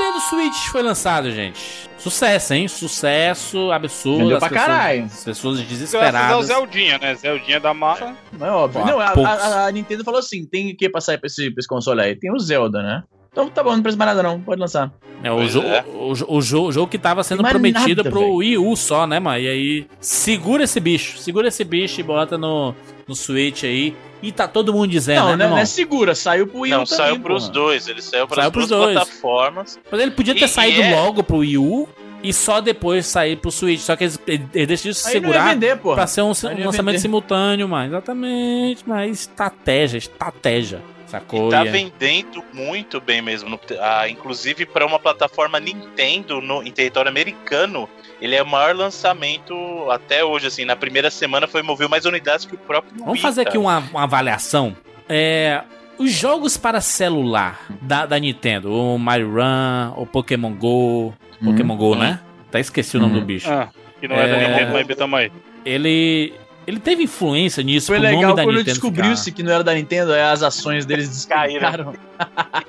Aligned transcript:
Nintendo 0.00 0.20
Switch 0.20 0.68
foi 0.68 0.82
lançado, 0.82 1.30
gente. 1.30 1.88
Sucesso, 1.98 2.54
hein? 2.54 2.66
Sucesso 2.68 3.70
absurdo. 3.70 4.18
Vendeu 4.20 4.36
as 4.36 4.40
pra 4.40 4.48
pessoas, 4.48 4.66
caralho. 4.66 5.04
As 5.04 5.24
pessoas 5.24 5.56
Graças 5.58 5.60
ao 5.72 5.78
desesperadas. 5.78 6.46
Zeldinha, 6.46 6.98
né? 6.98 7.14
Zeldinha 7.14 7.60
da 7.60 7.74
massa. 7.74 8.16
Não 8.32 8.46
é 8.46 8.50
óbvio. 8.50 8.86
Não, 8.86 8.98
a, 8.98 9.08
a- 9.12 9.66
a 9.66 9.70
Nintendo 9.70 10.02
falou 10.02 10.20
assim: 10.20 10.46
tem 10.46 10.74
que 10.74 10.88
passar 10.88 11.18
pra 11.18 11.26
esse, 11.26 11.50
pra 11.50 11.60
esse 11.60 11.68
console 11.68 12.00
aí. 12.00 12.16
Tem 12.16 12.32
o 12.32 12.38
Zelda, 12.38 12.82
né? 12.82 13.02
Então 13.30 13.48
tá 13.48 13.62
bom, 13.62 13.72
não 13.76 13.82
precisa 13.82 13.98
mais 14.02 14.16
nada, 14.16 14.22
não. 14.28 14.40
Pode 14.40 14.58
lançar. 14.60 14.90
É, 15.22 15.30
o, 15.30 15.36
Pois 15.36 15.52
jo 15.52 15.60
é. 15.62 15.84
o, 15.86 16.14
jo- 16.14 16.26
o 16.28 16.40
jo- 16.42 16.62
o 16.64 16.72
jogo 16.72 16.88
que 16.90 16.98
tava 16.98 17.22
sendo 17.22 17.44
prometido 17.44 18.02
nada, 18.02 18.10
pro 18.10 18.20
velho. 18.20 18.34
Wii 18.36 18.58
U 18.58 18.74
só, 18.76 19.06
né, 19.06 19.20
mano? 19.20 19.38
E 19.38 19.46
aí, 19.48 19.86
segura 20.00 20.64
esse 20.64 20.80
bicho. 20.80 21.18
Segura 21.18 21.46
esse 21.48 21.62
bicho 21.62 22.00
e 22.00 22.02
bota 22.02 22.36
no, 22.38 22.74
no 23.08 23.14
Switch 23.14 23.64
aí. 23.64 23.94
E 24.22 24.30
tá 24.30 24.46
todo 24.46 24.72
mundo 24.72 24.88
dizendo, 24.88 25.20
não, 25.20 25.28
né, 25.30 25.36
não, 25.36 25.40
é- 25.42 25.44
irmão? 25.46 25.56
não 25.56 25.62
é 25.62 25.64
segura, 25.64 26.14
saiu 26.14 26.46
pro 26.46 26.60
Wii 26.60 26.74
U 26.74 26.76
Não, 26.78 26.84
também, 26.84 26.96
saiu 27.06 27.20
pros 27.20 27.42
porra. 27.44 27.52
dois. 27.54 27.88
Ele 27.88 28.02
saiu 28.02 28.26
para 28.28 28.36
Saiu 28.36 28.46
as 28.48 28.52
pros 28.52 28.68
duas 28.68 28.80
dois. 28.82 28.94
plataformas. 28.96 29.78
Mas 29.90 30.00
ele 30.00 30.10
podia 30.10 30.34
ter 30.34 30.44
E- 30.44 30.48
saído 30.48 30.80
e 30.80 30.82
é- 30.82 30.94
logo 30.94 31.22
pro 31.22 31.38
Wii 31.38 31.56
U 31.58 31.88
e 32.22 32.32
só 32.34 32.60
depois 32.60 33.06
sair 33.06 33.36
pro 33.36 33.50
Switch. 33.50 33.80
Só 33.80 33.96
que 33.96 34.04
eles, 34.04 34.18
eles 34.26 34.68
decidiram 34.68 34.94
se 34.94 35.08
segurar 35.10 35.54
vender, 35.54 35.76
porra. 35.78 35.94
pra 35.96 36.06
ser 36.06 36.20
um, 36.20 36.26
um 36.26 36.28
lançamento 36.28 36.74
vender. 36.84 36.98
simultâneo, 36.98 37.66
mas 37.66 37.88
exatamente. 37.88 38.82
Mas 38.86 39.20
estratégia, 39.20 39.96
estratégia. 39.98 40.82
Sacou? 41.10 41.48
E 41.48 41.50
tá 41.50 41.66
é- 41.66 41.70
vendendo 41.70 42.42
muito 42.52 43.00
bem 43.00 43.20
mesmo. 43.20 43.50
no- 43.50 43.60
ah, 43.80 44.08
inclusive 44.08 44.64
para 44.64 44.86
uma 44.86 44.98
plataforma 44.98 45.58
Nintendo 45.58 46.40
no, 46.40 46.62
em 46.62 46.70
território 46.70 47.10
americano, 47.10 47.88
ele 48.20 48.36
é 48.36 48.42
o 48.42 48.46
maior 48.46 48.74
lançamento 48.76 49.54
até 49.90 50.24
hoje. 50.24 50.46
Assim, 50.46 50.64
na 50.64 50.76
primeira 50.76 51.10
semana 51.10 51.46
foi 51.48 51.62
mover 51.62 51.88
mais 51.88 52.04
unidades 52.04 52.44
que 52.46 52.54
o 52.54 52.58
próprio. 52.58 52.92
Vamos 52.98 53.14
Wii, 53.14 53.22
fazer 53.22 53.42
aqui 53.42 53.58
uma, 53.58 53.78
uma 53.78 54.04
avaliação. 54.04 54.76
É, 55.08 55.62
os 55.98 56.12
jogos 56.12 56.56
para 56.56 56.80
celular 56.80 57.60
da, 57.82 58.06
da 58.06 58.18
Nintendo, 58.18 58.72
o 58.72 58.98
Mario 58.98 59.34
Run, 59.34 59.92
o 59.96 60.06
Pokémon 60.06 60.52
Go. 60.54 61.12
Pokémon 61.44 61.76
Go, 61.76 61.94
né? 61.96 62.20
Até 62.48 62.60
esqueci 62.60 62.96
o 62.96 63.00
nome 63.00 63.18
do 63.18 63.26
bicho. 63.26 63.50
Ah, 63.50 63.68
que 64.00 64.06
não 64.06 64.16
é, 64.16 64.28
da 64.28 64.36
É. 64.36 64.48
Nintendo, 64.48 64.72
mas 64.86 64.96
tamo 64.96 65.16
aí. 65.16 65.32
Ele 65.64 66.32
ele 66.70 66.80
teve 66.80 67.02
influência 67.04 67.62
nisso, 67.62 67.88
Foi 67.88 67.96
pro 67.96 68.04
nome 68.04 68.16
legal 68.18 68.34
da 68.34 68.44
quando 68.44 68.64
descobriu-se 68.64 69.32
que 69.32 69.42
não 69.42 69.52
era 69.52 69.64
da 69.64 69.74
Nintendo, 69.74 70.12
aí 70.12 70.20
as 70.22 70.42
ações 70.42 70.86
deles 70.86 71.08
descaíram. 71.10 71.94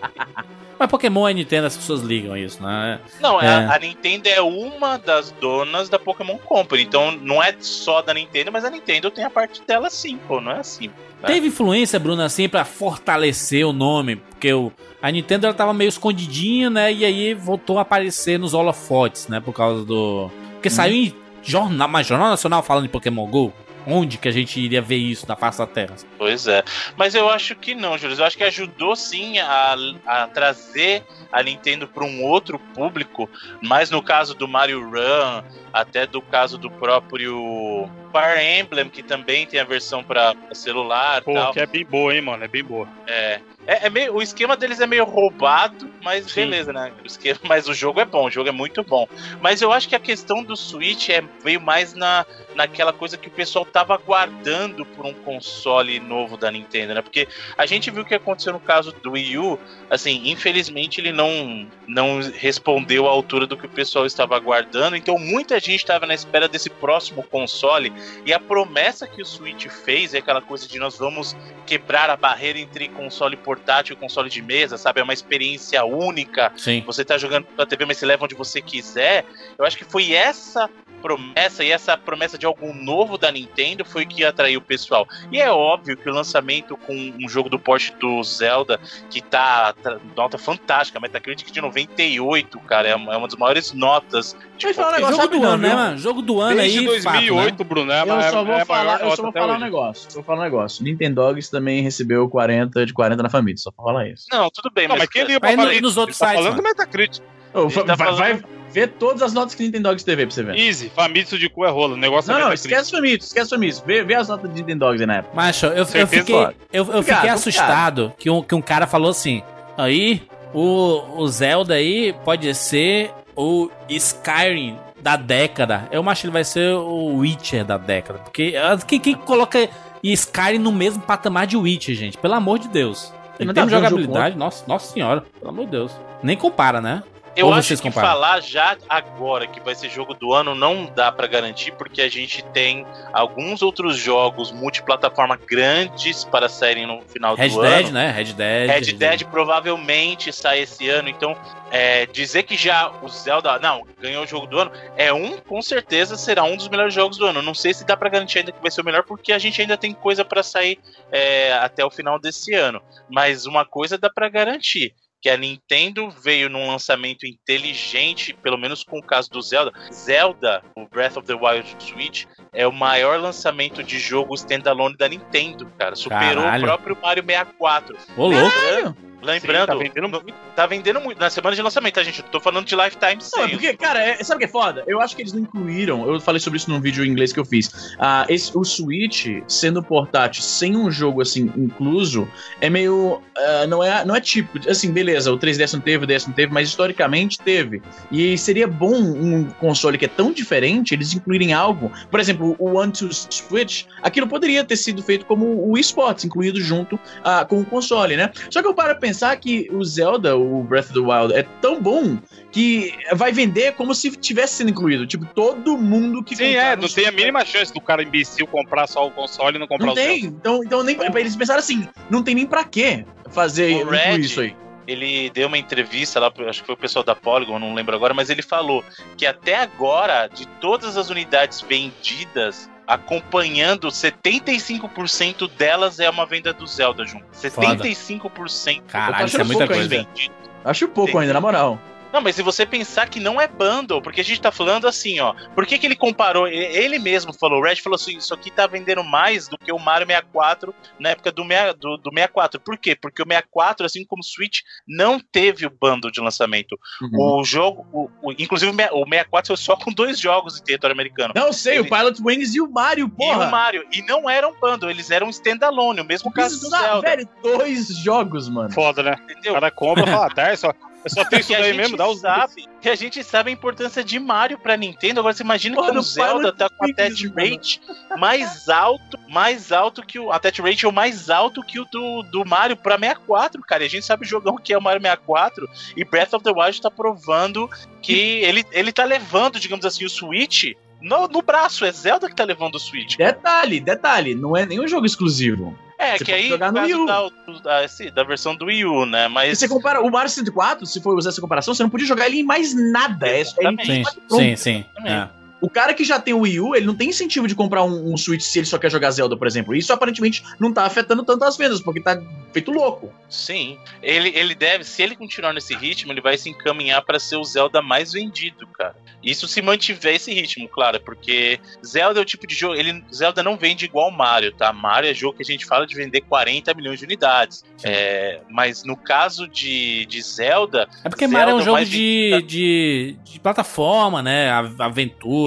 Mas 0.80 0.90
Pokémon 0.90 1.28
é 1.28 1.34
Nintendo, 1.36 1.68
as 1.68 1.78
pessoas 1.78 2.02
ligam 2.02 2.36
isso, 2.36 2.62
né? 2.64 3.00
Não, 3.20 3.40
É. 3.40 3.48
a, 3.48 3.76
a 3.76 3.78
Nintendo 3.78 4.28
é 4.28 4.42
uma 4.42 4.98
das 4.98 5.30
donas 5.40 5.90
da 5.90 6.00
Pokémon 6.00 6.40
Company. 6.40 6.82
Então 6.82 7.12
não 7.12 7.42
é 7.42 7.56
só 7.60 8.02
da 8.02 8.16
Nintendo, 8.16 8.52
mas 8.52 8.66
a 8.66 8.70
Nintendo 8.72 9.12
tem 9.12 9.24
a 9.24 9.30
parte 9.30 9.62
dela 9.68 9.92
sim, 9.92 10.18
pô. 10.28 10.42
Não 10.42 10.52
é 10.52 10.58
assim. 10.62 10.90
É. 11.22 11.28
Teve 11.28 11.50
influência, 11.50 12.00
Bruno, 12.00 12.24
assim, 12.24 12.50
pra 12.50 12.66
fortalecer 12.66 13.64
o 13.64 13.72
nome, 13.72 14.16
porque 14.16 14.52
o, 14.52 14.72
a 15.00 15.12
Nintendo 15.12 15.46
ela 15.46 15.54
tava 15.54 15.72
meio 15.72 15.90
escondidinha, 15.90 16.68
né? 16.72 16.92
E 16.92 17.06
aí 17.06 17.36
voltou 17.36 17.78
a 17.78 17.84
aparecer 17.84 18.40
nos 18.40 18.56
holofotes, 18.56 19.28
né? 19.28 19.40
Por 19.40 19.54
causa 19.54 19.86
do. 19.86 20.32
Porque 20.54 20.72
saiu 20.72 20.96
em 20.96 21.16
jornal, 21.44 21.88
mas 21.88 22.08
Jornal 22.08 22.30
Nacional 22.30 22.64
falando 22.64 22.86
de 22.86 22.90
Pokémon 22.90 23.28
GO. 23.28 23.54
Onde 23.86 24.18
que 24.18 24.28
a 24.28 24.32
gente 24.32 24.60
iria 24.60 24.82
ver 24.82 24.98
isso 24.98 25.28
na 25.28 25.36
face 25.36 25.58
da 25.58 25.68
Terra? 25.68 25.96
Pois 26.18 26.48
é. 26.48 26.64
Mas 26.96 27.16
eu 27.16 27.30
acho 27.30 27.56
que 27.56 27.74
não, 27.74 27.98
Júlio. 27.98 28.18
Eu 28.18 28.26
acho 28.26 28.38
que 28.38 28.44
ajudou 28.44 28.96
sim 28.96 29.40
a, 29.40 29.76
a 30.06 30.28
trazer 30.28 31.04
a 31.32 31.42
Nintendo 31.42 31.88
para 31.88 32.04
um 32.04 32.24
outro 32.24 32.60
público. 32.60 33.30
Mas 33.62 33.90
no 33.90 34.04
caso 34.04 34.36
do 34.36 34.48
Mario 34.48 34.84
Run, 34.84 35.44
até 35.74 36.06
do 36.06 36.22
caso 36.22 36.58
do 36.58 36.70
próprio 36.70 37.90
Fire 38.12 38.60
Emblem, 38.60 38.90
que 38.90 39.02
também 39.02 39.48
tem 39.48 39.60
a 39.60 39.64
versão 39.64 40.04
para 40.04 40.36
celular 40.54 41.22
e 41.22 41.26
Pô, 41.26 41.34
tal. 41.34 41.54
que 41.54 41.60
é 41.60 41.66
bem 41.66 41.86
boa, 41.86 42.14
hein, 42.14 42.22
mano? 42.22 42.44
É 42.44 42.48
bem 42.48 42.64
boa. 42.64 42.88
É. 43.08 43.40
É, 43.66 43.86
é 43.86 43.90
meio, 43.90 44.16
o 44.16 44.22
esquema 44.22 44.58
deles 44.58 44.82
é 44.82 44.88
meio 44.88 45.06
roubado, 45.06 45.90
mas 46.04 46.26
Sim. 46.26 46.42
beleza, 46.42 46.74
né? 46.74 46.92
O 47.04 47.08
esquema, 47.08 47.40
mas 47.44 47.68
o 47.68 47.74
jogo 47.74 48.00
é 48.00 48.06
bom, 48.06 48.26
o 48.26 48.32
jogo 48.32 48.50
é 48.50 48.52
muito 48.52 48.84
bom. 48.84 49.08
Mas 49.40 49.62
eu 49.62 49.72
acho 49.72 49.88
que 49.88 49.96
a 49.96 50.00
questão 50.00 50.44
do 50.44 50.58
Switch 50.58 51.10
é, 51.10 51.24
veio 51.44 51.62
mais 51.62 51.94
na, 51.94 52.26
naquela 52.56 52.94
coisa 52.94 53.18
que 53.18 53.28
o 53.28 53.32
pessoal 53.32 53.66
tava 53.66 53.94
aguardando 53.94 54.86
por 54.86 55.06
um 55.06 55.14
console 55.14 56.00
novo 56.00 56.38
da 56.38 56.52
Nintendo, 56.52 56.94
né? 56.94 57.02
Porque 57.02 57.28
a 57.58 57.66
gente 57.66 57.90
viu 57.92 58.04
o 58.04 58.06
que 58.06 58.16
aconteceu 58.16 58.54
no 58.54 58.60
caso 58.60 58.92
do 58.92 59.12
Wii 59.12 59.38
U, 59.38 59.60
assim, 59.90 60.30
infelizmente 60.30 61.00
ele 61.00 61.12
não, 61.12 61.68
não 61.88 62.20
respondeu 62.22 63.08
à 63.08 63.12
altura 63.12 63.46
do 63.48 63.58
que 63.58 63.66
o 63.66 63.70
pessoal 63.70 64.06
estava 64.06 64.36
aguardando, 64.36 64.96
então 64.96 65.18
muita 65.18 65.60
gente 65.60 65.78
estava 65.78 66.06
na 66.06 66.14
espera 66.14 66.48
desse 66.48 66.70
próximo 66.70 67.24
console, 67.24 67.94
e 68.26 68.34
a 68.34 68.40
promessa 68.40 69.08
que 69.08 69.22
o 69.22 69.26
Switch 69.26 69.68
fez 69.68 70.14
é 70.14 70.20
aquela 70.20 70.42
coisa 70.42 70.68
de 70.68 70.80
nós 70.80 70.98
vamos 70.98 71.36
quebrar 71.66 72.10
a 72.10 72.18
barreira 72.18 72.60
entre 72.60 72.90
console 72.90 73.38
portátil 73.38 73.94
e 73.94 73.96
console 73.96 74.30
de 74.30 74.42
mesa, 74.42 74.78
sabe? 74.78 75.00
É 75.00 75.04
uma 75.04 75.14
experiência 75.14 75.84
única. 75.86 76.52
Sim. 76.58 76.84
Você 76.86 77.06
tá 77.06 77.18
jogando 77.18 77.46
pela 77.46 77.66
TV, 77.66 77.86
mas 77.86 77.98
você 77.98 78.06
leva 78.06 78.26
onde 78.26 78.36
você 78.36 78.62
quiser. 78.62 79.26
Eu 79.58 79.66
acho 79.66 79.78
que 79.78 79.86
foi 79.86 80.14
essa 80.14 80.70
promessa 81.02 81.64
e 81.64 81.72
essa 81.72 81.98
promessa 81.98 82.38
de 82.38 82.46
algo 82.46 82.74
novo 82.74 83.18
da 83.18 83.32
Nintendo 83.32 83.84
foi 83.84 84.06
que 84.06 84.24
atraiu 84.24 84.60
o 84.60 84.64
pessoal. 84.64 85.08
E 85.32 85.40
é 85.42 85.52
óbvio 85.52 85.98
que 85.98 86.10
o 86.10 86.14
lançamento 86.14 86.78
com 86.78 86.94
um 87.20 87.28
jogo 87.28 87.50
do 87.50 87.60
porte 87.60 87.94
do 88.00 88.22
Zelda 88.24 88.80
que 89.10 89.22
tá, 89.22 89.74
nota 90.16 90.38
fantástica, 90.38 91.00
Metacritic 91.00 91.52
de 91.52 91.62
98, 91.62 92.60
cara, 92.62 92.88
é 92.90 92.96
uma, 92.96 93.14
é 93.14 93.18
uma 93.18 93.28
das 93.28 93.38
maiores 93.38 93.74
notas. 93.74 94.36
Deixa 94.54 94.70
eu 94.70 94.74
falar 94.74 94.90
um 94.90 94.96
negócio 94.96 95.16
Jogo 95.22 95.40
do 95.40 95.44
ano, 95.46 95.58
né, 95.64 95.70
viu? 95.70 95.78
mano? 95.78 95.98
Jogo 95.98 96.22
do 96.22 96.40
ano 96.42 96.56
Desde 96.58 96.80
aí, 96.80 96.86
2008, 96.86 97.04
fato, 97.50 97.60
né? 97.62 97.66
Bruno, 97.68 97.92
é, 97.92 98.00
a- 98.00 98.06
Eu 98.06 98.32
só 98.32 98.44
vou 98.44 98.56
é 98.56 98.62
a 98.62 98.66
falar, 98.66 99.02
eu 99.02 99.16
só 99.16 99.24
vou 99.24 99.32
falar 99.32 99.56
um 99.56 99.60
negócio. 99.60 100.08
Eu 100.10 100.14
vou 100.16 100.24
falar 100.24 100.40
um 100.40 100.44
negócio. 100.44 100.84
Nintendogs 100.84 101.50
também 101.50 101.82
recebeu 101.82 102.30
40 102.30 102.86
de 102.86 102.94
40 102.94 103.24
na 103.24 103.30
família, 103.30 103.58
só 103.58 103.72
pra 103.72 103.84
falar 103.84 104.08
isso. 104.08 104.26
Não, 104.32 104.50
tudo 104.52 104.70
bem, 104.74 104.88
Não, 104.88 104.96
mas, 104.96 105.04
mas 105.06 105.10
quem 105.10 105.24
liga 105.24 105.40
pra 105.40 105.50
família? 105.52 105.82
nos 105.82 105.98
outros 105.98 106.20
Ele 106.22 106.28
tá 106.28 106.32
sites, 106.32 106.44
falando 106.44 106.58
do 106.58 106.64
mano. 106.64 106.76
Metacritic. 106.78 107.24
Ele 107.54 107.70
tá 107.84 107.96
vai, 107.96 107.98
falando- 107.98 108.18
vai 108.18 108.42
ver 108.72 108.88
todas 108.88 109.22
as 109.22 109.34
notas 109.34 109.54
que 109.54 109.64
Nintendogs 109.64 110.04
teve 110.04 110.26
pra 110.26 110.34
você 110.34 110.44
ver. 110.44 110.58
Easy, 110.58 110.90
Famitsu 110.96 111.38
de 111.38 111.50
cu 111.50 111.66
é 111.66 111.70
rolo. 111.70 111.94
O 111.96 111.98
negócio 111.98 112.32
Não, 112.32 112.40
é 112.40 112.44
não, 112.46 112.54
esquece 112.54 112.90
o 112.90 112.96
Famitsu, 112.96 113.28
esquece 113.28 113.48
o 113.48 113.50
Famitsu. 113.58 113.84
Vê, 113.86 114.04
vê 114.04 114.16
as 114.16 114.30
notas 114.30 114.50
de 114.54 114.62
Nintendogs 114.62 115.02
aí 115.02 115.08
na 115.08 115.16
época. 115.18 115.36
Macho, 115.36 115.66
eu, 115.68 115.74
eu 115.74 115.86
fiquei, 115.86 116.36
eu, 116.36 116.46
eu 116.72 116.86
fiquei 116.86 116.98
obrigado. 117.00 117.30
assustado 117.30 118.14
que 118.18 118.30
um, 118.30 118.42
que 118.42 118.56
um 118.56 118.62
cara 118.62 118.88
falou 118.88 119.10
assim: 119.12 119.44
aí, 119.78 120.22
o, 120.54 121.02
o 121.18 121.28
Zelda 121.28 121.74
aí 121.74 122.14
pode 122.24 122.54
ser 122.56 123.12
o 123.36 123.70
Skyrim 123.90 124.78
da 125.02 125.16
década. 125.16 125.88
Eu 125.92 126.08
acho 126.10 126.22
que 126.22 126.28
ele 126.28 126.34
vai 126.34 126.44
ser 126.44 126.74
o 126.76 127.18
Witcher 127.18 127.66
da 127.66 127.78
década. 127.78 128.20
Porque 128.20 128.56
ah, 128.58 128.78
quem, 128.86 129.00
quem 129.00 129.16
coloca 129.16 129.68
Skyrim 130.04 130.60
no 130.60 130.72
mesmo 130.72 131.02
patamar 131.02 131.46
de 131.48 131.58
Witcher, 131.58 131.96
gente? 131.96 132.18
Pelo 132.18 132.36
amor 132.36 132.60
de 132.60 132.68
Deus. 132.70 133.12
Em 133.40 133.46
Não 133.46 133.54
termos 133.54 133.70
de 133.72 133.76
dá 133.76 133.80
pra 133.82 133.90
ver 133.90 133.96
um 133.96 133.98
jogabilidade, 134.00 134.38
nossa, 134.38 134.64
nossa 134.68 134.94
senhora, 134.94 135.24
pelo 135.40 135.50
amor 135.50 135.66
de 135.66 135.72
Deus. 135.72 135.92
Nem 136.22 136.38
compara, 136.38 136.80
né? 136.80 137.02
Eu 137.36 137.48
Ou 137.48 137.54
acho 137.54 137.76
que 137.76 137.82
comparam? 137.82 138.10
falar 138.10 138.40
já 138.42 138.78
agora 138.90 139.48
que 139.48 139.60
vai 139.60 139.74
ser 139.74 139.90
jogo 139.90 140.14
do 140.14 140.34
ano 140.34 140.54
não 140.54 140.86
dá 140.86 141.12
pra 141.12 141.28
garantir, 141.28 141.72
porque 141.74 142.02
a 142.02 142.10
gente 142.10 142.44
tem 142.46 142.86
alguns 143.14 143.62
outros 143.62 143.98
jogos 143.98 144.52
multiplataforma 144.52 145.38
grandes 145.38 146.24
para 146.26 146.50
saírem 146.50 146.86
no 146.86 147.02
final 147.04 147.36
Red 147.36 147.50
do 147.50 147.62
Dead, 147.62 147.86
ano. 147.86 147.92
né? 147.94 148.12
Red 148.12 148.34
Dead. 148.34 148.70
Red 148.70 148.94
Dead 148.94 149.24
provavelmente 149.26 150.34
sai 150.34 150.62
esse 150.62 150.90
ano, 150.90 151.10
então 151.10 151.36
é, 151.72 152.06
dizer 152.06 152.44
que 152.44 152.58
já 152.58 152.92
o 153.02 153.08
Zelda 153.08 153.58
não 153.60 153.84
ganhou 154.00 154.24
o 154.24 154.28
jogo 154.28 154.46
do 154.46 154.60
ano 154.60 154.72
é 154.98 155.14
um, 155.14 155.38
com 155.38 155.62
certeza 155.62 156.18
será 156.18 156.44
um 156.44 156.58
dos 156.58 156.68
melhores 156.68 156.94
jogos 156.94 157.18
do 157.18 157.26
ano. 157.26 157.42
Não 157.42 157.54
sei 157.54 157.74
se 157.74 157.86
dá 157.86 157.96
pra 157.96 158.10
garantir 158.10 158.40
ainda 158.40 158.52
que 158.52 158.62
vai 158.62 158.72
ser 158.72 158.82
o 158.82 158.86
melhor, 158.86 159.04
porque 159.04 159.32
a 159.32 159.40
gente 159.40 159.62
ainda 159.62 159.78
tem 159.78 159.94
coisa 159.94 160.26
pra 160.26 160.44
sair 160.44 160.80
é, 161.12 161.54
até 161.54 161.86
o 161.86 161.90
final 161.90 162.20
desse 162.20 162.54
ano. 162.54 162.82
Mas 163.10 163.46
uma 163.46 163.66
coisa 163.66 163.98
dá 163.98 164.10
pra 164.10 164.28
garantir. 164.28 164.94
Que 165.22 165.30
a 165.30 165.38
Nintendo 165.38 166.10
veio 166.10 166.50
num 166.50 166.68
lançamento 166.68 167.26
inteligente, 167.26 168.34
pelo 168.34 168.58
menos 168.58 168.84
com 168.84 169.00
o 169.00 169.04
caso 169.04 169.30
do 169.30 169.42
Zelda. 169.42 169.72
Zelda, 169.94 170.64
o 170.76 170.88
Breath 170.88 171.18
of 171.18 171.28
the 171.28 171.36
Wild 171.36 171.76
Switch, 171.80 172.26
é 172.54 172.66
o 172.66 172.72
maior 172.72 173.20
lançamento 173.20 173.84
de 173.84 174.00
jogo 174.00 174.34
standalone 174.36 174.98
da 174.98 175.08
Nintendo, 175.08 175.72
cara. 175.78 175.96
Superou 175.96 176.44
Caralho. 176.44 176.64
o 176.64 176.66
próprio 176.66 176.98
Mario 177.02 177.24
64. 177.24 177.98
Ô, 178.18 178.28
louco. 178.28 179.11
Lembrando, 179.22 179.62
Sim, 179.62 179.68
tá 179.68 179.76
vendendo 179.76 180.08
no- 180.08 180.34
tá 180.56 180.66
vendendo 180.66 181.02
muito. 181.02 181.20
Na 181.20 181.30
semana 181.30 181.56
de 181.56 181.62
lançamento, 181.62 181.94
tá, 181.96 182.04
gente? 182.04 182.20
Eu 182.20 182.26
tô 182.26 182.40
falando 182.40 182.66
de 182.66 182.76
Lifetime 182.76 183.18
Não, 183.36 183.44
é 183.44 183.48
porque, 183.50 183.74
cara, 183.76 184.02
é- 184.04 184.24
sabe 184.24 184.38
o 184.38 184.40
que 184.40 184.46
é 184.46 184.48
foda? 184.48 184.84
Eu 184.88 185.00
acho 185.00 185.16
que 185.16 185.22
eles 185.22 185.32
não 185.34 185.42
incluíram. 185.42 186.12
Eu 186.12 186.20
falei 186.20 186.40
sobre 186.40 186.58
isso 186.58 186.70
num 186.70 186.82
vídeo 186.82 187.06
em 187.06 187.10
inglês 187.10 187.32
que 187.32 187.40
eu 187.40 187.46
fiz. 187.46 187.96
Ah, 188.00 188.26
esse, 188.28 188.52
o 188.58 188.64
Switch, 188.64 189.28
sendo 189.48 189.84
portátil 189.84 190.42
sem 190.42 190.76
um 190.76 190.90
jogo 190.90 191.22
assim 191.22 191.52
incluso, 191.56 192.28
é 192.60 192.70
meio. 192.70 193.22
ah, 193.38 193.68
não, 193.68 193.84
é, 193.84 194.04
não 194.06 194.16
é 194.16 194.22
tipo. 194.22 194.60
Assim, 194.70 194.92
beleza, 194.92 195.32
o 195.32 195.38
3DS 195.38 195.74
não 195.74 195.82
teve, 195.82 196.04
o 196.04 196.08
DS 196.08 196.26
não 196.28 196.34
teve, 196.34 196.52
mas 196.52 196.68
historicamente 196.70 197.38
teve. 197.40 197.82
E 198.12 198.38
seria 198.38 198.68
bom 198.68 198.96
um 198.96 199.44
console 199.52 199.98
que 199.98 200.06
é 200.06 200.10
tão 200.10 200.32
diferente, 200.32 200.94
eles 200.94 201.14
incluírem 201.14 201.54
algo. 201.54 201.92
Por 202.10 202.20
exemplo, 202.20 202.56
o 202.58 202.78
One 202.78 202.92
to 202.92 203.10
Switch, 203.14 203.86
aquilo 204.02 204.28
poderia 204.28 204.64
ter 204.64 204.76
sido 204.76 205.04
feito 205.04 205.26
como 205.26 205.70
o 205.70 205.78
eSports, 205.78 206.26
incluído 206.26 206.60
junto 206.60 207.00
ah, 207.24 207.46
com 207.46 207.60
o 207.62 207.66
console, 207.66 208.16
né? 208.18 208.32
Só 208.50 208.62
que 208.62 208.68
eu 208.68 208.74
paro 208.74 208.92
a 208.92 208.96
pensar 208.96 209.11
que 209.36 209.68
o 209.72 209.84
Zelda, 209.84 210.36
o 210.38 210.64
Breath 210.64 210.86
of 210.86 210.94
the 210.94 211.00
Wild, 211.00 211.34
é 211.34 211.44
tão 211.62 211.82
bom 211.82 212.18
que 212.52 212.94
vai 213.14 213.32
vender 213.32 213.74
como 213.74 213.94
se 213.96 214.12
tivesse 214.12 214.56
sendo 214.56 214.72
incluído. 214.72 215.08
Tipo, 215.08 215.26
todo 215.26 215.78
mundo 215.78 216.24
que 216.24 216.36
Sim, 216.36 216.56
é, 216.56 216.76
não 216.76 216.88
tem 216.88 217.06
a 217.08 217.12
mínima 217.12 217.46
chance 217.46 217.74
do 217.74 217.80
cara 217.82 218.04
imbecil 218.04 218.46
comprar 218.48 218.88
só 218.88 219.06
o 219.08 219.12
console 219.12 219.56
e 219.56 219.60
não 219.60 219.68
comprar 219.68 219.86
Não 219.88 219.94
o 219.94 219.96
tem. 219.96 220.22
Zelda. 220.22 220.38
Então, 220.38 220.64
então 220.64 220.84
nem, 220.84 220.98
eles 221.16 221.36
pensaram 221.36 221.60
assim, 221.60 221.88
não 222.10 222.22
tem 222.24 222.36
nem 222.36 222.46
pra 222.46 222.64
quê 222.64 223.06
fazer 223.30 223.86
Red- 223.86 224.20
isso 224.20 224.42
aí. 224.42 224.56
ele 224.88 225.30
deu 225.30 225.48
uma 225.48 225.58
entrevista 225.58 226.20
lá, 226.20 226.32
acho 226.50 226.62
que 226.62 226.66
foi 226.66 226.76
o 226.76 226.78
pessoal 226.78 227.04
da 227.06 227.16
Polygon, 227.16 227.58
não 227.60 227.74
lembro 227.74 227.96
agora, 227.96 228.14
mas 228.14 228.30
ele 228.30 228.42
falou 228.42 228.84
que 229.16 229.26
até 229.26 229.56
agora, 229.56 230.28
de 230.28 230.46
todas 230.60 230.98
as 230.98 231.10
unidades 231.10 231.62
vendidas, 231.62 232.70
acompanhando 232.88 233.88
75% 233.88 235.50
delas 235.58 236.00
é 236.00 236.10
uma 236.10 236.26
venda 236.26 236.54
do 236.54 236.66
Zelda, 236.68 237.06
Jun. 237.06 237.22
75%. 237.34 238.84
Caralho, 238.88 239.26
isso 239.26 239.40
é 239.40 239.44
muita 239.44 239.68
coisa. 239.68 239.88
vendidos. 239.88 240.32
Acho 240.64 240.88
pouco 240.88 241.18
ainda, 241.18 241.34
na 241.34 241.42
moral. 241.42 241.80
Não, 242.14 242.22
mas 242.22 242.36
se 242.36 242.42
você 242.42 242.66
pensar 242.66 243.10
que 243.10 243.20
não 243.20 243.40
é 243.40 243.48
bundle, 243.48 244.02
porque 244.02 244.22
a 244.22 244.24
gente 244.24 244.42
tá 244.42 244.52
falando 244.52 244.88
assim, 244.88 245.20
ó. 245.20 245.34
Por 245.56 245.66
que, 245.66 245.78
que 245.78 245.86
ele 245.86 245.96
comparou? 245.96 246.48
E- 246.48 246.56
Ele 246.56 247.00
mesmo 247.00 247.34
falou, 247.34 247.60
o 247.60 247.64
Red 247.64 247.78
falou 247.78 247.96
assim: 247.96 248.18
isso 248.18 248.34
aqui 248.34 248.52
tá 248.52 248.68
vendendo 248.68 249.04
mais 249.04 249.48
do 249.48 249.58
que 249.58 249.72
o 249.72 249.80
Mario 249.80 250.06
64 250.08 250.74
na 251.00 251.10
época 251.10 251.32
do, 251.32 251.46
mea- 251.46 251.74
do, 251.74 251.98
do 251.98 252.10
64. 252.10 252.60
Por 252.60 252.78
quê? 252.78 252.96
Porque 252.96 253.22
o 253.22 253.26
64, 253.26 253.86
assim 253.86 254.04
como 254.06 254.22
o 254.22 254.26
Switch, 254.26 254.60
não 254.88 255.20
teve 255.20 255.66
o 255.66 255.70
bundle 255.70 256.12
de 256.12 256.20
lançamento. 256.22 256.78
Uhum. 257.02 257.40
O 257.40 257.44
jogo, 257.44 257.86
o, 257.94 258.10
o- 258.30 258.32
inclusive 258.34 258.72
o 258.72 258.76
mea- 258.76 258.90
o 258.94 259.04
64 259.06 259.48
foi 259.48 259.58
só 259.58 259.76
com 259.78 259.92
dois 259.92 260.20
jogos 260.20 260.60
em 260.60 260.64
território 260.64 260.94
americano. 260.94 261.34
Não 261.36 261.54
sei, 261.54 261.78
Ele- 261.78 261.88
o 261.88 261.90
Pilot 261.90 262.22
Wings 262.24 262.54
e 262.56 262.62
o 262.62 262.70
Mario, 262.70 263.08
E 263.08 263.10
porra. 263.10 263.48
o 263.48 263.52
Mario. 263.52 263.86
E 263.92 264.02
não 264.04 264.30
eram 264.30 264.54
bundle, 264.60 264.90
eles 264.90 265.12
eram 265.12 265.30
standalone, 265.30 266.02
o 266.02 266.06
mesmo 266.06 266.32
caso 266.32 266.56
do 266.60 266.64
Bizarro, 266.64 266.84
Zelda. 267.02 267.08
Velho, 267.10 267.30
dois 267.42 267.88
jogos, 268.04 268.50
mano. 268.50 268.72
Foda, 268.72 269.02
né? 269.02 269.16
O 269.28 269.32
Entendeu? 269.32 269.54
cara 269.54 269.72
compra 269.72 270.04
e 270.04 270.08
fala, 270.08 270.26
ah, 270.26 270.30
tá, 270.30 270.48
é 270.50 270.56
só, 270.56 270.74
é 271.04 271.10
só 271.10 271.26
ter 271.26 271.40
isso 271.42 271.52
daí 271.52 271.74
mesmo, 271.74 271.98
dá 271.98 272.08
os 272.08 272.20
sabe, 272.20 272.68
que 272.80 272.90
a 272.90 272.96
gente 272.96 273.24
sabe 273.24 273.50
a 273.50 273.54
importância 273.54 274.04
de 274.04 274.20
Mario 274.20 274.58
pra 274.58 274.78
Nintendo. 274.78 275.20
Agora 275.20 275.34
você 275.34 275.44
imagina 275.44 275.76
Porra, 275.76 275.92
que 275.92 275.98
o 275.98 276.02
Zelda 276.02 276.54
tá 276.54 276.70
com 276.70 276.86
a 276.86 276.90
attach 276.90 277.28
mano. 277.28 277.36
rate 277.36 277.82
mais 278.18 278.70
alto, 278.70 279.20
mais 279.30 279.72
alto 279.72 280.06
que 280.06 280.20
o 280.20 280.32
a 280.32 280.36
attach 280.36 280.62
rate 280.62 280.86
é 280.86 280.88
o 280.88 280.92
mais 280.92 281.30
alto 281.30 281.64
que 281.64 281.80
o 281.80 281.86
do, 281.86 282.24
do 282.24 282.46
Mario 282.46 282.78
pra 282.78 282.98
64, 282.98 283.62
cara. 283.62 283.84
E 283.84 283.88
a 283.88 283.90
gente 283.90 284.06
sabe 284.06 284.26
o 284.26 284.28
jogão 284.28 284.56
que 284.56 284.74
é 284.74 284.78
o 284.78 284.82
Mario 284.82 285.02
64 285.02 285.70
e 285.96 286.06
Breath 286.06 286.34
of 286.34 286.44
the 286.44 286.52
Wild 286.52 286.82
tá 286.82 286.92
provando 286.92 287.70
que 288.02 288.40
ele, 288.44 288.64
ele 288.72 288.92
tá 288.92 289.04
levando, 289.04 289.60
digamos 289.60 289.86
assim, 289.86 290.06
o 290.06 290.10
Switch 290.10 290.74
no, 291.02 291.28
no 291.28 291.42
braço. 291.42 291.84
É 291.86 291.92
Zelda 291.92 292.30
que 292.30 292.36
tá 292.36 292.44
levando 292.44 292.76
o 292.76 292.80
Switch. 292.80 293.18
Detalhe, 293.18 293.80
detalhe, 293.80 294.36
não 294.36 294.56
é 294.56 294.66
nenhum 294.66 294.88
jogo 294.88 295.06
exclusivo. 295.06 295.78
É, 296.02 296.18
Você 296.18 296.26
que 296.26 296.32
aí 296.32 296.50
jogar 296.50 296.72
no 296.72 296.82
Wii 296.82 296.96
U. 296.96 297.06
Da, 297.06 297.30
da, 297.64 297.88
sim, 297.88 298.12
da 298.12 298.24
versão 298.24 298.56
do 298.56 298.66
Wii 298.66 298.86
U, 298.86 299.06
né? 299.06 299.28
Se 299.28 299.30
Mas 299.30 299.60
você 299.60 299.68
compara 299.68 300.02
o 300.02 300.10
Mario 300.10 300.30
64, 300.30 300.84
se 300.88 301.00
for 301.00 301.16
usar 301.16 301.30
essa 301.30 301.40
comparação, 301.40 301.76
você 301.76 301.84
não 301.84 301.92
podia 301.92 302.08
jogar 302.08 302.26
ele 302.26 302.40
em 302.40 302.44
mais 302.44 302.74
nada. 302.74 303.28
É, 303.28 303.42
é. 303.42 303.46
Sim, 303.46 304.04
pronto. 304.04 304.36
sim, 304.36 304.56
sim. 304.56 304.86
É. 305.06 305.41
O 305.62 305.70
cara 305.70 305.94
que 305.94 306.04
já 306.04 306.20
tem 306.20 306.34
o 306.34 306.40
Wii 306.40 306.60
U, 306.60 306.76
ele 306.76 306.86
não 306.86 306.96
tem 306.96 307.10
incentivo 307.10 307.48
de 307.48 307.54
comprar 307.56 307.84
um, 307.84 308.12
um 308.14 308.18
Switch 308.18 308.42
se 308.42 308.60
ele 308.60 308.66
só 308.66 308.78
quer 308.78 308.90
jogar 308.92 309.12
Zelda, 309.12 309.38
por 309.38 309.48
exemplo. 309.48 309.76
Isso 309.76 309.94
aparentemente 309.94 310.44
não 310.60 310.74
tá 310.74 310.86
afetando 310.86 311.24
tanto 311.24 311.44
as 311.46 311.56
vendas, 311.58 311.80
porque 311.82 312.02
tá 312.02 312.22
feito 312.52 312.72
louco. 312.72 313.14
Sim, 313.30 313.78
ele, 314.02 314.30
ele 314.36 314.54
deve, 314.56 314.84
se 314.84 315.02
ele 315.02 315.16
continuar 315.16 315.54
nesse 315.54 315.74
ritmo, 315.76 316.12
ele 316.12 316.20
vai 316.20 316.38
se 316.38 316.50
encaminhar 316.50 317.02
para 317.04 317.20
ser 317.20 317.38
o 317.38 317.44
Zelda 317.44 317.82
mais 317.82 318.12
vendido, 318.12 318.68
cara. 318.68 318.96
Isso 319.24 319.48
se 319.48 319.62
mantiver 319.62 320.16
esse 320.16 320.34
ritmo, 320.34 320.68
claro, 320.68 321.00
porque 321.00 321.60
Zelda 321.86 322.20
é 322.20 322.24
o 322.24 322.26
tipo 322.26 322.48
de 322.48 322.56
jogo, 322.56 322.74
ele 322.76 323.04
Zelda 323.14 323.44
não 323.44 323.56
vende 323.56 323.86
igual 323.86 324.10
Mario, 324.12 324.52
tá? 324.52 324.74
Mario 324.74 325.10
é 325.10 325.14
jogo 325.14 325.38
que 325.38 325.44
a 325.44 325.46
gente 325.46 325.66
fala 325.66 325.86
de 325.86 325.96
vender 325.96 326.22
40 326.22 326.74
milhões 326.74 327.00
de 327.00 327.06
unidades. 327.06 327.64
É, 327.84 328.42
mas 328.50 328.84
no 328.84 328.98
caso 328.98 329.48
de, 329.48 330.06
de 330.08 330.22
Zelda, 330.22 330.90
É 331.04 331.10
porque 331.10 331.28
Zelda 331.28 331.38
Mario 331.40 331.52
é 331.52 331.56
um 331.56 331.62
é 331.62 331.64
jogo 331.64 331.86
de, 331.86 332.42
de, 332.48 333.16
de 333.24 333.40
plataforma, 333.40 334.22
né? 334.24 334.50
A- 334.50 334.74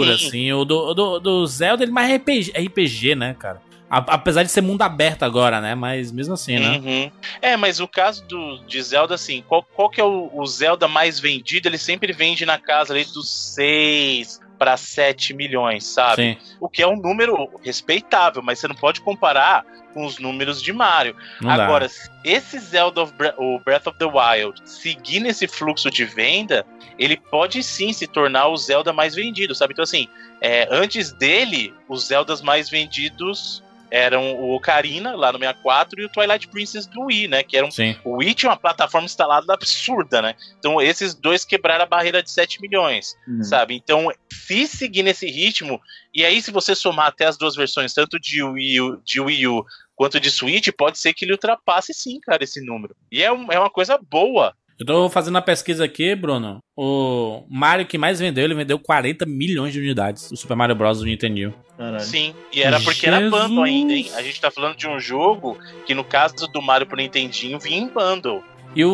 Aventura, 0.05 0.19
Sim. 0.19 0.27
assim. 0.27 0.53
O 0.53 0.65
do, 0.65 0.95
do, 0.95 1.21
do 1.21 1.47
Zelda, 1.47 1.83
ele 1.83 1.91
é 1.91 1.95
mais 1.95 2.15
RPG, 2.15 2.53
RPG, 2.53 3.15
né, 3.15 3.35
cara? 3.39 3.61
Apesar 3.89 4.43
de 4.43 4.51
ser 4.51 4.61
mundo 4.61 4.83
aberto 4.83 5.23
agora, 5.23 5.61
né? 5.61 5.75
Mas 5.75 6.11
mesmo 6.11 6.35
assim, 6.35 6.59
né? 6.59 6.79
Uhum. 6.79 7.11
É, 7.41 7.57
mas 7.57 7.79
o 7.79 7.87
caso 7.87 8.25
do, 8.25 8.59
de 8.67 8.83
Zelda, 8.83 9.15
assim, 9.15 9.45
qual, 9.47 9.63
qual 9.63 9.89
que 9.89 10.01
é 10.01 10.05
o, 10.05 10.31
o 10.35 10.45
Zelda 10.47 10.89
mais 10.89 11.21
vendido? 11.21 11.69
Ele 11.69 11.79
sempre 11.79 12.13
vende 12.13 12.45
na 12.45 12.59
casa 12.59 12.93
ali 12.93 13.05
dos 13.05 13.29
6 13.55 14.41
para 14.65 14.79
7 14.79 15.35
milhões, 15.35 15.85
sabe? 15.85 16.39
Sim, 16.41 16.57
O 16.59 16.69
que 16.71 16.83
é 16.83 16.87
um 16.87 16.97
número 16.97 17.51
respeitável, 17.63 18.43
mas 18.43 18.59
você 18.59 18.67
não 18.67 18.75
pode 18.75 19.03
comparar 19.03 19.63
com 19.93 20.07
os 20.07 20.19
números 20.19 20.63
de 20.63 20.73
Mario. 20.73 21.15
não 21.41 21.51
Agora, 21.51 21.85
dá. 21.87 21.89
se 21.91 22.11
esse 22.25 22.59
Zelda 22.59 23.03
of 23.03 23.13
Bre- 23.13 23.35
o 23.37 23.59
Breath 23.61 23.87
of 23.87 23.99
the 23.99 24.07
Wild 24.07 24.59
seguir 24.65 25.21
nesse 25.21 25.47
fluxo 25.47 25.91
de 25.91 26.05
venda, 26.07 26.65
ele 26.99 27.17
pode 27.17 27.63
sim 27.63 27.93
se 27.93 28.07
tornar 28.07 28.49
o 28.49 28.57
Zelda 28.57 28.93
mais 28.93 29.15
vendido, 29.15 29.55
sabe? 29.55 29.73
Então, 29.75 29.83
assim, 29.83 30.09
é, 30.41 30.67
antes 30.71 31.13
dele, 31.13 31.75
os 31.89 32.07
Zeldas 32.07 32.41
mais 32.41 32.71
vendidos 32.71 33.63
eram 33.97 34.35
o 34.35 34.57
Ocarina, 34.57 35.15
lá 35.15 35.31
no 35.33 35.39
64, 35.39 36.01
e 36.01 36.05
o 36.05 36.09
Twilight 36.09 36.49
Princess 36.49 36.85
do 36.85 37.03
Wii, 37.03 37.29
né? 37.29 37.45
Que 37.45 37.57
eram 37.57 37.71
Sim. 37.71 37.97
o 38.05 38.17
Wii 38.17 38.35
tinha 38.35 38.51
uma 38.51 38.57
plataforma 38.57 39.05
instalada 39.05 39.55
absurda, 39.55 40.21
né? 40.21 40.35
Então 40.59 40.83
esses 40.83 41.15
dois 41.15 41.45
quebraram 41.45 41.85
a 41.85 41.87
barreira 41.87 42.21
de 42.21 42.29
7 42.31 42.61
milhões, 42.61 43.15
sabe? 43.45 43.75
Então, 43.77 44.11
se 44.33 44.67
seguir 44.67 45.05
nesse 45.05 45.31
ritmo, 45.31 45.81
e 46.13 46.25
aí 46.25 46.43
se 46.43 46.51
você 46.51 46.75
somar 46.75 47.07
até 47.07 47.27
as 47.27 47.37
duas 47.39 47.55
versões, 47.55 47.95
tanto 47.95 48.19
de 48.19 48.43
Wii 48.43 48.81
U, 48.81 49.01
de 49.05 49.21
Wii 49.21 49.47
U 49.47 49.65
quanto 49.95 50.19
de 50.19 50.29
Switch, 50.29 50.69
pode 50.77 50.99
ser 50.99 51.15
que 51.15 51.25
ele 51.25 51.31
ultrapasse 51.33 51.95
sim, 51.95 52.19
cara, 52.19 52.43
esse 52.43 52.61
número. 52.61 52.97
E 53.13 53.23
é, 53.23 53.31
um- 53.33 53.53
é 53.53 53.59
uma 53.61 53.71
coisa 53.71 53.97
boa. 54.11 54.53
Eu 54.79 54.87
tô 54.87 55.09
fazendo 55.09 55.39
a 55.39 55.43
pesquisa 55.43 55.85
aqui, 55.85 56.15
Bruno. 56.17 56.59
O 56.77 57.45
Mario 57.49 57.87
que 57.87 57.97
mais 57.97 58.19
vendeu, 58.19 58.45
ele 58.45 58.55
vendeu 58.55 58.79
40 58.79 59.25
milhões 59.25 59.73
de 59.73 59.79
unidades. 59.79 60.31
O 60.33 60.37
Super 60.37 60.57
Mario 60.57 60.75
Bros. 60.75 60.99
do 60.99 61.05
Nintendo. 61.05 61.55
Caralho. 61.77 62.01
Sim, 62.01 62.35
e 62.53 62.61
era 62.61 62.81
porque 62.81 63.07
era 63.07 63.21
Jesus. 63.21 63.43
bundle 63.43 63.63
ainda, 63.63 63.93
hein? 63.93 64.11
A 64.15 64.23
gente 64.23 64.41
tá 64.41 64.51
falando 64.51 64.77
de 64.77 64.89
um 64.89 64.99
jogo 64.99 65.57
que, 65.87 65.95
no 65.95 66.03
caso 66.05 66.49
do 66.49 66.61
Mario 66.61 66.87
pro 66.87 66.97
Nintendinho, 66.97 67.59
vinha 67.59 67.79
em 67.79 67.89
bundle. 67.89 68.43
E 68.75 68.85
o, 68.85 68.91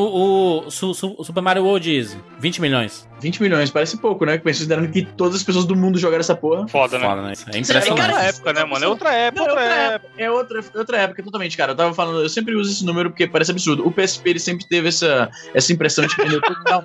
o, 0.67 0.71
Su- 0.71 0.93
Su- 0.93 1.15
o 1.17 1.25
Super 1.25 1.41
Mario 1.43 1.65
World 1.65 1.91
Easy, 1.97 2.19
20 2.39 2.61
milhões. 2.61 3.09
20 3.21 3.41
milhões, 3.43 3.71
parece 3.71 3.97
pouco, 3.97 4.27
né? 4.27 4.37
Considerando 4.39 4.91
que 4.91 5.03
todas 5.03 5.37
as 5.37 5.43
pessoas 5.43 5.65
do 5.65 5.75
mundo 5.75 5.99
jogaram 5.99 6.21
essa 6.21 6.35
porra. 6.37 6.69
Foda, 6.69 6.99
né? 6.99 7.05
Foda, 7.07 7.23
né? 7.23 7.33
É 7.53 7.57
É 7.57 7.61
impressionante. 7.61 7.91
outra 8.03 8.23
época, 8.25 8.53
né, 8.53 8.65
mano? 8.65 8.85
É 8.85 8.89
outra 8.89 9.13
época, 9.15 9.41
Não, 9.47 9.49
é 9.49 9.51
outra 9.53 9.65
época. 9.65 9.95
época, 10.07 10.23
é 10.23 10.31
outra, 10.31 10.65
outra 10.75 10.97
época 10.99 11.23
totalmente, 11.23 11.57
cara. 11.57 11.73
Eu 11.73 11.77
tava 11.77 11.95
falando, 11.95 12.21
eu 12.23 12.29
sempre 12.29 12.55
uso 12.55 12.71
esse 12.71 12.85
número 12.85 13.11
porque 13.11 13.27
parece 13.27 13.51
absurdo. 13.53 13.87
O 13.87 13.91
PSP 13.91 14.31
ele 14.31 14.39
sempre 14.39 14.67
teve 14.67 14.89
essa, 14.89 15.31
essa 15.55 15.73
impressão 15.73 16.07
de 16.07 16.15
que 16.15 16.23
vendeu 16.23 16.41
tudo. 16.43 16.59
Não. 16.69 16.85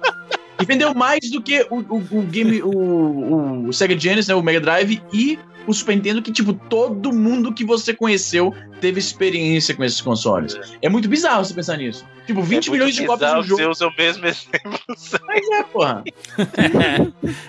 E 0.62 0.66
vendeu 0.66 0.94
mais 0.94 1.30
do 1.30 1.42
que 1.42 1.68
o, 1.70 1.80
o, 1.80 1.98
o 2.20 2.22
game, 2.22 2.62
o, 2.64 3.68
o 3.68 3.74
Sega 3.74 3.98
Genesis, 4.00 4.30
né, 4.30 4.36
o 4.36 4.42
Mega 4.42 4.62
Drive 4.62 5.02
e 5.12 5.38
o 5.68 5.74
Super 5.74 5.96
Nintendo, 5.96 6.22
que, 6.22 6.32
tipo, 6.32 6.54
todo 6.54 7.12
mundo 7.14 7.54
que 7.54 7.64
você 7.66 7.94
conheceu 7.94 8.54
teve 8.82 9.00
experiência 9.00 9.74
com 9.76 9.84
esses 9.84 10.02
consoles. 10.02 10.58
É 10.82 10.90
muito 10.90 11.08
bizarro 11.10 11.44
você 11.44 11.54
pensar 11.54 11.78
nisso. 11.78 12.06
Tipo, 12.28 12.42
20 12.42 12.68
É 12.68 12.72
milhões 12.72 12.96
de 12.96 13.06
cópias 13.06 13.34
do 13.34 13.44
jogo. 13.44 13.62
Você 13.62 13.68
usa 13.68 13.88
o 13.88 13.96
mesmo 13.98 14.26
exemplo. 14.26 14.80
Mas 15.28 15.50
é, 15.52 15.64
porra. 15.64 16.04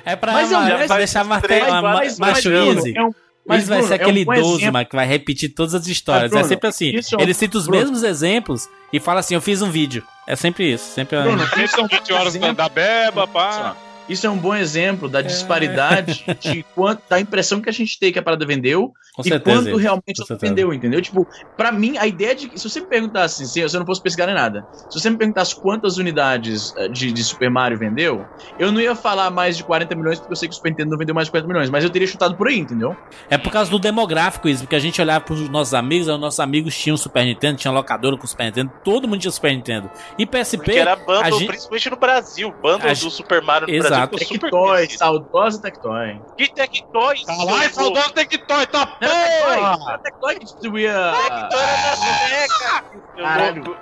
É 0.04 0.16
pra, 0.16 0.32
Mas 0.32 0.52
é 0.52 0.58
um- 0.58 0.60
ma- 0.62 0.68
mas 0.70 0.86
pra 0.86 0.96
deixar 0.98 1.18
faz 1.20 1.28
marca- 1.28 1.48
três, 1.48 1.66
ma- 1.68 1.82
ma- 1.82 1.92
Mas, 1.94 2.18
mas, 2.18 2.34
macho 2.36 2.48
Bruno, 2.50 2.78
easy. 2.78 2.96
é 2.96 3.02
um, 3.02 3.04
mas, 3.04 3.14
Mas 3.46 3.68
vai 3.68 3.78
Bruno, 3.78 3.88
ser 3.88 3.94
é 3.94 3.98
um 3.98 4.02
aquele 4.02 4.20
idoso, 4.20 4.56
exemplo. 4.58 4.72
mano, 4.72 4.86
que 4.86 4.96
vai 4.96 5.06
repetir 5.06 5.48
todas 5.54 5.74
as 5.74 5.86
histórias. 5.86 6.30
Bruno, 6.30 6.44
é 6.44 6.48
sempre 6.48 6.68
assim. 6.68 6.90
isso 6.90 7.14
é 7.14 7.18
um- 7.18 7.20
Ele 7.22 7.34
cita 7.34 7.58
os 7.58 7.66
Bruno. 7.66 7.80
mesmos 7.80 8.02
exemplos 8.02 8.68
e 8.92 8.98
fala 9.00 9.20
assim: 9.20 9.34
Eu 9.34 9.40
fiz 9.40 9.62
um 9.62 9.70
vídeo. 9.70 10.02
É 10.26 10.34
sempre 10.36 10.72
isso. 10.72 10.92
Sempre 10.92 11.20
Bruno, 11.22 11.48
Eles 11.56 11.70
são 11.70 11.86
20 11.86 12.12
horas 12.12 12.34
da, 12.34 12.52
da 12.52 12.68
beba, 12.68 13.26
pá. 13.26 13.76
Isso 14.08 14.26
é 14.26 14.30
um 14.30 14.36
bom 14.38 14.54
exemplo 14.54 15.08
da 15.08 15.20
disparidade 15.22 16.24
de 16.40 16.64
quanto 16.74 17.02
da 17.08 17.20
impressão 17.20 17.60
que 17.60 17.68
a 17.68 17.72
gente 17.72 17.98
tem 17.98 18.12
que 18.12 18.18
a 18.18 18.22
parada 18.22 18.44
vendeu 18.46 18.92
com 19.14 19.22
e 19.22 19.28
certeza. 19.28 19.62
quanto 19.62 19.76
realmente 19.76 20.22
ela 20.28 20.38
vendeu, 20.38 20.72
entendeu? 20.74 21.00
Tipo, 21.00 21.26
pra 21.56 21.72
mim, 21.72 21.96
a 21.98 22.06
ideia 22.06 22.34
de 22.34 22.48
que. 22.48 22.58
Se 22.60 22.68
você 22.68 22.80
me 22.80 22.86
perguntasse, 22.86 23.46
se 23.46 23.60
eu 23.60 23.68
se 23.68 23.74
eu 23.76 23.80
não 23.80 23.86
fosse 23.86 24.02
pesquisar 24.02 24.26
nem 24.26 24.34
nada, 24.34 24.66
se 24.90 25.00
você 25.00 25.08
me 25.10 25.16
perguntasse 25.16 25.56
quantas 25.60 25.96
unidades 25.98 26.74
eh, 26.76 26.88
de, 26.88 27.10
de 27.12 27.24
Super 27.24 27.50
Mario 27.50 27.78
vendeu, 27.78 28.24
eu 28.58 28.70
não 28.70 28.80
ia 28.80 28.94
falar 28.94 29.30
mais 29.30 29.56
de 29.56 29.64
40 29.64 29.94
milhões, 29.94 30.18
porque 30.18 30.32
eu 30.32 30.36
sei 30.36 30.48
que 30.48 30.52
o 30.52 30.56
Super 30.56 30.70
Nintendo 30.70 30.90
não 30.90 30.98
vendeu 30.98 31.14
mais 31.14 31.26
de 31.28 31.30
40 31.32 31.48
milhões, 31.48 31.70
mas 31.70 31.82
eu 31.84 31.90
teria 31.90 32.06
chutado 32.06 32.36
por 32.36 32.48
aí, 32.48 32.58
entendeu? 32.58 32.96
É 33.30 33.36
por 33.38 33.50
causa 33.50 33.70
do 33.70 33.78
demográfico 33.78 34.48
isso, 34.48 34.62
porque 34.62 34.76
a 34.76 34.80
gente 34.80 35.00
olhava 35.00 35.24
pros 35.24 35.48
nossos 35.48 35.74
amigos, 35.74 36.08
aí 36.08 36.14
os 36.14 36.20
nossos 36.20 36.40
amigos 36.40 36.76
tinham 36.76 36.96
Super 36.96 37.24
Nintendo, 37.24 37.56
tinha 37.58 37.72
locadora 37.72 38.16
com 38.16 38.26
Super 38.26 38.44
Nintendo, 38.44 38.70
todo 38.84 39.08
mundo 39.08 39.20
tinha 39.20 39.30
Super 39.32 39.52
Nintendo. 39.52 39.90
E 40.18 40.26
PSP, 40.26 40.56
Porque 40.58 40.72
era 40.78 40.94
bundle, 40.96 41.38
gente- 41.38 41.48
principalmente 41.48 41.90
no 41.90 41.96
Brasil. 41.96 42.52
Bundle 42.62 42.88
a 42.90 42.92
do 42.92 42.94
gente- 42.94 43.12
Super 43.14 43.42
Mario 43.42 43.66
no 43.68 43.74
Exato. 43.74 43.88
Brasil. 43.88 43.95
Ficou 44.02 44.18
super 44.18 44.50
Tectoy, 44.50 44.90
saudosa 44.90 45.62
Tectoy. 45.62 46.20
Que 46.36 46.52
Tectoy? 46.52 47.24
Tá 47.24 47.44
lá 47.44 47.64
e 47.66 47.68
saudoso 47.70 48.12
Tectoy, 48.12 48.66
tá 48.66 48.86
porra! 48.86 49.98
Tectoy 49.98 50.34
que 50.36 50.44
distribuía. 50.44 51.12
Tectoy 51.12 51.60
era 51.60 51.90
da 51.90 51.96
Seca. 51.96 52.84
Caralho. 53.16 53.76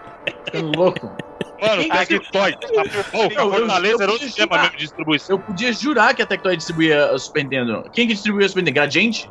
Ficando 0.45 0.79
louco. 0.79 1.13
Mano, 1.61 1.83
Tectoy. 2.07 2.53
Tá 2.53 3.03
porra. 3.11 3.51
Fortaleza 3.59 4.03
era 4.03 4.13
outro 4.13 4.29
jurar. 4.29 4.49
mesmo 4.61 4.71
de 4.73 4.77
distribuição. 4.79 5.37
Eu 5.37 5.43
podia 5.43 5.73
jurar 5.73 6.15
que 6.15 6.23
a 6.23 6.27
Tectoy 6.27 6.57
distribuía 6.57 7.13
o 7.13 7.19
Super 7.19 7.43
Nintendo. 7.45 7.85
Quem 7.93 8.07
que 8.07 8.15
distribuía 8.15 8.47
o 8.47 8.49
Super 8.49 8.63
Nintendo? 8.63 8.75
Gradiente? 8.75 9.31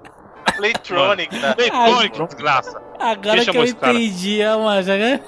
Playtronic, 0.57 1.35
né? 1.37 1.55
Eletrônico, 1.57 2.25
desgraça. 2.25 2.81
agora 2.99 3.21
Quem 3.21 3.39
que 3.39 3.45
chamou 3.45 3.63
eu 3.63 3.69
entendi, 3.69 4.41
é 4.41 4.55
uma 4.55 4.81
joga- 4.83 5.21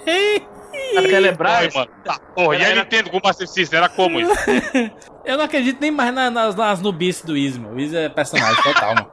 A 0.97 1.01
Telebrás? 1.01 1.73
Mano. 1.73 1.89
Tá, 2.03 2.19
porra, 2.35 2.55
e 2.57 2.63
a 2.63 2.67
Era- 2.69 2.83
Nintendo 2.83 3.09
com 3.09 3.17
o 3.17 3.21
Master 3.23 3.47
System 3.47 3.77
era 3.79 3.89
como 3.89 4.19
isso? 4.19 4.31
Eu 5.25 5.37
não 5.37 5.45
acredito 5.45 5.79
nem 5.81 5.91
mais 5.91 6.13
na- 6.13 6.29
nas, 6.29 6.55
nas 6.55 6.81
nubices 6.81 7.23
do 7.23 7.35
Easy, 7.35 7.59
meu. 7.59 7.71
O 7.71 7.79
Easy 7.79 7.95
é 7.97 8.09
personagem 8.09 8.61
total, 8.63 8.95
mano. 8.95 9.11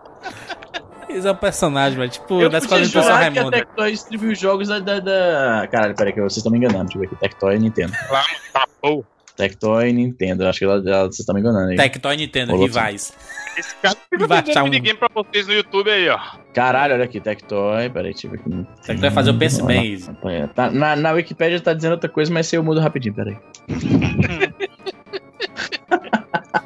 Isso 1.09 1.27
é 1.29 1.33
um 1.33 1.37
personagem, 1.37 1.99
mas 1.99 2.13
tipo, 2.13 2.41
Eu 2.41 2.49
da 2.49 2.59
podia 2.59 2.59
escola 2.61 2.81
de 2.81 2.87
pessoa 2.89 3.05
jurar 3.05 3.33
que 3.33 3.39
a. 3.39 3.51
Tectoy 3.51 3.91
distribui 3.91 4.33
os 4.33 4.39
jogos 4.39 4.69
da, 4.69 4.79
da, 4.79 4.99
da... 5.01 5.69
Caralho, 5.71 5.95
peraí 5.95 6.13
que 6.13 6.21
vocês 6.21 6.39
estão 6.39 6.51
me 6.53 6.59
enganando. 6.59 6.85
Deixa 6.85 6.97
eu 6.97 7.01
ver 7.01 7.07
aqui. 7.07 7.17
Tectoy 7.17 7.57
e 7.57 7.59
Nintendo. 7.59 7.93
Lá, 8.11 8.23
tá 8.53 8.67
bom. 8.83 9.05
Tectoy 9.37 9.89
e 9.89 9.93
Nintendo. 9.93 10.47
Acho 10.47 10.59
que 10.61 10.65
ela, 10.65 10.75
ela- 10.87 11.03
vocês 11.05 11.21
estão 11.21 11.35
me 11.35 11.41
enganando 11.43 11.71
aí. 11.71 11.77
Tectoy 11.77 12.17
Nintendo, 12.17 12.53
Ô, 12.53 12.57
louco. 12.57 12.69
rivais. 12.69 13.13
Esse 13.59 13.75
cara 13.77 13.97
fica 14.09 14.27
Vai 14.27 14.43
um- 14.63 14.65
minigame 14.65 14.99
pra 14.99 15.09
vocês 15.15 15.47
no 15.47 15.53
YouTube 15.53 15.91
aí, 15.91 16.09
ó. 16.09 16.19
Caralho, 16.55 16.95
olha 16.95 17.05
aqui. 17.05 17.21
Tectoy. 17.21 17.91
Peraí, 17.91 18.13
deixa 18.13 18.27
eu 18.27 18.31
ver 18.31 18.41
aqui. 18.41 18.67
Tectoy 18.87 19.11
fazer 19.11 19.31
o 19.31 19.39
Pense 19.39 19.63
Hum, 19.63 19.67
Bem. 19.67 19.93
Easy. 19.93 20.11
Tá, 20.55 20.71
na, 20.71 20.97
na 20.97 21.11
Wikipedia 21.13 21.61
tá 21.61 21.75
dizendo 21.75 21.93
outra 21.93 22.09
coisa, 22.09 22.33
mas 22.33 22.51
eu 22.53 22.63
mudo 22.63 22.81
rapidinho, 22.81 23.15
peraí. 23.15 23.37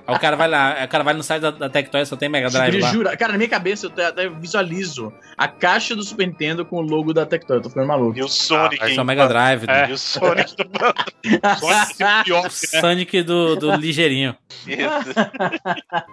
Aí 0.06 0.14
o 0.14 0.18
cara 0.20 0.36
vai 0.36 0.48
lá, 0.48 0.84
o 0.84 0.88
cara 0.88 1.02
vai 1.02 1.14
no 1.14 1.22
site 1.22 1.42
da, 1.42 1.50
da 1.50 1.68
Tectoy, 1.68 2.04
só 2.06 2.16
tem 2.16 2.28
Mega 2.28 2.48
Drive 2.48 2.74
Ele 2.74 2.82
lá. 2.82 2.92
jura. 2.92 3.16
Cara, 3.16 3.32
na 3.32 3.38
minha 3.38 3.50
cabeça 3.50 3.86
eu 3.86 3.90
até, 3.90 4.06
até 4.06 4.28
visualizo 4.28 5.12
a 5.36 5.48
caixa 5.48 5.96
do 5.96 6.02
Super 6.02 6.26
Nintendo 6.26 6.64
com 6.64 6.76
o 6.76 6.80
logo 6.80 7.12
da 7.12 7.26
Tectoy. 7.26 7.56
Eu 7.56 7.62
tô 7.62 7.68
ficando 7.68 7.88
maluco. 7.88 8.16
E 8.16 8.22
o 8.22 8.28
Sonic. 8.28 8.82
Aí 8.82 8.90
hein? 8.90 8.94
só 8.96 9.04
Mega 9.04 9.26
Drive. 9.26 9.64
É. 9.64 9.66
né? 9.66 9.90
E 9.90 9.92
o 9.92 9.98
Sonic 9.98 10.54
do 10.56 10.64
Sonic 11.58 12.02
né? 12.02 12.80
Sonic 12.80 13.22
do, 13.22 13.56
do 13.56 13.74
ligeirinho. 13.76 14.36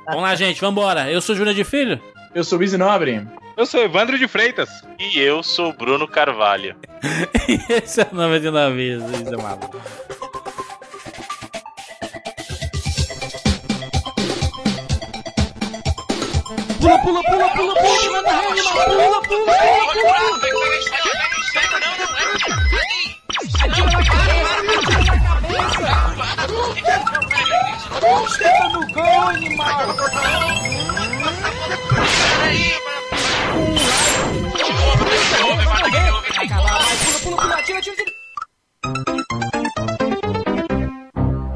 Vamos 0.08 0.24
lá, 0.24 0.34
gente, 0.36 0.60
vambora. 0.60 1.12
Eu 1.12 1.22
sou 1.22 1.36
Júnior 1.36 1.56
de 1.56 1.64
Filho. 1.64 2.02
Eu 2.34 2.44
sou 2.44 2.58
o 2.58 2.64
Easy 2.64 2.78
Nobre. 2.78 3.28
Eu 3.56 3.68
sou 3.68 3.80
Evandro 3.80 4.18
de 4.18 4.28
Freitas. 4.28 4.70
E 5.00 5.20
eu 5.20 5.44
sou 5.44 5.70
o 5.70 5.74
Bruno 5.74 6.08
Carvalho. 6.08 6.76
Esse 7.70 8.02
é 8.02 8.08
o 8.12 8.16
99 8.16 8.76
vezes, 8.76 9.20
isso 9.22 9.34
é 9.34 9.38
maluco. 9.38 9.80
Pula, 16.84 17.00
pula, 17.00 17.24
pula, 17.24 17.50
pula, 17.56 17.74
pula, 17.76 18.12
manda 18.12 18.30
animal, 18.30 18.74
pula, 18.74 19.22
pula, 19.22 19.22
pula, 19.22 19.22
pula. 19.24 19.54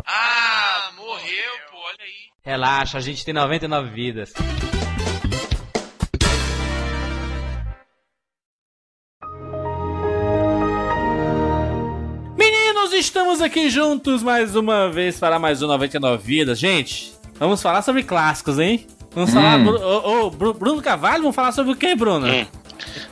Ah, 0.05 0.91
morreu, 0.96 1.53
pô, 1.69 1.77
olha 1.79 1.98
aí. 2.00 2.29
Relaxa, 2.46 2.98
a 2.98 3.01
gente 3.01 3.25
tem 3.25 3.34
99 3.34 3.89
vidas. 3.89 4.34
Estamos 12.97 13.41
aqui 13.41 13.69
juntos 13.69 14.23
mais 14.23 14.55
uma 14.55 14.89
vez 14.89 15.19
para 15.19 15.37
mais 15.39 15.61
um 15.61 15.67
99 15.67 16.23
vidas. 16.23 16.59
Gente, 16.59 17.13
vamos 17.39 17.61
falar 17.61 17.81
sobre 17.81 18.03
clássicos, 18.03 18.59
hein? 18.59 18.87
Vamos 19.13 19.31
falar. 19.33 19.59
Hum. 19.59 19.63
Bru- 19.65 19.81
Ô, 19.81 20.25
ô, 20.25 20.31
Bru- 20.31 20.53
Bruno 20.53 20.81
Carvalho, 20.81 21.21
vamos 21.23 21.35
falar 21.35 21.51
sobre 21.51 21.73
o 21.73 21.75
que, 21.75 21.95
Bruno? 21.95 22.27
Hum. 22.27 22.45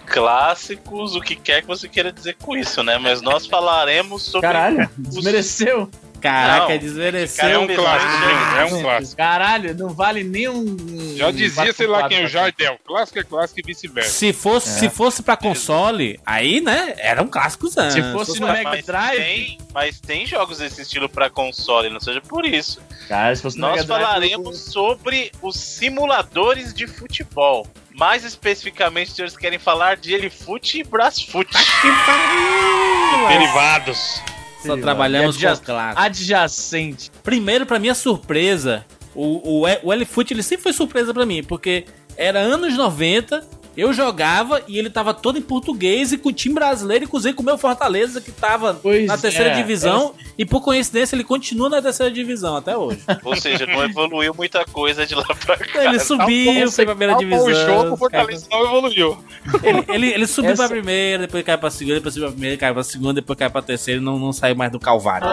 Clássicos, 0.05 1.15
o 1.15 1.21
que 1.21 1.35
quer 1.35 1.61
que 1.61 1.67
você 1.67 1.87
queira 1.87 2.11
dizer 2.11 2.35
com 2.41 2.55
isso, 2.55 2.83
né? 2.83 2.97
Mas 2.97 3.21
nós 3.21 3.45
falaremos 3.47 4.23
sobre. 4.23 4.47
Caralho, 4.47 4.89
desmereceu. 4.97 5.89
Caraca, 6.25 6.69
Não, 6.73 6.77
desmereceu. 6.79 7.41
cara 7.41 7.53
É 7.53 7.57
um 7.59 7.67
clássico, 7.67 8.11
gente. 8.11 8.57
É 8.59 8.65
um 8.65 8.81
clássico. 8.81 9.17
Caralho, 9.17 9.75
não 9.75 9.89
vale 9.89 10.23
nem 10.23 10.49
um. 10.49 11.15
Já 11.15 11.31
dizia, 11.31 11.71
sei 11.73 11.87
lá 11.87 12.07
quem, 12.09 12.25
o. 12.25 12.27
Jardel. 12.27 12.79
Clássico 12.85 13.19
é 13.19 13.23
clássico 13.23 13.59
e 13.59 13.63
vice-versa. 13.63 14.09
Se 14.09 14.33
fosse, 14.33 14.69
É. 14.69 14.71
se 14.79 14.89
fosse 14.89 15.21
pra 15.23 15.37
console, 15.37 16.19
aí, 16.25 16.61
né, 16.61 16.95
era 16.97 17.21
um 17.21 17.27
clássico 17.27 17.67
Se 17.67 18.01
fosse 18.11 18.39
no 18.39 18.47
Mega 18.47 18.69
Mas 18.69 18.85
Drive. 18.85 19.17
tem, 19.17 19.57
mas 19.73 19.99
tem 19.99 20.25
jogos 20.25 20.57
desse 20.57 20.81
estilo 20.81 21.07
pra 21.07 21.29
console, 21.29 21.89
não 21.89 21.99
seja 21.99 22.21
por 22.21 22.45
isso. 22.45 22.81
Cara, 23.07 23.35
se 23.35 23.41
fosse 23.41 23.57
no 23.57 23.67
Nós 23.67 23.81
Mega 23.81 23.85
Drive. 23.87 24.01
falaremos 24.03 24.59
sobre 24.59 25.31
os 25.41 25.55
simuladores 25.59 26.73
de 26.73 26.87
futebol. 26.87 27.67
Mais 27.93 28.25
especificamente, 28.25 29.09
os 29.09 29.15
senhores 29.15 29.37
querem 29.37 29.57
falar 29.57 29.95
de 29.95 30.13
Elefute 30.13 30.79
e 30.79 30.83
Brasfoot. 30.83 31.49
Que 31.49 31.87
pariu! 32.05 33.27
Derivados. 33.39 34.21
Só 34.65 34.77
trabalhamos 34.77 35.35
com 35.37 35.39
Adja- 35.47 35.53
os 35.53 35.59
clássicos. 35.59 36.05
Adjacente. 36.05 37.11
Primeiro, 37.23 37.65
pra 37.65 37.79
minha 37.79 37.95
surpresa, 37.95 38.85
o, 39.13 39.63
o, 39.63 39.67
o 39.83 39.93
L-Foot 39.93 40.33
ele 40.33 40.43
sempre 40.43 40.63
foi 40.63 40.73
surpresa 40.73 41.13
pra 41.13 41.25
mim, 41.25 41.43
porque 41.43 41.85
era 42.17 42.39
anos 42.39 42.75
90, 42.75 43.43
eu 43.77 43.93
jogava 43.93 44.61
e 44.67 44.77
ele 44.77 44.89
tava 44.89 45.13
todo 45.13 45.37
em 45.37 45.41
português 45.41 46.11
e 46.11 46.17
com 46.17 46.29
o 46.29 46.33
time 46.33 46.55
brasileiro, 46.55 47.05
inclusive 47.05 47.33
com 47.33 47.41
o 47.41 47.45
meu 47.45 47.57
Fortaleza, 47.57 48.21
que 48.21 48.31
tava 48.31 48.73
Pois 48.75 49.05
na 49.07 49.17
terceira 49.17 49.51
é, 49.51 49.55
divisão, 49.55 50.13
e 50.37 50.45
por 50.45 50.61
coincidência 50.61 51.15
ele 51.15 51.23
continua 51.23 51.69
na 51.69 51.81
terceira 51.81 52.11
divisão 52.11 52.55
até 52.55 52.75
hoje. 52.77 52.99
Ou 53.23 53.35
seja, 53.35 53.65
não 53.65 53.83
evoluiu 53.83 54.33
muita 54.33 54.65
coisa 54.65 55.05
de 55.05 55.15
lá 55.15 55.23
pra 55.45 55.57
cá. 55.57 55.85
Ele 55.85 55.99
subiu, 55.99 56.71
foi 56.71 56.85
pra 56.85 56.95
primeira 56.95 57.17
divisão. 57.17 57.45
O 57.45 57.53
jogo, 57.53 57.93
o 57.93 57.97
Fortaleza 57.97 58.47
não 58.51 58.65
evoluiu. 58.65 59.17
Ele, 59.63 59.85
ele, 59.89 60.07
ele 60.13 60.27
subiu 60.27 60.51
Essa- 60.51 60.67
pra 60.67 60.75
primeira, 60.75 61.23
depois 61.23 61.43
caiu 61.43 61.57
pra 61.57 61.69
segunda, 61.69 61.95
depois 61.95 62.13
subiu 62.13 62.27
pra 62.29 62.33
primeira, 62.33 62.57
caiu 62.57 62.73
pra 62.73 62.83
segunda, 62.83 63.13
depois 63.13 63.37
caiu 63.39 63.51
pra 63.51 63.61
terceira 63.61 63.99
e 63.99 64.03
não, 64.03 64.17
não 64.17 64.33
saiu 64.33 64.55
mais 64.55 64.71
do 64.71 64.79
Calvário. 64.79 65.27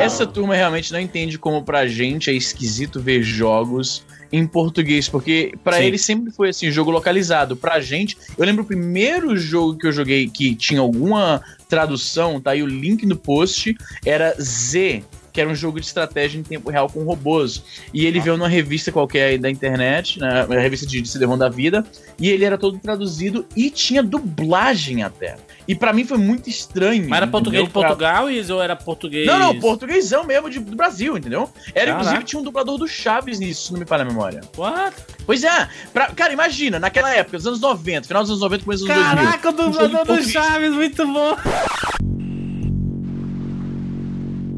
Essa 0.00 0.26
turma 0.26 0.54
realmente 0.54 0.92
não 0.92 1.00
entende 1.00 1.38
como 1.38 1.62
pra 1.62 1.86
gente 1.86 2.30
é 2.30 2.32
esquisito 2.32 3.00
ver 3.00 3.22
jogos 3.22 4.04
em 4.32 4.46
português, 4.46 5.08
porque 5.08 5.52
pra 5.62 5.76
Sim. 5.76 5.84
ele 5.84 5.98
sempre 5.98 6.32
foi 6.32 6.48
assim, 6.48 6.70
jogo 6.70 6.90
localizado. 6.90 7.54
Pra 7.54 7.80
gente, 7.80 8.16
eu 8.36 8.44
lembro 8.44 8.62
o 8.62 8.66
primeiro 8.66 9.36
jogo 9.36 9.76
que 9.76 9.86
eu 9.86 9.92
joguei 9.92 10.28
que 10.28 10.54
tinha 10.54 10.80
alguma 10.80 11.42
tradução, 11.68 12.40
tá 12.40 12.52
aí 12.52 12.62
o 12.62 12.66
link 12.66 13.04
no 13.04 13.16
post, 13.16 13.76
era 14.04 14.34
Z, 14.40 15.04
que 15.32 15.40
era 15.40 15.48
um 15.48 15.54
jogo 15.54 15.80
de 15.80 15.86
estratégia 15.86 16.38
em 16.38 16.42
tempo 16.42 16.70
real 16.70 16.88
com 16.88 17.02
robôs. 17.02 17.62
E 17.92 18.06
ele 18.06 18.20
veio 18.20 18.36
numa 18.36 18.48
revista 18.48 18.92
qualquer 18.92 19.24
aí 19.24 19.38
da 19.38 19.50
internet, 19.50 20.18
né, 20.18 20.44
uma 20.44 20.60
revista 20.60 20.86
de, 20.86 21.00
de 21.00 21.08
CD-ROM 21.08 21.38
da 21.38 21.48
vida, 21.48 21.84
e 22.18 22.28
ele 22.28 22.44
era 22.44 22.58
todo 22.58 22.78
traduzido 22.78 23.46
e 23.56 23.70
tinha 23.70 24.02
dublagem 24.02 25.02
até. 25.02 25.36
E 25.68 25.74
pra 25.76 25.92
mim 25.92 26.04
foi 26.04 26.18
muito 26.18 26.50
estranho. 26.50 27.08
Mas 27.08 27.16
era 27.18 27.26
português 27.26 27.62
de 27.62 27.70
entendeu? 27.70 27.80
Pra- 27.88 27.96
Portugal 27.96 28.30
Isa, 28.30 28.54
ou 28.54 28.62
era 28.62 28.74
português. 28.74 29.26
não, 29.26 29.38
não, 29.38 29.58
portuguesão 29.60 30.24
mesmo 30.24 30.50
de, 30.50 30.58
do 30.58 30.74
Brasil, 30.76 31.16
entendeu? 31.16 31.48
Era, 31.74 31.86
Caraca. 31.92 31.92
inclusive, 32.00 32.24
tinha 32.24 32.40
um 32.40 32.42
dublador 32.44 32.78
do 32.78 32.88
Chaves 32.88 33.38
nisso, 33.38 33.66
se 33.66 33.72
não 33.72 33.78
me 33.78 33.86
falha 33.86 34.02
a 34.02 34.04
memória. 34.04 34.40
What? 34.56 34.96
Pois 35.24 35.44
é, 35.44 35.68
pra- 35.92 36.08
cara, 36.10 36.32
imagina, 36.32 36.80
naquela 36.80 37.14
época, 37.14 37.36
nos 37.36 37.46
anos 37.46 37.60
90, 37.60 38.06
final 38.08 38.22
dos 38.22 38.30
anos 38.30 38.42
90, 38.42 38.64
começo 38.64 38.82
dos 38.84 38.90
anos 38.90 39.04
2000. 39.04 39.24
Caraca, 39.24 39.48
o 39.48 39.52
dublador 39.52 40.16
do. 40.16 40.22
Chaves, 40.24 40.72
muito 40.72 41.06
bom. 41.06 41.36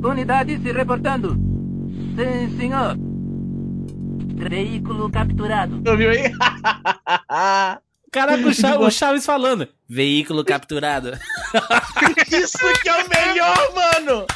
Unidade 0.09 0.59
se 0.63 0.73
reportando. 0.73 1.35
Sim, 2.17 2.57
senhor. 2.59 2.97
Veículo 4.37 5.11
capturado. 5.11 5.81
Tu 5.83 5.97
viu 5.97 6.11
aí? 6.11 6.31
Caraca, 8.15 8.47
o, 8.47 8.55
Cha- 8.55 8.79
o 8.79 8.91
Chaves 8.93 9.27
falando. 9.27 9.67
Veículo 9.89 10.45
capturado. 10.45 11.19
Isso 12.31 12.59
que 12.81 12.89
é 12.89 12.95
o 13.05 13.09
melhor, 13.09 13.75
mano! 13.75 14.27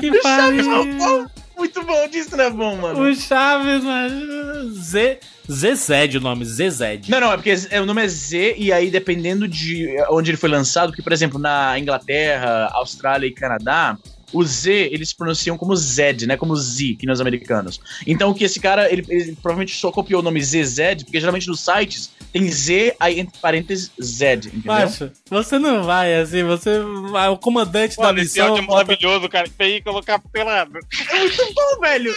Que 0.00 0.20
pariu. 0.20 1.26
Muito 1.58 1.82
bom, 1.82 2.08
disso 2.08 2.36
não 2.36 2.44
é 2.44 2.50
bom, 2.50 2.76
mano. 2.76 3.00
O 3.02 3.14
Chaves, 3.14 3.82
mano. 3.82 4.72
Z. 4.72 5.18
Zezed 5.50 6.16
o 6.16 6.20
nome, 6.20 6.44
Zezed. 6.44 7.10
Não, 7.10 7.20
não, 7.20 7.32
é 7.32 7.36
porque 7.36 7.52
é, 7.70 7.80
o 7.80 7.84
nome 7.86 8.04
é 8.04 8.08
Z, 8.08 8.54
e 8.56 8.72
aí 8.72 8.88
dependendo 8.88 9.48
de 9.48 9.88
onde 10.08 10.30
ele 10.30 10.38
foi 10.38 10.48
lançado, 10.48 10.92
que, 10.92 11.02
por 11.02 11.12
exemplo, 11.12 11.40
na 11.40 11.76
Inglaterra, 11.76 12.70
Austrália 12.72 13.26
e 13.26 13.32
Canadá, 13.32 13.98
o 14.32 14.44
Z 14.44 14.70
eles 14.92 15.12
pronunciam 15.12 15.58
como 15.58 15.74
Zed, 15.74 16.24
né? 16.24 16.36
Como 16.36 16.54
Z, 16.54 16.94
que 17.00 17.04
nos 17.06 17.20
americanos. 17.20 17.80
Então, 18.06 18.30
o 18.30 18.34
que 18.34 18.44
esse 18.44 18.60
cara, 18.60 18.90
ele, 18.90 19.04
ele 19.08 19.32
provavelmente 19.42 19.74
só 19.74 19.90
copiou 19.90 20.20
o 20.20 20.24
nome 20.24 20.40
ZZ, 20.40 21.02
porque 21.04 21.18
geralmente 21.18 21.48
nos 21.48 21.58
sites 21.60 22.10
tem 22.32 22.50
Z, 22.50 22.94
aí 22.98 23.20
entre 23.20 23.38
parênteses 23.40 23.90
Z, 24.00 24.34
entendeu? 24.34 24.62
Macho, 24.64 25.10
você 25.28 25.58
não 25.58 25.82
vai 25.82 26.14
assim, 26.14 26.42
você 26.44 26.80
vai, 27.10 27.28
o 27.28 27.36
comandante 27.36 27.96
da 27.96 28.04
Mano, 28.04 28.20
esse 28.20 28.38
missão. 28.38 28.48
áudio 28.54 28.64
é 28.64 28.66
maravilhoso, 28.66 29.28
cara. 29.28 29.48
Veículo 29.58 30.02
capturado. 30.02 30.78
É 31.10 31.18
muito 31.18 31.54
bom, 31.54 31.80
velho! 31.80 32.14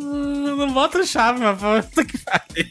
Não 0.56 0.72
bota 0.72 0.98
o 0.98 1.06
Chaves, 1.06 1.40
mano. 1.40 1.82
Puta 1.82 2.04
que 2.04 2.18
pariu. 2.18 2.66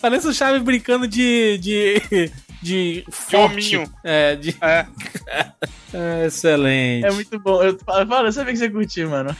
Parece 0.00 0.28
o 0.28 0.32
Chaves 0.32 0.62
brincando 0.62 1.08
de. 1.08 1.58
de. 1.58 2.30
de. 2.62 3.04
forte. 3.10 3.82
É, 4.04 4.36
de. 4.36 4.56
É. 4.60 4.86
É, 5.94 6.24
excelente. 6.24 7.04
É 7.04 7.10
muito 7.10 7.38
bom. 7.38 7.62
Eu 7.62 7.78
falo, 7.84 8.06
fala, 8.06 8.28
eu 8.28 8.32
sabia 8.32 8.54
que 8.54 8.58
você 8.58 8.70
curtiu, 8.70 9.10
mano. 9.10 9.36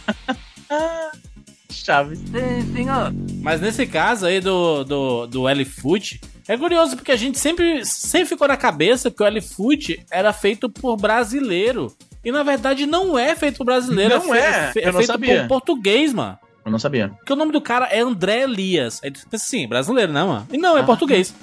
Chaves. 1.75 2.19
Sim, 2.19 2.73
senhor. 2.75 3.13
Mas 3.41 3.61
nesse 3.61 3.87
caso 3.87 4.27
aí 4.27 4.41
do, 4.41 4.85
do, 4.85 5.27
do 5.27 5.49
L-Foot, 5.49 6.21
é 6.49 6.57
curioso 6.57 6.97
porque 6.97 7.13
a 7.13 7.17
gente 7.17 7.39
sempre, 7.39 7.85
sempre 7.85 8.27
ficou 8.29 8.47
na 8.49 8.57
cabeça 8.57 9.11
que 9.11 9.23
o 9.23 9.27
L-Foot 9.27 10.05
era 10.11 10.33
feito 10.33 10.69
por 10.69 10.97
brasileiro. 10.97 11.95
E 12.25 12.31
na 12.31 12.43
verdade 12.43 12.87
não 12.87 13.19
é 13.19 13.35
feito 13.35 13.59
por 13.59 13.65
brasileiro. 13.65 14.15
Não 14.15 14.23
fe- 14.23 14.39
é, 14.39 14.73
fe- 14.73 14.81
eu 14.81 14.87
não 14.93 14.99
feito 15.01 15.07
sabia. 15.13 15.41
por 15.43 15.49
português, 15.49 16.13
mano. 16.13 16.39
Eu 16.65 16.71
não 16.71 16.79
sabia. 16.79 17.09
Porque 17.09 17.33
o 17.33 17.37
nome 17.37 17.51
do 17.51 17.61
cara 17.61 17.87
é 17.87 17.99
André 18.01 18.43
Elias. 18.43 19.01
Aí 19.03 19.11
tu 19.11 19.27
pensa 19.29 19.45
assim, 19.45 19.67
brasileiro, 19.67 20.13
não, 20.13 20.29
mano. 20.29 20.47
E 20.53 20.57
não, 20.59 20.77
é 20.79 20.81
Ah. 20.81 20.85
português. 20.85 21.35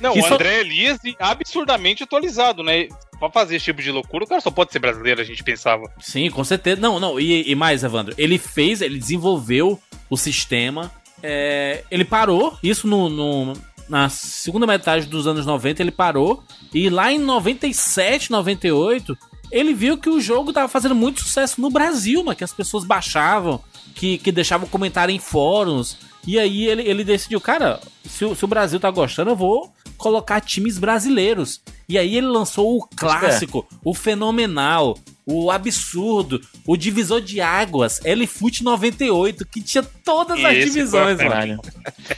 Não, 0.00 0.12
Isso- 0.14 0.28
o 0.30 0.34
André 0.34 0.60
Elias 0.60 0.98
absurdamente 1.18 2.02
atualizado, 2.02 2.62
né? 2.62 2.88
Pra 3.18 3.30
fazer 3.30 3.56
esse 3.56 3.64
tipo 3.66 3.80
de 3.82 3.90
loucura, 3.90 4.24
o 4.24 4.26
cara 4.26 4.40
só 4.40 4.50
pode 4.50 4.72
ser 4.72 4.78
brasileiro, 4.78 5.20
a 5.20 5.24
gente 5.24 5.42
pensava. 5.42 5.90
Sim, 6.00 6.30
com 6.30 6.42
certeza. 6.44 6.80
Não, 6.80 6.98
não. 7.00 7.18
E, 7.18 7.50
e 7.50 7.54
mais, 7.54 7.82
Evandro, 7.84 8.14
ele 8.18 8.38
fez, 8.38 8.80
ele 8.82 8.98
desenvolveu 8.98 9.80
o 10.10 10.16
sistema. 10.16 10.90
é, 11.22 11.84
ele 11.90 12.04
parou, 12.04 12.56
isso 12.62 12.86
no, 12.86 13.08
no- 13.08 13.52
na 13.88 14.08
segunda 14.08 14.66
metade 14.66 15.06
dos 15.06 15.26
anos 15.26 15.46
90, 15.46 15.82
ele 15.82 15.90
parou. 15.90 16.42
E 16.72 16.88
lá 16.90 17.12
em 17.12 17.18
97, 17.18 18.30
98, 18.30 19.16
ele 19.50 19.72
viu 19.74 19.96
que 19.96 20.08
o 20.10 20.20
jogo 20.20 20.52
tava 20.52 20.68
fazendo 20.68 20.94
muito 20.94 21.20
sucesso 21.22 21.60
no 21.60 21.70
Brasil, 21.70 22.22
mas 22.24 22.36
que 22.36 22.44
as 22.44 22.52
pessoas 22.52 22.84
baixavam, 22.84 23.62
que, 23.94 24.18
que 24.18 24.32
deixavam 24.32 24.66
comentário 24.68 25.14
em 25.14 25.18
fóruns. 25.18 25.96
E 26.26 26.38
aí 26.38 26.66
ele, 26.66 26.82
ele 26.82 27.04
decidiu, 27.04 27.40
cara, 27.40 27.78
se, 28.04 28.34
se 28.34 28.44
o 28.44 28.48
Brasil 28.48 28.80
tá 28.80 28.90
gostando, 28.90 29.30
eu 29.30 29.36
vou 29.36 29.72
colocar 29.98 30.40
times 30.40 30.78
brasileiros. 30.78 31.60
E 31.88 31.98
aí 31.98 32.16
ele 32.16 32.26
lançou 32.26 32.76
o 32.78 32.88
clássico, 32.96 33.66
o 33.84 33.92
fenomenal, 33.94 34.96
o 35.26 35.50
absurdo, 35.50 36.40
o 36.66 36.76
divisor 36.76 37.20
de 37.20 37.40
águas, 37.40 38.00
LFoot 38.04 38.62
98, 38.62 39.46
que 39.46 39.62
tinha 39.62 39.82
todas 39.82 40.36
as 40.44 40.52
divisões. 40.64 41.16
Caralho. 41.18 41.60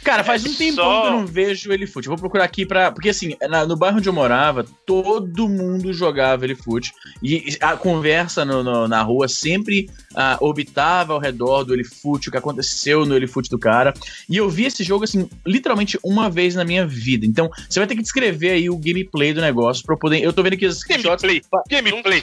Cara, 0.02 0.24
faz 0.24 0.44
É 0.44 0.48
um 0.48 0.54
tempão 0.54 0.84
só- 0.84 1.00
que 1.02 1.06
eu 1.06 1.12
não 1.12 1.26
vejo 1.26 1.72
ele 1.72 1.86
fute. 1.86 2.08
Vou 2.08 2.16
procurar 2.16 2.44
aqui 2.44 2.66
pra. 2.66 2.90
Porque 2.90 3.08
assim, 3.10 3.34
na- 3.48 3.64
no 3.66 3.76
bairro 3.76 3.98
onde 3.98 4.08
eu 4.08 4.12
morava, 4.12 4.64
todo 4.84 5.48
mundo 5.48 5.92
jogava 5.92 6.44
ele 6.44 6.56
fute. 6.56 6.92
E 7.22 7.56
a 7.60 7.76
conversa 7.76 8.44
no- 8.44 8.62
no- 8.64 8.88
na 8.88 9.02
rua 9.02 9.28
sempre 9.28 9.88
ah, 10.18 10.38
orbitava 10.40 11.12
ao 11.12 11.20
redor 11.20 11.62
do 11.62 11.74
ele 11.74 11.84
fute, 11.84 12.28
o 12.28 12.32
que 12.32 12.38
aconteceu 12.38 13.04
no 13.04 13.14
ele 13.14 13.26
fute 13.26 13.50
do 13.50 13.58
cara. 13.58 13.92
E 14.28 14.36
eu 14.38 14.48
vi 14.48 14.64
esse 14.64 14.82
jogo, 14.82 15.04
assim, 15.04 15.28
literalmente 15.46 15.98
uma 16.02 16.30
vez 16.30 16.54
na 16.54 16.64
minha 16.64 16.86
vida. 16.86 17.26
Então, 17.26 17.50
você 17.68 17.78
vai 17.78 17.86
ter 17.86 17.94
que 17.94 18.02
descrever 18.02 18.50
aí 18.52 18.70
o 18.70 18.76
gameplay 18.78 19.34
do 19.34 19.40
negócio 19.42 19.55
pra 19.84 19.94
eu 19.94 19.98
poder. 19.98 20.22
Eu 20.22 20.32
tô 20.32 20.42
vendo 20.42 20.54
aqui 20.54 20.66
os 20.66 20.78
screenshots. 20.80 21.22
Gameplay. 21.68 22.22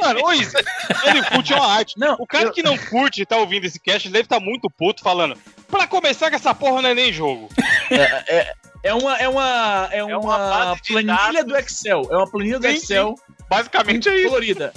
Mano, 0.00 0.20
ô 0.24 0.32
Isa, 0.32 0.58
ele 1.04 1.22
curte 1.24 1.52
uma 1.54 1.66
arte. 1.66 1.98
Não, 1.98 2.16
O 2.18 2.26
cara 2.26 2.44
eu- 2.46 2.52
que 2.52 2.62
não 2.62 2.76
curte 2.76 3.22
e 3.22 3.26
tá 3.26 3.36
ouvindo 3.36 3.64
esse 3.66 3.78
cast 3.80 4.08
deve 4.08 4.24
estar 4.24 4.40
muito 4.40 4.68
puto 4.70 5.02
falando. 5.02 5.36
Pra 5.68 5.86
começar 5.86 6.30
que 6.30 6.36
essa 6.36 6.54
porra 6.54 6.82
não 6.82 6.88
é 6.90 6.94
nem 6.94 7.12
jogo. 7.12 7.48
É 8.82 8.94
uma, 8.94 9.16
é 9.18 9.28
uma, 9.28 9.88
é 9.92 10.02
uma, 10.04 10.18
uma 10.18 10.38
base 10.38 10.80
de 10.82 10.92
planilha 10.92 11.32
dados. 11.44 11.44
do 11.52 11.56
Excel. 11.58 12.02
É 12.10 12.16
uma 12.16 12.30
planilha 12.30 12.58
do 12.58 12.66
Sim, 12.66 12.74
Excel 12.74 13.14
Basicamente 13.48 14.08
é 14.08 14.16
isso. 14.16 14.28
colorida. 14.28 14.72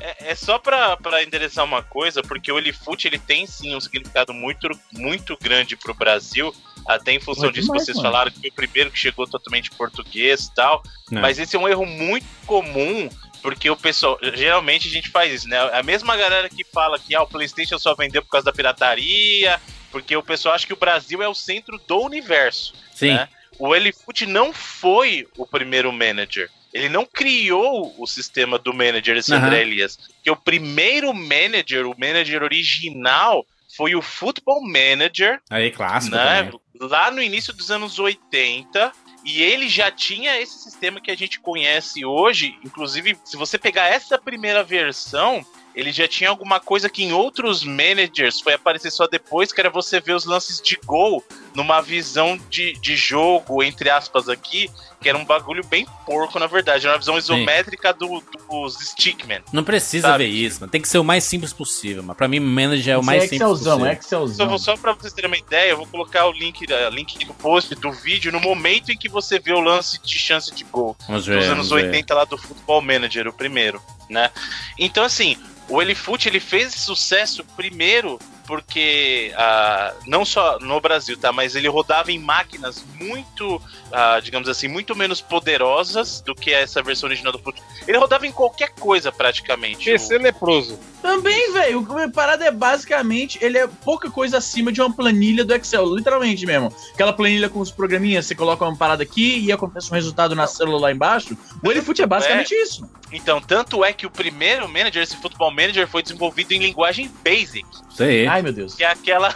É, 0.00 0.30
é 0.30 0.34
só 0.34 0.58
pra, 0.58 0.96
pra 0.96 1.22
endereçar 1.22 1.64
uma 1.64 1.82
coisa, 1.82 2.22
porque 2.22 2.50
o 2.50 2.58
Elifoot 2.58 3.06
ele 3.06 3.18
tem 3.18 3.46
sim 3.46 3.74
um 3.74 3.80
significado 3.80 4.32
muito, 4.34 4.68
muito 4.92 5.36
grande 5.40 5.76
pro 5.76 5.94
Brasil, 5.94 6.52
até 6.86 7.12
em 7.12 7.20
função 7.20 7.44
Pô, 7.44 7.50
disso 7.50 7.66
demais, 7.66 7.82
que 7.82 7.86
vocês 7.86 7.96
mano. 7.96 8.10
falaram, 8.10 8.30
que 8.30 8.40
foi 8.40 8.50
o 8.50 8.52
primeiro 8.52 8.90
que 8.90 8.98
chegou 8.98 9.26
totalmente 9.26 9.70
português 9.70 10.44
e 10.44 10.54
tal. 10.54 10.82
É. 11.12 11.20
Mas 11.20 11.38
esse 11.38 11.56
é 11.56 11.58
um 11.58 11.68
erro 11.68 11.84
muito 11.84 12.26
comum, 12.46 13.08
porque 13.42 13.68
o 13.68 13.76
pessoal, 13.76 14.18
geralmente 14.34 14.88
a 14.88 14.90
gente 14.90 15.10
faz 15.10 15.32
isso, 15.32 15.48
né? 15.48 15.58
A 15.72 15.82
mesma 15.82 16.16
galera 16.16 16.48
que 16.48 16.64
fala 16.64 16.98
que 16.98 17.14
ah, 17.14 17.22
o 17.22 17.26
PlayStation 17.26 17.78
só 17.78 17.94
vendeu 17.94 18.22
por 18.22 18.30
causa 18.30 18.46
da 18.46 18.52
pirataria, 18.52 19.60
porque 19.90 20.16
o 20.16 20.22
pessoal 20.22 20.54
acha 20.54 20.66
que 20.66 20.72
o 20.72 20.78
Brasil 20.78 21.22
é 21.22 21.28
o 21.28 21.34
centro 21.34 21.80
do 21.86 22.00
universo. 22.00 22.74
Sim. 22.94 23.14
né? 23.14 23.28
O 23.58 23.74
Elifoot 23.74 24.26
não 24.26 24.52
foi 24.52 25.26
o 25.36 25.46
primeiro 25.46 25.92
manager. 25.92 26.50
Ele 26.72 26.90
não 26.90 27.06
criou 27.06 27.94
o 27.98 28.06
sistema 28.06 28.58
do 28.58 28.74
manager, 28.74 29.16
esse 29.16 29.32
Aham. 29.32 29.46
André 29.46 29.62
Elias. 29.62 29.96
Porque 29.96 30.30
o 30.30 30.36
primeiro 30.36 31.14
manager, 31.14 31.86
o 31.86 31.94
manager 31.98 32.42
original, 32.42 33.46
foi 33.76 33.94
o 33.94 34.02
Football 34.02 34.62
Manager, 34.62 35.40
Aí, 35.50 35.70
clássico 35.70 36.16
né? 36.16 36.42
também. 36.44 36.60
Lá 36.80 37.10
no 37.10 37.22
início 37.22 37.52
dos 37.52 37.70
anos 37.70 37.98
80. 37.98 38.92
E 39.24 39.42
ele 39.42 39.68
já 39.68 39.90
tinha 39.90 40.40
esse 40.40 40.56
sistema 40.58 41.00
que 41.00 41.10
a 41.10 41.16
gente 41.16 41.40
conhece 41.40 42.04
hoje. 42.04 42.56
Inclusive, 42.64 43.18
se 43.24 43.36
você 43.36 43.58
pegar 43.58 43.88
essa 43.88 44.16
primeira 44.16 44.62
versão, 44.62 45.44
ele 45.74 45.90
já 45.90 46.06
tinha 46.06 46.30
alguma 46.30 46.60
coisa 46.60 46.88
que 46.88 47.02
em 47.02 47.12
outros 47.12 47.64
managers 47.64 48.40
foi 48.40 48.54
aparecer 48.54 48.90
só 48.90 49.06
depois, 49.08 49.52
que 49.52 49.60
era 49.60 49.68
você 49.68 50.00
ver 50.00 50.14
os 50.14 50.24
lances 50.24 50.60
de 50.60 50.78
gol 50.86 51.24
numa 51.56 51.80
visão 51.80 52.38
de, 52.50 52.74
de 52.74 52.94
jogo, 52.96 53.62
entre 53.62 53.90
aspas, 53.90 54.28
aqui, 54.28 54.70
que 55.00 55.08
era 55.08 55.16
um 55.18 55.24
bagulho 55.24 55.64
bem 55.66 55.86
porco, 56.04 56.38
na 56.38 56.46
verdade. 56.46 56.84
Era 56.86 56.92
uma 56.94 56.98
visão 56.98 57.16
isométrica 57.18 57.92
do- 57.92 58.22
dos 58.48 58.74
Stickman. 58.90 59.40
Não 59.52 59.64
precisa 59.64 60.08
Sabe? 60.08 60.24
ver 60.24 60.30
isso, 60.30 60.60
mano. 60.60 60.70
Tem 60.70 60.80
que 60.80 60.88
ser 60.88 60.98
o 60.98 61.04
mais 61.04 61.24
simples 61.24 61.52
possível, 61.52 62.02
mas 62.02 62.16
pra 62.16 62.28
mim, 62.28 62.38
manager 62.40 62.94
é 62.94 62.98
o 62.98 63.02
mais 63.02 63.18
é 63.24 63.26
simples 63.26 63.40
Excelzão, 63.40 63.78
possível. 63.78 63.92
é 63.92 63.98
Excelzão. 63.98 64.48
Só, 64.50 64.58
só 64.58 64.76
pra 64.76 64.92
vocês 64.92 65.12
terem 65.12 65.30
uma 65.30 65.36
ideia, 65.36 65.70
eu 65.70 65.78
vou 65.78 65.86
colocar 65.86 66.26
o 66.26 66.32
link, 66.32 66.64
uh, 66.64 66.90
link 66.94 67.24
no 67.26 67.34
post 67.34 67.74
do 67.74 67.90
vídeo 67.92 68.30
no 68.30 68.40
momento 68.40 68.90
em 68.92 68.96
que 68.96 69.08
você 69.08 69.38
vê 69.38 69.52
o 69.52 69.60
lance 69.60 70.00
de 70.02 70.18
chance 70.18 70.54
de 70.54 70.64
gol. 70.64 70.96
Vamos 71.08 71.26
ver. 71.26 71.38
dos 71.38 71.46
anos 71.48 71.68
vamos 71.70 71.82
ver. 71.82 71.88
80 71.90 72.14
lá 72.14 72.24
do 72.24 72.36
Football 72.38 72.82
Manager, 72.82 73.28
o 73.28 73.32
primeiro, 73.32 73.80
né? 74.10 74.30
Então, 74.78 75.04
assim, 75.04 75.36
o 75.68 75.80
Elifoot, 75.82 76.28
ele 76.28 76.40
fez 76.40 76.74
sucesso 76.74 77.44
primeiro 77.56 78.18
porque, 78.46 79.32
ah, 79.36 79.92
não 80.06 80.24
só 80.24 80.58
no 80.60 80.80
Brasil, 80.80 81.16
tá? 81.16 81.32
Mas 81.32 81.54
ele 81.54 81.68
rodava 81.68 82.12
em 82.12 82.18
máquinas 82.18 82.84
muito, 82.98 83.60
ah, 83.92 84.20
digamos 84.20 84.48
assim, 84.48 84.68
muito 84.68 84.94
menos 84.94 85.20
poderosas 85.20 86.20
do 86.20 86.34
que 86.34 86.52
essa 86.52 86.82
versão 86.82 87.08
original 87.08 87.32
do 87.32 87.38
Foot. 87.38 87.62
Ele 87.86 87.98
rodava 87.98 88.26
em 88.26 88.32
qualquer 88.32 88.70
coisa, 88.70 89.10
praticamente. 89.10 89.90
PC 89.90 90.18
leproso. 90.18 90.78
Também, 91.02 91.52
velho. 91.52 91.86
A 92.02 92.08
parada 92.08 92.44
é 92.44 92.50
basicamente. 92.50 93.38
Ele 93.40 93.58
é 93.58 93.66
pouca 93.66 94.10
coisa 94.10 94.38
acima 94.38 94.72
de 94.72 94.80
uma 94.80 94.92
planilha 94.92 95.44
do 95.44 95.54
Excel, 95.54 95.94
literalmente 95.94 96.44
mesmo. 96.44 96.72
Aquela 96.94 97.12
planilha 97.12 97.48
com 97.48 97.60
os 97.60 97.70
programinhas, 97.70 98.26
você 98.26 98.34
coloca 98.34 98.64
uma 98.64 98.76
parada 98.76 99.02
aqui 99.02 99.38
e 99.38 99.52
acontece 99.52 99.90
um 99.90 99.94
resultado 99.94 100.34
na 100.34 100.46
célula 100.46 100.80
lá 100.80 100.92
embaixo. 100.92 101.36
O 101.62 101.70
Elifoot 101.70 102.00
é 102.02 102.06
basicamente 102.06 102.54
isso. 102.54 102.88
Então, 103.12 103.40
tanto 103.40 103.84
é 103.84 103.92
que 103.92 104.04
o 104.04 104.10
primeiro 104.10 104.68
manager, 104.68 105.02
esse 105.02 105.16
Football 105.16 105.52
Manager, 105.52 105.86
foi 105.86 106.02
desenvolvido 106.02 106.52
em 106.52 106.58
linguagem 106.58 107.10
BASIC, 107.24 107.66
Sei. 107.96 108.26
Ai, 108.36 108.42
meu 108.42 108.52
Deus. 108.52 108.74
que 108.74 108.84
é 108.84 108.90
aquela 108.90 109.34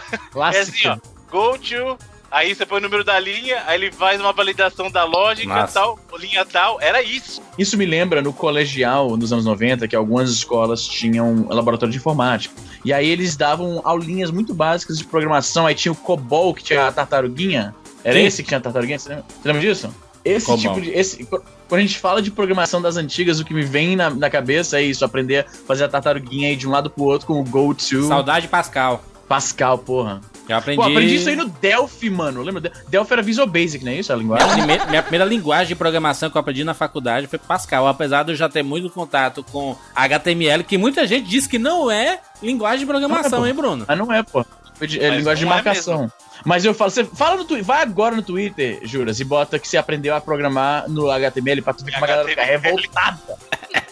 É 0.53 0.59
assim, 0.59 0.87
ó. 0.87 0.97
Go 1.29 1.57
to. 1.57 1.97
Aí 2.29 2.55
você 2.55 2.65
põe 2.65 2.77
o 2.77 2.81
número 2.81 3.03
da 3.03 3.19
linha, 3.19 3.61
aí 3.67 3.75
ele 3.77 3.91
faz 3.91 4.21
uma 4.21 4.31
validação 4.31 4.89
da 4.89 5.03
lógica 5.03 5.49
Massa. 5.49 5.81
tal, 5.81 5.99
linha 6.17 6.45
tal. 6.45 6.79
Era 6.79 7.03
isso. 7.03 7.41
Isso 7.57 7.77
me 7.77 7.85
lembra 7.85 8.21
no 8.21 8.31
colegial, 8.31 9.17
nos 9.17 9.33
anos 9.33 9.43
90, 9.43 9.85
que 9.85 9.95
algumas 9.97 10.29
escolas 10.29 10.85
tinham 10.85 11.29
um 11.29 11.53
laboratório 11.53 11.91
de 11.91 11.97
informática. 11.97 12.55
E 12.85 12.93
aí 12.93 13.09
eles 13.09 13.35
davam 13.35 13.81
aulinhas 13.83 14.31
muito 14.31 14.53
básicas 14.53 14.97
de 14.97 15.03
programação. 15.03 15.67
Aí 15.67 15.75
tinha 15.75 15.91
o 15.91 15.95
COBOL, 15.95 16.53
que 16.53 16.63
tinha 16.63 16.87
a 16.87 16.91
tartaruguinha. 16.91 17.75
Era 18.01 18.17
Sim. 18.17 18.25
esse 18.25 18.43
que 18.43 18.47
tinha 18.47 18.59
a 18.59 18.61
tartaruguinha? 18.61 18.97
Você 18.97 19.09
lembra, 19.09 19.25
você 19.27 19.47
lembra 19.47 19.61
disso? 19.61 19.95
Esse 20.23 20.45
COBOL. 20.45 20.59
tipo 20.59 20.81
de. 20.81 20.91
Esse, 20.91 21.25
quando 21.25 21.79
a 21.79 21.81
gente 21.81 21.97
fala 21.97 22.21
de 22.21 22.31
programação 22.31 22.81
das 22.81 22.97
antigas, 22.97 23.39
o 23.39 23.45
que 23.45 23.53
me 23.53 23.63
vem 23.63 23.95
na, 23.95 24.09
na 24.09 24.29
cabeça 24.29 24.79
é 24.79 24.83
isso: 24.83 25.03
aprender 25.03 25.39
a 25.39 25.45
fazer 25.65 25.83
a 25.83 25.89
tartaruguinha 25.89 26.49
aí 26.49 26.55
de 26.55 26.67
um 26.67 26.71
lado 26.71 26.89
pro 26.89 27.03
outro 27.03 27.27
com 27.27 27.39
o 27.39 27.43
Go 27.43 27.73
to 27.73 28.07
Saudade 28.07 28.47
Pascal. 28.47 29.03
Pascal, 29.27 29.77
porra. 29.77 30.19
Já 30.47 30.57
aprendi. 30.57 30.81
Pô, 30.81 30.83
aprendi 30.83 31.15
isso 31.15 31.29
aí 31.29 31.37
no 31.37 31.47
Delphi, 31.47 32.09
mano. 32.09 32.41
Lembra? 32.41 32.69
Delphi 32.89 33.13
era 33.13 33.21
Visual 33.21 33.47
Basic, 33.47 33.85
não 33.85 33.91
é 33.93 33.95
isso? 33.95 34.11
A 34.11 34.15
linguagem? 34.17 34.45
Minha 34.45 34.57
primeira, 34.57 34.85
minha 34.87 35.01
primeira 35.01 35.25
linguagem 35.25 35.67
de 35.67 35.75
programação 35.75 36.29
que 36.29 36.35
eu 36.35 36.41
aprendi 36.41 36.65
na 36.65 36.73
faculdade 36.73 37.27
foi 37.27 37.39
Pascal, 37.39 37.87
apesar 37.87 38.23
de 38.23 38.33
eu 38.33 38.35
já 38.35 38.49
ter 38.49 38.61
muito 38.61 38.89
contato 38.89 39.41
com 39.49 39.77
HTML, 39.95 40.65
que 40.65 40.77
muita 40.77 41.07
gente 41.07 41.29
diz 41.29 41.47
que 41.47 41.57
não 41.57 41.89
é 41.89 42.19
linguagem 42.43 42.79
de 42.79 42.85
programação, 42.85 43.39
Não 43.39 43.45
é, 43.45 43.49
hein, 43.49 43.55
Bruno? 43.55 43.85
Mas 43.87 43.97
não 43.97 44.11
é, 44.11 44.21
pô. 44.21 44.41
É 44.41 45.05
é 45.05 45.09
linguagem 45.15 45.45
de 45.45 45.51
é 45.51 45.55
marcação. 45.55 46.11
Mas 46.45 46.65
eu 46.65 46.73
falo, 46.73 46.89
você 46.91 47.03
fala 47.05 47.35
no 47.37 47.45
Twitter, 47.45 47.65
vai 47.65 47.81
agora 47.81 48.15
no 48.15 48.21
Twitter, 48.23 48.79
Juras, 48.83 49.19
e 49.19 49.23
bota 49.23 49.59
que 49.59 49.67
você 49.67 49.77
aprendeu 49.77 50.15
a 50.15 50.21
programar 50.21 50.89
no 50.89 51.09
HTML 51.11 51.61
pra 51.61 51.73
tu 51.73 51.83
ver 51.85 51.91
como 51.93 52.05
a 52.05 52.07
galera 52.07 52.27
fica 52.29 52.43
revoltada. 52.43 53.19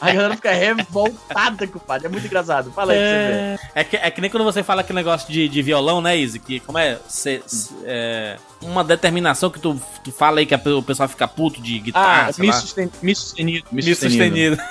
A 0.01 0.12
galera 0.12 0.35
fica 0.35 0.51
revoltada, 0.51 1.67
compadre. 1.67 2.07
É 2.07 2.09
muito 2.09 2.25
engraçado. 2.25 2.71
Fala 2.71 2.93
aí 2.93 2.99
pra 2.99 3.07
você 3.07 3.31
ver. 3.31 3.71
É 3.75 3.83
que, 3.83 3.95
é 3.97 4.12
que 4.12 4.21
nem 4.21 4.29
quando 4.29 4.43
você 4.43 4.63
fala 4.63 4.81
aquele 4.81 4.97
negócio 4.97 5.31
de, 5.31 5.47
de 5.47 5.62
violão, 5.62 6.01
né, 6.01 6.17
Izzy? 6.17 6.39
Que 6.39 6.59
como 6.59 6.77
é, 6.77 6.97
cê- 7.07 7.41
cê- 7.45 7.73
é, 7.85 8.38
Uma 8.62 8.83
determinação 8.83 9.49
que 9.49 9.59
tu, 9.59 9.79
tu 10.03 10.12
fala 10.12 10.39
aí 10.39 10.45
que 10.45 10.53
a 10.55 10.59
o 10.65 10.83
pessoal 10.83 11.07
fica 11.07 11.27
puto 11.27 11.62
de 11.62 11.79
guitarra, 11.79 12.27
Ah, 12.29 12.33
sei 12.33 12.41
mi, 12.41 12.47
lá. 12.51 12.53
susten, 12.59 12.91
mi 13.01 13.15
sustenido. 13.15 13.67
Mi, 13.71 13.75
Me 13.77 13.83
sustenido. 13.95 14.23
sustenido. 14.57 14.62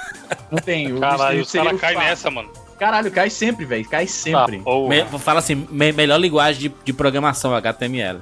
Não 0.51 0.59
tem. 0.59 0.91
O 0.91 0.95
mi 0.95 1.01
Caralho, 1.01 1.43
os 1.43 1.49
seria 1.51 1.65
caras 1.67 1.81
caem 1.81 1.97
Fá. 1.97 2.05
nessa, 2.05 2.31
mano. 2.31 2.51
Caralho, 2.79 3.11
cai 3.11 3.29
sempre, 3.31 3.65
velho. 3.65 3.89
Cai 3.89 4.07
sempre. 4.07 4.63
Ah. 4.67 4.89
Me- 4.89 5.19
fala 5.19 5.41
assim, 5.41 5.67
me- 5.71 5.93
melhor 5.93 6.19
linguagem 6.19 6.63
de, 6.69 6.75
de 6.85 6.93
programação, 6.93 7.55
HTML. 7.55 8.21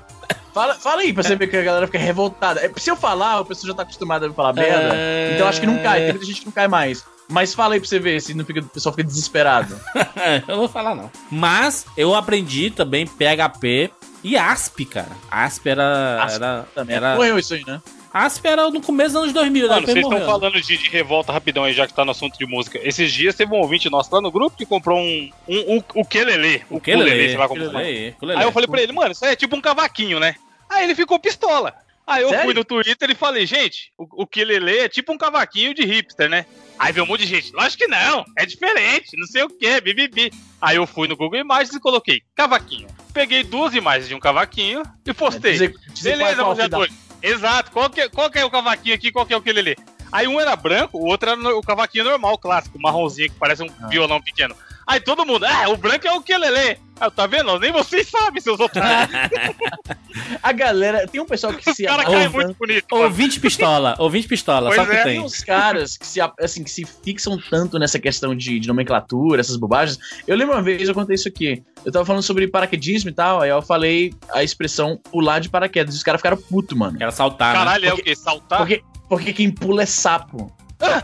Fala, 0.55 0.75
fala 0.75 1.03
aí 1.03 1.13
pra 1.13 1.23
você 1.23 1.37
ver 1.37 1.49
que 1.49 1.57
a 1.57 1.63
galera 1.63 1.87
fica 1.87 1.99
revoltada. 1.99 2.61
É, 2.65 2.71
se 2.79 2.91
eu 2.91 2.97
falar, 2.97 3.41
o 3.41 3.45
pessoal 3.45 3.69
já 3.73 3.75
tá 3.75 3.83
acostumado 3.83 4.25
a 4.25 4.33
falar 4.33 4.55
merda. 4.55 4.95
É. 4.95 5.33
Então 5.35 5.47
acho 5.47 5.61
que 5.61 5.67
não 5.67 5.79
cai. 5.83 6.01
Tem 6.01 6.11
muita 6.13 6.25
gente 6.25 6.41
que 6.41 6.47
não 6.47 6.53
cai 6.53 6.67
mais. 6.67 7.05
Mas 7.29 7.53
fala 7.53 7.75
aí 7.75 7.81
pra 7.81 7.89
você 7.89 7.99
ver 7.99 8.23
se 8.23 8.33
não 8.33 8.45
fica, 8.45 8.61
o 8.61 8.65
pessoal 8.65 8.95
fica 8.95 9.07
desesperado. 9.07 9.79
eu 10.49 10.55
não 10.55 10.57
vou 10.59 10.69
falar, 10.69 10.95
não. 10.95 11.11
Mas 11.31 11.85
eu 11.97 12.15
aprendi 12.15 12.71
também 12.71 13.07
PHP 13.07 13.91
e 14.25 14.37
ASP, 14.37 14.87
cara. 14.87 15.11
ASP 15.31 15.69
era. 15.69 16.23
ASP 16.23 16.37
era, 16.37 16.65
Também. 16.75 16.97
era 16.97 17.17
Morreu 17.17 17.39
isso 17.39 17.53
aí, 17.53 17.63
né? 17.67 17.81
Asp 18.13 18.45
era 18.47 18.71
no 18.71 18.81
começo 18.81 19.15
dos 19.15 19.23
anos 19.23 19.33
2000, 19.33 19.69
Mano, 19.69 19.81
depois 19.81 19.93
vocês 19.93 20.07
estão 20.07 20.27
falando 20.27 20.61
de, 20.61 20.79
de 20.79 20.91
revolta 20.91 21.33
rapidão 21.33 21.65
aí, 21.65 21.73
já 21.73 21.87
que 21.87 21.95
tá 21.95 22.05
no 22.05 22.11
assunto 22.11 22.39
de 22.39 22.47
música. 22.47 22.81
Esses 22.83 23.13
dias 23.13 23.35
teve 23.35 23.53
um 23.53 23.59
ouvinte 23.59 23.91
nosso 23.91 24.15
lá 24.15 24.21
no 24.21 24.31
grupo 24.31 24.57
que 24.57 24.65
comprou 24.65 24.99
um. 24.99 25.31
um, 25.49 25.77
um 25.77 25.83
o 25.95 26.05
Quelele. 26.05 26.65
O 26.71 26.81
sei 26.83 27.37
lá 27.37 27.49
como 27.49 27.65
fala. 27.67 27.81
Aí 27.81 28.15
Aí 28.37 28.43
eu 28.43 28.53
falei 28.53 28.69
pra 28.69 28.83
ele, 28.83 28.93
mano, 28.93 29.13
isso 29.13 29.25
aí 29.25 29.33
é 29.33 29.37
tipo 29.37 29.57
um 29.57 29.61
cavaquinho, 29.61 30.19
né? 30.19 30.35
Aí 30.69 30.85
ele 30.85 30.95
ficou 30.95 31.19
pistola. 31.19 31.75
Aí 32.07 32.23
eu 32.23 32.29
Sério? 32.29 32.45
fui 32.45 32.55
no 32.55 32.65
Twitter 32.65 33.11
e 33.11 33.15
falei, 33.17 33.45
gente, 33.47 33.93
o, 33.99 34.23
o 34.23 34.27
Quelele 34.27 34.79
é 34.79 34.89
tipo 34.89 35.13
um 35.13 35.19
cavaquinho 35.19 35.75
de 35.75 35.85
hipster, 35.85 36.31
né? 36.31 36.47
Aí 36.79 36.93
veio 36.93 37.05
um 37.05 37.09
monte 37.09 37.23
de 37.23 37.27
gente, 37.27 37.53
lógico 37.53 37.83
que 37.83 37.89
não, 37.89 38.25
é 38.39 38.47
diferente, 38.47 39.17
não 39.17 39.27
sei 39.27 39.43
o 39.43 39.49
que, 39.49 39.81
bibibi. 39.81 40.33
Aí 40.61 40.77
eu 40.77 40.87
fui 40.87 41.09
no 41.09 41.17
Google 41.17 41.41
Imagens 41.41 41.75
e 41.75 41.81
coloquei 41.81 42.23
cavaquinho. 42.35 42.87
Peguei 43.13 43.43
duas 43.43 43.75
imagens 43.75 44.09
de 44.09 44.15
um 44.15 44.21
cavaquinho 44.21 44.83
e 45.05 45.13
postei. 45.13 45.53
Dizer, 45.53 45.75
dizer 45.93 46.17
Beleza, 46.17 46.43
é. 46.43 47.06
Exato. 47.23 47.71
Qual 47.71 47.89
que, 47.91 48.01
é- 48.03 48.09
qual 48.09 48.31
que 48.31 48.39
é 48.39 48.45
o 48.45 48.51
cavaquinho 48.51 48.95
aqui? 48.95 49.11
Qual 49.13 49.27
que 49.27 49.35
é 49.35 49.37
o 49.37 49.43
quelele? 49.43 49.77
Aí 50.13 50.27
um 50.29 50.41
era 50.41 50.55
branco, 50.55 50.99
o 50.99 51.07
outro 51.07 51.29
era 51.31 51.57
o 51.57 51.61
cavaquinho 51.63 52.05
normal, 52.05 52.39
clássico, 52.39 52.81
marronzinho, 52.81 53.29
que 53.31 53.39
parece 53.39 53.63
um 53.63 53.69
Ah. 53.83 53.89
violão 53.89 54.21
pequeno. 54.23 54.55
Aí 54.87 55.01
todo 55.01 55.27
mundo, 55.27 55.45
ah, 55.45 55.69
o 55.69 55.77
branco 55.77 56.07
é 56.07 56.13
o 56.13 56.23
quelele. 56.23 56.79
Aí 56.99 57.07
eu, 57.07 57.11
tá 57.11 57.27
vendo? 57.27 57.59
Nem 57.59 57.73
vocês 57.73 58.09
sabem, 58.09 58.41
seus 58.41 58.59
otários. 58.61 59.11
A 60.43 60.53
galera. 60.53 61.07
Tem 61.07 61.21
um 61.21 61.27
pessoal 61.27 61.53
que 61.53 61.69
Os 61.69 61.77
se 61.77 61.85
caras 61.85 62.07
amarra- 62.07 62.21
caem 62.21 62.29
muito 62.33 62.57
bonito. 62.59 62.87
Ouvinte 62.93 63.39
pistola, 63.39 63.95
ouvinte 63.99 64.27
pistola, 64.27 64.71
Pois 64.71 64.81
só 64.81 64.87
que 64.87 64.97
é, 64.97 65.03
tem. 65.03 65.13
Tem 65.17 65.21
uns 65.21 65.45
caras 65.45 65.97
que 65.97 66.07
se, 66.07 66.21
assim, 66.41 66.65
que 66.65 66.71
se 66.71 66.85
fixam 67.05 67.39
tanto 67.51 67.79
nessa 67.79 67.99
questão 67.99 68.35
de, 68.35 68.59
de 68.59 68.69
nomenclatura, 68.69 69.41
essas 69.41 69.57
bobagens. 69.57 69.99
Eu 70.27 70.37
lembro 70.37 70.55
uma 70.55 70.63
vez, 70.63 70.89
eu 70.89 70.95
contei 70.95 71.17
isso 71.17 71.29
aqui. 71.29 71.63
Eu 71.85 71.93
tava 71.93 72.05
falando 72.05 72.23
sobre 72.23 72.49
paraquedismo 72.49 73.11
e 73.11 73.13
tal, 73.13 73.43
aí 73.43 73.51
eu 73.51 73.61
falei 73.61 74.15
a 74.33 74.43
expressão 74.43 74.99
pular 75.11 75.39
de 75.41 75.49
paraquedas. 75.51 75.95
E 75.95 75.99
os 75.99 76.03
caras 76.03 76.21
ficaram 76.21 76.37
putos, 76.39 76.77
mano. 76.79 76.97
Quero 76.97 77.13
saltar, 77.13 77.53
né? 77.53 77.59
Caralho, 77.59 77.87
é 77.87 77.93
o 77.93 77.97
quê? 77.97 78.17
Saltar? 78.17 78.59
Porque, 78.59 78.83
porque 79.09 79.33
quem 79.33 79.51
pula 79.51 79.83
é 79.83 79.87
sapo. 79.87 80.51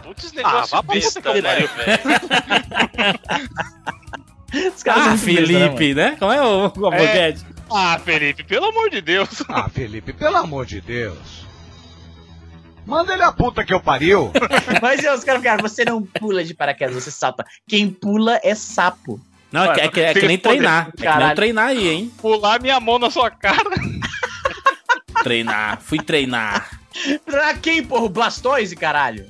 Putz, 0.03 0.33
negócio 0.33 0.77
vá 0.77 0.83
pra 0.83 0.95
besta, 0.95 1.21
velho? 1.33 1.69
Os 4.75 4.83
caras 4.83 5.03
são 5.05 5.13
Ah, 5.13 5.17
muito 5.17 5.25
besta, 5.25 5.53
né? 5.53 5.69
Felipe, 5.69 5.95
né? 5.95 6.17
Como 6.19 6.33
é 6.33 6.43
o, 6.43 6.67
o 6.67 6.69
boquete? 6.71 7.47
Ah, 7.71 7.99
Felipe, 8.05 8.45
pelo 8.45 8.67
amor 8.67 8.91
de 8.91 9.01
Deus. 9.01 9.43
Ah, 9.49 9.69
Felipe, 9.69 10.13
pelo 10.13 10.37
amor 10.37 10.67
de 10.67 10.81
Deus. 10.81 11.43
Manda 12.85 13.15
ele 13.15 13.23
a 13.23 13.33
puta 13.33 13.65
que 13.65 13.73
eu 13.73 13.81
pariu. 13.81 14.31
Mas 14.83 15.03
é, 15.05 15.15
os 15.15 15.25
caras 15.25 15.41
ficaram, 15.41 15.63
você 15.63 15.85
não 15.85 16.03
pula 16.03 16.45
de 16.45 16.53
paraquedas, 16.53 16.95
você 16.95 17.11
salta. 17.11 17.45
Quem 17.67 17.89
pula 17.89 18.39
é 18.43 18.55
sapo. 18.55 19.19
Não, 19.51 19.65
é 19.65 19.75
que, 19.75 19.81
é 19.81 19.89
que, 19.89 20.01
é 20.01 20.13
que 20.15 20.21
nem 20.27 20.31
respondendo. 20.37 20.43
treinar. 20.43 20.89
É 20.89 21.13
que 21.19 21.25
nem 21.25 21.35
treinar 21.35 21.67
aí, 21.69 21.89
hein? 21.89 22.13
Pular 22.21 22.61
minha 22.61 22.79
mão 22.81 22.99
na 22.99 23.11
sua 23.11 23.31
cara. 23.31 23.71
Treinar, 25.23 25.81
fui 25.81 25.99
treinar. 25.99 26.69
Pra 27.25 27.55
quem, 27.55 27.83
porra? 27.85 28.09
Blastoise, 28.09 28.75
caralho? 28.77 29.27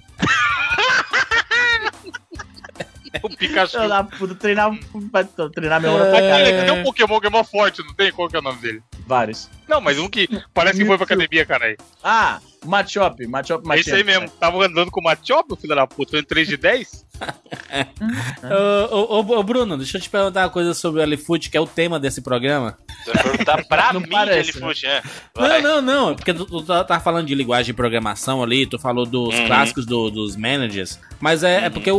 O 3.23 3.29
Pikachu. 3.29 3.77
Eu 3.77 3.89
da 3.89 4.05
puta, 4.05 4.35
treinar, 4.35 4.71
treinar 5.55 5.81
meu 5.81 5.93
hora 5.93 6.05
pra 6.07 6.19
Aquele 6.19 6.31
caralho. 6.31 6.59
que 6.61 6.65
tem 6.65 6.81
um 6.81 6.83
Pokémon 6.83 7.21
que 7.21 7.27
é 7.27 7.31
mó 7.31 7.45
forte, 7.45 7.83
não 7.85 7.95
tem? 7.95 8.11
Qual 8.13 8.29
que 8.29 8.37
é 8.37 8.39
o 8.39 8.43
nome 8.43 8.59
dele? 8.61 8.83
Vários. 9.07 9.49
Não, 9.69 9.81
mas 9.81 9.99
um 9.99 10.09
que 10.09 10.29
parece 10.55 10.79
que 10.79 10.87
foi 10.87 10.97
pra 10.97 11.05
academia, 11.05 11.45
cara 11.45 11.67
aí. 11.67 11.77
Ah, 12.03 12.41
Machop, 12.65 13.27
Machop, 13.27 13.65
É 13.65 13.69
Machop. 13.69 13.81
isso 13.81 13.95
aí 13.95 14.05
mesmo. 14.05 14.29
Tava 14.29 14.65
andando 14.65 14.91
com 14.91 15.01
o 15.01 15.05
Machop, 15.05 15.53
o 15.53 15.57
filho 15.57 15.75
da 15.75 15.87
puta, 15.87 16.19
em 16.19 16.23
3 16.25 16.47
de 16.49 16.57
10? 16.57 17.07
Ô, 18.93 19.17
ô, 19.19 19.39
ô, 19.39 19.43
Bruno, 19.43 19.77
deixa 19.77 19.97
eu 19.97 20.01
te 20.01 20.11
perguntar 20.11 20.43
uma 20.45 20.51
coisa 20.51 20.75
sobre 20.75 21.01
o 21.01 21.03
Elifoot, 21.05 21.49
que 21.51 21.57
é 21.57 21.61
o 21.61 21.67
tema 21.67 21.99
desse 22.01 22.21
programa. 22.21 22.77
Você 23.05 23.13
vai 23.13 23.23
perguntar 23.23 23.65
pra 23.67 23.93
Não 23.95 24.01
mim 24.01 24.09
parece, 24.09 24.59
ele 24.59 24.67
né? 24.67 24.73
é. 24.85 25.03
Não, 25.37 25.49
Vai. 25.49 25.63
não, 25.63 25.83
não. 25.83 26.15
Porque 26.17 26.35
tu, 26.35 26.45
tu 26.45 26.63
tá- 26.63 26.85
tava 26.85 27.01
falando 27.03 27.27
de 27.27 27.35
linguagem 27.35 27.67
de 27.67 27.73
programação 27.75 28.43
ali, 28.43 28.67
tu 28.67 28.79
falou 28.79 29.07
dos 29.07 29.35
Uhum. 29.35 29.47
clássicos 29.47 29.87
do- 29.87 30.11
dos 30.11 30.37
managers. 30.37 30.99
Mas 31.21 31.43
é, 31.45 31.67
é 31.67 31.71
porque 31.71 31.91
o, 31.91 31.99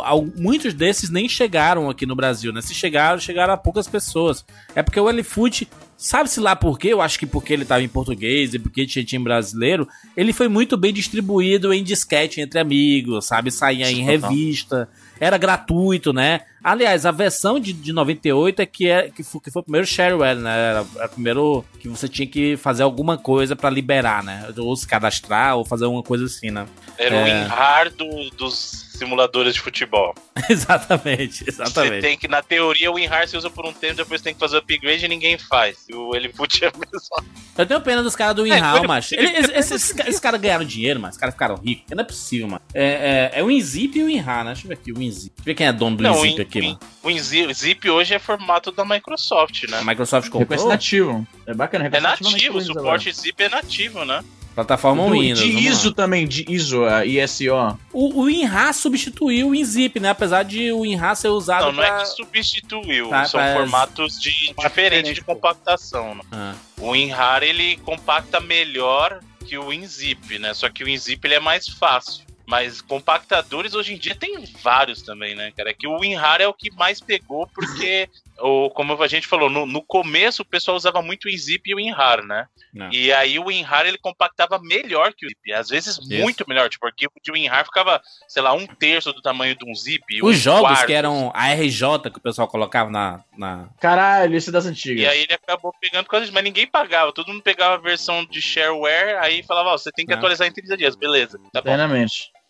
o- 0.00 0.32
muitos 0.36 0.72
desses 0.74 1.10
nem 1.10 1.28
chegaram 1.28 1.90
aqui 1.90 2.06
no 2.06 2.14
Brasil, 2.16 2.52
né? 2.52 2.60
Se 2.62 2.74
chegaram, 2.74 3.18
chegaram 3.18 3.52
a 3.54 3.56
poucas 3.58 3.86
pessoas. 3.86 4.44
É 4.74 4.82
porque 4.82 4.98
o 5.00 5.08
Elifoot, 5.08 5.68
sabe-se 5.96 6.40
lá 6.40 6.54
por 6.56 6.78
quê? 6.78 6.88
Eu 6.88 7.00
acho 7.00 7.18
que 7.18 7.26
porque 7.26 7.52
ele 7.52 7.64
tava 7.64 7.82
em 7.82 7.88
português 7.88 8.54
e 8.54 8.58
porque 8.58 8.86
tinha 8.86 9.04
time 9.04 9.24
brasileiro, 9.24 9.88
ele 10.16 10.32
foi 10.32 10.48
muito 10.48 10.76
bem 10.76 10.92
distribuído 10.92 11.72
em 11.72 11.82
disquete 11.82 12.40
entre 12.40 12.58
amigos, 12.60 13.26
sabe? 13.26 13.50
Saía 13.50 13.90
em 13.90 14.02
revista, 14.02 14.88
era 15.20 15.38
gratuito, 15.38 16.12
né? 16.12 16.40
Aliás, 16.62 17.04
a 17.04 17.10
versão 17.10 17.60
de, 17.60 17.72
de 17.72 17.92
98 17.92 18.60
é 18.62 18.66
que, 18.66 18.88
é 18.88 19.10
que, 19.10 19.22
foi, 19.22 19.40
que 19.40 19.50
foi 19.50 19.60
o 19.60 19.64
primeiro 19.64 19.86
shareware, 19.86 20.36
né? 20.38 20.50
Era, 20.70 20.86
era 20.96 21.06
o 21.06 21.10
primeiro 21.10 21.64
que 21.78 21.88
você 21.88 22.08
tinha 22.08 22.26
que 22.26 22.56
fazer 22.56 22.82
alguma 22.82 23.18
coisa 23.18 23.54
pra 23.54 23.68
liberar, 23.70 24.22
né? 24.24 24.46
Ou 24.56 24.74
se 24.74 24.86
cadastrar, 24.86 25.56
ou 25.56 25.64
fazer 25.64 25.84
alguma 25.84 26.02
coisa 26.02 26.24
assim, 26.24 26.50
né? 26.50 26.66
Era 26.98 27.14
o 27.14 27.18
É. 27.18 27.24
WinRAR 27.42 27.90
do- 27.90 28.30
dos 28.36 28.83
simuladores 28.96 29.54
de 29.54 29.60
futebol. 29.60 30.14
exatamente, 30.48 31.44
Você 31.44 31.50
exatamente. 31.50 32.00
tem 32.02 32.16
que, 32.18 32.28
na 32.28 32.42
teoria, 32.42 32.90
o 32.90 32.94
WinRAR 32.94 33.26
você 33.28 33.36
usa 33.36 33.50
por 33.50 33.66
um 33.66 33.72
tempo, 33.72 33.94
depois 33.96 34.20
tem 34.22 34.32
que 34.34 34.40
fazer 34.40 34.56
o 34.56 34.58
upgrade 34.58 35.04
e 35.04 35.08
ninguém 35.08 35.36
faz. 35.38 35.86
O 35.92 36.14
Elifoot 36.14 36.62
é 36.64 36.68
a 36.68 36.72
mesma 36.72 37.24
Eu 37.58 37.66
tenho 37.66 37.80
pena 37.80 38.02
dos 38.02 38.16
caras 38.16 38.34
do 38.34 38.46
É, 38.46 38.54
WinRAR, 38.54 38.76
ele- 38.78 38.86
macho. 38.86 39.14
ele- 39.14 39.26
Ele- 39.26 39.38
esses, 39.52 39.70
esses, 39.72 39.98
esses 40.00 40.20
caras 40.20 40.40
ganharam 40.40 40.64
dinheiro, 40.64 40.98
mas 41.00 41.14
os 41.14 41.20
caras 41.20 41.34
ficaram 41.34 41.56
ricos. 41.56 41.84
Não 41.90 42.02
é 42.02 42.06
possível, 42.06 42.48
mano. 42.48 42.62
É, 42.72 43.30
é, 43.34 43.40
é 43.40 43.42
o 43.42 43.46
WinZip 43.46 43.98
e 43.98 44.02
o 44.02 44.06
WinRAR, 44.06 44.44
né? 44.44 44.52
Deixa 44.52 44.66
eu 44.66 44.68
ver 44.68 44.74
aqui, 44.74 44.92
o 44.92 44.98
WinZip. 44.98 45.30
Deixa 45.36 45.40
eu 45.40 45.44
ver 45.44 45.54
quem 45.54 45.66
é 45.66 45.72
dono 45.72 45.96
do 45.96 46.02
Não, 46.02 46.20
WinZip 46.20 46.38
o 46.38 46.42
aqui, 46.42 46.62
mano. 46.62 46.78
O 47.02 47.06
WinZip 47.08 47.52
Zip 47.54 47.90
hoje 47.90 48.14
é 48.14 48.18
formato 48.18 48.70
da 48.72 48.84
Microsoft, 48.84 49.64
né? 49.68 49.78
A 49.78 49.84
Microsoft 49.84 50.26
Reconhece 50.26 50.48
comprou. 50.48 50.68
nativo. 50.68 51.26
É 51.46 51.54
bacana, 51.54 51.84
É 51.86 51.88
reconhece 51.88 52.22
nativo, 52.22 52.58
o 52.58 52.60
suporte 52.60 53.12
Zip 53.12 53.42
é 53.42 53.48
nativo, 53.48 54.04
né? 54.04 54.22
Plataforma 54.54 55.04
Do- 55.04 55.10
Windows. 55.12 55.40
de 55.40 55.48
vamos 55.52 55.64
lá. 55.64 55.70
ISO 55.70 55.92
também, 55.92 56.26
de 56.28 56.44
ISO, 56.48 56.84
a 56.84 57.04
ISO. 57.04 57.78
O, 57.92 58.20
o 58.20 58.22
WinRAR 58.24 58.72
substituiu 58.72 59.48
o 59.48 59.50
WinZip, 59.50 59.98
né? 60.00 60.10
Apesar 60.10 60.42
de 60.44 60.70
o 60.72 60.80
WinRAR 60.80 61.16
ser 61.16 61.28
usado 61.28 61.66
Não, 61.66 61.72
não 61.72 61.82
é 61.82 61.98
que 62.00 62.06
substituiu, 62.06 63.08
Tá, 63.08 63.24
são 63.24 63.40
pra- 63.40 63.54
formatos 63.54 64.20
de, 64.20 64.30
diferentes 64.30 64.62
diferente, 64.62 65.14
de 65.14 65.20
compactação. 65.22 66.14
né? 66.14 66.22
Ah. 66.32 66.54
O 66.78 66.90
WinRAR 66.90 67.42
ele 67.42 67.76
compacta 67.78 68.40
melhor 68.40 69.20
que 69.44 69.58
o 69.58 69.66
WinZip, 69.66 70.38
né? 70.38 70.54
Só 70.54 70.68
que 70.70 70.82
o 70.82 70.86
WinZip 70.86 71.24
ele 71.26 71.34
é 71.34 71.40
mais 71.40 71.68
fácil. 71.68 72.23
Mas 72.46 72.80
compactadores 72.82 73.74
hoje 73.74 73.94
em 73.94 73.98
dia 73.98 74.14
tem 74.14 74.44
vários 74.62 75.02
também, 75.02 75.34
né, 75.34 75.50
cara? 75.56 75.70
É 75.70 75.74
que 75.74 75.86
o 75.88 75.98
WinRAR 75.98 76.40
é 76.42 76.46
o 76.46 76.52
que 76.54 76.70
mais 76.74 77.00
pegou, 77.00 77.46
porque, 77.54 78.08
o, 78.38 78.68
como 78.70 79.02
a 79.02 79.06
gente 79.08 79.26
falou, 79.26 79.48
no, 79.48 79.64
no 79.64 79.80
começo 79.82 80.42
o 80.42 80.44
pessoal 80.44 80.76
usava 80.76 81.00
muito 81.00 81.24
o 81.24 81.28
WinZip 81.28 81.62
e 81.70 81.74
o 81.74 81.76
WinRAR, 81.78 82.22
né? 82.24 82.46
Não. 82.72 82.90
E 82.92 83.12
aí 83.12 83.38
o 83.38 83.44
WinRAR 83.46 83.86
ele 83.86 83.96
compactava 83.98 84.58
melhor 84.58 85.14
que 85.14 85.24
o 85.24 85.28
Zip. 85.28 85.52
Às 85.52 85.68
vezes 85.68 85.98
muito 86.08 86.44
melhor, 86.48 86.68
tipo, 86.68 86.84
porque 86.86 87.06
o 87.06 87.10
de 87.22 87.30
WinRAR 87.32 87.64
ficava, 87.64 88.02
sei 88.28 88.42
lá, 88.42 88.52
um 88.52 88.66
terço 88.66 89.12
do 89.12 89.22
tamanho 89.22 89.56
de 89.56 89.64
um 89.64 89.74
Zip. 89.74 90.02
e 90.10 90.20
um 90.22 90.26
Os 90.26 90.36
jogos 90.38 90.62
quarto. 90.72 90.86
que 90.86 90.92
eram 90.92 91.30
a 91.34 91.52
RJ 91.54 92.10
que 92.10 92.18
o 92.18 92.20
pessoal 92.20 92.48
colocava 92.48 92.90
na. 92.90 93.22
na... 93.38 93.68
Caralho, 93.80 94.36
esse 94.36 94.48
é 94.48 94.52
das 94.52 94.66
E 94.66 94.68
antigas. 94.68 95.06
aí 95.08 95.22
ele 95.22 95.34
acabou 95.34 95.72
pegando 95.80 96.04
por 96.04 96.10
causa 96.10 96.24
disso, 96.26 96.34
mas 96.34 96.42
ninguém 96.44 96.66
pagava. 96.66 97.12
Todo 97.12 97.28
mundo 97.32 97.42
pegava 97.42 97.74
a 97.74 97.78
versão 97.78 98.24
de 98.26 98.42
shareware, 98.42 99.18
aí 99.20 99.42
falava, 99.44 99.68
ó, 99.70 99.78
você 99.78 99.92
tem 99.92 100.04
que 100.04 100.12
Ah. 100.12 100.16
atualizar 100.16 100.46
em 100.48 100.52
30 100.52 100.76
dias, 100.76 100.96
beleza. 100.96 101.38
Tá 101.52 101.62
bom. 101.62 101.70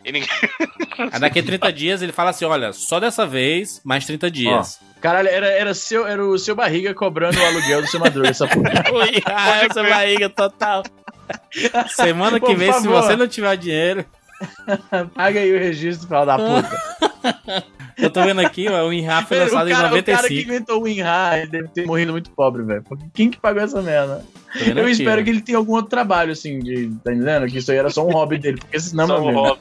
E 0.04 0.12
ninguém... 0.12 0.28
Aí 1.12 1.20
daqui 1.20 1.40
a 1.40 1.42
30 1.42 1.72
dias 1.72 2.02
ele 2.02 2.12
fala 2.12 2.30
assim: 2.30 2.44
olha, 2.44 2.72
só 2.72 3.00
dessa 3.00 3.26
vez, 3.26 3.80
mais 3.84 4.06
30 4.06 4.30
dias. 4.30 4.80
Caralho, 5.00 5.28
era, 5.28 5.46
era, 5.46 5.74
seu, 5.74 6.06
era 6.06 6.24
o 6.24 6.38
seu 6.38 6.54
barriga 6.54 6.94
cobrando 6.94 7.38
o 7.38 7.44
aluguel 7.44 7.82
do 7.82 7.88
seu 7.88 8.00
madruga, 8.00 8.30
essa 8.30 8.46
porra. 8.46 8.70
Ui, 8.92 9.22
ah, 9.26 9.64
essa 9.64 9.82
barriga 9.82 10.28
total. 10.30 10.82
Semana 11.88 12.38
que 12.38 12.46
Por 12.46 12.56
vem, 12.56 12.72
se 12.72 12.84
favor. 12.84 13.02
você 13.02 13.16
não 13.16 13.28
tiver 13.28 13.56
dinheiro. 13.56 14.04
Paga 15.14 15.40
aí 15.40 15.54
o 15.54 15.58
registro, 15.58 16.08
filho 16.08 16.24
da 16.24 16.38
puta. 16.38 17.74
Eu 17.96 18.10
tô 18.10 18.22
vendo 18.22 18.40
aqui, 18.40 18.68
ó, 18.68 18.84
o 18.84 18.88
WinRAR 18.88 19.26
foi 19.26 19.38
lançado 19.38 19.70
cara, 19.70 19.96
em 19.96 20.00
o 20.00 20.04
cara 20.04 20.28
que 20.28 20.34
95. 20.34 20.48
inventou 20.50 20.82
o 20.82 20.88
ele 20.88 21.46
deve 21.46 21.68
ter 21.68 21.86
morrido 21.86 22.12
muito 22.12 22.30
pobre, 22.30 22.62
velho. 22.62 22.84
Quem 23.12 23.30
que 23.30 23.38
pagou 23.38 23.62
essa 23.62 23.80
merda? 23.80 24.24
Eu 24.54 24.82
aqui, 24.82 24.92
espero 24.92 25.20
ó. 25.20 25.24
que 25.24 25.30
ele 25.30 25.40
tenha 25.40 25.58
algum 25.58 25.74
outro 25.74 25.90
trabalho, 25.90 26.32
assim, 26.32 26.58
de. 26.58 26.88
Tá 27.04 27.12
entendendo? 27.12 27.46
Que 27.46 27.58
isso 27.58 27.70
aí 27.70 27.78
era 27.78 27.90
só 27.90 28.06
um 28.06 28.10
hobby 28.10 28.38
dele. 28.38 28.58
Porque 28.58 28.80
senão, 28.80 29.06
Só 29.06 29.16
amigo, 29.16 29.32
hobby. 29.32 29.60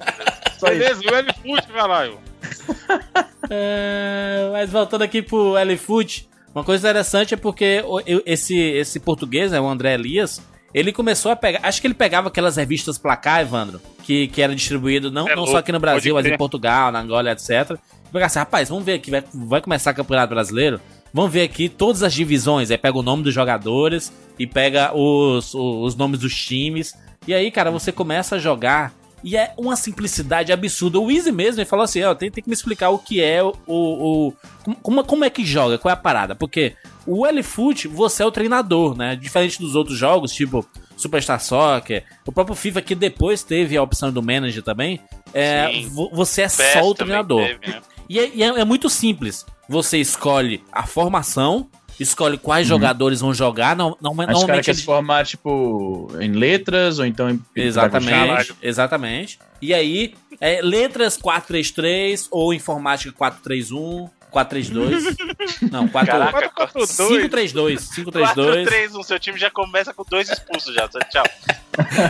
Só 0.68 0.74
isso. 0.74 1.00
Beleza, 1.00 1.02
o 1.12 1.16
L-Foot, 1.16 1.68
caralho. 1.74 2.20
É, 3.50 4.50
mas 4.54 4.72
voltando 4.72 5.02
aqui 5.02 5.22
pro 5.22 5.58
L-Foot, 5.58 6.30
uma 6.56 6.64
coisa 6.64 6.88
interessante 6.88 7.34
é 7.34 7.38
porque 7.38 7.84
esse, 8.26 8.58
esse 8.58 9.02
português, 9.02 9.52
né, 9.52 9.60
o 9.60 9.68
André 9.68 9.96
Elias, 9.96 10.42
ele 10.74 10.92
começou 10.92 11.32
a 11.32 11.36
pegar. 11.36 11.60
Acho 11.62 11.80
que 11.82 11.88
ele 11.88 11.94
pegava 11.94 12.30
aquelas 12.30 12.56
revistas 12.56 12.98
Placar, 12.98 13.42
Evandro, 13.42 13.82
que, 14.02 14.28
que 14.28 14.42
era 14.42 14.56
distribuído 14.56 15.12
não, 15.12 15.28
É, 15.28 15.36
não 15.36 15.46
só 15.46 15.58
aqui 15.58 15.72
no 15.72 15.80
Brasil, 15.80 16.16
mas 16.16 16.26
em. 16.26 16.38
Portugal, 16.38 16.92
na 16.92 17.02
Angola, 17.02 17.32
etc. 17.32 17.78
E 18.08 18.12
pegar 18.12 18.28
assim, 18.28 18.40
rapaz, 18.40 18.70
vamos 18.70 18.84
ver 18.84 18.94
aqui, 18.94 19.12
vai, 19.12 19.24
vai 19.34 19.62
começar 19.62 19.92
o 19.92 19.96
Campeonato 19.96 20.34
Brasileiro. 20.34 20.80
Vamos 21.14 21.32
ver 21.32 21.44
aqui 21.44 21.70
todas 21.70 22.02
as 22.02 22.14
divisões. 22.14 22.72
Aí 22.72 22.78
pega 22.78 22.98
o 22.98 23.04
nome 23.04 23.24
dos 23.24 23.34
jogadores 23.34 24.12
e 24.40 24.48
pega 24.48 24.96
os, 24.96 25.54
os, 25.54 25.88
os 25.88 25.96
nomes 25.96 26.20
dos 26.20 26.34
times. 26.34 26.94
E 27.28 27.34
aí, 27.34 27.52
cara, 27.52 27.70
você 27.70 27.92
começa 27.92 28.36
a 28.36 28.40
jogar. 28.40 28.94
E 29.24 29.38
é 29.38 29.54
uma 29.58 29.76
simplicidade 29.76 30.52
absurda. 30.52 31.00
O 31.00 31.10
Easy 31.10 31.32
mesmo, 31.32 31.62
ele 31.62 31.66
falou 31.70 31.84
assim: 31.86 32.04
ó, 32.04 32.14
tem, 32.14 32.30
tem 32.30 32.44
que 32.44 32.50
me 32.50 32.54
explicar 32.54 32.90
o 32.90 33.00
que 33.00 33.22
é 33.22 33.42
o. 33.42 33.54
o 33.68 34.34
como- 34.64 34.76
como, 34.82 35.04
como 35.06 35.26
é 35.26 35.30
que 35.30 35.46
joga, 35.46 35.78
qual 35.78 35.90
é 35.92 35.94
a 35.94 35.98
parada? 35.98 36.36
Porque 36.36 36.74
o 37.08 37.26
L-Foot, 37.26 37.88
você 37.88 38.22
é 38.24 38.26
o 38.26 38.32
treinador, 38.32 38.98
né? 38.98 39.16
Diferente 39.16 39.60
dos 39.60 39.76
outros 39.76 39.98
jogos, 39.98 40.34
tipo, 40.34 40.66
Superstar 40.98 41.40
Soccer, 41.40 42.04
o 42.26 42.32
próprio 42.32 42.56
FIFA 42.56 42.82
que 42.82 42.96
depois 42.96 43.44
teve 43.44 43.78
a 43.78 43.82
opção 43.84 44.12
do 44.12 44.22
manager 44.22 44.62
também. 44.62 45.00
É, 45.34 45.68
Sim. 45.72 45.90
você 46.12 46.42
é 46.44 46.50
PES 46.50 46.74
só 46.74 46.82
o 46.90 46.94
treinador. 46.94 47.46
teve, 47.46 47.68
né? 47.68 47.82
E, 48.10 48.20
é, 48.20 48.32
e 48.36 48.44
é- 48.44 48.60
é 48.60 48.66
muito 48.66 48.90
simples. 48.90 49.46
Você 49.70 49.98
escolhe 49.98 50.62
a 50.72 50.86
formação, 50.86 51.70
escolhe 52.00 52.38
quais 52.38 52.68
jogadores 52.68 53.22
vão 53.22 53.34
jogar. 53.34 53.76
Não, 53.76 53.98
não, 54.02 54.14
Mas 54.14 54.28
normalmente 54.28 54.66
querem 54.66 54.80
se 54.80 54.86
formar, 54.86 55.26
tipo, 55.26 56.10
em 56.20 56.32
letras 56.32 57.00
ou 57.00 57.06
então 57.06 57.30
em. 57.30 57.40
Exatamente, 57.56 58.54
exatamente. 58.62 59.40
E 59.62 59.74
aí, 59.74 60.14
é, 60.40 60.62
letras 60.62 61.18
433 61.18 62.28
ou 62.32 62.54
informática 62.54 63.12
431, 63.12 64.10
432. 64.34 65.16
Não, 65.72 65.88
4, 65.88 66.12
Caraca, 66.12 66.68
532, 66.68 67.90
532. 67.94 68.68
4-3-1, 68.68 69.04
seu 69.04 69.20
time 69.20 69.38
já 69.38 69.52
começa 69.52 69.94
com 69.94 70.04
dois 70.10 70.28
expulsos 70.28 70.74
já. 70.74 70.88
Tchau. 70.88 71.24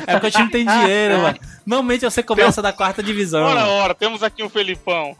É 0.05 0.13
porque 0.13 0.27
o 0.27 0.31
time 0.31 0.49
tem 0.49 0.65
dinheiro, 0.65 1.19
mano. 1.19 1.39
Normalmente 1.65 2.03
você 2.03 2.21
começa 2.21 2.61
da 2.61 2.73
quarta 2.73 3.01
divisão. 3.01 3.43
Ora, 3.43 3.65
ora, 3.65 3.95
temos 3.95 4.21
aqui 4.21 4.43
um 4.43 4.49
Felipão. 4.49 5.15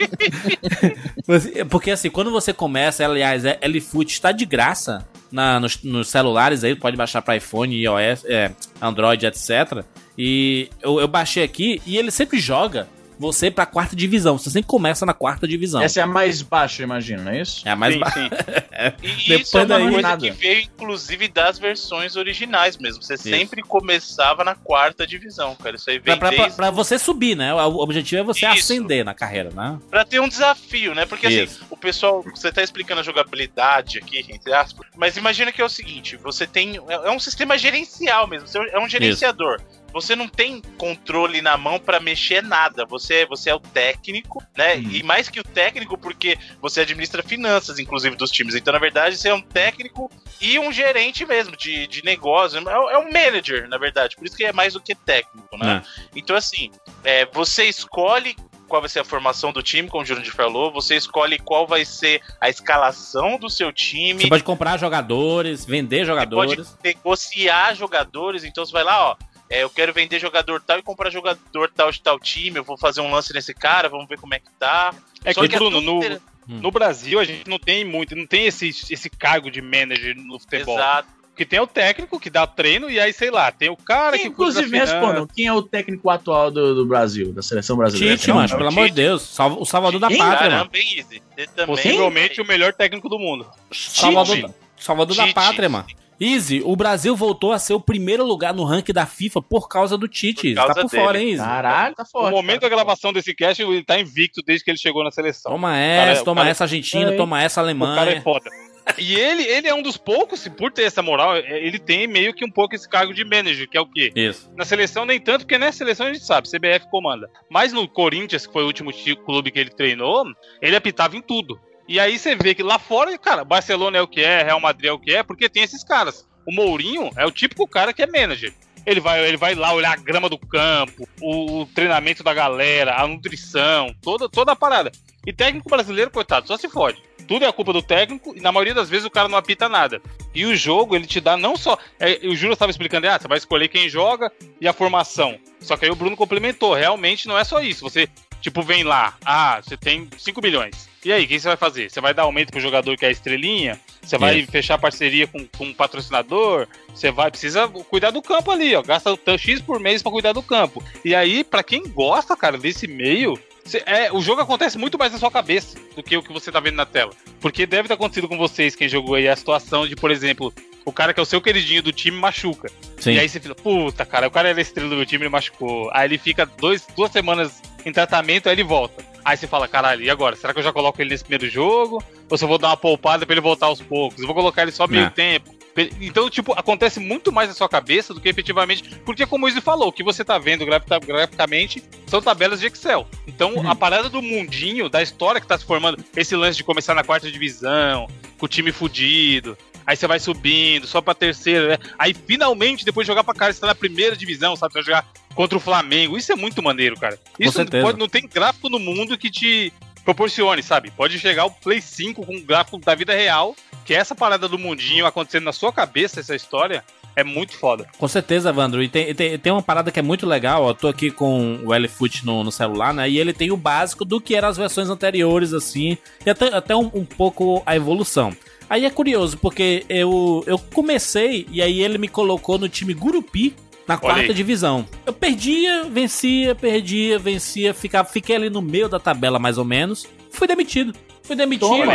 Porque 1.68 1.90
assim, 1.90 2.08
quando 2.08 2.30
você 2.30 2.54
começa, 2.54 3.04
aliás, 3.04 3.44
é, 3.44 3.58
LFoot 3.62 4.10
está 4.10 4.32
de 4.32 4.46
graça 4.46 5.06
na, 5.30 5.60
nos, 5.60 5.82
nos 5.82 6.08
celulares 6.08 6.64
aí, 6.64 6.74
pode 6.74 6.96
baixar 6.96 7.20
para 7.20 7.36
iPhone, 7.36 7.76
iOS, 7.76 8.24
é, 8.24 8.50
Android, 8.80 9.26
etc. 9.26 9.84
E 10.16 10.70
eu, 10.80 10.98
eu 10.98 11.06
baixei 11.06 11.44
aqui 11.44 11.82
e 11.84 11.98
ele 11.98 12.10
sempre 12.10 12.38
joga 12.38 12.88
você 13.22 13.50
pra 13.50 13.64
quarta 13.64 13.94
divisão. 13.96 14.36
Você 14.36 14.50
sempre 14.50 14.66
começa 14.68 15.06
na 15.06 15.14
quarta 15.14 15.46
divisão. 15.48 15.80
Essa 15.80 16.00
é 16.00 16.02
a 16.02 16.06
mais 16.06 16.42
baixa, 16.42 16.82
eu 16.82 16.84
imagino, 16.84 17.22
não 17.22 17.30
é 17.32 17.40
isso? 17.40 17.66
É 17.66 17.70
a 17.70 17.76
mais 17.76 17.94
sim, 17.94 18.00
ba- 18.00 18.10
sim. 18.10 18.28
E 19.02 19.34
isso 19.40 19.56
é 19.56 19.60
uma 19.60 19.66
daí, 19.66 19.82
coisa 19.84 20.02
nada. 20.02 20.20
que 20.26 20.30
veio, 20.32 20.60
inclusive, 20.62 21.28
das 21.28 21.58
versões 21.58 22.16
originais 22.16 22.76
mesmo. 22.76 23.02
Você 23.02 23.14
Isso. 23.14 23.22
sempre 23.22 23.62
começava 23.62 24.42
na 24.42 24.54
quarta 24.56 25.06
divisão, 25.06 25.54
cara. 25.54 25.76
Isso 25.76 25.88
aí 25.88 26.00
Pra, 26.00 26.12
vem 26.14 26.18
pra, 26.18 26.28
pra- 26.30 26.38
desde... 26.42 26.56
pra 26.56 26.70
você 26.70 26.98
subir, 26.98 27.36
né? 27.36 27.54
O 27.54 27.76
objetivo 27.78 28.22
é 28.22 28.24
você 28.24 28.44
Isso. 28.46 28.58
ascender 28.72 29.04
na 29.04 29.14
carreira, 29.14 29.50
né? 29.54 29.78
Pra 29.88 30.04
ter 30.04 30.20
um 30.20 30.28
desafio, 30.28 30.94
né? 30.94 31.06
Porque 31.06 31.28
Isso. 31.28 31.58
assim, 31.62 31.66
o 31.70 31.76
pessoal, 31.76 32.24
você 32.34 32.50
tá 32.50 32.62
explicando 32.62 33.00
a 33.00 33.04
jogabilidade 33.04 33.98
aqui, 33.98 34.24
entre 34.28 34.52
aspas, 34.52 34.86
mas 34.96 35.16
imagina 35.16 35.52
que 35.52 35.62
é 35.62 35.64
o 35.64 35.68
seguinte: 35.68 36.16
você 36.16 36.46
tem. 36.46 36.78
É 36.88 36.94
é 36.94 37.10
um 37.10 37.20
sistema 37.20 37.56
gerencial 37.56 38.26
mesmo, 38.26 38.48
você 38.48 38.58
é 38.58 38.78
um 38.80 38.88
gerenciador. 38.88 39.60
Você 39.92 40.16
não 40.16 40.28
tem 40.28 40.60
controle 40.78 41.42
na 41.42 41.56
mão 41.56 41.78
pra 41.78 42.00
mexer 42.00 42.42
nada. 42.42 42.84
Você, 42.86 43.26
você 43.26 43.50
é 43.50 43.54
o 43.54 43.60
técnico, 43.60 44.42
né? 44.56 44.76
Uhum. 44.76 44.90
E 44.90 45.02
mais 45.02 45.28
que 45.28 45.40
o 45.40 45.44
técnico, 45.44 45.96
porque 45.98 46.38
você 46.60 46.80
administra 46.80 47.22
finanças, 47.22 47.78
inclusive, 47.78 48.16
dos 48.16 48.30
times. 48.30 48.54
Então, 48.54 48.72
na 48.72 48.78
verdade, 48.78 49.16
você 49.16 49.28
é 49.28 49.34
um 49.34 49.40
técnico 49.42 50.10
e 50.40 50.58
um 50.58 50.72
gerente 50.72 51.24
mesmo 51.26 51.56
de, 51.56 51.86
de 51.86 52.04
negócio. 52.04 52.58
É, 52.58 52.72
é 52.94 52.98
um 52.98 53.12
manager, 53.12 53.68
na 53.68 53.78
verdade. 53.78 54.16
Por 54.16 54.26
isso 54.26 54.36
que 54.36 54.44
é 54.44 54.52
mais 54.52 54.72
do 54.74 54.80
que 54.80 54.94
técnico, 54.94 55.56
né? 55.56 55.82
Então, 56.14 56.36
assim, 56.36 56.70
é, 57.04 57.26
você 57.26 57.64
escolhe 57.64 58.34
qual 58.72 58.80
vai 58.80 58.88
ser 58.88 59.00
a 59.00 59.04
formação 59.04 59.52
do 59.52 59.62
time, 59.62 59.86
como 59.86 60.02
o 60.02 60.06
Jurandir 60.06 60.32
falou, 60.32 60.72
você 60.72 60.96
escolhe 60.96 61.38
qual 61.38 61.66
vai 61.66 61.84
ser 61.84 62.22
a 62.40 62.48
escalação 62.48 63.36
do 63.36 63.50
seu 63.50 63.70
time, 63.70 64.22
Você 64.22 64.28
pode 64.28 64.42
comprar 64.42 64.78
jogadores, 64.78 65.62
vender 65.62 65.98
você 65.98 66.04
jogadores. 66.06 66.70
pode 66.70 66.78
negociar 66.82 67.74
jogadores, 67.74 68.44
então 68.44 68.64
você 68.64 68.72
vai 68.72 68.82
lá, 68.82 69.10
ó. 69.10 69.16
É, 69.52 69.62
eu 69.62 69.70
quero 69.70 69.92
vender 69.92 70.18
jogador 70.18 70.60
tal 70.60 70.78
e 70.78 70.82
comprar 70.82 71.10
jogador 71.10 71.70
tal 71.74 71.90
de 71.92 72.00
tal 72.00 72.18
time, 72.18 72.56
eu 72.58 72.64
vou 72.64 72.76
fazer 72.78 73.00
um 73.00 73.10
lance 73.10 73.32
nesse 73.34 73.52
cara, 73.54 73.88
vamos 73.88 74.08
ver 74.08 74.18
como 74.18 74.34
é 74.34 74.38
que 74.38 74.50
tá. 74.58 74.94
É 75.24 75.32
Só 75.32 75.42
que, 75.42 75.48
que 75.48 75.54
é 75.56 75.58
Bruno, 75.58 75.78
tudo 75.78 75.92
no, 75.92 75.98
inter- 75.98 76.20
no 76.48 76.70
Brasil 76.70 77.20
a 77.20 77.24
gente 77.24 77.48
não 77.48 77.58
tem 77.58 77.84
muito, 77.84 78.16
não 78.16 78.26
tem 78.26 78.46
esse, 78.46 78.68
esse 78.90 79.10
cargo 79.10 79.50
de 79.50 79.60
manager 79.60 80.16
no 80.16 80.38
futebol. 80.40 80.76
Exato. 80.76 81.08
Porque 81.28 81.46
tem 81.46 81.58
o 81.60 81.66
técnico 81.66 82.20
que 82.20 82.28
dá 82.28 82.46
treino 82.46 82.90
e 82.90 83.00
aí, 83.00 83.10
sei 83.10 83.30
lá, 83.30 83.50
tem 83.50 83.70
o 83.70 83.76
cara 83.76 84.18
que 84.18 84.24
cuida 84.24 84.32
Inclusive, 84.34 84.68
finança. 84.68 84.92
respondam, 84.92 85.26
quem 85.26 85.46
é 85.46 85.52
o 85.52 85.62
técnico 85.62 86.10
atual 86.10 86.50
do, 86.50 86.74
do 86.74 86.84
Brasil, 86.84 87.32
da 87.32 87.40
seleção 87.40 87.74
brasileira? 87.74 88.18
Tite, 88.18 88.28
não. 88.28 88.46
pelo 88.46 88.68
amor 88.68 88.88
de 88.88 88.94
Deus. 88.94 89.38
O 89.58 89.64
salvador 89.64 89.98
da 89.98 90.08
Quem? 90.08 90.18
pátria, 90.18 90.50
mano. 90.50 90.70
Caramba, 90.70 90.78
easy. 90.78 91.22
Possivelmente 91.64 92.40
o 92.40 92.44
melhor 92.46 92.74
técnico 92.74 93.08
do 93.08 93.18
mundo. 93.18 93.46
Salvador, 93.72 94.54
salvador 94.76 95.16
da 95.16 95.26
pátria, 95.28 95.68
mano. 95.70 95.86
Easy, 96.22 96.62
o 96.64 96.76
Brasil 96.76 97.16
voltou 97.16 97.52
a 97.52 97.58
ser 97.58 97.74
o 97.74 97.80
primeiro 97.80 98.24
lugar 98.24 98.54
no 98.54 98.62
ranking 98.64 98.92
da 98.92 99.06
FIFA 99.06 99.42
por 99.42 99.68
causa 99.68 99.98
do 99.98 100.06
Tite. 100.06 100.50
Por 100.50 100.54
causa 100.56 100.74
tá 100.74 100.80
por 100.82 100.90
dele. 100.90 101.02
fora, 101.02 101.20
hein, 101.20 101.30
Easy? 101.32 101.42
Caralho, 101.44 101.94
tá 101.94 102.04
forte. 102.04 102.26
no 102.30 102.36
momento 102.36 102.60
cara. 102.60 102.70
da 102.70 102.76
gravação 102.76 103.12
desse 103.12 103.34
cast, 103.34 103.62
ele 103.62 103.82
tá 103.84 103.98
invicto 103.98 104.40
desde 104.46 104.64
que 104.64 104.70
ele 104.70 104.78
chegou 104.78 105.02
na 105.02 105.10
seleção. 105.10 105.50
Toma 105.52 105.68
cara 105.70 105.80
essa, 106.12 106.20
é- 106.20 106.22
o 106.22 106.24
toma 106.24 106.40
cara 106.40 106.48
é- 106.48 106.52
essa 106.52 106.64
Argentina, 106.64 107.12
É, 107.12 107.16
toma 107.16 107.42
essa 107.42 107.60
O 107.60 107.64
cara 107.64 107.70
é 107.70 107.72
Alemanha. 107.72 108.22
foda. 108.22 108.50
E 108.98 109.14
ele, 109.14 109.44
ele 109.44 109.68
é 109.68 109.74
um 109.74 109.80
dos 109.82 109.96
poucos, 109.96 110.40
se 110.40 110.50
por 110.50 110.72
ter 110.72 110.82
essa 110.82 111.00
moral, 111.02 111.36
é- 111.36 111.64
ele 111.64 111.78
tem 111.78 112.06
meio 112.08 112.34
que 112.34 112.44
um 112.44 112.50
pouco 112.50 112.74
esse 112.74 112.88
cargo 112.88 113.14
de 113.14 113.24
manager, 113.24 113.68
que 113.68 113.76
é 113.76 113.80
o 113.80 113.86
quê? 113.86 114.10
Isso. 114.14 114.50
Na 114.56 114.64
seleção 114.64 115.04
nem 115.04 115.20
tanto, 115.20 115.40
porque 115.44 115.56
na 115.56 115.70
seleção 115.70 116.06
a 116.06 116.12
gente 116.12 116.24
sabe, 116.24 116.48
CBF 116.48 116.88
comanda. 116.90 117.30
Mas 117.48 117.72
no 117.72 117.86
Corinthians, 117.88 118.44
que 118.46 118.52
foi 118.52 118.64
o 118.64 118.66
último 118.66 118.90
ti- 118.92 119.14
clube 119.14 119.52
que 119.52 119.58
ele 119.60 119.70
treinou, 119.70 120.24
ele 120.60 120.74
apitava 120.74 121.16
em 121.16 121.22
tudo. 121.22 121.60
E 121.92 122.00
aí 122.00 122.18
você 122.18 122.34
vê 122.34 122.54
que 122.54 122.62
lá 122.62 122.78
fora, 122.78 123.18
cara, 123.18 123.44
Barcelona 123.44 123.98
é 123.98 124.00
o 124.00 124.08
que 124.08 124.22
é, 124.22 124.42
Real 124.42 124.58
Madrid 124.58 124.88
é 124.88 124.92
o 124.94 124.98
que 124.98 125.14
é, 125.14 125.22
porque 125.22 125.46
tem 125.46 125.62
esses 125.62 125.84
caras. 125.84 126.26
O 126.46 126.50
Mourinho 126.50 127.10
é 127.18 127.26
o 127.26 127.30
típico 127.30 127.68
cara 127.68 127.92
que 127.92 128.02
é 128.02 128.06
manager. 128.06 128.50
Ele 128.86 128.98
vai, 128.98 129.22
ele 129.28 129.36
vai 129.36 129.54
lá 129.54 129.74
olhar 129.74 129.92
a 129.92 129.96
grama 129.96 130.26
do 130.26 130.38
campo, 130.38 131.06
o, 131.20 131.60
o 131.60 131.66
treinamento 131.66 132.24
da 132.24 132.32
galera, 132.32 132.96
a 132.96 133.06
nutrição, 133.06 133.94
toda, 134.00 134.26
toda 134.26 134.52
a 134.52 134.56
parada. 134.56 134.90
E 135.26 135.34
técnico 135.34 135.68
brasileiro, 135.68 136.10
coitado, 136.10 136.48
só 136.48 136.56
se 136.56 136.66
fode. 136.66 137.02
Tudo 137.28 137.44
é 137.44 137.48
a 137.48 137.52
culpa 137.52 137.74
do 137.74 137.82
técnico 137.82 138.34
e 138.34 138.40
na 138.40 138.50
maioria 138.50 138.72
das 138.72 138.88
vezes 138.88 139.04
o 139.04 139.10
cara 139.10 139.28
não 139.28 139.36
apita 139.36 139.68
nada. 139.68 140.00
E 140.34 140.46
o 140.46 140.56
jogo, 140.56 140.96
ele 140.96 141.06
te 141.06 141.20
dá 141.20 141.36
não 141.36 141.58
só. 141.58 141.76
é, 142.00 142.26
o 142.26 142.34
Júlio 142.34 142.54
estava 142.54 142.70
explicando, 142.70 143.06
ah, 143.06 143.18
você 143.18 143.28
vai 143.28 143.36
escolher 143.36 143.68
quem 143.68 143.86
joga 143.90 144.32
e 144.58 144.66
a 144.66 144.72
formação. 144.72 145.38
Só 145.60 145.76
que 145.76 145.84
aí 145.84 145.90
o 145.90 145.94
Bruno 145.96 146.16
complementou. 146.16 146.72
Realmente 146.72 147.28
não 147.28 147.36
é 147.36 147.44
só 147.44 147.60
isso. 147.60 147.82
Você, 147.82 148.08
tipo, 148.40 148.62
vem 148.62 148.82
lá, 148.82 149.14
ah, 149.26 149.60
você 149.62 149.76
tem 149.76 150.08
5 150.16 150.40
milhões. 150.40 150.90
E 151.04 151.12
aí, 151.12 151.24
o 151.24 151.28
que 151.28 151.38
você 151.40 151.48
vai 151.48 151.56
fazer? 151.56 151.90
Você 151.90 152.00
vai 152.00 152.14
dar 152.14 152.22
aumento 152.22 152.50
pro 152.52 152.60
jogador 152.60 152.96
que 152.96 153.04
é 153.04 153.08
a 153.08 153.10
estrelinha? 153.10 153.80
Você 154.02 154.16
vai 154.16 154.38
Isso. 154.38 154.52
fechar 154.52 154.78
parceria 154.78 155.26
com, 155.26 155.44
com 155.46 155.64
um 155.66 155.74
patrocinador? 155.74 156.68
Você 156.94 157.10
vai, 157.10 157.30
precisa 157.30 157.66
cuidar 157.68 158.10
do 158.10 158.22
campo 158.22 158.50
ali, 158.52 158.74
ó. 158.76 158.82
Gasta 158.82 159.12
o 159.12 159.38
X 159.38 159.60
por 159.60 159.80
mês 159.80 160.00
pra 160.02 160.12
cuidar 160.12 160.32
do 160.32 160.42
campo. 160.42 160.82
E 161.04 161.14
aí, 161.14 161.42
pra 161.42 161.62
quem 161.64 161.82
gosta, 161.88 162.36
cara, 162.36 162.56
desse 162.56 162.86
meio, 162.86 163.36
cê- 163.64 163.82
é, 163.84 164.12
o 164.12 164.20
jogo 164.20 164.40
acontece 164.42 164.78
muito 164.78 164.96
mais 164.96 165.12
na 165.12 165.18
sua 165.18 165.30
cabeça 165.30 165.76
do 165.96 166.02
que 166.04 166.16
o 166.16 166.22
que 166.22 166.32
você 166.32 166.52
tá 166.52 166.60
vendo 166.60 166.76
na 166.76 166.86
tela. 166.86 167.12
Porque 167.40 167.66
deve 167.66 167.88
ter 167.88 167.94
acontecido 167.94 168.28
com 168.28 168.38
vocês, 168.38 168.76
quem 168.76 168.88
jogou 168.88 169.16
aí, 169.16 169.28
a 169.28 169.34
situação 169.34 169.86
de, 169.88 169.96
por 169.96 170.10
exemplo, 170.10 170.52
o 170.84 170.92
cara 170.92 171.12
que 171.14 171.20
é 171.20 171.22
o 171.22 171.26
seu 171.26 171.40
queridinho 171.40 171.82
do 171.82 171.92
time 171.92 172.16
machuca. 172.16 172.70
Sim. 172.98 173.12
E 173.12 173.18
aí 173.20 173.28
você 173.28 173.38
fica, 173.40 173.54
puta, 173.54 174.04
cara, 174.04 174.26
o 174.26 174.30
cara 174.30 174.48
era 174.48 174.58
a 174.58 174.62
estrela 174.62 174.88
do 174.90 174.96
meu 174.96 175.06
time, 175.06 175.24
ele 175.24 175.28
machucou. 175.30 175.90
Aí 175.92 176.06
ele 176.08 176.18
fica 176.18 176.44
dois, 176.46 176.86
duas 176.96 177.10
semanas 177.12 177.60
em 177.84 177.92
tratamento, 177.92 178.48
aí 178.48 178.54
ele 178.54 178.64
volta. 178.64 179.04
Aí 179.24 179.36
você 179.36 179.46
fala, 179.46 179.68
caralho, 179.68 180.02
e 180.02 180.10
agora? 180.10 180.34
Será 180.34 180.52
que 180.52 180.58
eu 180.58 180.64
já 180.64 180.72
coloco 180.72 181.00
ele 181.00 181.10
nesse 181.10 181.22
primeiro 181.24 181.48
jogo? 181.48 182.02
Ou 182.28 182.36
se 182.36 182.42
eu 182.44 182.48
vou 182.48 182.58
dar 182.58 182.68
uma 182.68 182.76
poupada 182.76 183.24
pra 183.24 183.34
ele 183.34 183.40
voltar 183.40 183.66
aos 183.66 183.80
poucos? 183.80 184.18
Eu 184.20 184.26
vou 184.26 184.34
colocar 184.34 184.62
ele 184.62 184.72
só 184.72 184.86
meio 184.88 185.04
É. 185.06 185.10
tempo. 185.10 185.54
Então, 186.02 186.28
tipo, 186.28 186.52
acontece 186.52 187.00
muito 187.00 187.32
mais 187.32 187.48
na 187.48 187.54
sua 187.54 187.68
cabeça 187.68 188.12
do 188.12 188.20
que 188.20 188.28
efetivamente. 188.28 188.94
Porque, 189.06 189.24
como 189.24 189.46
o 189.46 189.48
Izzy 189.48 189.60
falou, 189.62 189.88
o 189.88 189.92
que 189.92 190.02
você 190.02 190.22
tá 190.22 190.36
vendo 190.38 190.66
grafica- 190.66 190.98
graficamente 190.98 191.82
são 192.06 192.20
tabelas 192.20 192.60
de 192.60 192.66
Excel. 192.66 193.06
Então, 193.26 193.66
a 193.70 193.74
parada 193.74 194.10
do 194.10 194.20
mundinho, 194.20 194.88
da 194.90 195.00
história 195.02 195.40
que 195.40 195.46
tá 195.46 195.56
se 195.56 195.64
formando, 195.64 196.04
esse 196.14 196.36
lance 196.36 196.58
de 196.58 196.64
começar 196.64 196.94
na 196.94 197.02
quarta 197.02 197.30
divisão, 197.30 198.06
com 198.38 198.44
o 198.44 198.48
time 198.48 198.70
fudido, 198.70 199.56
aí 199.86 199.96
você 199.96 200.06
vai 200.06 200.18
subindo, 200.18 200.86
só 200.86 201.00
pra 201.00 201.14
terceira, 201.14 201.68
né? 201.68 201.78
Aí 201.98 202.14
finalmente, 202.14 202.84
depois 202.84 203.06
de 203.06 203.08
jogar 203.08 203.24
pra 203.24 203.34
cara, 203.34 203.52
você 203.52 203.60
tá 203.60 203.66
na 203.66 203.74
primeira 203.74 204.16
divisão, 204.16 204.56
sabe? 204.56 204.72
Você 204.72 204.78
vai 204.78 204.84
jogar 204.84 205.06
contra 205.34 205.56
o 205.56 205.60
Flamengo. 205.60 206.16
Isso 206.16 206.32
é 206.32 206.36
muito 206.36 206.62
maneiro, 206.62 206.98
cara. 206.98 207.18
Isso 207.38 207.64
pode, 207.66 207.98
não 207.98 208.08
tem 208.08 208.26
gráfico 208.26 208.68
no 208.68 208.78
mundo 208.78 209.18
que 209.18 209.30
te 209.30 209.72
proporcione, 210.04 210.62
sabe? 210.62 210.90
Pode 210.90 211.18
chegar 211.18 211.44
o 211.44 211.50
Play 211.50 211.80
5 211.80 212.26
com 212.26 212.36
um 212.36 212.42
gráfico 212.42 212.78
da 212.78 212.94
vida 212.94 213.14
real, 213.14 213.54
que 213.84 213.94
é 213.94 213.98
essa 213.98 214.14
parada 214.14 214.48
do 214.48 214.58
mundinho 214.58 215.06
acontecendo 215.06 215.44
na 215.44 215.52
sua 215.52 215.72
cabeça, 215.72 216.20
essa 216.20 216.34
história, 216.34 216.84
é 217.14 217.22
muito 217.22 217.56
foda. 217.56 217.86
Com 217.98 218.08
certeza, 218.08 218.50
Evandro. 218.50 218.82
E 218.82 218.88
tem, 218.88 219.14
tem, 219.14 219.38
tem 219.38 219.52
uma 219.52 219.62
parada 219.62 219.90
que 219.90 219.98
é 219.98 220.02
muito 220.02 220.26
legal, 220.26 220.64
ó. 220.64 220.70
Eu 220.70 220.74
tô 220.74 220.88
aqui 220.88 221.10
com 221.10 221.60
o 221.64 221.74
L-Foot 221.74 222.24
no, 222.24 222.42
no 222.42 222.50
celular, 222.50 222.92
né? 222.94 223.08
E 223.08 223.18
ele 223.18 223.32
tem 223.32 223.50
o 223.50 223.56
básico 223.56 224.04
do 224.04 224.20
que 224.20 224.34
eram 224.34 224.48
as 224.48 224.56
versões 224.56 224.88
anteriores, 224.88 225.52
assim. 225.52 225.96
E 226.24 226.30
até, 226.30 226.46
até 226.54 226.74
um, 226.74 226.90
um 226.94 227.04
pouco 227.04 227.62
a 227.66 227.76
evolução. 227.76 228.34
Aí 228.72 228.86
é 228.86 228.90
curioso, 228.90 229.36
porque 229.36 229.84
eu, 229.86 230.42
eu 230.46 230.58
comecei 230.58 231.46
e 231.50 231.60
aí 231.60 231.82
ele 231.82 231.98
me 231.98 232.08
colocou 232.08 232.56
no 232.58 232.70
time 232.70 232.94
Gurupi 232.94 233.54
na 233.86 233.98
quarta 233.98 234.32
divisão. 234.32 234.86
Eu 235.04 235.12
perdia, 235.12 235.84
vencia, 235.84 236.54
perdia, 236.54 237.18
vencia, 237.18 237.74
ficava, 237.74 238.08
fiquei 238.08 238.34
ali 238.36 238.48
no 238.48 238.62
meio 238.62 238.88
da 238.88 238.98
tabela 238.98 239.38
mais 239.38 239.58
ou 239.58 239.64
menos. 239.64 240.06
Fui 240.30 240.46
demitido. 240.48 240.94
Fui 241.22 241.36
demitido. 241.36 241.68
Toma. 241.68 241.92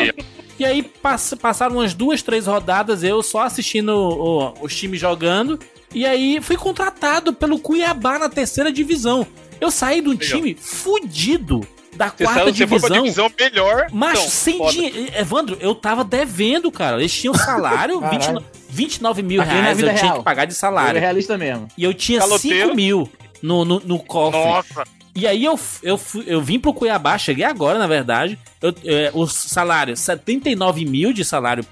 E 0.59 0.63
aí 0.65 0.83
pass- 0.83 1.33
passaram 1.41 1.77
umas 1.77 1.95
duas, 1.95 2.21
três 2.21 2.45
rodadas 2.45 3.01
eu 3.03 3.23
só 3.23 3.41
assistindo 3.41 3.89
o- 3.95 4.53
os 4.61 4.75
times 4.75 4.99
jogando. 4.99 5.57
E 5.95 6.05
aí 6.05 6.39
fui 6.41 6.57
contratado 6.57 7.33
pelo 7.33 7.57
Cuiabá 7.57 8.19
na 8.19 8.29
terceira 8.29 8.71
divisão. 8.71 9.25
Eu 9.59 9.71
saí 9.71 9.99
de 10.01 10.09
um 10.09 10.15
time 10.15 10.55
fudido. 10.59 11.67
Da 11.97 12.09
Você 12.09 12.23
quarta 12.23 12.39
saiu, 12.41 12.53
você 12.53 12.65
divisão. 12.65 13.01
divisão 13.03 13.31
melhor. 13.39 13.87
Macho, 13.91 14.21
então, 14.21 14.29
sem 14.29 14.67
dinheiro. 14.69 15.11
Evandro, 15.17 15.57
eu 15.59 15.73
tava 15.75 16.03
devendo, 16.03 16.71
cara. 16.71 16.97
Eles 16.99 17.13
tinham 17.13 17.33
salário, 17.33 17.99
Caralho. 18.01 18.19
29, 18.19 18.45
29 18.69 19.23
mil 19.23 19.41
Aqui 19.41 19.53
na 19.53 19.61
reais 19.61 19.79
eu 19.79 19.85
vida 19.85 19.93
tinha 19.97 20.11
real. 20.11 20.17
que 20.19 20.23
pagar 20.23 20.45
de 20.45 20.53
é 20.53 20.55
salário. 20.55 20.99
realista 20.99 21.37
mesmo. 21.37 21.67
E 21.77 21.83
eu 21.83 21.93
tinha 21.93 22.19
Caloteiro. 22.19 22.65
5 22.67 22.75
mil 22.75 23.09
no, 23.41 23.65
no, 23.65 23.79
no 23.81 23.99
cofre. 23.99 24.39
Nossa, 24.39 24.83
E 25.15 25.25
aí 25.27 25.43
eu, 25.43 25.59
eu, 25.81 25.97
fui- 25.97 26.23
eu 26.27 26.41
vim 26.41 26.59
pro 26.59 26.73
Cuiabá, 26.73 27.17
cheguei 27.17 27.43
agora, 27.45 27.79
na 27.79 27.87
verdade. 27.87 28.37
Eu, 28.61 28.73
é, 28.85 29.11
o 29.13 29.25
salário, 29.27 29.95
79 29.97 30.85
mil 30.85 31.11
de 31.11 31.25
salário 31.25 31.65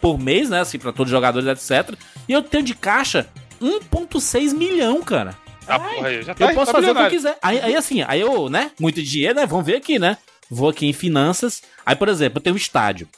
por 0.00 0.18
mês, 0.18 0.50
né? 0.50 0.60
Assim, 0.60 0.78
pra 0.78 0.92
todos 0.92 1.10
os 1.10 1.16
jogadores, 1.16 1.48
etc. 1.70 1.94
E 2.28 2.32
eu 2.32 2.42
tenho 2.42 2.62
de 2.62 2.74
caixa 2.74 3.26
1,6 3.60 4.52
milhão, 4.54 5.02
cara. 5.02 5.34
A 5.66 5.78
porra 5.78 6.08
aí, 6.08 6.22
já 6.22 6.34
tá 6.34 6.44
eu 6.44 6.54
posso 6.54 6.72
tá 6.72 6.78
fazer 6.78 6.90
o 6.90 6.94
que 6.94 7.02
eu 7.02 7.10
quiser. 7.10 7.38
Aí, 7.42 7.60
aí, 7.60 7.76
assim, 7.76 8.02
aí 8.06 8.20
eu, 8.20 8.48
né? 8.48 8.70
Muito 8.78 9.02
dinheiro, 9.02 9.34
né? 9.34 9.46
Vamos 9.46 9.66
ver 9.66 9.76
aqui, 9.76 9.98
né? 9.98 10.16
Vou 10.50 10.68
aqui 10.68 10.86
em 10.86 10.92
finanças. 10.92 11.62
Aí, 11.86 11.94
por 11.94 12.08
exemplo, 12.08 12.38
eu 12.38 12.42
tenho 12.42 12.54
um 12.54 12.58
estádio. 12.58 13.08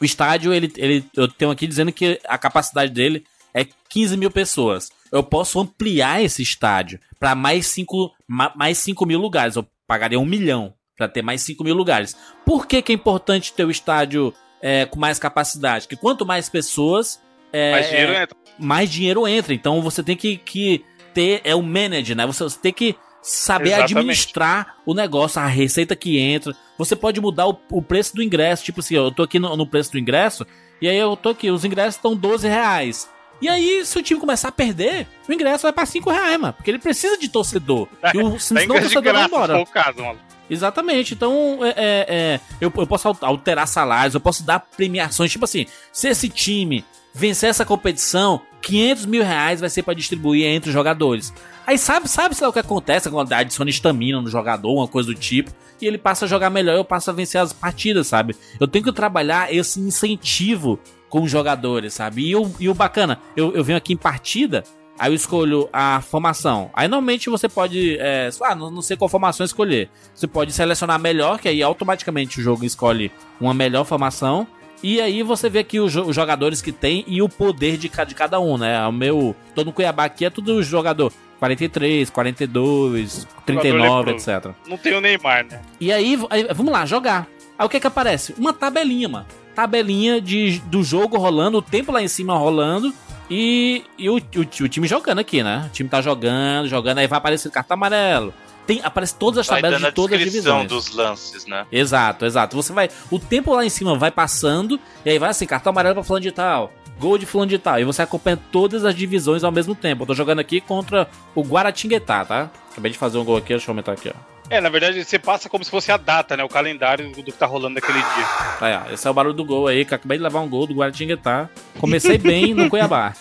O 0.00 0.04
estádio, 0.04 0.52
ele, 0.52 0.72
ele, 0.76 1.04
eu 1.16 1.26
tenho 1.26 1.50
aqui 1.50 1.66
dizendo 1.66 1.90
que 1.90 2.20
a 2.26 2.38
capacidade 2.38 2.92
dele 2.92 3.24
é 3.52 3.66
15 3.88 4.16
mil 4.16 4.30
pessoas. 4.30 4.90
Eu 5.10 5.22
posso 5.22 5.58
ampliar 5.58 6.22
esse 6.22 6.42
estádio 6.42 7.00
para 7.18 7.34
mais 7.34 7.66
5 7.68 8.12
mais 8.28 8.84
mil 9.06 9.18
lugares. 9.18 9.56
Eu 9.56 9.66
pagaria 9.86 10.20
um 10.20 10.26
milhão 10.26 10.74
para 10.96 11.08
ter 11.08 11.22
mais 11.22 11.42
5 11.42 11.64
mil 11.64 11.74
lugares. 11.74 12.16
Por 12.44 12.66
que, 12.66 12.82
que 12.82 12.92
é 12.92 12.94
importante 12.94 13.52
ter 13.52 13.64
o 13.64 13.70
estádio 13.70 14.32
é, 14.60 14.84
com 14.84 14.98
mais 14.98 15.18
capacidade? 15.18 15.88
Que 15.88 15.96
quanto 15.96 16.26
mais 16.26 16.48
pessoas. 16.48 17.20
É, 17.52 17.72
Mas 17.72 17.88
dinheiro 17.88 18.12
é, 18.12 18.22
entra. 18.22 18.36
mais 18.58 18.90
dinheiro 18.90 19.26
entra. 19.26 19.54
Então 19.54 19.80
você 19.80 20.02
tem 20.02 20.16
que, 20.16 20.36
que 20.36 20.84
ter. 21.16 21.40
É 21.44 21.54
o 21.54 21.62
manager, 21.62 22.14
né? 22.14 22.26
Você, 22.26 22.44
você 22.44 22.58
tem 22.58 22.72
que 22.72 22.94
saber 23.22 23.68
Exatamente. 23.70 23.92
administrar 23.92 24.76
o 24.84 24.92
negócio, 24.94 25.40
a 25.40 25.46
receita 25.46 25.96
que 25.96 26.18
entra. 26.18 26.54
Você 26.78 26.94
pode 26.94 27.20
mudar 27.20 27.48
o, 27.48 27.58
o 27.70 27.80
preço 27.82 28.14
do 28.14 28.22
ingresso. 28.22 28.62
Tipo 28.64 28.80
assim, 28.80 28.94
eu 28.94 29.10
tô 29.10 29.22
aqui 29.22 29.38
no, 29.38 29.56
no 29.56 29.66
preço 29.66 29.90
do 29.92 29.98
ingresso. 29.98 30.46
E 30.80 30.86
aí 30.88 30.96
eu 30.96 31.16
tô 31.16 31.30
aqui, 31.30 31.50
os 31.50 31.64
ingressos 31.64 31.94
estão 31.96 32.14
12 32.14 32.46
reais. 32.46 33.08
E 33.40 33.48
aí, 33.48 33.84
se 33.84 33.98
o 33.98 34.02
time 34.02 34.18
começar 34.20 34.48
a 34.48 34.52
perder, 34.52 35.06
o 35.28 35.32
ingresso 35.32 35.62
vai 35.64 35.72
pra 35.72 35.84
5 35.84 36.08
reais, 36.10 36.38
mano. 36.38 36.52
Porque 36.54 36.70
ele 36.70 36.78
precisa 36.78 37.18
de 37.18 37.28
torcedor. 37.28 37.88
E 38.14 38.18
o, 38.18 38.38
senão 38.38 38.62
o 38.62 38.66
torcedor 38.66 39.02
vai 39.02 39.12
graça, 39.12 39.28
se 39.28 39.34
embora. 39.34 39.52
for 39.54 39.62
o 39.62 39.66
caso, 39.66 39.98
mano. 40.02 40.18
Exatamente. 40.48 41.14
Então, 41.14 41.58
é, 41.62 41.68
é, 41.70 42.06
é, 42.08 42.40
eu, 42.60 42.72
eu 42.76 42.86
posso 42.86 43.08
al- 43.08 43.18
alterar 43.22 43.66
salários, 43.66 44.14
eu 44.14 44.20
posso 44.20 44.42
dar 44.44 44.60
premiações. 44.60 45.32
Tipo 45.32 45.44
assim, 45.44 45.66
se 45.92 46.08
esse 46.08 46.28
time 46.28 46.84
vencer 47.16 47.48
essa 47.48 47.64
competição, 47.64 48.42
500 48.60 49.06
mil 49.06 49.24
reais 49.24 49.60
vai 49.60 49.70
ser 49.70 49.82
pra 49.82 49.94
distribuir 49.94 50.46
entre 50.46 50.68
os 50.68 50.74
jogadores. 50.74 51.32
Aí 51.66 51.78
sabe, 51.78 52.08
sabe 52.08 52.34
sei 52.34 52.44
lá 52.44 52.50
o 52.50 52.52
que 52.52 52.58
acontece 52.58 53.10
quando 53.10 53.32
adiciona 53.32 53.70
estamina 53.70 54.20
no 54.20 54.28
jogador, 54.28 54.72
uma 54.72 54.86
coisa 54.86 55.08
do 55.08 55.14
tipo, 55.14 55.50
e 55.80 55.86
ele 55.86 55.96
passa 55.96 56.26
a 56.26 56.28
jogar 56.28 56.50
melhor, 56.50 56.76
eu 56.76 56.84
passo 56.84 57.10
a 57.10 57.14
vencer 57.14 57.40
as 57.40 57.52
partidas, 57.52 58.06
sabe? 58.06 58.36
Eu 58.60 58.68
tenho 58.68 58.84
que 58.84 58.92
trabalhar 58.92 59.52
esse 59.52 59.80
incentivo 59.80 60.78
com 61.08 61.22
os 61.22 61.30
jogadores, 61.30 61.94
sabe? 61.94 62.28
E 62.28 62.36
o, 62.36 62.52
e 62.60 62.68
o 62.68 62.74
bacana, 62.74 63.18
eu, 63.34 63.52
eu 63.54 63.64
venho 63.64 63.78
aqui 63.78 63.94
em 63.94 63.96
partida, 63.96 64.62
Aí 64.98 65.10
eu 65.10 65.14
escolho 65.14 65.68
a 65.70 66.00
formação. 66.00 66.70
Aí 66.72 66.88
normalmente 66.88 67.28
você 67.28 67.50
pode. 67.50 67.98
É, 67.98 68.30
ah, 68.40 68.54
não, 68.54 68.70
não 68.70 68.80
sei 68.80 68.96
qual 68.96 69.10
formação 69.10 69.44
escolher. 69.44 69.90
Você 70.14 70.26
pode 70.26 70.52
selecionar 70.52 70.98
melhor, 70.98 71.38
que 71.38 71.48
aí 71.48 71.62
automaticamente 71.62 72.40
o 72.40 72.42
jogo 72.42 72.64
escolhe 72.64 73.12
uma 73.38 73.52
melhor 73.52 73.84
formação. 73.84 74.46
E 74.82 75.00
aí 75.00 75.22
você 75.22 75.48
vê 75.48 75.60
aqui 75.60 75.80
os, 75.80 75.92
jo- 75.92 76.04
os 76.04 76.14
jogadores 76.14 76.60
que 76.62 76.70
tem 76.72 77.04
e 77.06 77.20
o 77.22 77.28
poder 77.28 77.76
de, 77.76 77.88
ca- 77.88 78.04
de 78.04 78.14
cada 78.14 78.38
um, 78.40 78.56
né? 78.58 78.86
O 78.86 78.92
meu. 78.92 79.34
Tô 79.54 79.64
no 79.64 79.72
Cuiabá 79.72 80.04
aqui, 80.04 80.24
é 80.24 80.30
tudo 80.30 80.62
jogador. 80.62 81.12
43, 81.38 82.08
42, 82.10 83.26
39, 83.44 83.78
leproso. 84.12 84.30
etc. 84.30 84.52
Não 84.66 84.76
tem 84.78 84.94
o 84.94 85.00
Neymar, 85.00 85.44
né? 85.46 85.60
E 85.80 85.92
aí, 85.92 86.18
aí, 86.30 86.46
vamos 86.54 86.72
lá, 86.72 86.86
jogar. 86.86 87.26
Aí 87.58 87.66
o 87.66 87.68
que 87.68 87.80
que 87.80 87.86
aparece? 87.86 88.34
Uma 88.38 88.52
tabelinha, 88.52 89.08
mano. 89.08 89.26
Tabelinha 89.54 90.20
de, 90.20 90.58
do 90.66 90.82
jogo 90.82 91.16
rolando, 91.18 91.58
o 91.58 91.62
tempo 91.62 91.90
lá 91.92 92.02
em 92.02 92.08
cima 92.08 92.36
rolando. 92.36 92.92
E, 93.28 93.82
e 93.98 94.08
o, 94.08 94.16
o, 94.16 94.40
o 94.64 94.68
time 94.68 94.86
jogando 94.86 95.18
aqui, 95.18 95.42
né? 95.42 95.64
O 95.66 95.70
time 95.72 95.88
tá 95.88 96.00
jogando, 96.00 96.68
jogando, 96.68 96.98
aí 96.98 97.06
vai 97.06 97.18
aparecer 97.18 97.50
carta 97.50 97.74
amarelo. 97.74 98.32
Tem, 98.66 98.80
aparece 98.82 99.14
todas 99.14 99.38
as 99.38 99.46
Vai 99.46 99.60
tabelas 99.60 99.80
de 99.80 99.92
todas 99.92 100.18
as 100.18 100.24
divisões. 100.24 100.68
dos 100.68 100.92
lances, 100.92 101.46
né? 101.46 101.64
Exato, 101.70 102.24
exato. 102.24 102.56
Você 102.56 102.72
vai. 102.72 102.88
O 103.10 103.18
tempo 103.18 103.54
lá 103.54 103.64
em 103.64 103.68
cima 103.70 103.96
vai 103.96 104.10
passando, 104.10 104.80
e 105.04 105.10
aí 105.10 105.18
vai 105.18 105.30
assim, 105.30 105.46
cartão 105.46 105.70
amarelo 105.70 105.94
pra 105.94 106.02
fulano 106.02 106.22
de 106.22 106.32
tal, 106.32 106.72
gol 106.98 107.16
de 107.16 107.26
fulano 107.26 107.48
de 107.48 107.58
tal. 107.58 107.78
E 107.78 107.84
você 107.84 108.02
acompanha 108.02 108.36
todas 108.50 108.84
as 108.84 108.94
divisões 108.94 109.44
ao 109.44 109.52
mesmo 109.52 109.74
tempo. 109.74 110.02
Eu 110.02 110.06
tô 110.08 110.14
jogando 110.14 110.40
aqui 110.40 110.60
contra 110.60 111.08
o 111.34 111.42
Guaratinguetá, 111.42 112.24
tá? 112.24 112.50
Acabei 112.72 112.90
de 112.90 112.98
fazer 112.98 113.18
um 113.18 113.24
gol 113.24 113.36
aqui, 113.36 113.50
deixa 113.50 113.68
eu 113.68 113.72
aumentar 113.72 113.92
aqui, 113.92 114.10
ó. 114.14 114.36
É, 114.48 114.60
na 114.60 114.68
verdade, 114.68 115.02
você 115.04 115.18
passa 115.18 115.48
como 115.48 115.64
se 115.64 115.70
fosse 115.70 115.90
a 115.90 115.96
data, 115.96 116.36
né? 116.36 116.44
O 116.44 116.48
calendário 116.48 117.10
do 117.10 117.22
que 117.22 117.32
tá 117.32 117.46
rolando 117.46 117.74
naquele 117.74 117.98
dia. 117.98 118.26
Aí, 118.60 118.74
ó, 118.76 118.92
esse 118.92 119.06
é 119.06 119.10
o 119.10 119.14
barulho 119.14 119.34
do 119.34 119.44
gol 119.44 119.66
aí, 119.66 119.84
que 119.84 119.92
eu 119.92 119.96
acabei 119.96 120.18
de 120.18 120.22
levar 120.24 120.40
um 120.40 120.48
gol 120.48 120.66
do 120.66 120.74
Guaratinguetá. 120.74 121.48
Comecei 121.80 122.16
bem 122.16 122.54
no 122.54 122.66
Cuiabá. 122.70 123.12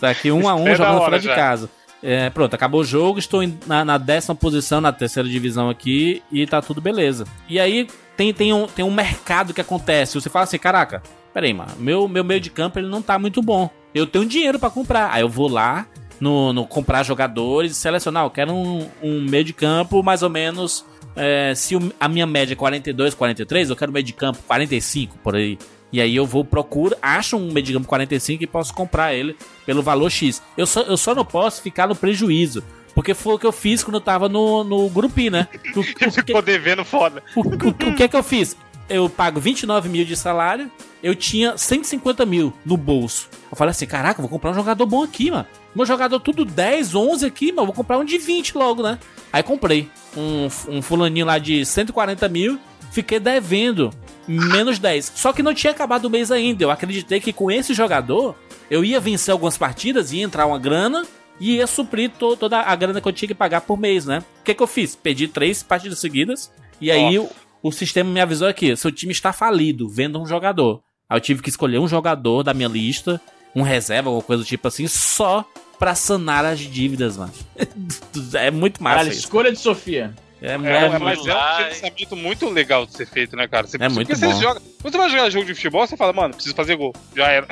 Tá 0.00 0.10
aqui 0.10 0.30
um 0.32 0.48
a 0.48 0.54
um, 0.54 0.66
jogando 0.74 0.96
hora 0.96 1.04
fora 1.04 1.18
de 1.20 1.26
já. 1.26 1.34
casa. 1.34 1.70
É, 2.02 2.30
pronto, 2.30 2.54
acabou 2.54 2.82
o 2.82 2.84
jogo, 2.84 3.18
estou 3.18 3.42
na, 3.66 3.84
na 3.84 3.98
décima 3.98 4.34
posição, 4.34 4.80
na 4.80 4.92
terceira 4.92 5.28
divisão 5.28 5.68
aqui, 5.68 6.22
e 6.30 6.46
tá 6.46 6.60
tudo 6.60 6.80
beleza. 6.80 7.26
E 7.48 7.58
aí 7.58 7.88
tem, 8.16 8.32
tem, 8.32 8.52
um, 8.52 8.66
tem 8.66 8.84
um 8.84 8.92
mercado 8.92 9.52
que 9.52 9.60
acontece. 9.60 10.14
Você 10.20 10.28
fala 10.30 10.44
assim, 10.44 10.58
caraca, 10.58 11.02
peraí, 11.32 11.52
mano, 11.52 11.72
meu, 11.78 12.06
meu 12.08 12.24
meio 12.24 12.40
de 12.40 12.50
campo 12.50 12.78
ele 12.78 12.88
não 12.88 13.02
tá 13.02 13.18
muito 13.18 13.42
bom. 13.42 13.70
Eu 13.94 14.06
tenho 14.06 14.26
dinheiro 14.26 14.58
pra 14.58 14.70
comprar. 14.70 15.10
Aí 15.12 15.22
eu 15.22 15.28
vou 15.28 15.48
lá 15.48 15.86
no, 16.20 16.52
no 16.52 16.66
comprar 16.66 17.02
jogadores 17.02 17.76
selecionar. 17.76 18.24
Eu 18.24 18.30
quero 18.30 18.52
um, 18.52 18.88
um 19.02 19.20
meio 19.22 19.44
de 19.44 19.52
campo 19.52 20.02
mais 20.02 20.22
ou 20.22 20.30
menos. 20.30 20.84
é, 21.14 21.54
se 21.54 21.74
a 21.98 22.08
minha 22.08 22.26
média 22.26 22.52
é 22.52 22.56
42, 22.56 23.14
43, 23.14 23.70
eu 23.70 23.76
quero 23.76 23.92
meio 23.92 24.04
de 24.04 24.12
campo 24.12 24.38
45 24.46 25.18
por 25.22 25.34
aí. 25.34 25.58
E 25.92 26.00
aí 26.00 26.14
eu 26.16 26.26
vou, 26.26 26.44
procuro, 26.44 26.96
acho 27.00 27.36
um 27.36 27.52
campo 27.54 27.86
45 27.86 28.42
e 28.42 28.46
posso 28.46 28.74
comprar 28.74 29.14
ele 29.14 29.36
pelo 29.64 29.82
valor 29.82 30.10
X. 30.10 30.42
Eu 30.56 30.66
só, 30.66 30.80
eu 30.82 30.96
só 30.96 31.14
não 31.14 31.24
posso 31.24 31.62
ficar 31.62 31.86
no 31.86 31.94
prejuízo. 31.94 32.62
Porque 32.94 33.12
foi 33.14 33.34
o 33.34 33.38
que 33.38 33.46
eu 33.46 33.52
fiz 33.52 33.84
quando 33.84 33.96
eu 33.96 34.00
tava 34.00 34.28
no, 34.28 34.64
no 34.64 34.88
grupinho, 34.88 35.30
né? 35.32 35.48
O, 35.76 35.80
o 35.80 35.84
que- 35.84 36.10
Ficou 36.10 36.40
devendo 36.42 36.84
foda. 36.84 37.22
o, 37.36 37.40
o- 37.40 37.90
o 37.90 37.94
que 37.94 38.02
é 38.02 38.08
que 38.08 38.16
eu 38.16 38.22
fiz? 38.22 38.56
Eu 38.88 39.08
pago 39.10 39.38
29 39.40 39.88
mil 39.88 40.04
de 40.04 40.16
salário, 40.16 40.70
eu 41.02 41.14
tinha 41.14 41.58
150 41.58 42.24
mil 42.24 42.52
no 42.64 42.76
bolso. 42.76 43.28
Eu 43.50 43.56
falei 43.56 43.72
assim, 43.72 43.84
caraca, 43.86 44.22
vou 44.22 44.28
comprar 44.30 44.52
um 44.52 44.54
jogador 44.54 44.86
bom 44.86 45.02
aqui, 45.02 45.30
mano. 45.30 45.44
Meu 45.74 45.84
jogador 45.84 46.20
tudo 46.20 46.44
10, 46.44 46.94
11 46.94 47.26
aqui, 47.26 47.52
mano, 47.52 47.66
vou 47.66 47.74
comprar 47.74 47.98
um 47.98 48.04
de 48.04 48.16
20 48.16 48.56
logo, 48.56 48.82
né? 48.82 48.98
Aí 49.32 49.42
comprei 49.42 49.90
um, 50.16 50.48
um 50.76 50.80
fulaninho 50.82 51.26
lá 51.26 51.36
de 51.38 51.66
140 51.66 52.28
mil, 52.28 52.58
fiquei 52.92 53.18
devendo 53.20 53.90
menos 54.28 54.78
10. 54.78 55.12
Só 55.14 55.32
que 55.32 55.42
não 55.42 55.54
tinha 55.54 55.70
acabado 55.70 56.06
o 56.06 56.10
mês 56.10 56.30
ainda. 56.30 56.64
Eu 56.64 56.70
acreditei 56.70 57.20
que 57.20 57.32
com 57.32 57.50
esse 57.50 57.72
jogador, 57.74 58.34
eu 58.70 58.84
ia 58.84 58.98
vencer 59.00 59.32
algumas 59.32 59.56
partidas, 59.56 60.12
ia 60.12 60.22
entrar 60.22 60.46
uma 60.46 60.58
grana 60.58 61.04
e 61.38 61.56
ia 61.56 61.66
suprir 61.66 62.10
to- 62.10 62.36
toda 62.36 62.60
a 62.60 62.74
grana 62.76 63.00
que 63.00 63.06
eu 63.08 63.12
tinha 63.12 63.28
que 63.28 63.34
pagar 63.34 63.60
por 63.62 63.78
mês, 63.78 64.06
né? 64.06 64.22
O 64.40 64.44
que, 64.44 64.54
que 64.54 64.62
eu 64.62 64.66
fiz? 64.66 64.94
Perdi 64.96 65.28
três 65.28 65.62
partidas 65.62 65.98
seguidas 65.98 66.50
e 66.80 66.90
aí 66.90 67.18
o, 67.18 67.28
o 67.62 67.70
sistema 67.72 68.10
me 68.10 68.20
avisou 68.20 68.48
aqui: 68.48 68.76
seu 68.76 68.90
time 68.90 69.12
está 69.12 69.32
falido, 69.32 69.88
venda 69.88 70.18
um 70.18 70.26
jogador. 70.26 70.80
Aí 71.08 71.16
eu 71.16 71.20
tive 71.20 71.42
que 71.42 71.48
escolher 71.48 71.78
um 71.78 71.86
jogador 71.86 72.42
da 72.42 72.52
minha 72.52 72.68
lista, 72.68 73.20
um 73.54 73.62
reserva, 73.62 74.08
alguma 74.08 74.24
coisa 74.24 74.42
do 74.42 74.46
tipo 74.46 74.66
assim, 74.66 74.86
só 74.88 75.44
pra 75.78 75.94
sanar 75.94 76.44
as 76.44 76.58
dívidas, 76.58 77.16
mano. 77.16 77.32
é 78.34 78.50
muito 78.50 78.82
massa 78.82 79.08
isso. 79.10 79.20
escolha 79.20 79.52
de 79.52 79.58
Sofia. 79.58 80.14
É, 80.42 80.48
É, 80.48 80.50
é 80.50 80.54
é, 80.54 80.98
mas 80.98 81.26
é 81.26 81.34
um 81.34 81.68
pensamento 81.68 82.16
muito 82.16 82.48
legal 82.50 82.84
de 82.86 82.92
ser 82.92 83.06
feito, 83.06 83.34
né, 83.36 83.48
cara? 83.48 83.66
Você, 83.66 83.76
É 83.80 83.88
muito 83.88 84.08
porque 84.08 84.16
você 84.16 84.26
bom. 84.32 84.40
joga. 84.40 84.60
Quando 84.82 84.92
você 84.92 84.98
vai 84.98 85.10
jogar 85.10 85.30
jogo 85.30 85.46
de 85.46 85.54
futebol, 85.54 85.86
você 85.86 85.96
fala, 85.96 86.12
mano, 86.12 86.34
preciso 86.34 86.54
fazer 86.54 86.76
gol. 86.76 86.94
Já 87.16 87.28
era. 87.28 87.46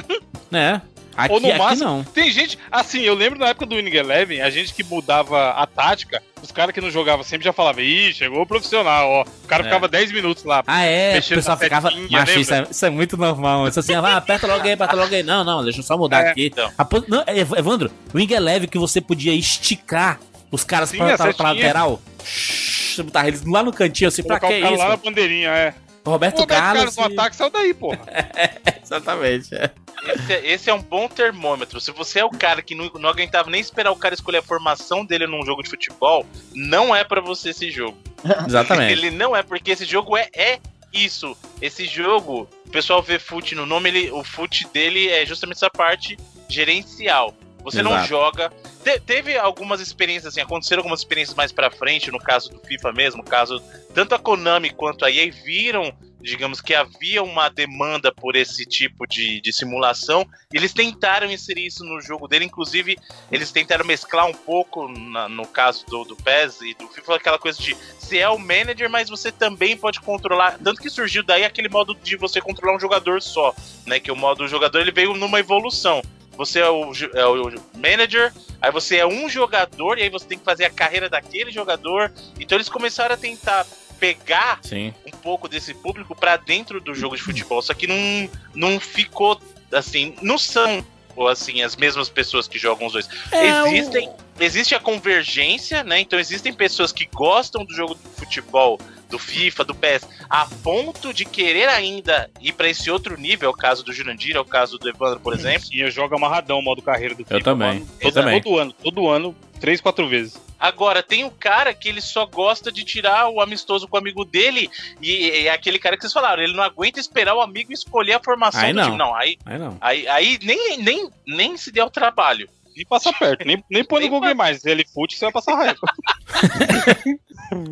é. 0.52 0.80
Aqui, 1.16 1.32
Ou 1.32 1.38
no 1.40 1.54
máximo- 1.56 1.88
não. 1.88 2.02
Tem 2.02 2.28
gente, 2.28 2.58
assim, 2.72 3.02
eu 3.02 3.14
lembro 3.14 3.38
na 3.38 3.46
época 3.46 3.66
do 3.66 3.76
Winning 3.76 3.94
Eleven, 3.94 4.40
a 4.42 4.50
gente 4.50 4.74
que 4.74 4.82
mudava 4.82 5.50
a 5.50 5.64
tática, 5.64 6.20
os 6.42 6.50
caras 6.50 6.74
que 6.74 6.80
não 6.80 6.90
jogavam 6.90 7.22
sempre 7.24 7.44
já 7.44 7.52
falavam, 7.52 7.84
ih, 7.84 8.12
chegou 8.12 8.42
o 8.42 8.46
profissional, 8.46 9.08
ó. 9.08 9.22
O 9.22 9.46
cara 9.46 9.62
É. 9.62 9.64
ficava 9.66 9.86
10 9.86 10.10
minutos 10.10 10.42
lá. 10.42 10.64
Ah, 10.66 10.82
é, 10.82 11.16
o 11.16 11.22
pessoal 11.22 11.56
ficava. 11.56 11.88
Macho, 12.10 12.40
isso 12.40 12.52
é, 12.52 12.66
isso 12.68 12.84
é 12.84 12.90
muito 12.90 13.16
normal. 13.16 13.68
Isso 13.68 13.78
assim, 13.78 13.94
ah, 13.94 14.16
aperta 14.16 14.48
logo 14.48 14.64
aí, 14.64 14.72
aperta 14.72 14.96
logo 14.96 15.14
aí. 15.14 15.22
Não, 15.22 15.44
não, 15.44 15.62
deixa 15.62 15.78
eu 15.78 15.84
só 15.84 15.96
mudar 15.96 16.20
É, 16.26 16.30
aqui. 16.30 16.46
então. 16.46 16.68
A 16.76 16.84
não, 17.06 17.22
Ev- 17.28 17.58
Evandro, 17.58 17.92
o 18.12 18.16
Wing 18.18 18.34
Eleven 18.34 18.68
que 18.68 18.76
você 18.78 19.00
podia 19.00 19.32
esticar 19.32 20.18
os 20.54 20.64
caras 20.64 20.90
Sim, 20.90 20.98
pra, 20.98 21.14
a 21.14 21.18
pra, 21.18 21.34
pra 21.34 21.52
lateral. 21.52 22.00
Shhh, 22.24 23.02
botar 23.02 23.26
eles 23.26 23.44
lá 23.44 23.62
no 23.62 23.72
cantinho 23.72 24.08
assim, 24.08 24.22
pra 24.22 24.38
Colocar 24.38 24.54
que 24.56 24.60
o 24.60 24.62
cara 24.62 24.74
isso? 24.74 24.82
lá 24.84 24.88
na 24.90 24.96
bandeirinha, 24.96 25.48
é. 25.50 25.74
Roberto, 26.06 26.36
O 26.36 26.40
Roberto 26.40 26.46
Carlos. 26.46 26.94
Carlos 26.94 26.96
no 26.96 27.04
ataque 27.04 27.36
saiu 27.36 27.50
daí, 27.50 27.74
porra. 27.74 27.98
Exatamente. 28.82 29.54
é. 29.54 29.70
Esse 30.06 30.32
é, 30.32 30.46
esse 30.52 30.70
é 30.70 30.74
um 30.74 30.82
bom 30.82 31.08
termômetro. 31.08 31.80
Se 31.80 31.90
você 31.90 32.20
é 32.20 32.24
o 32.24 32.30
cara 32.30 32.60
que 32.60 32.74
não, 32.74 32.90
não 33.00 33.08
aguentava 33.08 33.50
nem 33.50 33.60
esperar 33.60 33.90
o 33.90 33.96
cara 33.96 34.14
escolher 34.14 34.38
a 34.38 34.42
formação 34.42 35.04
dele 35.04 35.26
num 35.26 35.44
jogo 35.44 35.62
de 35.62 35.70
futebol, 35.70 36.26
não 36.54 36.94
é 36.94 37.02
pra 37.02 37.20
você 37.22 37.50
esse 37.50 37.70
jogo. 37.70 37.96
Exatamente. 38.46 38.92
Ele 38.92 39.10
não 39.10 39.34
é, 39.34 39.42
porque 39.42 39.70
esse 39.70 39.86
jogo 39.86 40.16
é, 40.16 40.28
é 40.34 40.60
isso. 40.92 41.36
Esse 41.60 41.86
jogo, 41.86 42.48
o 42.66 42.70
pessoal 42.70 43.02
vê 43.02 43.18
fute 43.18 43.54
no 43.54 43.64
nome, 43.64 43.88
ele, 43.88 44.10
o 44.10 44.22
fute 44.22 44.66
dele 44.68 45.08
é 45.08 45.24
justamente 45.24 45.56
essa 45.56 45.70
parte 45.70 46.18
gerencial. 46.48 47.34
Você 47.64 47.82
não 47.82 47.92
Exato. 47.92 48.08
joga. 48.08 48.52
Te- 48.84 49.00
teve 49.00 49.36
algumas 49.36 49.80
experiências 49.80 50.32
assim, 50.34 50.40
aconteceram 50.42 50.80
algumas 50.80 51.00
experiências 51.00 51.34
mais 51.36 51.50
pra 51.50 51.70
frente, 51.70 52.10
no 52.12 52.18
caso 52.20 52.50
do 52.50 52.60
FIFA 52.60 52.92
mesmo, 52.92 53.22
no 53.22 53.28
caso 53.28 53.60
tanto 53.94 54.14
a 54.14 54.18
Konami 54.18 54.70
quanto 54.70 55.04
a 55.04 55.10
EA 55.10 55.32
viram, 55.32 55.92
digamos 56.20 56.60
que 56.60 56.74
havia 56.74 57.22
uma 57.22 57.48
demanda 57.48 58.12
por 58.12 58.34
esse 58.36 58.64
tipo 58.66 59.06
de, 59.06 59.40
de 59.40 59.52
simulação. 59.52 60.26
e 60.52 60.56
Eles 60.56 60.72
tentaram 60.72 61.30
inserir 61.30 61.66
isso 61.66 61.84
no 61.84 62.00
jogo 62.00 62.26
dele, 62.28 62.44
inclusive 62.44 62.96
eles 63.30 63.50
tentaram 63.52 63.84
mesclar 63.84 64.26
um 64.26 64.32
pouco 64.34 64.86
na- 64.88 65.28
no 65.28 65.46
caso 65.46 65.84
do, 65.86 66.04
do 66.04 66.16
PES 66.16 66.60
e 66.62 66.74
do 66.74 66.86
FIFA 66.88 67.16
aquela 67.16 67.38
coisa 67.38 67.60
de 67.62 67.74
você 67.98 68.18
é 68.18 68.28
o 68.28 68.38
manager, 68.38 68.90
mas 68.90 69.08
você 69.08 69.32
também 69.32 69.76
pode 69.76 70.00
controlar. 70.00 70.58
Tanto 70.62 70.80
que 70.82 70.90
surgiu 70.90 71.22
daí 71.22 71.44
aquele 71.44 71.68
modo 71.70 71.94
de 71.94 72.16
você 72.16 72.40
controlar 72.40 72.76
um 72.76 72.80
jogador 72.80 73.22
só, 73.22 73.54
né? 73.86 73.98
Que 73.98 74.12
o 74.12 74.16
modo 74.16 74.46
jogador 74.46 74.80
ele 74.80 74.92
veio 74.92 75.14
numa 75.14 75.40
evolução. 75.40 76.02
Você 76.36 76.60
é 76.60 76.68
o, 76.68 76.92
é 77.14 77.26
o 77.26 77.52
manager, 77.74 78.32
aí 78.60 78.70
você 78.70 78.96
é 78.96 79.06
um 79.06 79.28
jogador, 79.28 79.98
e 79.98 80.02
aí 80.02 80.10
você 80.10 80.26
tem 80.26 80.38
que 80.38 80.44
fazer 80.44 80.64
a 80.64 80.70
carreira 80.70 81.08
daquele 81.08 81.50
jogador. 81.50 82.12
Então 82.38 82.56
eles 82.56 82.68
começaram 82.68 83.14
a 83.14 83.18
tentar 83.18 83.66
pegar 83.98 84.58
Sim. 84.62 84.92
um 85.06 85.10
pouco 85.10 85.48
desse 85.48 85.72
público 85.72 86.14
pra 86.14 86.36
dentro 86.36 86.80
do 86.80 86.94
jogo 86.94 87.16
de 87.16 87.22
futebol, 87.22 87.62
só 87.62 87.72
que 87.72 87.86
não, 87.86 88.30
não 88.54 88.80
ficou 88.80 89.40
assim, 89.72 90.14
não 90.20 90.36
são 90.36 90.84
ou 91.16 91.28
assim 91.28 91.62
as 91.62 91.76
mesmas 91.76 92.08
pessoas 92.08 92.48
que 92.48 92.58
jogam 92.58 92.86
os 92.86 92.92
dois. 92.92 93.08
É, 93.30 93.68
Existem, 93.68 94.10
existe 94.40 94.74
a 94.74 94.80
convergência, 94.80 95.84
né? 95.84 96.00
Então 96.00 96.18
existem 96.18 96.52
pessoas 96.52 96.92
que 96.92 97.06
gostam 97.06 97.64
do 97.64 97.72
jogo 97.72 97.94
de 97.94 98.08
futebol, 98.16 98.80
do 99.08 99.18
FIFA, 99.18 99.64
do 99.64 99.74
PES, 99.74 100.08
a 100.28 100.46
ponto 100.62 101.12
de 101.12 101.24
querer 101.24 101.68
ainda 101.68 102.30
ir 102.40 102.52
pra 102.52 102.68
esse 102.68 102.90
outro 102.90 103.18
nível, 103.18 103.48
é 103.48 103.52
o 103.52 103.56
caso 103.56 103.82
do 103.84 103.92
Jurandir, 103.92 104.36
é 104.36 104.40
o 104.40 104.44
caso 104.44 104.78
do 104.78 104.88
Evandro, 104.88 105.20
por 105.20 105.32
exemplo. 105.34 105.68
E 105.72 105.80
eu 105.80 105.90
jogo 105.90 106.14
amarradão 106.16 106.58
o 106.58 106.62
modo 106.62 106.82
carreira 106.82 107.14
do 107.14 107.24
FIFA. 107.24 107.40
também. 107.40 107.68
mano. 107.80 107.88
Eu 108.00 108.12
Todo, 108.12 108.14
também. 108.14 108.40
todo 108.42 108.58
ano, 108.58 108.72
todo 108.72 109.08
ano, 109.08 109.36
três, 109.60 109.80
quatro 109.80 110.08
vezes. 110.08 110.42
Agora, 110.58 111.02
tem 111.02 111.24
o 111.24 111.30
cara 111.30 111.74
que 111.74 111.88
ele 111.88 112.00
só 112.00 112.24
gosta 112.24 112.72
de 112.72 112.84
tirar 112.84 113.28
o 113.28 113.40
amistoso 113.40 113.86
com 113.86 113.96
o 113.96 114.00
amigo 114.00 114.24
dele, 114.24 114.70
e 115.02 115.46
é 115.46 115.50
aquele 115.50 115.78
cara 115.78 115.94
que 115.96 116.02
vocês 116.02 116.12
falaram, 116.12 116.42
ele 116.42 116.54
não 116.56 116.62
aguenta 116.62 116.98
esperar 116.98 117.34
o 117.34 117.40
amigo 117.42 117.70
escolher 117.72 118.14
a 118.14 118.20
formação 118.22 118.62
Aí 118.62 118.72
do 118.72 118.76
não. 118.76 118.84
time. 118.84 118.96
Não, 118.96 119.14
aí, 119.14 119.36
Aí 119.44 119.58
não. 119.58 119.76
aí, 119.80 120.08
aí 120.08 120.38
nem, 120.42 120.78
nem, 120.78 121.10
nem 121.26 121.56
se 121.56 121.70
deu 121.70 121.84
o 121.86 121.90
trabalho. 121.90 122.48
Nem 122.76 122.86
passa 122.86 123.12
perto, 123.12 123.44
nem, 123.46 123.62
nem 123.70 123.84
põe 123.84 124.02
no 124.04 124.08
Google 124.10 124.34
mais. 124.34 124.64
Ele 124.64 124.84
fute, 124.92 125.16
você 125.16 125.24
vai 125.26 125.32
passar 125.32 125.54
raiva. 125.54 125.78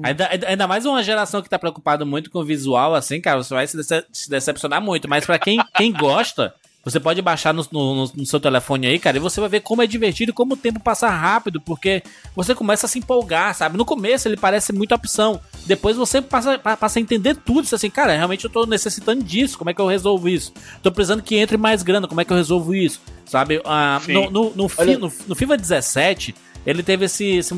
Ainda, 0.03 0.28
ainda- 0.28 0.48
ainda 0.48 0.66
mais 0.68 0.84
uma 0.84 1.03
geração 1.03 1.42
que 1.42 1.48
tá 1.48 1.59
preocupada 1.59 2.05
muito 2.05 2.30
com 2.30 2.38
o 2.40 2.44
visual, 2.44 2.94
assim, 2.94 3.20
cara, 3.20 3.42
você 3.42 3.55
vai 3.55 3.66
se, 3.66 3.76
dece- 3.76 4.07
se 4.12 4.30
decepcionar 4.30 4.80
muito. 4.82 5.09
Mas 5.09 5.24
pra 5.24 5.38
quem, 5.38 5.59
quem 5.74 5.92
gosta, 5.92 6.55
você 6.84 6.98
pode 6.98 7.22
baixar 7.22 7.54
no, 7.54 7.64
no- 7.70 8.10
no 8.14 8.26
seu 8.26 8.40
telefone 8.40 8.86
aí, 8.86 8.98
cara, 8.98 9.16
e 9.16 9.20
você 9.20 9.40
vai 9.40 9.48
ver 9.48 9.60
como 9.60 9.82
é 9.82 9.86
divertido 9.86 10.30
e 10.30 10.34
como 10.34 10.54
o 10.54 10.56
tempo 10.56 10.80
passa 10.80 11.08
rápido, 11.08 11.60
porque 11.60 12.02
você 12.34 12.54
começa 12.54 12.86
a 12.86 12.88
se 12.88 12.98
empolgar, 12.98 13.54
sabe? 13.54 13.76
No 13.76 13.84
começo 13.84 14.26
ele 14.28 14.36
parece 14.36 14.72
muita 14.72 14.94
opção, 14.94 15.40
depois 15.66 15.96
você 15.96 16.20
passa, 16.20 16.58
pa- 16.58 16.76
passa 16.76 16.98
a 16.98 17.02
entender 17.02 17.36
tudo, 17.36 17.64
isso 17.64 17.74
assim, 17.74 17.88
cara, 17.90 18.12
realmente 18.16 18.44
eu 18.44 18.50
tô 18.50 18.66
necessitando 18.66 19.22
disso, 19.22 19.56
como 19.56 19.70
é 19.70 19.74
que 19.74 19.80
eu 19.80 19.86
resolvo 19.86 20.28
isso? 20.28 20.52
Tô 20.82 20.90
precisando 20.90 21.22
que 21.22 21.36
entre 21.36 21.56
mais 21.56 21.82
grana, 21.82 22.08
como 22.08 22.20
é 22.20 22.24
que 22.24 22.32
eu 22.32 22.36
resolvo 22.36 22.74
isso? 22.74 23.00
Sabe? 23.26 23.60
Ah, 23.64 24.00
no, 24.14 24.30
no, 24.30 24.52
no, 24.54 24.68
fi- 24.68 24.96
no, 24.96 25.12
no 25.28 25.34
FIFA 25.34 25.56
17, 25.56 26.34
ele 26.66 26.82
teve 26.82 27.04
esse, 27.06 27.24
esse, 27.36 27.54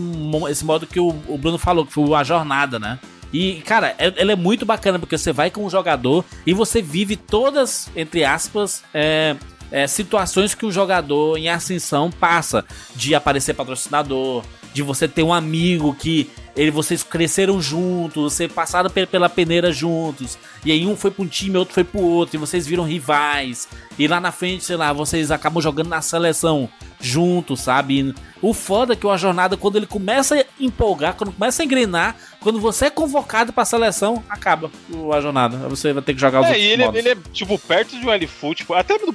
esse 0.50 0.64
modo 0.64 0.86
que 0.86 1.00
o, 1.00 1.08
o 1.28 1.38
Bruno 1.38 1.58
falou, 1.58 1.84
que 1.86 1.92
foi 1.92 2.12
a 2.14 2.22
jornada, 2.22 2.78
né? 2.78 2.98
E, 3.34 3.54
cara, 3.62 3.96
é- 3.98 4.14
ele 4.16 4.30
é 4.30 4.36
muito 4.36 4.64
bacana, 4.64 4.96
porque 4.96 5.18
você 5.18 5.32
vai 5.32 5.50
com 5.50 5.66
um 5.66 5.68
jogador 5.68 6.24
e 6.46 6.54
você 6.54 6.80
vive 6.80 7.16
todas, 7.16 7.88
entre 7.96 8.24
aspas, 8.24 8.84
é, 8.94 9.34
é, 9.72 9.88
situações 9.88 10.54
que 10.54 10.64
o 10.64 10.70
jogador 10.70 11.36
em 11.36 11.48
ascensão 11.48 12.12
passa. 12.12 12.64
De 12.94 13.12
aparecer 13.12 13.54
patrocinador, 13.54 14.44
de 14.72 14.82
você 14.82 15.08
ter 15.08 15.24
um 15.24 15.34
amigo 15.34 15.92
que 15.94 16.30
ele, 16.56 16.70
vocês 16.70 17.02
cresceram 17.02 17.60
juntos, 17.60 18.34
vocês 18.34 18.52
passaram 18.52 18.88
pe- 18.88 19.06
pela 19.06 19.28
peneira 19.28 19.72
juntos, 19.72 20.38
e 20.64 20.70
aí 20.70 20.86
um 20.86 20.96
foi 20.96 21.10
pra 21.10 21.24
um 21.24 21.26
time, 21.26 21.56
outro 21.58 21.74
foi 21.74 21.82
pro 21.82 22.00
outro, 22.00 22.36
e 22.36 22.38
vocês 22.38 22.64
viram 22.64 22.84
rivais, 22.84 23.66
e 23.98 24.06
lá 24.08 24.20
na 24.20 24.32
frente, 24.32 24.64
sei 24.64 24.76
lá, 24.76 24.92
vocês 24.92 25.30
acabam 25.30 25.62
jogando 25.62 25.88
na 25.88 26.00
seleção 26.02 26.68
juntos, 27.00 27.60
sabe? 27.60 28.14
O 28.40 28.52
foda 28.54 28.94
é 28.94 28.96
que 28.96 29.06
a 29.06 29.16
jornada, 29.16 29.56
quando 29.56 29.76
ele 29.76 29.86
começa 29.86 30.34
a 30.40 30.44
empolgar, 30.60 31.14
quando 31.14 31.32
começa 31.32 31.62
a 31.62 31.64
engrenar, 31.64 32.16
quando 32.40 32.60
você 32.60 32.86
é 32.86 32.90
convocado 32.90 33.52
pra 33.52 33.64
seleção, 33.64 34.22
acaba 34.28 34.70
a 35.14 35.20
jornada. 35.20 35.58
Aí 35.62 35.68
Você 35.70 35.92
vai 35.92 36.02
ter 36.02 36.14
que 36.14 36.20
jogar 36.20 36.40
os 36.40 36.46
É, 36.48 36.58
e 36.58 36.62
ele, 36.62 36.82
é- 36.82 36.90
ele 36.94 37.08
é, 37.10 37.16
tipo, 37.32 37.58
perto 37.58 37.98
de 37.98 38.06
um 38.06 38.10
L-Foot, 38.10 38.58
tipo, 38.58 38.74
até 38.74 38.98
no 38.98 39.14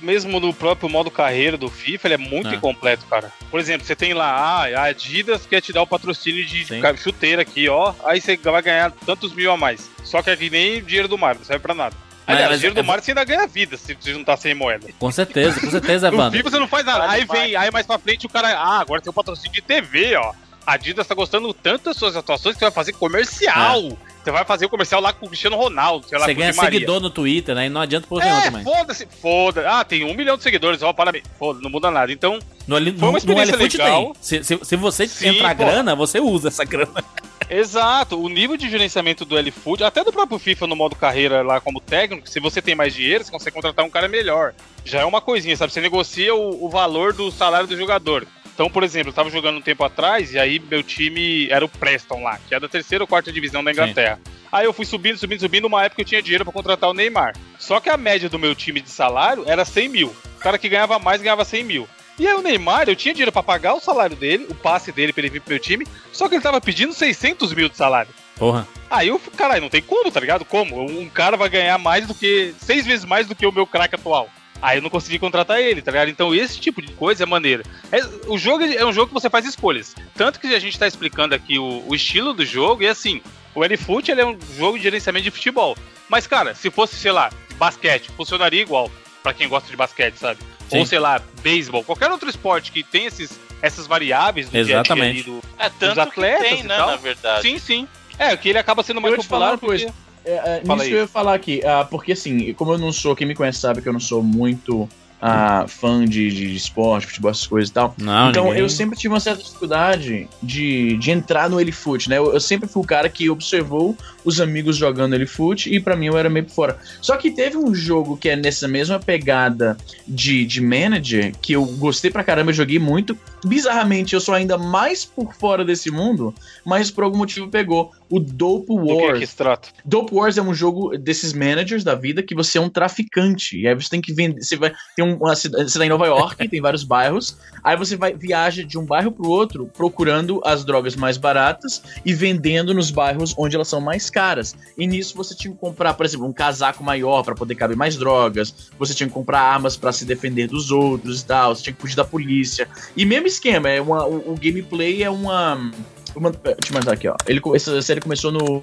mesmo 0.00 0.40
no 0.40 0.52
próprio 0.54 0.88
modo 0.88 1.10
carreira 1.10 1.56
do 1.58 1.68
FIFA, 1.68 2.08
ele 2.08 2.14
é 2.14 2.18
muito 2.18 2.48
É. 2.48 2.54
incompleto, 2.54 3.04
cara. 3.06 3.30
Por 3.50 3.60
exemplo, 3.60 3.86
você 3.86 3.94
tem 3.96 4.14
lá, 4.14 4.30
ah, 4.34 4.80
a 4.80 4.84
Adidas 4.84 5.44
quer 5.46 5.60
te 5.60 5.72
dar 5.72 5.82
o 5.82 5.86
patrocínio 5.86 6.44
de 6.44 6.64
Sim. 6.64 6.80
chuteira 6.96 7.42
aqui, 7.42 7.68
ó, 7.68 7.92
aí 8.04 8.20
você 8.20 8.36
vai 8.36 8.62
ganhar 8.62 8.90
tantos 9.04 9.32
mil 9.34 9.50
a 9.52 9.56
mais. 9.56 9.90
Só 10.04 10.22
que 10.22 10.30
é 10.30 10.36
que 10.36 10.48
nem 10.50 10.82
dinheiro 10.82 11.08
do 11.08 11.18
mar, 11.18 11.34
não 11.36 11.44
serve 11.44 11.62
pra 11.62 11.74
nada. 11.74 11.94
Mas- 12.30 12.36
Aliás, 12.36 12.48
o 12.48 12.50
mas 12.52 12.60
dinheiro 12.60 12.78
é- 12.78 12.82
do 12.82 12.86
mar 12.86 13.00
você 13.02 13.10
ainda 13.10 13.24
ganha 13.24 13.46
vida 13.46 13.76
se 13.76 13.94
você 13.94 14.12
não 14.12 14.24
tá 14.24 14.36
sem 14.36 14.54
moeda. 14.54 14.88
Com 14.98 15.10
certeza, 15.10 15.60
com 15.60 15.70
certeza, 15.70 16.10
No 16.10 16.16
Evandro. 16.16 16.36
FIFA 16.38 16.50
você 16.50 16.58
não 16.58 16.68
faz 16.68 16.84
nada. 16.86 17.10
Aí 17.10 17.24
vem, 17.24 17.56
aí 17.56 17.70
mais 17.70 17.86
pra 17.86 17.98
frente 17.98 18.26
o 18.26 18.28
cara, 18.28 18.48
ah, 18.58 18.80
agora 18.80 19.00
tem 19.00 19.10
o 19.10 19.14
patrocínio 19.14 19.52
de 19.52 19.62
TV, 19.62 20.16
ó. 20.16 20.32
A 20.66 20.74
Adidas 20.74 21.06
tá 21.06 21.14
gostando 21.14 21.52
tanto 21.54 21.84
das 21.86 21.96
suas 21.96 22.14
atuações 22.16 22.54
que 22.54 22.58
você 22.60 22.66
vai 22.66 22.72
fazer 22.72 22.92
comercial. 22.92 23.96
Você 24.22 24.30
vai 24.30 24.44
fazer 24.44 24.66
o 24.66 24.68
comercial 24.68 25.00
lá 25.00 25.12
com 25.14 25.24
o 25.24 25.28
Cristiano 25.28 25.56
Ronaldo, 25.56 26.06
sei 26.06 26.18
lá, 26.18 26.26
Você 26.26 26.34
ganha 26.34 26.52
seguidor 26.52 27.00
no 27.00 27.08
Twitter, 27.08 27.54
né? 27.54 27.66
E 27.66 27.68
não 27.70 27.80
adianta 27.80 28.06
por 28.06 28.22
nenhum 28.22 28.36
É, 28.36 28.42
também. 28.42 28.62
foda-se, 28.64 29.06
foda 29.20 29.66
Ah, 29.70 29.82
tem 29.84 30.04
um 30.04 30.14
milhão 30.14 30.36
de 30.36 30.42
seguidores, 30.42 30.82
ó, 30.82 30.92
parabéns. 30.92 31.24
Foda, 31.38 31.58
não 31.62 31.70
muda 31.70 31.90
nada. 31.90 32.12
Então, 32.12 32.38
No, 32.66 32.76
Ali- 32.76 32.90
Foi 32.92 33.00
no, 33.00 33.06
uma 33.06 33.12
no 33.12 33.18
experiência 33.18 33.56
Lfoot 33.56 33.76
legal. 33.78 34.16
Se, 34.20 34.44
se, 34.44 34.58
se 34.62 34.76
você 34.76 35.08
Sim, 35.08 35.28
entrar 35.36 35.56
pô. 35.56 35.64
grana, 35.64 35.94
você 35.96 36.20
usa 36.20 36.48
essa 36.48 36.64
grana. 36.64 37.02
exato, 37.48 38.20
o 38.20 38.28
nível 38.28 38.56
de 38.56 38.68
gerenciamento 38.70 39.24
do 39.24 39.36
L-Food, 39.38 39.82
até 39.84 40.04
do 40.04 40.12
próprio 40.12 40.38
FIFA 40.38 40.66
no 40.66 40.76
modo 40.76 40.94
carreira 40.96 41.42
lá 41.42 41.60
como 41.60 41.80
técnico, 41.80 42.28
se 42.28 42.38
você 42.40 42.60
tem 42.62 42.74
mais 42.74 42.94
dinheiro, 42.94 43.24
você 43.24 43.30
consegue 43.30 43.54
contratar 43.54 43.84
um 43.84 43.90
cara 43.90 44.06
melhor. 44.06 44.54
Já 44.84 45.00
é 45.00 45.04
uma 45.04 45.20
coisinha, 45.20 45.56
sabe? 45.56 45.72
Você 45.72 45.80
negocia 45.80 46.34
o, 46.34 46.64
o 46.64 46.68
valor 46.68 47.12
do 47.12 47.30
salário 47.30 47.66
do 47.66 47.76
jogador. 47.76 48.26
Então, 48.60 48.68
por 48.68 48.82
exemplo, 48.82 49.08
eu 49.08 49.14
tava 49.14 49.30
jogando 49.30 49.56
um 49.56 49.62
tempo 49.62 49.82
atrás 49.82 50.34
e 50.34 50.38
aí 50.38 50.60
meu 50.60 50.82
time 50.82 51.48
era 51.48 51.64
o 51.64 51.68
Preston 51.68 52.22
lá, 52.22 52.38
que 52.46 52.54
é 52.54 52.60
da 52.60 52.68
terceira 52.68 53.02
ou 53.02 53.08
quarta 53.08 53.32
divisão 53.32 53.64
da 53.64 53.72
Inglaterra. 53.72 54.20
Aí 54.52 54.66
eu 54.66 54.72
fui 54.74 54.84
subindo, 54.84 55.16
subindo, 55.16 55.40
subindo, 55.40 55.62
numa 55.62 55.82
época 55.82 56.02
eu 56.02 56.04
tinha 56.04 56.20
dinheiro 56.20 56.44
pra 56.44 56.52
contratar 56.52 56.90
o 56.90 56.92
Neymar. 56.92 57.34
Só 57.58 57.80
que 57.80 57.88
a 57.88 57.96
média 57.96 58.28
do 58.28 58.38
meu 58.38 58.54
time 58.54 58.82
de 58.82 58.90
salário 58.90 59.44
era 59.46 59.64
100 59.64 59.88
mil. 59.88 60.08
O 60.08 60.40
cara 60.40 60.58
que 60.58 60.68
ganhava 60.68 60.98
mais 60.98 61.22
ganhava 61.22 61.42
100 61.42 61.64
mil. 61.64 61.88
E 62.18 62.26
aí 62.28 62.34
o 62.34 62.42
Neymar, 62.42 62.86
eu 62.86 62.94
tinha 62.94 63.14
dinheiro 63.14 63.32
pra 63.32 63.42
pagar 63.42 63.72
o 63.72 63.80
salário 63.80 64.14
dele, 64.14 64.46
o 64.50 64.54
passe 64.54 64.92
dele 64.92 65.14
pra 65.14 65.22
ele 65.22 65.30
vir 65.30 65.40
pro 65.40 65.54
meu 65.54 65.58
time, 65.58 65.86
só 66.12 66.28
que 66.28 66.34
ele 66.34 66.42
tava 66.42 66.60
pedindo 66.60 66.92
600 66.92 67.54
mil 67.54 67.70
de 67.70 67.78
salário. 67.78 68.12
Porra. 68.36 68.68
Aí 68.90 69.08
eu, 69.08 69.18
caralho, 69.38 69.62
não 69.62 69.70
tem 69.70 69.80
como, 69.80 70.10
tá 70.10 70.20
ligado? 70.20 70.44
Como? 70.44 70.84
Um 70.84 71.08
cara 71.08 71.34
vai 71.34 71.48
ganhar 71.48 71.78
mais 71.78 72.06
do 72.06 72.14
que. 72.14 72.54
seis 72.58 72.84
vezes 72.84 73.06
mais 73.06 73.26
do 73.26 73.34
que 73.34 73.46
o 73.46 73.52
meu 73.52 73.66
craque 73.66 73.94
atual. 73.94 74.28
Aí 74.62 74.78
eu 74.78 74.82
não 74.82 74.90
consegui 74.90 75.18
contratar 75.18 75.60
ele, 75.60 75.80
tá 75.82 75.90
ligado? 75.90 76.08
Então 76.10 76.34
esse 76.34 76.58
tipo 76.60 76.82
de 76.82 76.92
coisa 76.92 77.22
é 77.22 77.26
maneiro. 77.26 77.62
É- 77.90 78.04
o 78.26 78.36
jogo 78.38 78.64
é 78.64 78.84
um 78.84 78.92
jogo 78.92 79.08
que 79.08 79.14
você 79.14 79.30
faz 79.30 79.46
escolhas. 79.46 79.94
Tanto 80.14 80.38
que 80.38 80.46
a 80.48 80.58
gente 80.58 80.78
tá 80.78 80.86
explicando 80.86 81.34
aqui 81.34 81.58
o, 81.58 81.84
o 81.86 81.94
estilo 81.94 82.32
do 82.34 82.44
jogo, 82.44 82.82
e 82.82 82.86
assim, 82.88 83.22
o 83.54 83.64
L-Foot 83.64 84.10
ele 84.10 84.20
é 84.20 84.26
um 84.26 84.38
jogo 84.56 84.76
de 84.76 84.84
gerenciamento 84.84 85.24
de 85.24 85.30
futebol. 85.30 85.76
Mas, 86.08 86.26
cara, 86.26 86.54
se 86.54 86.70
fosse, 86.70 86.96
sei 86.96 87.12
lá, 87.12 87.30
basquete, 87.56 88.10
funcionaria 88.16 88.60
igual, 88.62 88.90
pra 89.22 89.32
quem 89.32 89.48
gosta 89.48 89.70
de 89.70 89.76
basquete, 89.76 90.16
sabe? 90.16 90.40
Sim. 90.68 90.78
Ou, 90.78 90.86
sei 90.86 90.98
lá, 90.98 91.20
beisebol, 91.42 91.82
qualquer 91.84 92.10
outro 92.10 92.28
esporte 92.28 92.70
que 92.72 92.82
tem 92.82 93.06
esses, 93.06 93.38
essas 93.62 93.86
variáveis 93.86 94.46
do 94.46 94.52
dia 94.52 94.60
a 94.60 94.64
dia 94.64 94.74
Exatamente. 94.74 95.22
do, 95.24 95.42
É 95.58 95.68
tanto 95.68 96.00
atletas 96.00 96.42
que 96.42 96.48
tem, 96.48 96.60
e 96.60 96.62
né, 96.64 96.76
tal. 96.76 96.90
na 96.90 96.96
verdade. 96.96 97.42
Sim, 97.42 97.58
sim. 97.58 97.88
É, 98.18 98.36
que 98.36 98.48
ele 98.48 98.58
acaba 98.58 98.82
sendo 98.82 99.00
mais 99.00 99.16
popular 99.16 99.52
uma 99.52 99.58
coisa. 99.58 99.92
É, 100.24 100.32
é, 100.58 100.62
Fala 100.64 100.74
nisso 100.76 100.82
aí. 100.82 100.88
que 100.88 100.94
eu 100.94 101.00
ia 101.00 101.08
falar 101.08 101.34
aqui, 101.34 101.64
ah, 101.64 101.84
porque 101.84 102.12
assim, 102.12 102.52
como 102.54 102.72
eu 102.72 102.78
não 102.78 102.92
sou, 102.92 103.16
quem 103.16 103.26
me 103.26 103.34
conhece 103.34 103.58
sabe 103.60 103.80
que 103.80 103.88
eu 103.88 103.92
não 103.92 104.00
sou 104.00 104.22
muito 104.22 104.88
ah, 105.22 105.66
fã 105.68 106.04
de, 106.06 106.30
de 106.30 106.54
esporte, 106.56 107.06
futebol, 107.06 107.30
essas 107.30 107.46
coisas 107.46 107.68
e 107.68 107.72
tal. 107.74 107.94
Não, 107.98 108.30
então 108.30 108.44
ninguém- 108.46 108.60
eu 108.60 108.68
sempre 108.70 108.96
tive 108.98 109.12
uma 109.12 109.20
certa 109.20 109.42
dificuldade 109.42 110.26
de, 110.42 110.96
de 110.96 111.10
entrar 111.10 111.50
no 111.50 111.60
Elifoot, 111.60 112.08
né? 112.08 112.16
Eu, 112.16 112.32
eu 112.32 112.40
sempre 112.40 112.66
fui 112.66 112.82
o 112.82 112.86
cara 112.86 113.06
que 113.08 113.28
observou 113.28 113.94
os 114.24 114.40
amigos 114.40 114.76
jogando 114.78 115.14
Elifoot 115.14 115.70
e 115.74 115.78
pra 115.78 115.94
mim 115.94 116.06
eu 116.06 116.16
era 116.16 116.30
meio 116.30 116.46
por 116.46 116.52
fora. 116.54 116.78
Só 117.02 117.16
que 117.18 117.30
teve 117.30 117.58
um 117.58 117.74
jogo 117.74 118.16
que 118.16 118.30
é 118.30 118.36
nessa 118.36 118.66
mesma 118.66 118.98
pegada 118.98 119.76
de, 120.08 120.44
de 120.46 120.60
manager 120.62 121.34
que 121.42 121.52
eu 121.52 121.66
gostei 121.66 122.10
pra 122.10 122.24
caramba, 122.24 122.50
eu 122.50 122.54
joguei 122.54 122.78
muito. 122.78 123.16
Bizarramente, 123.44 124.14
eu 124.14 124.20
sou 124.20 124.34
ainda 124.34 124.56
mais 124.56 125.04
por 125.04 125.34
fora 125.34 125.64
desse 125.64 125.90
mundo, 125.90 126.34
mas 126.64 126.90
por 126.90 127.04
algum 127.04 127.18
motivo 127.18 127.48
pegou. 127.48 127.92
O 128.10 128.18
Dope 128.18 128.66
Do 128.74 128.86
que 128.86 128.96
que 128.96 129.02
Wars. 129.06 129.30
se 129.30 129.36
trata? 129.36 129.68
Dope 129.84 130.14
Wars 130.14 130.36
é 130.36 130.42
um 130.42 130.52
jogo 130.52 130.96
desses 130.98 131.32
managers 131.32 131.84
da 131.84 131.94
vida 131.94 132.22
que 132.22 132.34
você 132.34 132.58
é 132.58 132.60
um 132.60 132.68
traficante. 132.68 133.58
E 133.60 133.66
aí 133.68 133.74
você 133.74 133.88
tem 133.88 134.00
que 134.00 134.12
vender. 134.12 134.42
Você 134.42 134.56
vai. 134.56 134.72
Tem 134.96 135.04
um- 135.04 135.16
uma 135.16 135.36
cidade. 135.36 135.70
Você 135.70 135.78
tá 135.78 135.86
em 135.86 135.88
Nova 135.88 136.06
York, 136.06 136.36
tem 136.48 136.60
vários 136.60 136.82
bairros. 136.84 137.36
Aí 137.62 137.76
você 137.76 137.96
vai 137.96 138.12
viaja 138.14 138.64
de 138.64 138.76
um 138.78 138.84
bairro 138.84 139.12
pro 139.12 139.28
outro 139.28 139.70
procurando 139.76 140.40
as 140.44 140.64
drogas 140.64 140.96
mais 140.96 141.16
baratas 141.16 141.82
e 142.04 142.12
vendendo 142.12 142.74
nos 142.74 142.90
bairros 142.90 143.34
onde 143.38 143.54
elas 143.54 143.68
são 143.68 143.80
mais 143.80 144.10
caras. 144.10 144.54
E 144.76 144.86
nisso 144.86 145.16
você 145.16 145.34
tinha 145.34 145.52
que 145.52 145.58
comprar, 145.60 145.94
por 145.94 146.04
exemplo, 146.04 146.26
um 146.26 146.32
casaco 146.32 146.82
maior 146.82 147.22
para 147.22 147.34
poder 147.34 147.54
caber 147.54 147.76
mais 147.76 147.96
drogas. 147.96 148.70
Você 148.78 148.94
tinha 148.94 149.06
que 149.06 149.12
comprar 149.14 149.40
armas 149.40 149.76
para 149.76 149.92
se 149.92 150.04
defender 150.04 150.48
dos 150.48 150.70
outros 150.70 151.20
e 151.20 151.24
tal. 151.26 151.54
Você 151.54 151.62
tinha 151.64 151.74
que 151.74 151.80
fugir 151.80 151.96
da 151.96 152.04
polícia. 152.04 152.66
E 152.96 153.04
mesmo 153.04 153.26
esquema, 153.26 153.68
é 153.68 153.80
uma, 153.80 154.04
o, 154.06 154.32
o 154.32 154.34
gameplay 154.36 155.02
é 155.02 155.10
uma. 155.10 155.70
Uma, 156.14 156.30
deixa 156.30 156.70
eu 156.70 156.74
mandar 156.74 156.92
aqui, 156.92 157.08
ó. 157.08 157.16
Ele, 157.26 157.40
essa 157.54 157.80
série 157.82 158.00
começou 158.00 158.32
no. 158.32 158.60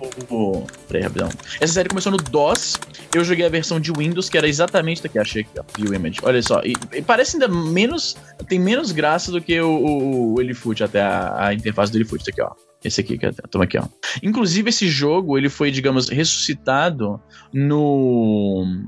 Peraí, 0.88 1.04
rapidão. 1.04 1.30
Essa 1.60 1.74
série 1.74 1.90
começou 1.90 2.12
no 2.12 2.18
DOS. 2.18 2.78
Eu 3.14 3.24
joguei 3.24 3.46
a 3.46 3.50
versão 3.50 3.80
de 3.80 3.92
Windows, 3.92 4.30
que 4.30 4.38
era 4.38 4.48
exatamente. 4.48 5.02
Tá 5.02 5.08
aqui, 5.08 5.20
achei 5.20 5.42
aqui, 5.42 5.60
ó. 5.60 5.64
View 5.78 5.94
Image. 5.94 6.20
Olha 6.24 6.42
só. 6.42 6.62
E, 6.64 6.76
e 6.94 7.02
parece 7.02 7.36
ainda 7.36 7.48
menos. 7.48 8.18
Tem 8.48 8.60
menos 8.60 8.92
graça 8.92 9.32
do 9.32 9.42
que 9.42 9.60
o, 9.60 9.70
o, 9.70 10.34
o 10.36 10.42
Elifoot, 10.42 10.84
até 10.84 11.02
a, 11.02 11.48
a 11.48 11.54
interface 11.54 11.92
do 11.92 11.98
Elifoot. 11.98 12.24
Tá 12.24 12.32
aqui, 12.32 12.42
ó. 12.42 12.68
Esse 12.84 13.02
aqui, 13.02 13.18
toma 13.50 13.64
aqui, 13.64 13.78
ó. 13.78 13.86
Inclusive, 14.22 14.70
esse 14.70 14.88
jogo, 14.88 15.38
ele 15.38 15.50
foi, 15.50 15.72
digamos, 15.72 16.10
ressuscitado 16.10 17.20
no. 17.52 18.86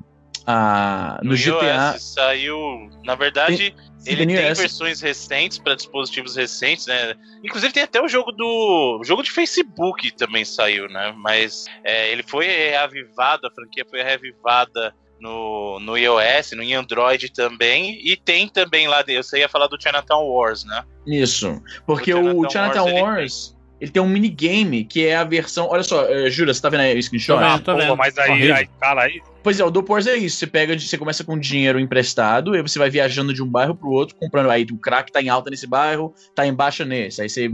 Ah, 0.51 1.19
no, 1.21 1.29
No 1.31 1.35
GTA. 1.37 1.91
iOS 1.93 2.13
saiu. 2.15 2.57
Na 3.05 3.13
verdade, 3.15 3.75
ele 4.05 4.25
no 4.25 4.33
tem 4.33 4.47
iOS. 4.47 4.57
versões 4.59 4.99
recentes 5.01 5.59
para 5.59 5.75
dispositivos 5.75 6.35
recentes, 6.35 6.87
né? 6.87 7.13
Inclusive 7.43 7.71
tem 7.71 7.83
até 7.83 8.01
o 8.01 8.07
jogo 8.07 8.31
do. 8.31 8.97
O 8.99 9.03
jogo 9.03 9.21
de 9.21 9.31
Facebook 9.31 10.09
também 10.15 10.43
saiu, 10.43 10.87
né? 10.89 11.13
Mas 11.17 11.65
é, 11.83 12.11
ele 12.11 12.23
foi 12.23 12.47
reavivado, 12.47 13.45
a 13.45 13.51
franquia 13.51 13.85
foi 13.87 14.01
reavivada 14.01 14.91
no, 15.19 15.79
no 15.79 15.95
iOS, 15.95 16.53
no 16.53 16.63
Android 16.77 17.31
também. 17.31 17.99
E 18.03 18.17
tem 18.17 18.47
também 18.47 18.87
lá. 18.87 19.03
de- 19.03 19.17
Você 19.17 19.39
ia 19.39 19.49
falar 19.49 19.67
do 19.67 19.79
Chinatown 19.79 20.25
Wars, 20.27 20.63
né? 20.65 20.83
Isso. 21.05 21.61
Porque 21.85 22.11
O 22.13 22.19
o 22.39 22.49
Chinatown 22.49 22.49
Chinatown 22.49 22.85
Wars, 22.85 22.91
ele 22.95 23.01
Wars. 23.03 23.59
Ele 23.81 23.91
tem 23.91 24.01
um 24.03 24.09
minigame 24.09 24.83
que 24.83 25.05
é 25.05 25.15
a 25.15 25.23
versão. 25.23 25.67
Olha 25.69 25.83
só, 25.83 26.03
eh, 26.05 26.29
Jura, 26.29 26.53
você 26.53 26.61
tá 26.61 26.67
vendo 26.67 26.81
aí 26.81 26.97
o 26.97 27.01
screenshot? 27.01 27.35
Tô 27.35 27.39
vendo, 27.39 27.63
tô 27.63 27.71
Pô, 27.71 27.77
vendo. 27.77 27.95
mas 27.95 28.17
aí, 28.17 28.51
aí, 28.51 28.67
cara, 28.77 29.03
aí. 29.03 29.21
Pois 29.41 29.59
é, 29.59 29.63
o 29.63 29.69
Dope 29.71 29.91
Wars 29.91 30.05
é 30.07 30.15
isso. 30.17 30.37
Você 30.37 30.47
pega, 30.47 30.77
você 30.77 30.97
começa 30.97 31.23
com 31.23 31.37
dinheiro 31.39 31.79
emprestado, 31.79 32.53
aí 32.53 32.61
você 32.61 32.77
vai 32.77 32.89
viajando 32.89 33.33
de 33.33 33.41
um 33.41 33.47
bairro 33.47 33.75
pro 33.75 33.89
outro, 33.89 34.15
comprando. 34.15 34.49
Aí 34.49 34.65
o 34.71 34.77
crack 34.77 35.11
tá 35.11 35.21
em 35.21 35.29
alta 35.29 35.49
nesse 35.49 35.65
bairro, 35.67 36.13
tá 36.35 36.45
em 36.45 36.53
baixa 36.53 36.83
nesse. 36.85 37.21
Aí 37.21 37.29
você. 37.29 37.49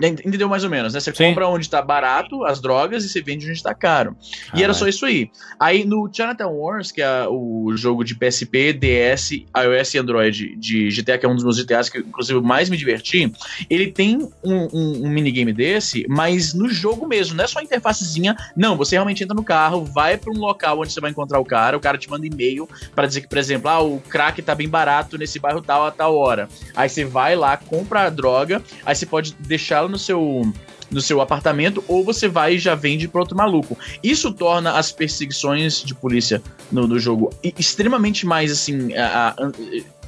Entendeu 0.00 0.48
mais 0.48 0.62
ou 0.62 0.70
menos, 0.70 0.94
né? 0.94 1.00
Você 1.00 1.12
Sim. 1.12 1.24
compra 1.30 1.48
onde 1.48 1.68
tá 1.68 1.82
barato 1.82 2.44
as 2.44 2.60
drogas 2.60 3.04
e 3.04 3.08
você 3.08 3.20
vende 3.20 3.50
onde 3.50 3.60
tá 3.60 3.74
caro. 3.74 4.16
E 4.54 4.62
era 4.62 4.72
só 4.72 4.86
isso 4.86 5.04
aí. 5.04 5.28
Aí 5.58 5.84
no 5.84 6.08
Chinatown 6.12 6.52
Wars, 6.56 6.92
que 6.92 7.02
é 7.02 7.26
o 7.28 7.72
jogo 7.76 8.04
de 8.04 8.14
PSP, 8.14 8.72
DS, 8.74 9.32
iOS 9.56 9.94
e 9.94 9.98
Android 9.98 10.56
de 10.56 10.88
GTA, 10.90 11.18
que 11.18 11.26
é 11.26 11.28
um 11.28 11.34
dos 11.34 11.42
meus 11.42 11.56
GTAs 11.58 11.88
que 11.88 11.98
inclusive 11.98 12.38
eu 12.38 12.42
mais 12.42 12.70
me 12.70 12.76
diverti, 12.76 13.32
ele 13.68 13.90
tem 13.90 14.18
um, 14.44 14.68
um- 14.72 15.06
um 15.06 15.08
minigame 15.10 15.52
desse, 15.52 16.06
mas 16.08 16.54
no 16.54 16.68
jogo 16.68 17.04
mesmo, 17.04 17.34
não 17.36 17.42
é 17.42 17.48
só 17.48 17.58
a 17.58 17.62
interfacezinha. 17.64 18.36
Não, 18.56 18.76
você 18.76 18.94
realmente 18.94 19.24
entra 19.24 19.34
no 19.34 19.42
carro, 19.42 19.84
vai 19.84 20.16
pra 20.16 20.32
um 20.32 20.38
local 20.38 20.78
onde 20.80 20.92
você 20.92 21.00
vai 21.00 21.10
encontrar 21.10 21.27
o 21.36 21.44
cara, 21.44 21.76
o 21.76 21.80
cara 21.80 21.98
te 21.98 22.08
manda 22.08 22.24
e-mail 22.24 22.68
pra 22.94 23.06
dizer 23.06 23.22
que, 23.22 23.28
por 23.28 23.38
exemplo, 23.38 23.68
ah, 23.68 23.80
o 23.82 23.98
crack 24.00 24.40
tá 24.40 24.54
bem 24.54 24.68
barato 24.68 25.18
nesse 25.18 25.40
bairro 25.40 25.60
tal 25.60 25.84
a 25.86 25.90
tal 25.90 26.16
hora. 26.16 26.48
Aí 26.76 26.88
você 26.88 27.04
vai 27.04 27.34
lá, 27.34 27.56
compra 27.56 28.02
a 28.02 28.08
droga, 28.10 28.62
aí 28.86 28.94
você 28.94 29.04
pode 29.04 29.34
deixá-la 29.40 29.88
no 29.88 29.98
seu 29.98 30.42
no 30.90 31.02
seu 31.02 31.20
apartamento 31.20 31.84
ou 31.86 32.02
você 32.02 32.28
vai 32.28 32.54
e 32.54 32.58
já 32.58 32.74
vende 32.74 33.06
para 33.08 33.20
outro 33.20 33.36
maluco. 33.36 33.76
Isso 34.02 34.32
torna 34.32 34.72
as 34.78 34.90
perseguições 34.90 35.82
de 35.82 35.94
polícia 35.94 36.40
no, 36.72 36.86
no 36.86 36.98
jogo 36.98 37.28
extremamente 37.42 38.24
mais 38.24 38.50
assim. 38.50 38.94
A, 38.94 39.28
a- 39.28 39.34
an- 39.44 39.52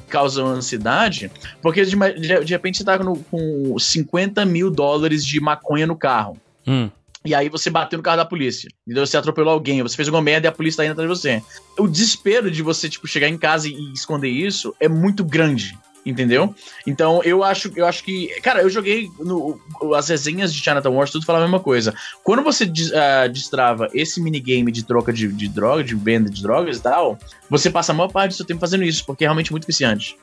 causa 0.09 0.43
ansiedade, 0.43 1.31
porque 1.61 1.85
de, 1.85 1.95
de- 1.95 2.43
de 2.43 2.53
repente 2.53 2.77
você 2.79 2.83
tá 2.83 2.97
no- 2.97 3.15
com 3.31 3.77
50 3.79 4.43
mil 4.43 4.69
dólares 4.69 5.25
de 5.25 5.39
maconha 5.39 5.87
no 5.87 5.95
carro. 5.95 6.35
Hum. 6.67 6.89
E 7.23 7.35
aí 7.35 7.49
você 7.49 7.69
bateu 7.69 7.97
no 7.97 8.03
carro 8.03 8.17
da 8.17 8.25
polícia. 8.25 8.69
Entendeu? 8.85 9.05
Você 9.05 9.17
atropelou 9.17 9.53
alguém, 9.53 9.81
você 9.83 9.95
fez 9.95 10.07
alguma 10.07 10.23
merda 10.23 10.47
e 10.47 10.49
a 10.49 10.51
polícia 10.51 10.77
tá 10.77 10.85
indo 10.85 10.93
atrás 10.93 11.09
de 11.09 11.15
você. 11.15 11.43
O 11.77 11.87
desespero 11.87 12.49
de 12.49 12.61
você, 12.63 12.89
tipo, 12.89 13.07
chegar 13.07 13.27
em 13.27 13.37
casa 13.37 13.67
e 13.67 13.93
esconder 13.93 14.29
isso 14.29 14.75
é 14.79 14.87
muito 14.87 15.23
grande. 15.23 15.77
Entendeu? 16.03 16.55
Então 16.87 17.21
eu 17.23 17.43
acho, 17.43 17.71
eu 17.75 17.85
acho 17.85 18.03
que. 18.03 18.27
Cara, 18.41 18.63
eu 18.63 18.69
joguei 18.71 19.07
no, 19.19 19.59
as 19.95 20.09
resenhas 20.09 20.51
de 20.51 20.59
Chinatown 20.59 20.95
Wars, 20.95 21.11
tudo 21.11 21.25
fala 21.27 21.37
a 21.37 21.41
mesma 21.43 21.59
coisa. 21.59 21.93
Quando 22.23 22.41
você 22.41 22.71
ah, 22.95 23.27
destrava 23.27 23.87
esse 23.93 24.19
minigame 24.19 24.71
de 24.71 24.83
troca 24.83 25.13
de, 25.13 25.27
de 25.27 25.47
droga, 25.47 25.83
de 25.83 25.93
venda 25.93 26.27
de 26.27 26.41
drogas 26.41 26.77
e 26.77 26.81
tal, 26.81 27.19
você 27.47 27.69
passa 27.69 27.91
a 27.91 27.95
maior 27.95 28.11
parte 28.11 28.31
do 28.31 28.35
seu 28.35 28.45
tempo 28.47 28.59
fazendo 28.59 28.83
isso, 28.83 29.05
porque 29.05 29.23
é 29.23 29.27
realmente 29.27 29.51
muito 29.51 29.67
viciante. 29.67 30.17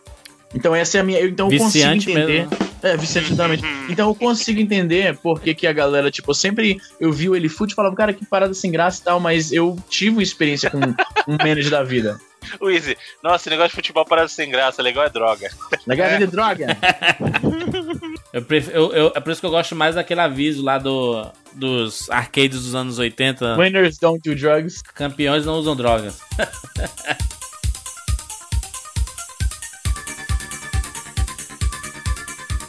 Então 0.54 0.74
essa 0.74 0.96
é 0.98 1.00
a 1.00 1.04
minha. 1.04 1.20
eu- 1.20 1.28
Então 1.28 1.46
eu 1.46 1.50
Viciante 1.50 2.06
consigo 2.06 2.18
entender. 2.18 2.48
mesmo. 2.48 2.68
É, 2.80 2.96
viciante 2.96 3.30
literalmente. 3.30 3.64
Então 3.90 4.08
eu 4.08 4.14
consigo 4.14 4.60
entender 4.60 5.16
porque 5.22 5.52
que 5.52 5.66
a 5.66 5.72
galera, 5.72 6.10
tipo, 6.12 6.30
eu 6.30 6.34
sempre 6.34 6.80
eu 7.00 7.12
vi 7.12 7.28
o 7.28 7.34
Elifoot 7.34 7.72
e 7.72 7.74
falava, 7.74 7.94
cara, 7.96 8.12
que 8.12 8.24
parada 8.24 8.54
sem 8.54 8.70
graça 8.70 9.00
e 9.00 9.04
tal, 9.04 9.18
mas 9.20 9.50
eu 9.52 9.76
tive 9.90 10.10
uma 10.12 10.22
experiência 10.22 10.70
com 10.70 10.78
um 10.78 11.36
manager 11.38 11.70
da 11.70 11.82
vida. 11.82 12.18
Easy, 12.62 12.96
nossa, 13.22 13.42
esse 13.42 13.50
negócio 13.50 13.70
de 13.70 13.74
futebol 13.74 14.04
parado 14.06 14.28
sem 14.28 14.48
graça, 14.48 14.80
legal 14.80 15.04
é 15.04 15.10
droga. 15.10 15.50
Legal 15.86 16.08
vida 16.08 16.22
é 16.24 16.26
droga. 16.26 16.66
Eu 18.30 18.42
pref- 18.42 18.68
eu- 18.74 18.92
eu- 18.92 19.12
é 19.16 19.20
por 19.20 19.30
isso 19.32 19.40
que 19.40 19.46
eu 19.46 19.50
gosto 19.50 19.74
mais 19.74 19.94
daquele 19.94 20.20
aviso 20.20 20.62
lá 20.62 20.76
do, 20.76 21.26
dos 21.54 22.10
arcades 22.10 22.60
dos 22.62 22.74
anos 22.74 22.98
80. 22.98 23.56
Winners 23.56 23.96
don't 23.98 24.20
do 24.22 24.36
drugs. 24.36 24.82
Campeões 24.82 25.46
não 25.46 25.54
usam 25.54 25.74
drogas. 25.74 26.20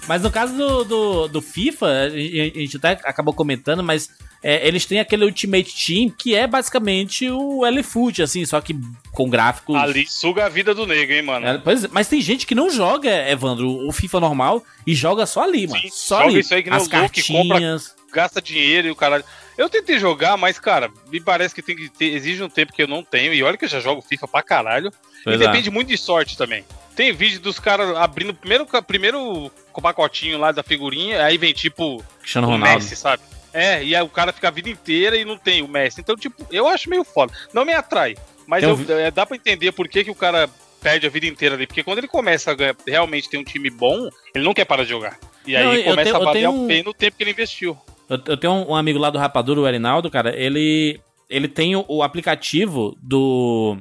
Mas 0.09 0.23
no 0.23 0.31
caso 0.31 0.57
do, 0.57 0.83
do, 0.83 1.27
do 1.27 1.39
FIFA, 1.39 1.85
a 1.85 2.09
gente 2.09 2.77
até 2.77 2.93
acabou 3.03 3.31
comentando, 3.31 3.83
mas 3.83 4.09
é, 4.41 4.67
eles 4.67 4.83
têm 4.83 4.99
aquele 4.99 5.23
Ultimate 5.23 5.71
Team 5.71 6.09
que 6.09 6.33
é 6.33 6.47
basicamente 6.47 7.29
o 7.29 7.63
LFoot, 7.63 8.23
assim, 8.23 8.43
só 8.43 8.59
que 8.59 8.75
com 9.11 9.29
gráficos. 9.29 9.75
Ali 9.75 10.07
suga 10.09 10.47
a 10.47 10.49
vida 10.49 10.73
do 10.73 10.87
nego, 10.87 11.13
hein, 11.13 11.21
mano. 11.21 11.45
É, 11.45 11.59
pois 11.59 11.85
mas 11.91 12.07
tem 12.07 12.19
gente 12.21 12.47
que 12.47 12.55
não 12.55 12.71
joga, 12.71 13.29
Evandro, 13.29 13.87
o 13.87 13.91
FIFA 13.91 14.19
normal 14.19 14.63
e 14.87 14.95
joga 14.95 15.27
só 15.27 15.43
ali, 15.43 15.67
mano. 15.67 15.79
Sim, 15.79 15.89
só 15.91 16.21
joga 16.21 16.29
ali. 16.31 16.39
isso 16.39 16.55
aí 16.55 16.63
que 16.63 16.69
As 16.71 16.87
o 16.87 16.89
Luke, 16.97 17.23
compra- 17.27 17.49
cartinhas. 17.49 17.95
Gasta 18.11 18.41
dinheiro 18.41 18.87
e 18.87 18.91
o 18.91 18.95
caralho. 18.95 19.23
Eu 19.55 19.69
tentei 19.69 19.99
jogar, 19.99 20.37
mas, 20.37 20.57
cara, 20.57 20.89
me 21.11 21.21
parece 21.21 21.53
que 21.53 21.61
tem 21.61 21.75
que 21.75 21.87
ter, 21.87 22.15
exige 22.15 22.41
um 22.41 22.49
tempo 22.49 22.73
que 22.73 22.81
eu 22.81 22.87
não 22.87 23.03
tenho. 23.03 23.31
E 23.31 23.43
olha 23.43 23.55
que 23.55 23.65
eu 23.65 23.69
já 23.69 23.79
jogo 23.79 24.01
FIFA 24.01 24.27
pra 24.27 24.41
caralho. 24.41 24.91
Pois 25.23 25.39
e 25.39 25.43
é. 25.43 25.45
depende 25.45 25.69
muito 25.69 25.89
de 25.89 25.97
sorte 25.97 26.35
também. 26.35 26.63
Tem 26.99 27.13
vídeo 27.13 27.39
dos 27.39 27.57
caras 27.61 27.95
abrindo 27.95 28.31
o 28.31 28.33
primeiro, 28.33 28.67
primeiro 28.85 29.49
pacotinho 29.81 30.37
lá 30.37 30.51
da 30.51 30.61
figurinha, 30.61 31.23
aí 31.23 31.37
vem 31.37 31.53
tipo 31.53 32.03
Cristiano 32.19 32.45
o 32.45 32.51
Ronaldo. 32.51 32.75
Messi, 32.83 32.93
sabe? 32.93 33.23
É, 33.53 33.81
e 33.81 33.95
aí 33.95 34.03
o 34.03 34.09
cara 34.09 34.33
fica 34.33 34.49
a 34.49 34.51
vida 34.51 34.69
inteira 34.69 35.15
e 35.15 35.23
não 35.23 35.37
tem 35.37 35.61
o 35.61 35.67
Messi. 35.69 36.01
Então, 36.01 36.17
tipo, 36.17 36.45
eu 36.51 36.67
acho 36.67 36.89
meio 36.89 37.05
foda. 37.05 37.31
Não 37.53 37.63
me 37.63 37.71
atrai. 37.73 38.17
Mas 38.45 38.65
Tem 38.65 38.69
eu- 38.69 38.99
é, 38.99 39.09
dá 39.11 39.25
pra 39.25 39.37
entender 39.37 39.71
por 39.71 39.87
que, 39.87 40.03
que 40.03 40.11
o 40.11 40.15
cara 40.15 40.49
perde 40.81 41.07
a 41.07 41.09
vida 41.09 41.25
inteira 41.25 41.55
ali. 41.55 41.65
Porque 41.65 41.83
quando 41.85 41.99
ele 41.99 42.07
começa 42.09 42.51
a 42.51 42.53
ganhar, 42.53 42.75
realmente 42.85 43.29
ter 43.29 43.37
um 43.37 43.45
time 43.45 43.69
bom, 43.69 44.09
ele 44.35 44.43
não 44.43 44.53
quer 44.53 44.65
parar 44.65 44.83
de 44.83 44.89
jogar. 44.89 45.17
E 45.47 45.55
aí 45.55 45.63
Não, 45.63 45.73
eu 45.75 45.83
começa 45.85 46.11
tenho- 46.11 46.21
a 46.21 46.25
valer 46.25 46.49
um- 46.49 46.65
o 46.89 46.93
tempo 46.93 47.15
que 47.15 47.23
ele 47.23 47.31
investiu. 47.31 47.77
Eu, 48.09 48.19
eu 48.27 48.35
tenho 48.35 48.51
um, 48.51 48.71
um 48.71 48.75
amigo 48.75 48.99
lá 48.99 49.09
do 49.09 49.17
Rapadura, 49.17 49.61
o 49.61 49.65
Erinaldo, 49.69 50.11
cara, 50.11 50.35
ele, 50.35 50.99
ele 51.29 51.47
tem 51.47 51.77
o, 51.77 51.85
o 51.87 52.03
aplicativo 52.03 52.93
do, 53.01 53.77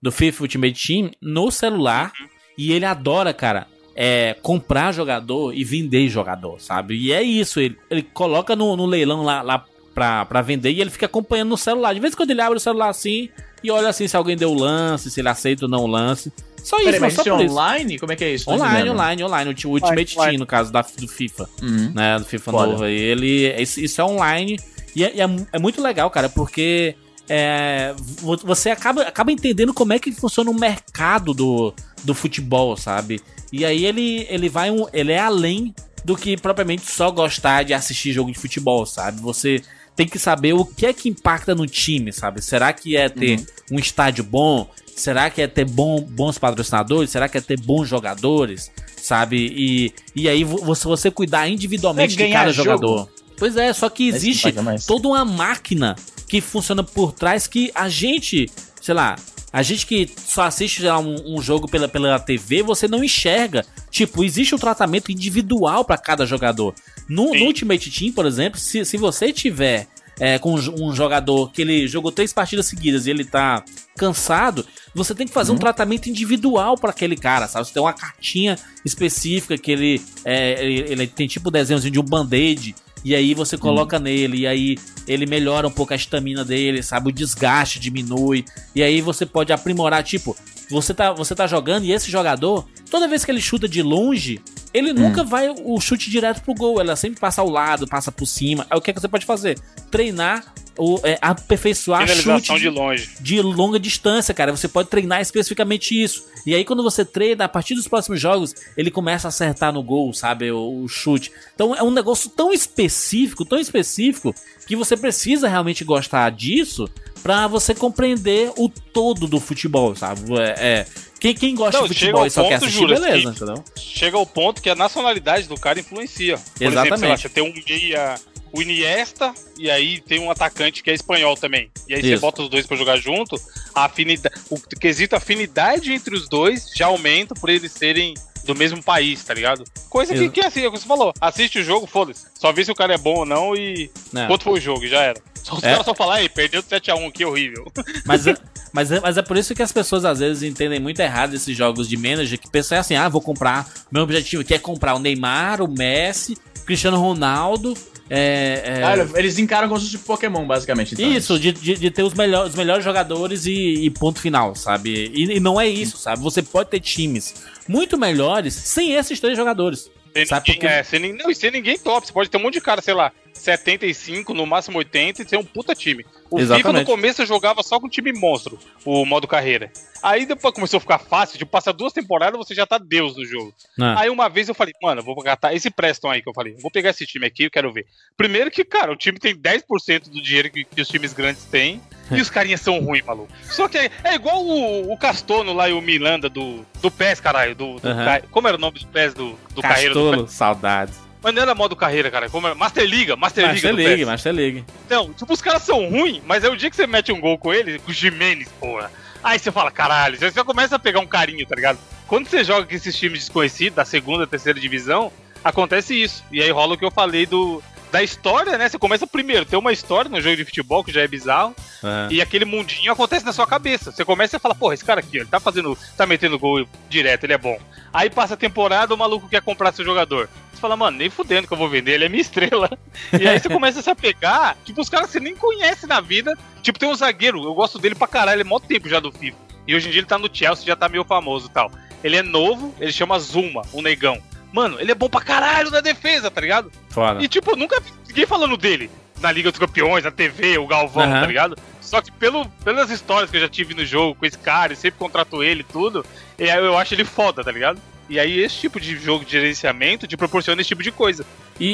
do 0.00 0.12
FIFA 0.12 0.44
Ultimate 0.44 0.86
Team 0.86 1.10
no 1.20 1.50
celular 1.50 2.12
e 2.56 2.72
ele 2.72 2.84
adora, 2.84 3.32
cara, 3.32 3.66
é, 3.94 4.36
comprar 4.42 4.92
jogador 4.92 5.54
e 5.54 5.64
vender 5.64 6.08
jogador, 6.08 6.60
sabe? 6.60 6.94
E 6.96 7.12
é 7.12 7.22
isso, 7.22 7.60
ele, 7.60 7.76
ele 7.90 8.02
coloca 8.02 8.56
no, 8.56 8.76
no 8.76 8.86
leilão 8.86 9.22
lá, 9.22 9.42
lá 9.42 9.64
pra, 9.94 10.24
pra 10.24 10.40
vender 10.42 10.70
e 10.70 10.80
ele 10.80 10.90
fica 10.90 11.06
acompanhando 11.06 11.50
no 11.50 11.56
celular. 11.58 11.92
De 11.94 12.00
vez 12.00 12.12
em 12.14 12.16
quando 12.16 12.30
ele 12.30 12.40
abre 12.40 12.56
o 12.56 12.60
celular 12.60 12.88
assim 12.88 13.28
e 13.62 13.70
olha 13.70 13.88
assim 13.88 14.08
se 14.08 14.16
alguém 14.16 14.36
deu 14.36 14.50
o 14.50 14.58
lance, 14.58 15.10
se 15.10 15.20
ele 15.20 15.28
aceita 15.28 15.66
ou 15.66 15.70
não 15.70 15.84
o 15.84 15.86
lance. 15.86 16.32
Só 16.62 16.76
isso, 16.76 16.84
Peraí, 16.86 17.00
mas 17.00 17.14
só 17.14 17.22
isso 17.22 17.28
é 17.30 17.32
por 17.36 17.44
isso. 17.44 17.52
online? 17.54 17.98
Como 17.98 18.12
é 18.12 18.16
que 18.16 18.24
é 18.24 18.34
isso? 18.34 18.48
Online, 18.48 18.88
online, 18.90 19.24
online. 19.24 19.50
O 19.64 19.68
Ultimate 19.68 20.14
Online. 20.16 20.30
Team, 20.32 20.38
no 20.38 20.46
caso 20.46 20.72
da, 20.72 20.80
do 20.82 21.08
FIFA 21.08 21.48
Uhum. 21.60 21.92
né, 21.94 22.18
do 22.18 22.24
FIFA 22.24 22.50
Foda. 22.52 22.66
novo 22.72 22.84
aí. 22.84 22.94
Ele, 22.96 23.52
isso, 23.60 23.80
isso 23.80 24.00
é 24.00 24.04
online 24.04 24.58
e, 24.94 25.04
é, 25.04 25.12
e 25.16 25.20
é 25.20 25.26
é 25.52 25.58
muito 25.58 25.82
legal, 25.82 26.08
cara, 26.08 26.28
porque 26.28 26.94
é, 27.28 27.94
vo- 28.20 28.36
você 28.44 28.70
acaba, 28.70 29.02
acaba 29.02 29.32
entendendo 29.32 29.74
como 29.74 29.92
é 29.92 29.98
que 29.98 30.12
funciona 30.12 30.50
o 30.50 30.54
mercado 30.54 31.34
do, 31.34 31.74
do 32.04 32.14
futebol, 32.14 32.76
sabe? 32.76 33.20
E 33.52 33.64
aí 33.64 33.84
ele, 33.84 34.26
ele 34.28 34.48
vai 34.48 34.70
um, 34.70 34.86
ele 34.92 35.12
é 35.12 35.18
além 35.20 35.74
do 36.04 36.16
que 36.16 36.36
propriamente 36.36 36.84
só 36.90 37.10
gostar 37.10 37.62
de 37.62 37.72
assistir 37.74 38.12
jogo 38.12 38.32
de 38.32 38.38
futebol, 38.38 38.84
sabe? 38.86 39.20
Você 39.20 39.62
tem 39.94 40.06
que 40.08 40.18
saber 40.18 40.52
o 40.54 40.64
que 40.64 40.86
é 40.86 40.92
que 40.92 41.08
impacta 41.08 41.54
no 41.54 41.66
time, 41.66 42.12
sabe? 42.12 42.42
Será 42.42 42.72
que 42.72 42.96
é 42.96 43.08
ter 43.08 43.44
um 43.70 43.78
estádio 43.78 44.24
bom? 44.24 44.68
Será 44.96 45.30
que 45.30 45.40
é 45.42 45.46
ter 45.46 45.64
bom, 45.64 46.00
bons 46.00 46.38
patrocinadores? 46.38 47.10
Será 47.10 47.28
que 47.28 47.38
é 47.38 47.40
ter 47.40 47.60
bons 47.60 47.88
jogadores? 47.88 48.70
Sabe? 48.96 49.36
E, 49.36 49.92
e 50.14 50.28
aí, 50.28 50.44
vo- 50.44 50.58
você, 50.64 50.86
você 50.88 51.10
cuidar 51.10 51.48
individualmente 51.48 52.20
É 52.20 52.26
de 52.26 52.32
cada 52.32 52.52
jogo. 52.52 52.70
jogador. 52.70 53.08
Pois 53.38 53.56
é, 53.56 53.72
só 53.72 53.88
que 53.88 54.10
não 54.10 54.16
existe 54.16 54.54
toda 54.86 55.08
uma 55.08 55.24
máquina 55.24 55.96
que 56.28 56.40
funciona 56.40 56.82
por 56.84 57.12
trás 57.12 57.46
que 57.46 57.70
a 57.74 57.88
gente, 57.88 58.48
sei 58.80 58.94
lá, 58.94 59.16
a 59.52 59.62
gente 59.62 59.86
que 59.86 60.08
só 60.16 60.42
assiste 60.44 60.82
lá, 60.82 60.98
um, 60.98 61.36
um 61.36 61.42
jogo 61.42 61.68
pela, 61.68 61.86
pela 61.86 62.18
TV, 62.18 62.62
você 62.62 62.88
não 62.88 63.04
enxerga. 63.04 63.66
Tipo, 63.90 64.24
existe 64.24 64.54
um 64.54 64.58
tratamento 64.58 65.12
individual 65.12 65.84
pra 65.84 65.98
cada 65.98 66.24
jogador. 66.24 66.74
No, 67.08 67.34
no. 67.34 67.44
Ultimate 67.44 67.90
Team, 67.90 68.12
por 68.12 68.24
exemplo, 68.24 68.58
se, 68.58 68.84
se 68.84 68.96
você 68.96 69.30
tiver 69.32 69.88
é, 70.18 70.38
com 70.38 70.54
um 70.54 70.94
jogador 70.94 71.50
que 71.52 71.62
ele 71.62 71.86
jogou 71.86 72.10
três 72.12 72.32
partidas 72.32 72.66
seguidas 72.66 73.06
e 73.06 73.10
ele 73.10 73.24
tá 73.24 73.64
cansado, 73.96 74.66
você 74.94 75.14
tem 75.14 75.26
que 75.26 75.32
fazer 75.32 75.52
um 75.52 75.58
tratamento 75.58 76.08
individual 76.08 76.76
pra 76.76 76.90
aquele 76.90 77.16
cara, 77.16 77.46
sabe? 77.48 77.66
Você 77.66 77.74
tem 77.74 77.82
uma 77.82 77.92
cartinha 77.92 78.56
específica 78.84 79.58
que 79.58 79.70
ele, 79.70 80.02
é, 80.24 80.64
ele, 80.64 80.92
ele 80.92 81.06
tem 81.06 81.26
tipo 81.26 81.50
desenhozinho 81.50 81.92
de 81.92 82.00
um 82.00 82.04
band-aid. 82.04 82.74
E 83.04 83.14
aí 83.14 83.34
você 83.34 83.58
coloca 83.58 83.98
nele, 83.98 84.40
e 84.40 84.46
aí 84.46 84.78
ele 85.08 85.26
melhora 85.26 85.66
um 85.66 85.70
pouco 85.70 85.92
a 85.92 85.96
estamina 85.96 86.44
dele, 86.44 86.82
sabe? 86.82 87.08
O 87.08 87.12
desgaste 87.12 87.80
diminui. 87.80 88.44
E 88.74 88.82
aí 88.82 89.00
você 89.00 89.26
pode 89.26 89.52
aprimorar, 89.52 90.04
tipo, 90.04 90.36
você 90.72 90.94
tá, 90.94 91.12
você 91.12 91.34
tá 91.34 91.46
jogando 91.46 91.84
e 91.84 91.92
esse 91.92 92.10
jogador, 92.10 92.66
toda 92.90 93.06
vez 93.06 93.24
que 93.24 93.30
ele 93.30 93.40
chuta 93.40 93.68
de 93.68 93.82
longe, 93.82 94.40
ele 94.72 94.92
nunca 94.92 95.22
vai 95.22 95.54
o 95.64 95.78
chute 95.80 96.10
direto 96.10 96.42
pro 96.42 96.54
gol. 96.54 96.80
Ela 96.80 96.96
sempre 96.96 97.20
passa 97.20 97.42
ao 97.42 97.48
lado, 97.48 97.86
passa 97.86 98.10
por 98.10 98.26
cima. 98.26 98.66
Aí 98.70 98.78
o 98.78 98.80
que, 98.80 98.90
é 98.90 98.94
que 98.94 99.00
você 99.00 99.08
pode 99.08 99.26
fazer? 99.26 99.58
Treinar, 99.90 100.52
o, 100.78 100.98
é, 101.02 101.18
aperfeiçoar 101.20 102.08
chute 102.08 102.58
de 102.58 102.68
longe. 102.70 103.10
de 103.20 103.42
longa 103.42 103.78
distância, 103.78 104.32
cara. 104.32 104.50
Você 104.50 104.66
pode 104.66 104.88
treinar 104.88 105.20
especificamente 105.20 106.00
isso. 106.00 106.24
E 106.46 106.54
aí, 106.54 106.64
quando 106.64 106.82
você 106.82 107.04
treina, 107.04 107.44
a 107.44 107.48
partir 107.48 107.74
dos 107.74 107.86
próximos 107.86 108.20
jogos, 108.20 108.54
ele 108.76 108.90
começa 108.90 109.28
a 109.28 109.30
acertar 109.30 109.72
no 109.72 109.82
gol, 109.82 110.12
sabe? 110.14 110.50
O, 110.50 110.84
o 110.84 110.88
chute. 110.88 111.30
Então 111.54 111.74
é 111.74 111.82
um 111.82 111.90
negócio 111.90 112.30
tão 112.30 112.52
específico, 112.52 113.44
tão 113.44 113.58
específico, 113.58 114.34
que 114.66 114.74
você 114.74 114.96
precisa 114.96 115.48
realmente 115.48 115.84
gostar 115.84 116.30
disso 116.30 116.88
pra 117.22 117.46
você 117.46 117.74
compreender 117.74 118.52
o 118.56 118.68
todo 118.68 119.26
do 119.26 119.38
futebol, 119.38 119.94
sabe? 119.94 120.22
É. 120.38 120.80
é- 120.80 120.86
quem, 121.20 121.34
quem 121.34 121.54
gosta 121.54 121.78
Não, 121.80 121.86
de 121.86 121.94
futebol 121.94 122.26
e 122.26 122.30
só 122.30 122.42
quer 122.42 122.54
ponto, 122.54 122.64
assistir, 122.64 122.80
Júlio, 122.80 123.00
beleza, 123.00 123.30
assim, 123.30 123.44
entendeu? 123.44 123.64
Chega 123.76 124.16
ao 124.16 124.26
ponto 124.26 124.60
que 124.60 124.68
a 124.68 124.74
nacionalidade 124.74 125.46
do 125.46 125.54
cara 125.54 125.78
influencia. 125.78 126.36
Por 126.36 126.64
exemplo, 126.64 126.72
Exatamente. 126.72 126.98
sei 126.98 127.08
lá, 127.08 127.16
você 127.16 127.28
tem 127.28 127.44
um 127.44 127.54
meia, 127.54 128.16
o 128.52 128.60
Iniesta, 128.60 129.32
e 129.56 129.70
aí 129.70 130.00
tem 130.00 130.18
um 130.18 130.32
atacante 130.32 130.82
que 130.82 130.90
é 130.90 130.94
espanhol 130.94 131.36
também. 131.36 131.70
E 131.88 131.94
aí 131.94 132.02
você 132.02 132.14
Isso. 132.14 132.20
bota 132.20 132.42
os 132.42 132.48
dois 132.48 132.66
pra 132.66 132.76
jogar 132.76 132.96
junto, 132.96 133.40
a 133.72 133.84
afinidade, 133.84 134.34
o 134.50 134.58
quesito 134.58 135.14
afinidade 135.14 135.92
entre 135.92 136.16
os 136.16 136.28
dois 136.28 136.72
já 136.74 136.86
aumenta 136.86 137.36
por 137.36 137.48
eles 137.48 137.70
serem 137.70 138.14
do 138.44 138.54
mesmo 138.54 138.82
país, 138.82 139.22
tá 139.24 139.32
ligado? 139.34 139.64
Coisa 139.88 140.14
que, 140.14 140.28
que 140.30 140.40
assim, 140.40 140.62
é 140.64 140.68
o 140.68 140.72
que 140.72 140.78
você 140.78 140.86
falou, 140.86 141.12
assiste 141.20 141.58
o 141.58 141.62
jogo, 141.64 141.86
foda-se. 141.86 142.26
Só 142.38 142.52
vê 142.52 142.64
se 142.64 142.70
o 142.70 142.74
cara 142.74 142.94
é 142.94 142.98
bom 142.98 143.18
ou 143.20 143.26
não 143.26 143.54
e 143.54 143.90
Né? 144.12 144.26
quanto 144.26 144.44
foi 144.44 144.54
o 144.54 144.60
jogo, 144.60 144.86
já 144.86 145.00
era. 145.02 145.20
Só 145.42 145.56
os 145.56 145.62
É. 145.64 145.70
caras 145.70 145.84
só 145.84 145.94
falar, 145.94 146.16
aí, 146.16 146.28
perdeu 146.28 146.62
de 146.62 146.68
7x1, 146.68 147.10
que 147.12 147.24
horrível. 147.24 147.64
Mas, 148.06 148.26
é- 148.26 148.36
mas, 148.72 148.90
é, 148.90 149.00
mas 149.00 149.16
é 149.18 149.22
por 149.22 149.36
isso 149.36 149.54
que 149.54 149.62
as 149.62 149.70
pessoas 149.72 150.04
às 150.04 150.18
vezes 150.20 150.42
entendem 150.42 150.80
muito 150.80 151.00
errado 151.00 151.34
esses 151.34 151.54
jogos 151.56 151.88
de 151.88 151.96
manager, 151.96 152.38
que 152.38 152.48
pensam 152.50 152.78
assim, 152.78 152.94
ah, 152.96 153.08
vou 153.08 153.20
comprar, 153.20 153.68
meu 153.90 154.02
objetivo 154.02 154.40
aqui 154.42 154.54
é 154.54 154.58
comprar 154.58 154.94
o 154.94 154.98
Neymar, 154.98 155.60
o 155.60 155.68
Messi, 155.68 156.38
Cristiano 156.64 156.98
Ronaldo, 156.98 157.74
é, 158.14 158.62
é, 158.80 158.82
Ah, 158.84 158.94
eles 159.18 159.38
encaram 159.38 159.68
como 159.68 159.80
se 159.80 159.86
fosse 159.90 160.04
Pokémon, 160.04 160.44
basicamente. 160.46 160.92
então. 160.94 161.10
isso, 161.10 161.38
de, 161.38 161.50
de, 161.52 161.74
de 161.76 161.90
ter 161.90 162.02
os, 162.02 162.12
melhor, 162.12 162.46
os 162.46 162.54
melhores 162.54 162.84
jogadores 162.84 163.46
e, 163.46 163.52
e 163.86 163.90
ponto 163.90 164.20
final, 164.20 164.54
sabe? 164.54 165.10
E, 165.14 165.36
e 165.36 165.40
não 165.40 165.58
é 165.58 165.66
isso, 165.66 165.96
sabe? 165.96 166.22
Você 166.22 166.42
pode 166.42 166.68
ter 166.68 166.80
times 166.80 167.34
muito 167.66 167.96
melhores 167.96 168.52
sem 168.54 168.92
esses 168.94 169.18
três 169.18 169.36
jogadores. 169.36 169.90
Sem 170.14 170.26
Sabe 170.26 170.44
ninguém, 170.48 170.60
porque- 170.60 170.66
é, 170.74 170.82
sem, 170.82 171.12
não, 171.14 171.30
e 171.30 171.34
sem 171.34 171.50
ninguém 171.50 171.78
top. 171.78 172.06
Você 172.06 172.12
pode 172.12 172.28
ter 172.28 172.36
um 172.36 172.42
monte 172.42 172.54
de 172.54 172.60
cara, 172.60 172.82
sei 172.82 172.92
lá, 172.92 173.10
75, 173.42 174.32
no 174.34 174.46
máximo 174.46 174.78
80 174.78 175.22
e 175.22 175.24
ter 175.24 175.36
um 175.36 175.44
puta 175.44 175.74
time. 175.74 176.04
O 176.30 176.38
FIFA 176.38 176.54
Exatamente. 176.54 176.80
no 176.80 176.86
começo 176.86 177.22
eu 177.22 177.26
jogava 177.26 177.62
só 177.62 177.78
com 177.78 177.88
time 177.88 178.12
monstro, 178.12 178.58
o 178.84 179.04
modo 179.04 179.26
carreira. 179.28 179.70
Aí 180.02 180.24
depois 180.26 180.54
começou 180.54 180.78
a 180.78 180.80
ficar 180.80 180.98
fácil, 180.98 181.38
tipo, 181.38 181.50
passa 181.50 181.72
duas 181.72 181.92
temporadas 181.92 182.38
você 182.38 182.54
já 182.54 182.66
tá 182.66 182.76
Deus 182.78 183.16
no 183.16 183.24
jogo. 183.24 183.54
né? 183.78 183.94
Aí 183.98 184.10
uma 184.10 184.28
vez 184.28 184.48
eu 184.48 184.54
falei, 184.54 184.72
mano, 184.82 185.00
eu 185.00 185.04
vou 185.04 185.14
catar 185.22 185.54
esse 185.54 185.70
Preston 185.70 186.10
aí 186.10 186.22
que 186.22 186.28
eu 186.28 186.34
falei, 186.34 186.54
vou 186.60 186.70
pegar 186.70 186.90
esse 186.90 187.06
time 187.06 187.26
aqui, 187.26 187.44
eu 187.44 187.50
quero 187.50 187.72
ver. 187.72 187.86
Primeiro 188.16 188.50
que, 188.50 188.64
cara, 188.64 188.90
o 188.92 188.96
time 188.96 189.18
tem 189.18 189.34
10% 189.34 190.08
do 190.10 190.20
dinheiro 190.22 190.50
que, 190.50 190.64
que 190.64 190.80
os 190.80 190.88
times 190.88 191.12
grandes 191.12 191.44
têm. 191.44 191.80
E 192.10 192.20
os 192.20 192.28
carinhas 192.28 192.60
são 192.60 192.78
ruins, 192.80 193.02
maluco. 193.06 193.32
Só 193.44 193.66
que 193.68 193.78
é, 193.78 193.90
é 194.04 194.14
igual 194.16 194.44
o, 194.44 194.92
o 194.92 194.98
Castono 194.98 195.54
lá 195.54 195.70
e 195.70 195.72
o 195.72 195.80
Milanda 195.80 196.28
do, 196.28 196.62
do 196.82 196.90
PES, 196.90 197.20
caralho. 197.20 197.54
Do, 197.54 197.76
do. 197.76 197.80
Ca- 197.80 198.22
Como 198.30 198.46
era 198.48 198.56
o 198.58 198.60
nome 198.60 198.80
do 198.80 198.86
PES 198.88 199.14
do, 199.14 199.30
do 199.54 199.62
PES? 199.62 199.84
Castolo, 199.84 200.28
saudades. 200.28 200.98
Mas 201.22 201.34
não 201.34 201.42
era 201.42 201.54
modo 201.54 201.76
carreira, 201.76 202.10
cara. 202.10 202.28
Como 202.28 202.46
era? 202.46 202.54
Master 202.56 202.84
Liga, 202.84 203.14
Master. 203.16 203.46
Master 203.46 203.74
League. 203.74 204.04
Master 204.04 204.32
League. 204.34 204.64
Então, 204.86 205.12
tipo, 205.12 205.32
os 205.32 205.40
caras 205.40 205.62
são 205.62 205.88
ruins, 205.88 206.20
mas 206.26 206.42
é 206.44 206.48
o 206.48 206.56
dia 206.56 206.68
que 206.68 206.76
você 206.76 206.86
mete 206.86 207.12
um 207.12 207.20
gol 207.20 207.38
com 207.38 207.52
ele, 207.54 207.78
com 207.78 207.90
o 207.90 207.94
Jimenez, 207.94 208.48
porra. 208.60 208.90
Aí 209.22 209.38
você 209.38 209.52
fala, 209.52 209.70
caralho, 209.70 210.18
você 210.18 210.30
já 210.32 210.42
começa 210.44 210.74
a 210.74 210.78
pegar 210.80 210.98
um 210.98 211.06
carinho, 211.06 211.46
tá 211.46 211.54
ligado? 211.54 211.78
Quando 212.08 212.26
você 212.28 212.42
joga 212.42 212.66
com 212.66 212.74
esses 212.74 212.96
times 212.96 213.20
desconhecidos, 213.20 213.76
da 213.76 213.84
segunda, 213.84 214.26
terceira 214.26 214.58
divisão, 214.58 215.12
acontece 215.44 215.94
isso. 216.00 216.24
E 216.32 216.42
aí 216.42 216.50
rola 216.50 216.74
o 216.74 216.78
que 216.78 216.84
eu 216.84 216.90
falei 216.90 217.24
do. 217.24 217.62
Da 217.92 218.02
história, 218.02 218.56
né? 218.56 218.70
Você 218.70 218.78
começa 218.78 219.06
primeiro, 219.06 219.44
tem 219.44 219.58
uma 219.58 219.70
história 219.70 220.10
no 220.10 220.18
jogo 220.18 220.34
de 220.34 220.46
futebol 220.46 220.82
que 220.82 220.90
já 220.90 221.02
é 221.02 221.06
bizarro, 221.06 221.54
É. 221.84 222.08
e 222.14 222.22
aquele 222.22 222.46
mundinho 222.46 222.90
acontece 222.90 223.22
na 223.22 223.34
sua 223.34 223.46
cabeça. 223.46 223.92
Você 223.92 224.02
começa 224.02 224.38
a 224.38 224.40
falar, 224.40 224.54
porra, 224.54 224.72
esse 224.72 224.82
cara 224.84 225.00
aqui, 225.00 225.18
ele 225.18 225.26
tá 225.26 225.38
fazendo. 225.38 225.76
tá 225.94 226.06
metendo 226.06 226.38
gol 226.38 226.66
direto, 226.88 227.24
ele 227.24 227.34
é 227.34 227.38
bom. 227.38 227.60
Aí 227.92 228.08
passa 228.08 228.32
a 228.32 228.36
temporada, 228.36 228.94
o 228.94 228.96
maluco 228.96 229.28
quer 229.28 229.42
comprar 229.42 229.72
seu 229.72 229.84
jogador. 229.84 230.26
Fala, 230.62 230.76
mano, 230.76 230.96
nem 230.96 231.10
fudendo 231.10 231.48
que 231.48 231.52
eu 231.52 231.58
vou 231.58 231.68
vender, 231.68 231.94
ele 231.94 232.04
é 232.04 232.08
minha 232.08 232.20
estrela. 232.20 232.70
E 233.20 233.26
aí 233.26 233.40
você 233.40 233.48
começa 233.48 233.80
a 233.80 233.82
se 233.82 233.90
apegar, 233.90 234.56
tipo, 234.64 234.80
os 234.80 234.88
caras 234.88 235.06
que 235.06 235.12
você 235.14 235.20
nem 235.20 235.34
conhece 235.34 235.88
na 235.88 236.00
vida. 236.00 236.38
Tipo, 236.62 236.78
tem 236.78 236.88
um 236.88 236.94
zagueiro, 236.94 237.42
eu 237.42 237.52
gosto 237.52 237.80
dele 237.80 237.96
pra 237.96 238.06
caralho, 238.06 238.36
ele 238.36 238.42
é 238.42 238.44
mó 238.44 238.60
tempo 238.60 238.88
já 238.88 239.00
do 239.00 239.10
FIFA. 239.10 239.36
E 239.66 239.74
hoje 239.74 239.88
em 239.88 239.90
dia 239.90 240.00
ele 240.00 240.06
tá 240.06 240.16
no 240.16 240.30
Chelsea, 240.32 240.64
já 240.64 240.76
tá 240.76 240.88
meio 240.88 241.02
famoso 241.04 241.48
e 241.48 241.50
tal. 241.50 241.68
Ele 242.04 242.16
é 242.16 242.22
novo, 242.22 242.72
ele 242.78 242.92
chama 242.92 243.18
Zuma, 243.18 243.62
um 243.74 243.82
negão. 243.82 244.22
Mano, 244.52 244.80
ele 244.80 244.92
é 244.92 244.94
bom 244.94 245.08
pra 245.08 245.20
caralho 245.20 245.68
na 245.68 245.80
defesa, 245.80 246.30
tá 246.30 246.40
ligado? 246.40 246.70
Foda. 246.90 247.20
E 247.20 247.26
tipo, 247.26 247.50
eu 247.50 247.56
nunca 247.56 247.80
vi 247.80 247.90
ninguém 248.06 248.26
falando 248.26 248.56
dele 248.56 248.88
na 249.20 249.32
Liga 249.32 249.50
dos 249.50 249.58
Campeões, 249.58 250.04
na 250.04 250.12
TV, 250.12 250.58
o 250.58 250.66
Galvão, 250.66 251.04
Aham. 251.04 251.20
tá 251.22 251.26
ligado? 251.26 251.58
Só 251.80 252.00
que 252.00 252.12
pelo, 252.12 252.48
pelas 252.64 252.88
histórias 252.88 253.30
que 253.30 253.36
eu 253.36 253.40
já 253.40 253.48
tive 253.48 253.74
no 253.74 253.84
jogo 253.84 254.14
com 254.14 254.26
esse 254.26 254.38
cara, 254.38 254.72
e 254.72 254.76
sempre 254.76 254.98
contrato 254.98 255.42
ele 255.42 255.62
e 255.62 255.64
tudo, 255.64 256.06
e 256.38 256.44
eu 256.44 256.78
acho 256.78 256.94
ele 256.94 257.04
foda, 257.04 257.42
tá 257.42 257.50
ligado? 257.50 257.80
E 258.12 258.20
aí 258.20 258.38
esse 258.40 258.56
tipo 258.56 258.78
de 258.78 258.96
jogo 258.96 259.24
de 259.24 259.32
gerenciamento 259.32 260.06
te 260.06 260.16
proporciona 260.16 260.60
esse 260.60 260.68
tipo 260.68 260.82
de 260.82 260.92
coisa. 260.92 261.24
E, 261.58 261.66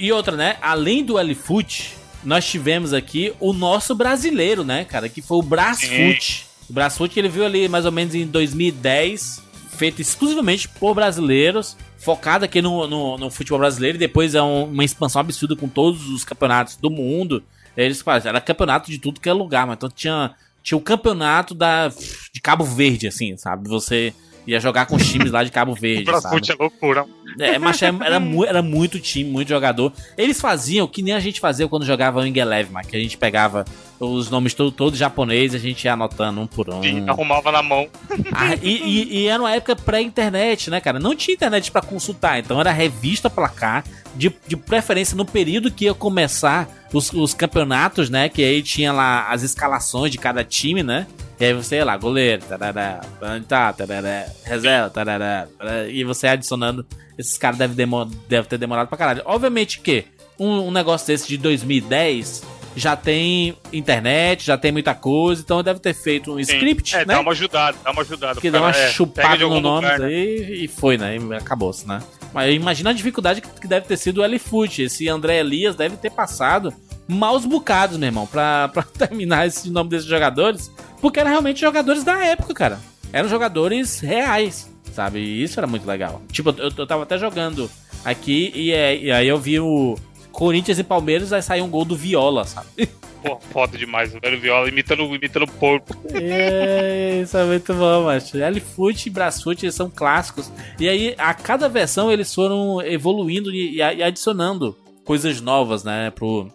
e- 0.00 0.06
e 0.06 0.12
outra, 0.12 0.36
né? 0.36 0.56
Além 0.60 1.04
do 1.04 1.18
L-Foot, 1.18 1.92
nós 2.24 2.44
tivemos 2.46 2.92
aqui 2.92 3.32
o 3.38 3.52
nosso 3.52 3.94
brasileiro, 3.94 4.64
né, 4.64 4.84
cara? 4.84 5.08
Que 5.08 5.22
foi 5.22 5.38
o 5.38 5.42
Brasfoot. 5.42 6.46
O 6.68 6.72
Brasfoot 6.72 7.12
que 7.12 7.20
ele 7.20 7.28
viu 7.28 7.44
ali 7.44 7.68
mais 7.68 7.84
ou 7.84 7.92
menos 7.92 8.14
em 8.14 8.26
2010, 8.26 9.42
feito 9.76 10.00
exclusivamente 10.00 10.68
por 10.68 10.94
brasileiros, 10.94 11.76
focado 11.98 12.44
aqui 12.44 12.60
no, 12.62 12.86
no, 12.86 13.16
no 13.18 13.30
futebol 13.30 13.58
brasileiro, 13.58 13.96
e 13.96 13.98
depois 13.98 14.34
é 14.34 14.42
um- 14.42 14.64
uma 14.64 14.84
expansão 14.84 15.20
absurda 15.20 15.54
com 15.56 15.68
todos 15.68 16.08
os 16.08 16.24
campeonatos 16.24 16.76
do 16.76 16.90
mundo. 16.90 17.42
Eles 17.76 18.00
fazem, 18.02 18.28
era 18.28 18.40
campeonato 18.40 18.90
de 18.90 18.98
tudo 18.98 19.20
que 19.20 19.28
é 19.28 19.32
lugar, 19.32 19.66
mas 19.66 19.76
então 19.76 19.88
tinha, 19.90 20.32
tinha 20.62 20.78
o 20.78 20.80
campeonato 20.80 21.54
da, 21.54 21.88
de 22.32 22.40
Cabo 22.40 22.64
Verde, 22.64 23.06
assim, 23.06 23.36
sabe? 23.36 23.68
Você 23.68 24.12
ia 24.46 24.60
jogar 24.60 24.86
com 24.86 24.96
os 24.96 25.06
times 25.06 25.30
lá 25.30 25.42
de 25.44 25.50
Cabo 25.50 25.74
Verde. 25.78 26.04
Brasfoot 26.04 26.52
é 26.52 26.54
loucura. 26.58 27.06
É, 27.38 27.58
mas 27.58 27.80
era, 27.82 27.96
era 28.04 28.20
mu- 28.20 28.44
era 28.44 28.62
muito 28.62 29.00
time, 29.00 29.28
muito 29.28 29.48
jogador. 29.48 29.92
Eles 30.16 30.40
faziam 30.40 30.84
o 30.84 30.88
que 30.88 31.02
nem 31.02 31.14
a 31.14 31.20
gente 31.20 31.40
fazia 31.40 31.66
quando 31.66 31.84
jogava 31.84 32.20
o 32.20 32.26
mas 32.70 32.86
que 32.86 32.96
a 32.96 33.00
gente 33.00 33.16
pegava 33.16 33.64
os 33.98 34.28
nomes 34.30 34.54
todo, 34.54 34.70
todos 34.70 34.98
japoneses 34.98 35.54
e 35.54 35.56
a 35.56 35.68
gente 35.68 35.84
ia 35.84 35.94
anotando 35.94 36.40
um 36.40 36.46
por 36.46 36.68
um. 36.70 36.84
E 36.84 37.08
arrumava 37.08 37.50
na 37.50 37.62
mão. 37.62 37.88
Ah, 38.32 38.54
e, 38.62 38.68
e- 38.70 39.16
e 39.22 39.26
era 39.26 39.42
uma 39.42 39.52
época 39.52 39.74
pré-internet, 39.76 40.70
né, 40.70 40.80
cara? 40.80 40.98
Não 40.98 41.14
tinha 41.14 41.34
internet 41.34 41.70
pra 41.70 41.80
consultar, 41.82 42.38
então 42.38 42.60
era 42.60 42.70
revista 42.72 43.28
placar, 43.30 43.84
de, 44.14 44.32
de 44.46 44.56
preferência 44.56 45.16
no 45.16 45.24
período 45.24 45.70
que 45.70 45.84
ia 45.86 45.94
começar 45.94 46.68
os, 46.92 47.12
os 47.12 47.34
campeonatos, 47.34 48.08
né? 48.10 48.28
Que 48.28 48.42
aí 48.44 48.62
tinha 48.62 48.92
lá 48.92 49.28
as 49.30 49.42
escalações 49.42 50.10
de 50.12 50.18
cada 50.18 50.44
time, 50.44 50.82
né? 50.82 51.06
E 51.44 51.48
aí 51.48 51.52
você, 51.52 51.68
sei 51.68 51.84
lá, 51.84 51.94
goleiro, 51.98 52.42
tarará, 52.42 53.02
tá, 53.46 53.70
tarará, 53.74 54.26
reserva, 54.44 54.88
tarará, 54.88 55.46
tarará, 55.58 55.88
e 55.88 56.02
você 56.02 56.26
adicionando. 56.26 56.86
Esses 57.18 57.36
caras 57.36 57.58
devem 57.58 57.76
demo, 57.76 58.06
deve 58.26 58.48
ter 58.48 58.56
demorado 58.56 58.88
pra 58.88 58.96
caralho. 58.96 59.20
Obviamente 59.26 59.78
que 59.80 60.06
um, 60.38 60.68
um 60.68 60.70
negócio 60.70 61.06
desse 61.06 61.28
de 61.28 61.36
2010 61.36 62.42
já 62.74 62.96
tem 62.96 63.54
internet, 63.70 64.42
já 64.46 64.56
tem 64.56 64.72
muita 64.72 64.94
coisa, 64.94 65.42
então 65.42 65.62
deve 65.62 65.80
ter 65.80 65.92
feito 65.92 66.32
um 66.32 66.42
Sim. 66.42 66.54
script, 66.54 66.96
É, 66.96 67.00
né? 67.00 67.14
dá 67.14 67.20
uma 67.20 67.32
ajudada, 67.32 67.76
dá 67.84 67.90
uma 67.90 68.00
ajudada. 68.00 68.40
Que 68.40 68.50
dá 68.50 68.60
uma 68.62 68.70
é, 68.70 68.90
chupada 68.90 69.36
no 69.36 69.60
nome 69.60 69.86
lugar, 69.86 69.98
né? 70.00 70.06
aí 70.06 70.64
e 70.64 70.66
foi, 70.66 70.96
né? 70.96 71.18
E 71.18 71.34
acabou-se, 71.34 71.86
né? 71.86 72.02
Mas 72.32 72.54
imagina 72.54 72.88
a 72.88 72.94
dificuldade 72.94 73.42
que 73.42 73.48
que 73.60 73.68
deve 73.68 73.86
ter 73.86 73.98
sido 73.98 74.22
o 74.22 74.24
L-Foot. 74.24 74.82
Esse 74.82 75.10
André 75.10 75.40
Elias 75.40 75.76
deve 75.76 75.98
ter 75.98 76.10
passado 76.10 76.72
maus 77.08 77.44
bocados, 77.44 77.96
meu 77.96 78.08
irmão, 78.08 78.26
pra, 78.26 78.68
pra 78.68 78.82
terminar 78.96 79.46
esse 79.46 79.70
nome 79.70 79.90
desses 79.90 80.06
jogadores. 80.06 80.70
Porque 81.00 81.20
eram 81.20 81.30
realmente 81.30 81.60
jogadores 81.60 82.02
da 82.04 82.24
época, 82.24 82.54
cara. 82.54 82.78
Eram 83.12 83.28
jogadores 83.28 84.00
reais, 84.00 84.70
sabe? 84.92 85.18
E 85.20 85.42
isso 85.42 85.60
era 85.60 85.66
muito 85.66 85.86
legal. 85.86 86.20
Tipo, 86.32 86.50
eu, 86.58 86.70
eu 86.76 86.86
tava 86.86 87.02
até 87.04 87.16
jogando 87.18 87.70
aqui 88.04 88.50
e, 88.54 88.72
é- 88.72 88.96
e 88.96 89.10
aí 89.12 89.28
eu 89.28 89.38
vi 89.38 89.60
o. 89.60 89.96
Corinthians 90.32 90.80
e 90.80 90.82
Palmeiras 90.82 91.30
vai 91.30 91.40
sair 91.40 91.62
um 91.62 91.70
gol 91.70 91.84
do 91.84 91.94
Viola, 91.94 92.44
sabe? 92.44 92.66
Pô, 93.22 93.38
foda 93.52 93.78
demais, 93.78 94.12
o 94.14 94.18
velho 94.20 94.40
Viola 94.40 94.68
imitando, 94.68 95.02
imitando 95.14 95.46
porco. 95.46 95.96
É, 96.12 97.20
isso 97.22 97.36
é 97.38 97.44
muito 97.44 97.72
bom, 97.72 98.04
macho. 98.04 98.36
L-Foot 98.36 99.06
e 99.06 99.10
Brasfoot 99.10 99.64
eles 99.64 99.74
são 99.76 99.88
clássicos. 99.88 100.50
E 100.78 100.88
aí, 100.88 101.14
a 101.16 101.32
cada 101.32 101.68
versão, 101.68 102.10
eles 102.10 102.34
foram 102.34 102.82
evoluindo 102.82 103.50
e, 103.52 103.76
e 103.76 103.82
adicionando 104.02 104.76
coisas 105.04 105.40
novas, 105.40 105.84
né? 105.84 106.10
Pro, 106.10 106.48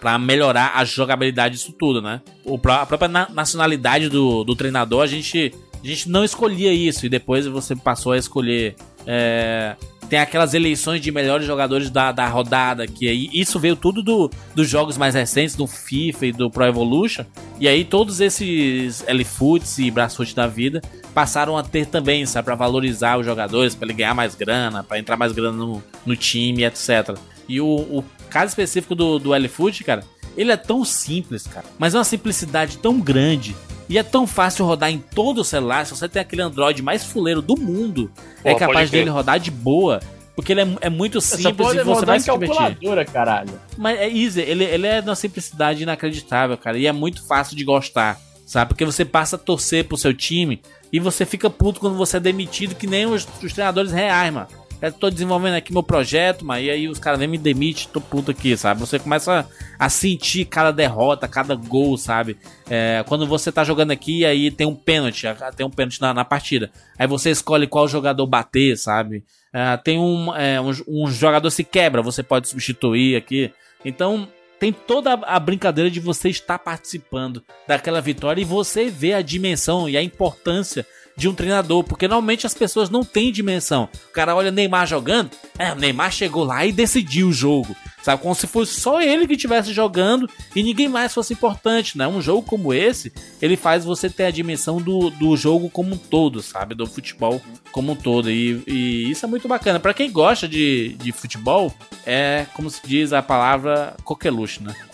pra 0.00 0.18
melhorar 0.18 0.72
a 0.74 0.84
jogabilidade 0.84 1.54
disso 1.56 1.72
tudo, 1.78 2.02
né? 2.02 2.20
O, 2.44 2.56
a 2.68 2.86
própria 2.86 3.08
na, 3.08 3.28
nacionalidade 3.30 4.08
do, 4.08 4.44
do 4.44 4.54
treinador, 4.54 5.02
a 5.02 5.06
gente, 5.06 5.54
a 5.82 5.86
gente 5.86 6.08
não 6.08 6.24
escolhia 6.24 6.72
isso. 6.72 7.06
E 7.06 7.08
depois 7.08 7.46
você 7.46 7.74
passou 7.74 8.12
a 8.12 8.18
escolher. 8.18 8.74
É, 9.06 9.76
tem 10.08 10.18
aquelas 10.18 10.54
eleições 10.54 11.00
de 11.00 11.10
melhores 11.10 11.46
jogadores 11.46 11.90
da, 11.90 12.12
da 12.12 12.26
rodada, 12.28 12.86
que 12.86 13.08
aí 13.08 13.28
isso 13.32 13.58
veio 13.58 13.74
tudo 13.74 14.02
do, 14.02 14.30
dos 14.54 14.68
jogos 14.68 14.96
mais 14.96 15.14
recentes, 15.14 15.56
do 15.56 15.66
FIFA 15.66 16.26
e 16.26 16.32
do 16.32 16.50
Pro 16.50 16.66
Evolution. 16.66 17.24
E 17.58 17.66
aí 17.66 17.84
todos 17.84 18.20
esses 18.20 19.02
L-Foots 19.06 19.78
e 19.78 19.90
Brasfoot 19.90 20.34
da 20.34 20.46
vida 20.46 20.82
passaram 21.14 21.56
a 21.56 21.62
ter 21.62 21.86
também, 21.86 22.26
sabe, 22.26 22.46
para 22.46 22.54
valorizar 22.54 23.18
os 23.18 23.24
jogadores, 23.24 23.74
para 23.74 23.86
ele 23.86 23.94
ganhar 23.94 24.14
mais 24.14 24.34
grana, 24.34 24.82
para 24.82 24.98
entrar 24.98 25.16
mais 25.16 25.32
grana 25.32 25.56
no, 25.56 25.82
no 26.04 26.16
time, 26.16 26.64
etc. 26.64 27.16
E 27.48 27.60
o, 27.60 27.66
o 27.66 28.04
caso 28.34 28.48
específico 28.48 28.96
do, 28.96 29.20
do 29.20 29.32
L-Foot, 29.32 29.84
cara, 29.84 30.02
ele 30.36 30.50
é 30.50 30.56
tão 30.56 30.84
simples, 30.84 31.46
cara, 31.46 31.64
mas 31.78 31.94
é 31.94 31.98
uma 31.98 32.04
simplicidade 32.04 32.78
tão 32.78 32.98
grande 32.98 33.54
e 33.88 33.96
é 33.96 34.02
tão 34.02 34.26
fácil 34.26 34.66
rodar 34.66 34.90
em 34.90 34.98
todo 34.98 35.38
o 35.38 35.44
celular. 35.44 35.86
Se 35.86 35.94
você 35.94 36.08
tem 36.08 36.20
aquele 36.20 36.42
Android 36.42 36.82
mais 36.82 37.04
fuleiro 37.04 37.40
do 37.40 37.56
mundo, 37.56 38.10
Pô, 38.42 38.48
é 38.48 38.54
capaz 38.56 38.90
dele 38.90 39.08
rodar 39.08 39.38
de 39.38 39.52
boa. 39.52 40.00
Porque 40.34 40.52
ele 40.52 40.62
é, 40.62 40.68
é 40.80 40.90
muito 40.90 41.20
simples 41.20 41.74
e 41.74 41.84
você 41.84 42.04
vai 42.04 42.18
se 42.18 42.28
divertir. 42.28 43.12
caralho. 43.12 43.52
Mas 43.78 44.00
é 44.00 44.10
easy, 44.10 44.40
ele, 44.40 44.64
ele 44.64 44.84
é 44.84 45.00
de 45.00 45.08
uma 45.08 45.14
simplicidade 45.14 45.84
inacreditável, 45.84 46.58
cara. 46.58 46.76
E 46.76 46.88
é 46.88 46.92
muito 46.92 47.24
fácil 47.24 47.56
de 47.56 47.62
gostar, 47.62 48.18
sabe? 48.44 48.70
Porque 48.70 48.84
você 48.84 49.04
passa 49.04 49.36
a 49.36 49.38
torcer 49.38 49.84
pro 49.84 49.96
seu 49.96 50.12
time 50.12 50.60
e 50.92 50.98
você 50.98 51.24
fica 51.24 51.48
puto 51.48 51.78
quando 51.78 51.96
você 51.96 52.16
é 52.16 52.20
demitido, 52.20 52.74
que 52.74 52.88
nem 52.88 53.06
os, 53.06 53.28
os 53.40 53.52
treinadores 53.52 53.92
reais, 53.92 54.34
mano. 54.34 54.48
Eu 54.84 54.92
tô 54.92 55.08
desenvolvendo 55.08 55.54
aqui 55.54 55.72
meu 55.72 55.82
projeto, 55.82 56.44
mas 56.44 56.68
aí 56.68 56.86
os 56.88 56.98
caras 56.98 57.18
vêm 57.18 57.26
me 57.26 57.38
demitem, 57.38 57.88
tô 57.90 58.02
puto 58.02 58.30
aqui, 58.30 58.54
sabe? 58.54 58.80
Você 58.80 58.98
começa 58.98 59.48
a, 59.78 59.88
sentir 59.88 60.44
cada 60.44 60.70
derrota, 60.70 61.26
cada 61.26 61.54
gol, 61.54 61.96
sabe? 61.96 62.36
É, 62.68 63.02
quando 63.08 63.26
você 63.26 63.50
tá 63.50 63.64
jogando 63.64 63.92
aqui, 63.92 64.26
aí 64.26 64.50
tem 64.50 64.66
um 64.66 64.74
pênalti, 64.74 65.26
tem 65.56 65.64
um 65.64 65.70
pênalti 65.70 66.02
na, 66.02 66.12
na 66.12 66.22
partida. 66.22 66.70
Aí 66.98 67.06
você 67.06 67.30
escolhe 67.30 67.66
qual 67.66 67.88
jogador 67.88 68.26
bater, 68.26 68.76
sabe? 68.76 69.24
É, 69.54 69.74
tem 69.78 69.98
um, 69.98 70.34
é, 70.36 70.60
um, 70.60 70.70
um 70.86 71.10
jogador 71.10 71.50
se 71.50 71.64
quebra, 71.64 72.02
você 72.02 72.22
pode 72.22 72.46
substituir 72.46 73.16
aqui. 73.16 73.50
Então, 73.86 74.28
tem 74.60 74.70
toda 74.70 75.14
a 75.14 75.38
brincadeira 75.40 75.90
de 75.90 75.98
você 75.98 76.28
estar 76.28 76.58
participando 76.58 77.42
daquela 77.66 78.02
vitória 78.02 78.42
e 78.42 78.44
você 78.44 78.90
ver 78.90 79.14
a 79.14 79.22
dimensão 79.22 79.88
e 79.88 79.96
a 79.96 80.02
importância 80.02 80.86
de 81.16 81.28
um 81.28 81.34
treinador, 81.34 81.84
porque 81.84 82.08
normalmente 82.08 82.46
as 82.46 82.54
pessoas 82.54 82.90
não 82.90 83.04
têm 83.04 83.32
dimensão. 83.32 83.88
O 84.10 84.12
cara 84.12 84.34
olha 84.34 84.50
Neymar 84.50 84.86
jogando, 84.86 85.30
é, 85.58 85.72
o 85.72 85.76
Neymar 85.76 86.12
chegou 86.12 86.44
lá 86.44 86.64
e 86.66 86.72
decidiu 86.72 87.28
o 87.28 87.32
jogo. 87.32 87.74
Sabe, 88.02 88.20
como 88.20 88.34
se 88.34 88.46
fosse 88.46 88.78
só 88.78 89.00
ele 89.00 89.26
que 89.26 89.32
estivesse 89.32 89.72
jogando 89.72 90.28
e 90.54 90.62
ninguém 90.62 90.88
mais 90.88 91.14
fosse 91.14 91.32
importante, 91.32 91.96
né? 91.96 92.06
Um 92.06 92.20
jogo 92.20 92.42
como 92.42 92.74
esse, 92.74 93.10
ele 93.40 93.56
faz 93.56 93.82
você 93.82 94.10
ter 94.10 94.26
a 94.26 94.30
dimensão 94.30 94.76
do, 94.76 95.08
do 95.08 95.34
jogo 95.38 95.70
como 95.70 95.94
um 95.94 95.96
todo, 95.96 96.42
sabe? 96.42 96.74
Do 96.74 96.86
futebol 96.86 97.40
como 97.72 97.92
um 97.92 97.96
todo. 97.96 98.30
E, 98.30 98.62
e 98.66 99.10
isso 99.10 99.24
é 99.24 99.28
muito 99.28 99.48
bacana. 99.48 99.80
para 99.80 99.94
quem 99.94 100.12
gosta 100.12 100.46
de, 100.46 100.96
de 100.98 101.12
futebol, 101.12 101.72
é 102.04 102.44
como 102.52 102.68
se 102.68 102.82
diz 102.84 103.14
a 103.14 103.22
palavra 103.22 103.96
coqueluche, 104.04 104.62
né? 104.62 104.74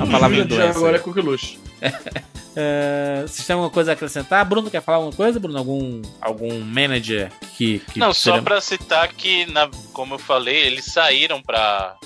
A 0.00 0.06
palavra 0.06 0.44
do 0.44 0.60
agora 0.60 0.96
é 0.96 0.98
coqueluche. 0.98 1.56
É, 2.60 3.22
vocês 3.22 3.46
têm 3.46 3.54
alguma 3.54 3.70
coisa 3.70 3.92
a 3.92 3.94
acrescentar? 3.94 4.44
Bruno, 4.44 4.68
quer 4.68 4.82
falar 4.82 4.98
alguma 4.98 5.14
coisa, 5.14 5.38
Bruno? 5.38 5.56
Algum, 5.58 6.02
algum 6.20 6.58
manager 6.58 7.30
que. 7.56 7.78
que 7.78 8.00
Não, 8.00 8.12
só 8.12 8.42
pra 8.42 8.60
citar 8.60 9.06
que, 9.12 9.46
na, 9.46 9.70
como 9.92 10.14
eu 10.14 10.18
falei, 10.18 10.56
eles 10.66 10.86
saíram 10.86 11.40
pra 11.40 11.96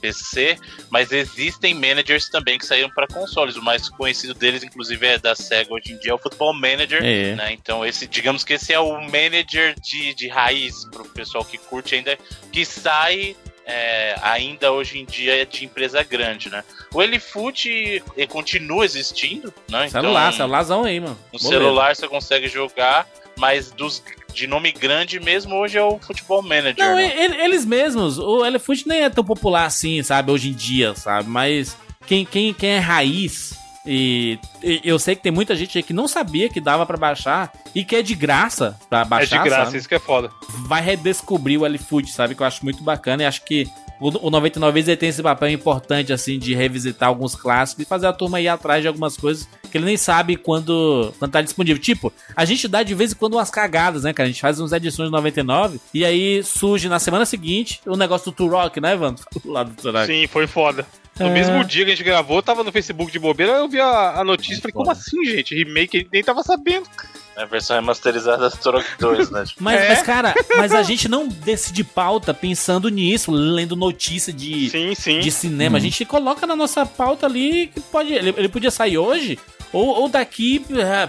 PC, 0.00 0.56
mas 0.88 1.10
existem 1.10 1.74
managers 1.74 2.28
também 2.28 2.58
que 2.58 2.66
saíram 2.66 2.90
pra 2.90 3.08
consoles. 3.08 3.56
O 3.56 3.62
mais 3.62 3.88
conhecido 3.88 4.34
deles, 4.34 4.62
inclusive, 4.62 5.04
é 5.04 5.18
da 5.18 5.34
SEGA 5.34 5.74
hoje 5.74 5.94
em 5.94 5.98
dia, 5.98 6.12
é 6.12 6.14
o 6.14 6.18
Football 6.18 6.54
Manager. 6.54 7.02
É. 7.02 7.34
Né? 7.34 7.52
Então, 7.52 7.84
esse, 7.84 8.06
digamos 8.06 8.44
que 8.44 8.52
esse 8.52 8.72
é 8.72 8.78
o 8.78 9.00
manager 9.00 9.74
de, 9.80 10.14
de 10.14 10.28
raiz 10.28 10.84
pro 10.92 11.04
pessoal 11.06 11.44
que 11.44 11.58
curte 11.58 11.96
ainda, 11.96 12.16
que 12.52 12.64
sai 12.64 13.34
é, 13.70 14.16
ainda 14.22 14.72
hoje 14.72 14.98
em 14.98 15.04
dia 15.04 15.42
é 15.42 15.44
de 15.44 15.64
empresa 15.64 16.02
grande, 16.02 16.50
né? 16.50 16.64
O 16.92 17.00
Elifoot 17.00 18.02
continua 18.28 18.84
existindo, 18.84 19.54
né? 19.68 19.86
Então, 19.86 20.02
celular, 20.02 20.32
celularzão 20.32 20.84
aí, 20.84 20.98
mano. 20.98 21.16
No 21.32 21.38
Boleiro. 21.38 21.64
celular 21.64 21.94
você 21.94 22.08
consegue 22.08 22.48
jogar, 22.48 23.06
mas 23.38 23.70
dos 23.70 24.02
de 24.32 24.46
nome 24.46 24.72
grande 24.72 25.18
mesmo 25.20 25.56
hoje 25.56 25.78
é 25.78 25.82
o 25.82 25.98
Futebol 25.98 26.42
Manager. 26.42 26.78
Não, 26.78 26.96
né? 26.96 27.44
eles 27.44 27.64
mesmos, 27.64 28.18
o 28.18 28.44
Elifoot 28.44 28.86
nem 28.86 29.02
é 29.02 29.10
tão 29.10 29.24
popular 29.24 29.66
assim, 29.66 30.02
sabe, 30.02 30.30
hoje 30.30 30.48
em 30.48 30.54
dia, 30.54 30.94
sabe? 30.94 31.28
Mas 31.28 31.76
quem, 32.06 32.24
quem, 32.24 32.52
quem 32.52 32.70
é 32.70 32.78
raiz 32.78 33.59
e, 33.84 34.38
e, 34.62 34.80
eu 34.84 34.98
sei 34.98 35.16
que 35.16 35.22
tem 35.22 35.32
muita 35.32 35.56
gente 35.56 35.78
aí 35.78 35.82
que 35.82 35.92
não 35.92 36.06
sabia 36.06 36.48
que 36.48 36.60
dava 36.60 36.84
para 36.84 36.96
baixar 36.96 37.52
e 37.74 37.84
que 37.84 37.96
é 37.96 38.02
de 38.02 38.14
graça 38.14 38.78
para 38.88 39.04
baixar. 39.04 39.36
É 39.36 39.42
de 39.42 39.48
graça, 39.48 39.64
sabe? 39.66 39.78
isso 39.78 39.88
que 39.88 39.94
é 39.94 39.98
foda. 39.98 40.30
Vai 40.66 40.82
redescobrir 40.82 41.60
o 41.60 41.66
L-Food, 41.66 42.10
sabe? 42.10 42.34
Que 42.34 42.42
eu 42.42 42.46
acho 42.46 42.64
muito 42.64 42.82
bacana 42.82 43.22
e 43.22 43.26
acho 43.26 43.44
que 43.44 43.66
o, 44.00 44.26
o 44.26 44.30
99 44.30 44.72
vezes 44.72 44.88
ele 44.88 44.96
tem 44.96 45.08
esse 45.10 45.22
papel 45.22 45.50
importante, 45.50 46.12
assim, 46.12 46.38
de 46.38 46.54
revisitar 46.54 47.08
alguns 47.08 47.34
clássicos 47.34 47.84
e 47.84 47.88
fazer 47.88 48.06
a 48.06 48.12
turma 48.12 48.40
ir 48.40 48.48
atrás 48.48 48.82
de 48.82 48.88
algumas 48.88 49.16
coisas 49.16 49.46
que 49.70 49.78
ele 49.78 49.84
nem 49.84 49.96
sabe 49.96 50.36
quando, 50.36 51.14
quando 51.18 51.30
tá 51.30 51.42
disponível. 51.42 51.80
Tipo, 51.80 52.12
a 52.34 52.44
gente 52.44 52.66
dá 52.66 52.82
de 52.82 52.94
vez 52.94 53.12
em 53.12 53.14
quando 53.14 53.34
umas 53.34 53.50
cagadas, 53.50 54.02
né, 54.02 54.12
cara? 54.12 54.28
A 54.28 54.32
gente 54.32 54.40
faz 54.40 54.58
umas 54.58 54.72
edições 54.72 55.08
de 55.08 55.12
99 55.12 55.80
e 55.94 56.04
aí 56.04 56.42
surge 56.42 56.88
na 56.88 56.98
semana 56.98 57.24
seguinte 57.24 57.80
o 57.86 57.96
negócio 57.96 58.30
do 58.30 58.34
Turok, 58.34 58.80
né, 58.80 58.94
Evandro? 58.94 59.24
Lá 59.44 59.62
do 59.62 59.74
Turok. 59.74 60.06
Sim, 60.06 60.26
foi 60.26 60.46
foda. 60.46 60.86
No 61.20 61.28
é... 61.28 61.30
mesmo 61.30 61.62
dia 61.64 61.84
que 61.84 61.92
a 61.92 61.94
gente 61.94 62.04
gravou, 62.04 62.42
tava 62.42 62.64
no 62.64 62.72
Facebook 62.72 63.12
de 63.12 63.18
bobeira, 63.18 63.52
eu 63.52 63.68
vi 63.68 63.78
a, 63.78 64.20
a 64.20 64.24
notícia 64.24 64.54
e 64.58 64.60
falei, 64.60 64.72
como 64.72 64.90
assim, 64.90 65.22
gente? 65.24 65.54
Remake, 65.54 65.98
ele 65.98 66.08
nem 66.10 66.24
tava 66.24 66.42
sabendo. 66.42 66.88
É 67.36 67.42
a 67.42 67.46
versão 67.46 67.76
remasterizada 67.76 68.48
do 68.48 68.56
Turok 68.56 68.86
2, 68.98 69.30
né? 69.30 69.44
mas, 69.60 69.80
é. 69.80 69.88
mas, 69.88 70.02
cara, 70.02 70.34
mas 70.56 70.72
a 70.72 70.82
gente 70.82 71.08
não 71.08 71.28
decide 71.28 71.84
pauta 71.84 72.32
pensando 72.32 72.88
nisso, 72.88 73.30
lendo 73.30 73.76
notícia 73.76 74.32
de, 74.32 74.70
sim, 74.70 74.94
sim. 74.94 75.20
de 75.20 75.30
cinema. 75.30 75.74
Hum. 75.74 75.76
A 75.76 75.80
gente 75.82 76.04
coloca 76.04 76.46
na 76.46 76.56
nossa 76.56 76.84
pauta 76.84 77.26
ali 77.26 77.68
que 77.68 77.80
pode. 77.80 78.12
Ele, 78.12 78.34
ele 78.36 78.48
podia 78.48 78.70
sair 78.70 78.98
hoje 78.98 79.38
ou, 79.72 79.86
ou 79.86 80.08
daqui 80.08 80.64
é, 80.70 81.08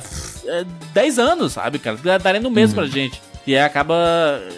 é, 0.59 0.65
10 0.93 1.19
anos, 1.19 1.53
sabe, 1.53 1.79
cara? 1.79 1.97
Daria 2.19 2.41
no 2.41 2.51
mesmo 2.51 2.79
hum. 2.79 2.83
pra 2.83 2.91
gente. 2.91 3.21
E 3.45 3.55
aí 3.55 3.63
acaba 3.63 3.95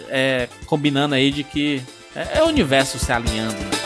é, 0.08 0.48
combinando 0.66 1.14
aí 1.14 1.30
de 1.30 1.42
que 1.42 1.82
é, 2.14 2.38
é 2.38 2.42
o 2.42 2.46
universo 2.46 2.98
se 2.98 3.10
alinhando, 3.10 3.54
né? 3.54 3.83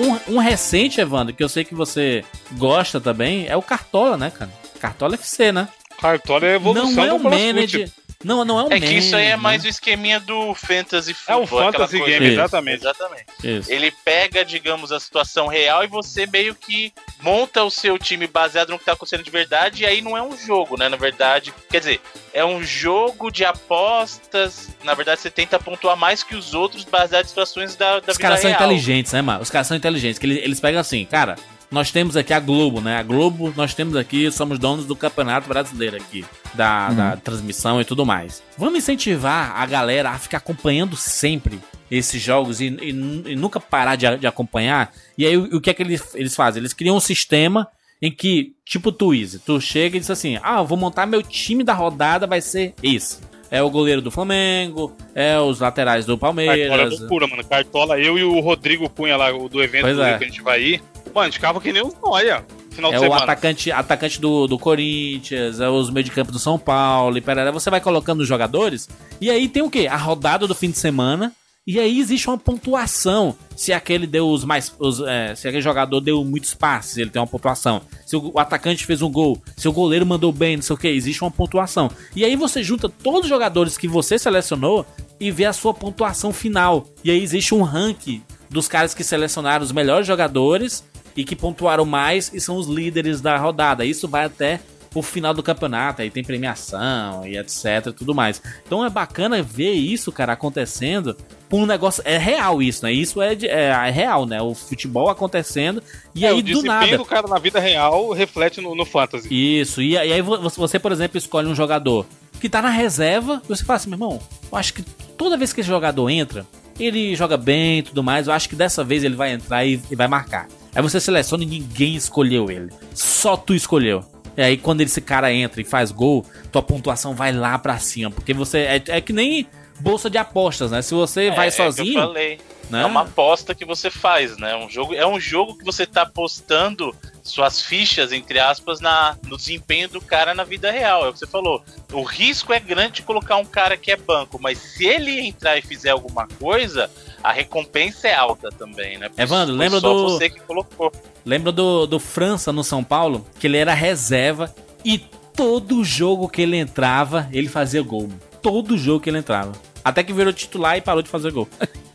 Um, 0.00 0.34
um, 0.34 0.38
recente, 0.38 1.00
Evandro, 1.00 1.34
que 1.34 1.42
eu 1.42 1.48
sei 1.48 1.64
que 1.64 1.74
você 1.74 2.24
gosta 2.52 3.00
também, 3.00 3.46
é 3.48 3.56
o 3.56 3.62
Cartola, 3.62 4.16
né, 4.16 4.30
cara? 4.30 4.50
Cartola 4.80 5.14
FC, 5.14 5.52
né? 5.52 5.68
Cartola 6.00 6.46
é 6.46 6.54
evolução 6.56 6.92
Não 6.92 7.04
é 7.04 7.12
um 7.12 7.18
manager. 7.18 7.88
Não, 8.24 8.44
não 8.44 8.58
é 8.58 8.64
um 8.64 8.72
É 8.72 8.80
que 8.80 8.94
isso 8.94 9.16
aí 9.16 9.26
é 9.26 9.36
mais 9.36 9.64
o 9.64 9.68
esqueminha 9.68 10.20
do 10.20 10.54
Fantasy 10.54 11.14
Football. 11.14 11.40
É 11.40 11.68
o 11.68 11.72
Fantasy 11.72 11.98
Game, 11.98 12.26
isso. 12.26 12.34
exatamente. 12.34 12.80
Exatamente. 12.80 13.24
Isso. 13.42 13.72
Ele 13.72 13.90
pega, 14.04 14.44
digamos, 14.44 14.92
a 14.92 15.00
situação 15.00 15.46
real 15.46 15.84
e 15.84 15.86
você 15.86 16.26
meio 16.26 16.54
que 16.54 16.92
monta 17.20 17.62
o 17.62 17.70
seu 17.70 17.98
time 17.98 18.26
baseado 18.26 18.70
no 18.70 18.78
que 18.78 18.84
tá 18.84 18.92
acontecendo 18.92 19.22
de 19.22 19.30
verdade, 19.30 19.82
e 19.82 19.86
aí 19.86 20.00
não 20.00 20.16
é 20.16 20.22
um 20.22 20.36
jogo, 20.36 20.76
né? 20.76 20.88
Na 20.88 20.96
verdade, 20.96 21.52
quer 21.70 21.78
dizer, 21.78 22.00
é 22.32 22.44
um 22.44 22.62
jogo 22.62 23.30
de 23.30 23.44
apostas. 23.44 24.70
Na 24.84 24.94
verdade, 24.94 25.20
você 25.20 25.30
tenta 25.30 25.58
pontuar 25.58 25.96
mais 25.96 26.22
que 26.22 26.34
os 26.34 26.54
outros 26.54 26.84
baseado 26.84 27.24
em 27.24 27.28
situações 27.28 27.76
da, 27.76 28.00
da 28.00 28.12
Os 28.12 28.18
caras 28.18 28.40
são 28.40 28.50
inteligentes, 28.50 29.12
né, 29.12 29.22
mano? 29.22 29.42
Os 29.42 29.50
caras 29.50 29.66
são 29.66 29.76
inteligentes. 29.76 30.18
Que 30.18 30.26
eles, 30.26 30.38
eles 30.38 30.60
pegam 30.60 30.80
assim, 30.80 31.04
cara, 31.04 31.36
nós 31.72 31.90
temos 31.90 32.18
aqui 32.18 32.34
a 32.34 32.38
Globo, 32.38 32.82
né? 32.82 32.98
A 32.98 33.02
Globo, 33.02 33.52
nós 33.56 33.72
temos 33.72 33.96
aqui, 33.96 34.30
somos 34.30 34.58
donos 34.58 34.84
do 34.84 34.94
Campeonato 34.94 35.48
Brasileiro 35.48 35.96
aqui, 35.96 36.22
da, 36.52 36.88
uhum. 36.90 36.96
da 36.96 37.16
transmissão 37.16 37.80
e 37.80 37.84
tudo 37.84 38.04
mais. 38.04 38.42
Vamos 38.58 38.78
incentivar 38.78 39.56
a 39.56 39.64
galera 39.64 40.10
a 40.10 40.18
ficar 40.18 40.36
acompanhando 40.36 40.94
sempre 40.96 41.58
esses 41.90 42.20
jogos 42.20 42.60
e, 42.60 42.66
e, 42.66 42.90
e 42.90 43.36
nunca 43.36 43.58
parar 43.58 43.96
de, 43.96 44.18
de, 44.18 44.26
acompanhar. 44.26 44.92
E 45.16 45.26
aí 45.26 45.34
o, 45.34 45.56
o 45.56 45.60
que 45.62 45.70
é 45.70 45.74
que 45.74 45.82
eles, 45.82 46.14
eles 46.14 46.36
fazem? 46.36 46.60
Eles 46.60 46.74
criam 46.74 46.94
um 46.94 47.00
sistema 47.00 47.66
em 48.02 48.10
que, 48.10 48.54
tipo 48.66 48.92
Twizy, 48.92 49.38
tu 49.38 49.58
chega 49.58 49.96
e 49.96 50.00
diz 50.00 50.10
assim: 50.10 50.38
Ah, 50.42 50.62
vou 50.62 50.76
montar 50.76 51.06
meu 51.06 51.22
time 51.22 51.64
da 51.64 51.72
rodada, 51.72 52.26
vai 52.26 52.42
ser 52.42 52.74
esse 52.82 53.32
é 53.52 53.62
o 53.62 53.68
goleiro 53.68 54.00
do 54.00 54.10
Flamengo, 54.10 54.96
é 55.14 55.38
os 55.38 55.60
laterais 55.60 56.06
do 56.06 56.16
Palmeiras. 56.16 56.70
Cartola 56.70 56.82
é 56.82 56.98
loucura, 56.98 57.26
mano. 57.26 57.44
Cartola, 57.44 58.00
eu 58.00 58.16
e 58.16 58.24
o 58.24 58.40
Rodrigo 58.40 58.88
Cunha 58.88 59.14
lá, 59.14 59.30
do 59.30 59.62
evento 59.62 59.88
é. 60.00 60.16
que 60.16 60.24
a 60.24 60.26
gente 60.26 60.40
vai 60.40 60.62
ir. 60.62 60.82
Mano, 61.14 61.20
a 61.20 61.24
gente 61.26 61.34
ficava 61.34 61.60
que 61.60 61.72
nem 61.72 61.84
os 61.84 61.94
noia. 62.00 62.44
final 62.70 62.90
de 62.90 62.96
é 62.96 63.00
o 63.00 63.02
semana. 63.02 63.22
atacante, 63.22 63.70
atacante 63.70 64.20
do, 64.20 64.46
do 64.46 64.58
Corinthians, 64.58 65.60
é 65.60 65.68
os 65.68 65.90
meio 65.90 66.04
de 66.04 66.10
campo 66.10 66.32
do 66.32 66.38
São 66.38 66.58
Paulo 66.58 67.16
e 67.16 67.20
perará. 67.20 67.50
Você 67.50 67.70
vai 67.70 67.80
colocando 67.80 68.20
os 68.20 68.28
jogadores 68.28 68.88
e 69.20 69.30
aí 69.30 69.48
tem 69.48 69.62
o 69.62 69.70
quê? 69.70 69.86
A 69.90 69.96
rodada 69.96 70.46
do 70.46 70.54
fim 70.54 70.70
de 70.70 70.78
semana 70.78 71.32
e 71.64 71.78
aí 71.78 72.00
existe 72.00 72.28
uma 72.28 72.36
pontuação. 72.36 73.36
Se 73.54 73.72
aquele 73.72 74.04
deu 74.04 74.28
os 74.28 74.44
mais. 74.44 74.74
Os, 74.80 75.00
é, 75.00 75.34
se 75.36 75.46
aquele 75.46 75.62
jogador 75.62 76.00
deu 76.00 76.24
muitos 76.24 76.54
passes, 76.54 76.96
ele 76.96 77.10
tem 77.10 77.22
uma 77.22 77.28
pontuação. 77.28 77.82
Se 78.04 78.16
o, 78.16 78.32
o 78.34 78.38
atacante 78.38 78.84
fez 78.84 79.00
um 79.00 79.10
gol, 79.10 79.40
se 79.56 79.68
o 79.68 79.72
goleiro 79.72 80.04
mandou 80.04 80.32
bem, 80.32 80.56
não 80.56 80.62
sei 80.62 80.74
o 80.74 80.78
que, 80.78 80.88
existe 80.88 81.22
uma 81.22 81.30
pontuação. 81.30 81.88
E 82.16 82.24
aí 82.24 82.34
você 82.34 82.64
junta 82.64 82.88
todos 82.88 83.22
os 83.22 83.28
jogadores 83.28 83.78
que 83.78 83.86
você 83.86 84.18
selecionou 84.18 84.84
e 85.20 85.30
vê 85.30 85.44
a 85.44 85.52
sua 85.52 85.72
pontuação 85.72 86.32
final. 86.32 86.84
E 87.04 87.10
aí 87.12 87.22
existe 87.22 87.54
um 87.54 87.62
ranking 87.62 88.22
dos 88.50 88.66
caras 88.66 88.92
que 88.92 89.04
selecionaram 89.04 89.64
os 89.64 89.70
melhores 89.70 90.06
jogadores 90.06 90.84
e 91.16 91.24
que 91.24 91.36
pontuaram 91.36 91.84
mais 91.84 92.30
e 92.32 92.40
são 92.40 92.56
os 92.56 92.66
líderes 92.66 93.20
da 93.20 93.36
rodada. 93.36 93.84
Isso 93.84 94.06
vai 94.08 94.24
até 94.24 94.60
o 94.94 95.00
final 95.02 95.32
do 95.32 95.42
campeonato, 95.42 96.02
aí 96.02 96.10
tem 96.10 96.22
premiação 96.22 97.26
e 97.26 97.38
etc 97.38 97.86
e 97.88 97.92
tudo 97.92 98.14
mais. 98.14 98.42
Então 98.66 98.84
é 98.84 98.90
bacana 98.90 99.42
ver 99.42 99.72
isso, 99.72 100.12
cara, 100.12 100.34
acontecendo 100.34 101.16
por 101.48 101.58
um 101.60 101.64
negócio. 101.66 102.02
É 102.04 102.18
real 102.18 102.60
isso, 102.62 102.84
né? 102.84 102.92
Isso 102.92 103.22
é, 103.22 103.34
de- 103.34 103.46
é, 103.48 103.68
é 103.68 103.90
real, 103.90 104.26
né? 104.26 104.42
O 104.42 104.54
futebol 104.54 105.08
acontecendo 105.08 105.82
e 106.14 106.26
É, 106.26 106.28
aí 106.28 106.38
o 106.40 106.42
do 106.42 106.62
nada. 106.62 106.98
do 106.98 107.04
cara 107.06 107.26
na 107.26 107.38
vida 107.38 107.58
real 107.58 108.10
reflete 108.12 108.60
no, 108.60 108.74
no 108.74 108.84
fantasy. 108.84 109.28
Isso, 109.30 109.80
e, 109.80 109.92
e 109.92 109.96
aí 109.98 110.20
vo- 110.20 110.50
você, 110.50 110.78
por 110.78 110.92
exemplo, 110.92 111.16
escolhe 111.16 111.48
um 111.48 111.54
jogador 111.54 112.04
que 112.38 112.48
tá 112.48 112.60
na 112.60 112.70
reserva 112.70 113.40
e 113.44 113.48
você 113.48 113.64
fala 113.64 113.76
assim, 113.78 113.88
meu 113.88 113.96
irmão, 113.96 114.20
eu 114.50 114.58
acho 114.58 114.74
que 114.74 114.82
toda 115.16 115.38
vez 115.38 115.54
que 115.54 115.60
esse 115.62 115.68
jogador 115.70 116.10
entra, 116.10 116.44
ele 116.78 117.14
joga 117.16 117.38
bem 117.38 117.78
e 117.78 117.82
tudo 117.82 118.02
mais, 118.02 118.26
eu 118.26 118.32
acho 118.34 118.46
que 118.48 118.56
dessa 118.56 118.84
vez 118.84 119.02
ele 119.04 119.14
vai 119.16 119.32
entrar 119.32 119.64
e, 119.64 119.80
e 119.90 119.94
vai 119.96 120.08
marcar. 120.08 120.48
Aí 120.74 120.82
você 120.82 121.00
seleciona 121.00 121.44
e 121.44 121.46
ninguém 121.46 121.94
escolheu 121.94 122.50
ele. 122.50 122.70
Só 122.94 123.36
tu 123.36 123.54
escolheu. 123.54 124.04
E 124.36 124.40
aí 124.42 124.56
quando 124.56 124.80
esse 124.80 125.00
cara 125.00 125.32
entra 125.32 125.60
e 125.60 125.64
faz 125.64 125.90
gol, 125.90 126.24
tua 126.50 126.62
pontuação 126.62 127.14
vai 127.14 127.32
lá 127.32 127.58
pra 127.58 127.78
cima. 127.78 128.10
Porque 128.10 128.32
você. 128.32 128.58
É, 128.60 128.82
é 128.86 129.00
que 129.00 129.12
nem 129.12 129.46
bolsa 129.80 130.08
de 130.08 130.16
apostas, 130.16 130.70
né? 130.70 130.80
Se 130.80 130.94
você 130.94 131.30
vai 131.30 131.46
é, 131.46 131.48
É 131.48 131.50
sozinho. 131.50 131.92
que 131.92 131.98
eu 131.98 132.02
falei. 132.02 132.40
né? 132.70 132.82
É 132.82 132.86
uma 132.86 133.02
aposta 133.02 133.54
que 133.54 133.64
você 133.64 133.90
faz, 133.90 134.38
né? 134.38 134.56
Um 134.56 134.70
jogo, 134.70 134.94
é 134.94 135.06
um 135.06 135.20
jogo 135.20 135.56
que 135.58 135.64
você 135.64 135.84
tá 135.84 136.02
apostando 136.02 136.94
suas 137.22 137.60
fichas, 137.62 138.12
entre 138.12 138.38
aspas, 138.38 138.80
na, 138.80 139.16
no 139.26 139.36
desempenho 139.36 139.88
do 139.88 140.00
cara 140.00 140.34
na 140.34 140.44
vida 140.44 140.70
real. 140.70 141.04
É 141.06 141.08
o 141.08 141.12
que 141.12 141.18
você 141.20 141.26
falou. 141.26 141.62
O 141.92 142.02
risco 142.02 142.52
é 142.52 142.58
grande 142.60 142.94
de 142.94 143.02
colocar 143.02 143.36
um 143.36 143.44
cara 143.44 143.76
que 143.76 143.90
é 143.92 143.96
banco, 143.96 144.38
mas 144.40 144.58
se 144.58 144.84
ele 144.86 145.20
entrar 145.20 145.56
e 145.56 145.62
fizer 145.62 145.90
alguma 145.90 146.26
coisa, 146.26 146.90
a 147.22 147.32
recompensa 147.32 148.08
é 148.08 148.14
alta 148.14 148.50
também, 148.50 148.98
né? 148.98 149.08
Porque 149.08 149.22
Evandro, 149.22 149.54
foi 149.56 149.64
lembra 149.64 149.80
só 149.80 149.92
do- 149.92 150.08
você 150.10 150.28
que 150.28 150.40
colocou. 150.40 150.92
Lembra 151.24 151.52
do, 151.52 151.86
do 151.86 152.00
França 152.00 152.52
no 152.52 152.64
São 152.64 152.82
Paulo? 152.82 153.24
Que 153.38 153.46
ele 153.46 153.56
era 153.58 153.72
reserva 153.72 154.52
e 154.84 154.98
todo 154.98 155.84
jogo 155.84 156.28
que 156.28 156.42
ele 156.42 156.56
entrava, 156.56 157.28
ele 157.32 157.48
fazia 157.48 157.82
gol. 157.82 158.08
Todo 158.42 158.76
jogo 158.76 159.00
que 159.00 159.08
ele 159.10 159.18
entrava. 159.18 159.52
Até 159.84 160.02
que 160.02 160.12
virou 160.12 160.32
titular 160.32 160.76
e 160.76 160.80
parou 160.80 161.02
de 161.02 161.08
fazer 161.08 161.30
gol. 161.32 161.48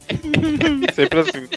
Sempre 0.95 1.19
assim. 1.19 1.47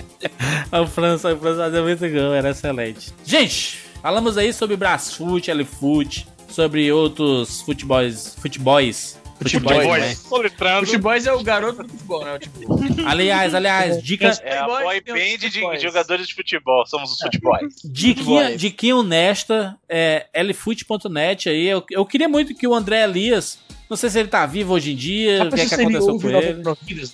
O 0.79 0.87
França, 0.87 1.35
o 1.35 1.39
França 1.39 1.65
fazia 1.65 1.83
muito 1.83 2.09
gol, 2.09 2.35
era 2.35 2.51
excelente. 2.51 3.13
Gente, 3.25 3.79
falamos 4.01 4.39
aí 4.39 4.53
sobre 4.53 4.77
Brasfoot, 4.77 5.53
Lfoot, 5.53 6.27
sobre 6.49 6.93
outros 6.93 7.63
futebols. 7.63 8.37
Futebols. 8.41 9.21
Futebols, 9.43 9.87
né? 9.87 9.99
né? 10.01 10.15
Soletrando. 10.15 10.87
Futebol 10.87 11.15
é 11.15 11.33
o 11.33 11.43
garoto 11.43 11.83
do 11.83 11.89
futebol, 11.89 12.25
né? 12.25 12.39
Tipo, 12.39 12.77
Aliás, 13.07 13.55
aliás, 13.55 14.03
dica, 14.03 14.29
É 14.43 14.59
a 14.59 14.67
boy 14.67 15.01
band 15.01 15.49
de 15.49 15.81
jogadores 15.81 16.29
de 16.29 16.35
futebol. 16.35 16.85
Somos 16.87 17.13
os 17.13 17.21
futebols. 17.21 17.75
diquinha, 17.85 18.57
diquinha 18.57 18.97
honesta, 18.97 19.79
é 19.89 20.27
lfoot.net 20.43 21.49
aí. 21.49 21.67
Eu, 21.67 21.83
eu 21.91 22.05
queria 22.05 22.29
muito 22.29 22.55
que 22.55 22.69
o 22.69 22.75
André 22.75 23.03
Elias, 23.03 23.59
não 23.89 23.97
sei 23.97 24.11
se 24.11 24.21
ele 24.21 24.29
tá 24.29 24.45
vivo 24.45 24.75
hoje 24.75 24.93
em 24.93 24.97
dia, 24.97 25.45
o 25.45 25.49
que, 25.49 25.61
é 25.61 25.67
que 25.67 25.75
aconteceu 25.75 26.19
com 26.19 26.29
ele. 26.29 26.63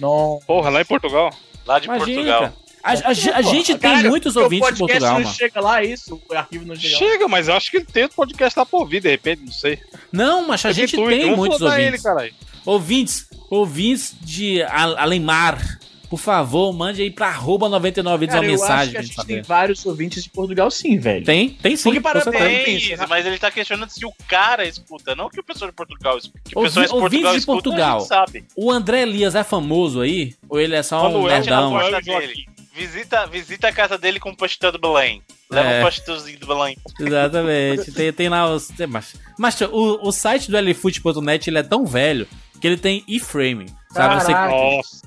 Não. 0.00 0.40
Porra, 0.46 0.68
lá 0.70 0.80
em 0.80 0.84
Portugal. 0.84 1.30
Lá 1.64 1.78
de 1.78 1.86
Imagina, 1.86 2.06
Portugal. 2.06 2.40
cara. 2.40 2.65
A, 2.86 2.92
a- 2.92 3.36
a 3.38 3.42
gente 3.42 3.76
tem 3.76 3.90
Cara, 3.92 4.08
muitos 4.08 4.36
o 4.36 4.42
ouvintes 4.42 4.68
de 4.68 4.78
podcast 4.78 4.78
Portugal, 5.00 5.14
não 5.14 5.24
mano. 5.24 5.34
chega 5.36 5.60
lá, 5.60 5.82
isso, 5.84 6.22
o 6.30 6.34
arquivo 6.34 6.64
não 6.66 6.74
chega 6.76 6.92
lá. 6.92 6.98
Chega, 6.98 7.28
mas 7.28 7.48
eu 7.48 7.54
acho 7.54 7.70
que 7.70 7.76
ele 7.78 7.86
tem 7.86 8.02
outro 8.04 8.16
podcast 8.16 8.58
lá 8.58 8.64
pra 8.64 8.78
ouvir, 8.78 9.00
de 9.00 9.08
repente, 9.10 9.42
não 9.44 9.52
sei. 9.52 9.78
Não, 10.12 10.46
mas 10.46 10.64
a 10.64 10.72
gente 10.72 10.96
Twitter, 10.96 11.16
tem 11.18 11.22
vamos 11.30 11.38
muitos 11.38 11.60
ouvintes. 11.60 12.04
ele, 12.04 12.34
ouvintes, 12.64 13.26
ouvintes 13.50 14.14
de 14.20 14.62
Alemar. 14.62 15.78
Por 16.08 16.20
favor, 16.20 16.72
mande 16.72 17.02
aí 17.02 17.10
pra 17.10 17.26
arroba 17.26 17.68
99 17.68 18.18
vídeos 18.20 18.34
Cara, 18.36 18.46
uma 18.46 18.52
eu 18.52 18.54
acho 18.54 18.62
mensagem 18.62 18.92
que 18.92 18.96
a 18.98 19.02
gente 19.02 19.08
gente 19.16 19.26
tem 19.26 19.36
saber. 19.38 19.46
vários 19.48 19.84
ouvintes 19.84 20.22
de 20.22 20.30
Portugal 20.30 20.70
sim, 20.70 20.98
velho. 21.00 21.24
Tem, 21.24 21.48
tem 21.50 21.76
sim. 21.76 21.82
Porque 21.82 21.98
com 21.98 22.02
para- 22.08 22.20
certeza. 22.20 22.64
tem- 22.64 23.06
mas 23.08 23.26
ele 23.26 23.36
tá 23.40 23.50
questionando 23.50 23.90
se 23.90 24.06
o 24.06 24.12
cara 24.28 24.64
escuta, 24.64 25.16
não 25.16 25.28
que 25.28 25.40
o 25.40 25.42
pessoal 25.42 25.68
de 25.68 25.76
Portugal 25.76 26.16
escuta. 26.16 26.38
Que 26.48 26.56
o 26.56 26.60
Ouvi- 26.60 26.68
pessoal 26.68 26.86
de 26.86 26.92
ouvintes 26.92 27.10
Portugal 27.10 27.32
de 27.32 27.38
escuta, 27.40 27.62
Portugal. 27.64 27.96
a 27.96 27.98
gente 27.98 28.08
sabe. 28.08 28.44
O 28.54 28.70
André 28.70 29.02
Elias 29.02 29.34
é 29.34 29.42
famoso 29.42 30.00
aí? 30.00 30.32
Ou 30.48 30.60
ele 30.60 30.76
é 30.76 30.82
só 30.84 31.00
um 31.00 31.12
Manuel 31.24 31.40
nerdão? 31.40 31.76
Dele. 32.02 32.46
Visita, 32.76 33.26
visita 33.26 33.68
a 33.68 33.72
casa 33.72 33.96
dele 33.96 34.20
com 34.20 34.30
o 34.30 34.36
pastor 34.36 34.70
do 34.72 34.78
Belém. 34.78 35.22
Leva 35.50 35.68
É. 35.70 35.80
um 35.80 35.84
pastorzinho 35.84 36.38
do 36.38 36.46
Belém. 36.46 36.76
Exatamente. 37.00 37.90
tem, 37.92 38.12
tem 38.12 38.28
lá 38.28 38.52
os. 38.52 38.68
Tem, 38.68 38.86
mas, 38.86 39.14
mas 39.38 39.58
o, 39.62 40.00
o 40.06 40.12
site 40.12 40.50
do 40.50 40.58
lfoot.net 40.60 41.48
ele 41.48 41.58
é 41.58 41.62
tão 41.62 41.86
velho 41.86 42.28
que 42.60 42.66
ele 42.66 42.76
tem 42.76 43.02
iframe. 43.08 43.66
Sabe? 43.92 44.16
Você, 44.22 44.32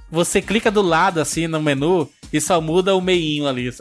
você 0.10 0.42
clica 0.42 0.72
do 0.72 0.82
lado 0.82 1.20
assim 1.22 1.48
no 1.48 1.62
menu 1.62 2.10
e 2.34 2.42
só 2.42 2.60
muda 2.60 2.96
o 2.96 3.02
meinho 3.02 3.48
ali. 3.48 3.70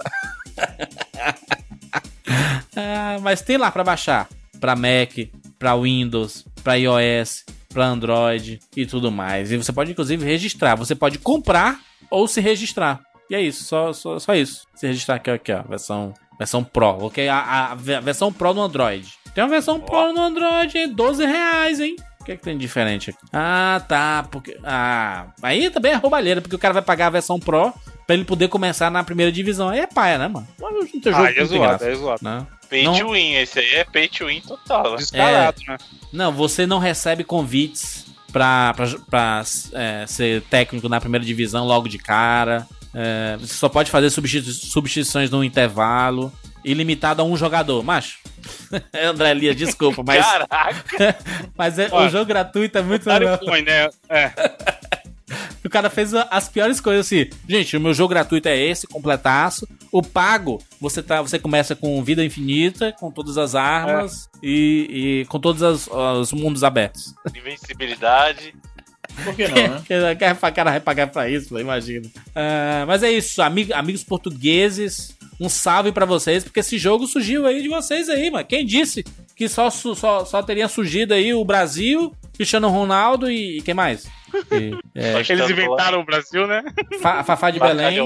Ah, 2.77 3.19
mas 3.21 3.43
tem 3.43 3.57
lá 3.57 3.71
pra 3.71 3.83
baixar. 3.83 4.29
Pra 4.61 4.77
Mac, 4.77 5.29
pra 5.59 5.77
Windows, 5.77 6.45
pra 6.63 6.75
iOS, 6.75 7.45
pra 7.69 7.87
Android 7.87 8.61
e 8.77 8.87
tudo 8.87 9.11
mais. 9.11 9.51
E 9.51 9.57
você 9.57 9.73
pode 9.73 9.91
inclusive 9.93 10.25
registrar. 10.25 10.77
Você 10.77 10.95
pode 10.95 11.19
comprar 11.19 11.81
ou 12.11 12.29
se 12.29 12.41
registrar. 12.41 13.01
E 13.31 13.35
é 13.35 13.41
isso, 13.43 13.65
só, 13.65 13.93
só, 13.93 14.19
só 14.19 14.35
isso. 14.35 14.63
Se 14.75 14.87
registrar 14.87 15.17
aqui, 15.17 15.31
aqui, 15.31 15.53
ó. 15.53 15.63
Versão, 15.63 16.15
versão 16.39 16.65
Pro. 16.65 17.05
Ok? 17.07 17.29
A, 17.29 17.73
a, 17.73 17.75
versão 17.75 18.33
Pro 18.33 18.55
no 18.55 18.63
Android. 18.63 19.09
Tem 19.35 19.45
uma 19.45 19.51
versão 19.51 19.79
Pro 19.81 20.13
no 20.13 20.23
Android, 20.23 20.77
hein? 20.79 20.93
12 20.95 21.27
reais, 21.27 21.81
hein? 21.81 21.97
O 22.21 22.25
que, 22.25 22.33
é 22.33 22.37
que 22.37 22.43
tem 22.43 22.55
de 22.57 22.61
diferente 22.61 23.11
aqui? 23.11 23.19
Ah, 23.33 23.83
tá. 23.89 24.27
Porque. 24.31 24.57
Ah. 24.65 25.27
Aí 25.43 25.71
também 25.71 25.93
é 25.93 25.97
roubalheira, 25.97 26.41
porque 26.41 26.57
o 26.57 26.59
cara 26.59 26.75
vai 26.75 26.83
pagar 26.83 27.07
a 27.07 27.11
versão 27.11 27.39
Pro 27.39 27.73
pra 28.07 28.15
ele 28.15 28.25
poder 28.25 28.49
começar 28.49 28.91
na 28.91 29.05
primeira 29.05 29.31
divisão. 29.31 29.69
Aí 29.69 29.81
é 29.81 29.87
paia, 29.87 30.17
né, 30.19 30.29
mano? 30.29 30.49
Não 30.59 30.87
tem 30.87 31.01
jogo 31.13 31.25
Ah, 31.25 31.31
é 31.31 31.45
zoado, 31.45 31.61
graça, 31.63 31.85
é 31.91 31.95
zoado. 31.95 32.21
né? 32.25 32.47
Pay 32.71 32.85
Não. 32.85 32.95
to 32.99 33.13
win, 33.13 33.33
esse 33.35 33.59
aí 33.59 33.75
é 33.77 33.85
pay 33.85 34.09
to 34.09 34.27
win 34.27 34.41
total. 34.43 34.93
né? 34.93 34.97
Descarado, 34.99 35.61
né? 35.67 35.77
Não, 36.13 36.33
você 36.33 36.67
não 36.67 36.79
recebe 36.79 37.25
convites 37.25 38.07
pra, 38.33 38.73
pra, 38.75 38.87
pra 39.09 39.43
é, 39.73 40.05
ser 40.07 40.43
técnico 40.43 40.89
na 40.89 41.01
primeira 41.01 41.25
divisão 41.25 41.67
logo 41.67 41.89
de 41.89 41.99
cara. 41.99 42.67
É, 42.95 43.37
você 43.39 43.55
só 43.55 43.69
pode 43.69 43.91
fazer 43.91 44.11
substitu- 44.11 44.51
substituições 44.51 45.31
no 45.31 45.43
intervalo. 45.45 46.33
Ilimitado 46.65 47.23
a 47.23 47.25
um 47.25 47.37
jogador. 47.37 47.83
Macho. 47.85 48.19
André 49.09 49.31
Elias, 49.31 49.57
desculpa, 49.57 50.03
mas, 50.05 50.25
Caraca, 50.25 51.17
mas 51.57 51.79
é, 51.79 51.89
o 51.93 52.09
jogo 52.09 52.25
gratuito 52.27 52.79
é 52.79 52.83
muito 52.83 53.09
legal. 53.09 53.39
põe, 53.39 53.63
né? 53.63 53.89
É. 54.09 54.33
O 55.65 55.69
cara 55.69 55.91
fez 55.91 56.15
as 56.15 56.49
piores 56.49 56.81
coisas 56.81 57.05
assim. 57.05 57.29
Gente, 57.47 57.77
o 57.77 57.81
meu 57.81 57.93
jogo 57.93 58.09
gratuito 58.09 58.49
é 58.49 58.57
esse, 58.57 58.87
completaço. 58.87 59.69
O 59.93 60.03
pago, 60.03 60.63
você 60.81 61.03
tá, 61.03 61.21
você 61.21 61.39
começa 61.39 61.77
com 61.77 62.03
vida 62.03 62.25
infinita, 62.25 62.95
com 62.99 63.11
todas 63.11 63.37
as 63.37 63.55
armas 63.55 64.31
e, 64.43 65.21
e 65.23 65.25
com 65.27 65.39
todos 65.39 65.63
as- 65.63 65.87
os 65.89 66.33
mundos 66.33 66.65
abertos. 66.65 67.15
invencibilidade. 67.37 68.55
Por 69.25 69.35
que 69.35 69.49
não, 69.49 69.55
né? 69.57 69.83
Quer, 70.17 70.37
cara 70.37 70.71
vai 70.71 70.81
pagar 70.81 71.07
pra 71.09 71.29
isso, 71.29 71.59
imagina. 71.59 72.09
Ah, 72.35 72.85
mas 72.87 73.03
é 73.03 73.11
isso, 73.11 73.41
amigo- 73.43 73.75
amigos 73.75 74.05
portugueses, 74.05 75.17
um 75.41 75.49
salve 75.49 75.93
pra 75.93 76.05
vocês, 76.05 76.45
porque 76.45 76.61
esse 76.61 76.79
jogo 76.79 77.07
surgiu 77.07 77.47
aí 77.47 77.63
de 77.63 77.69
vocês 77.69 78.09
aí, 78.09 78.31
mano. 78.31 78.45
Quem 78.45 78.65
disse 78.65 79.05
que 79.37 79.49
só, 79.49 79.71
só, 79.71 80.25
só 80.25 80.43
teria 80.43 80.69
surgido 80.69 81.15
aí 81.15 81.33
o 81.33 81.45
Brasil, 81.45 82.13
Cristiano 82.35 82.69
Ronaldo 82.69 83.31
e, 83.31 83.59
e 83.59 83.63
quem 83.63 83.75
mais? 83.75 84.07
E, 84.53 84.77
é, 84.95 85.15
Eles 85.33 85.49
inventaram 85.51 86.01
o 86.01 86.05
Brasil, 86.05 86.47
né? 86.47 86.63
Fa- 87.01 87.25
Fafá 87.25 87.51
de 87.51 87.59
Belém. 87.59 87.97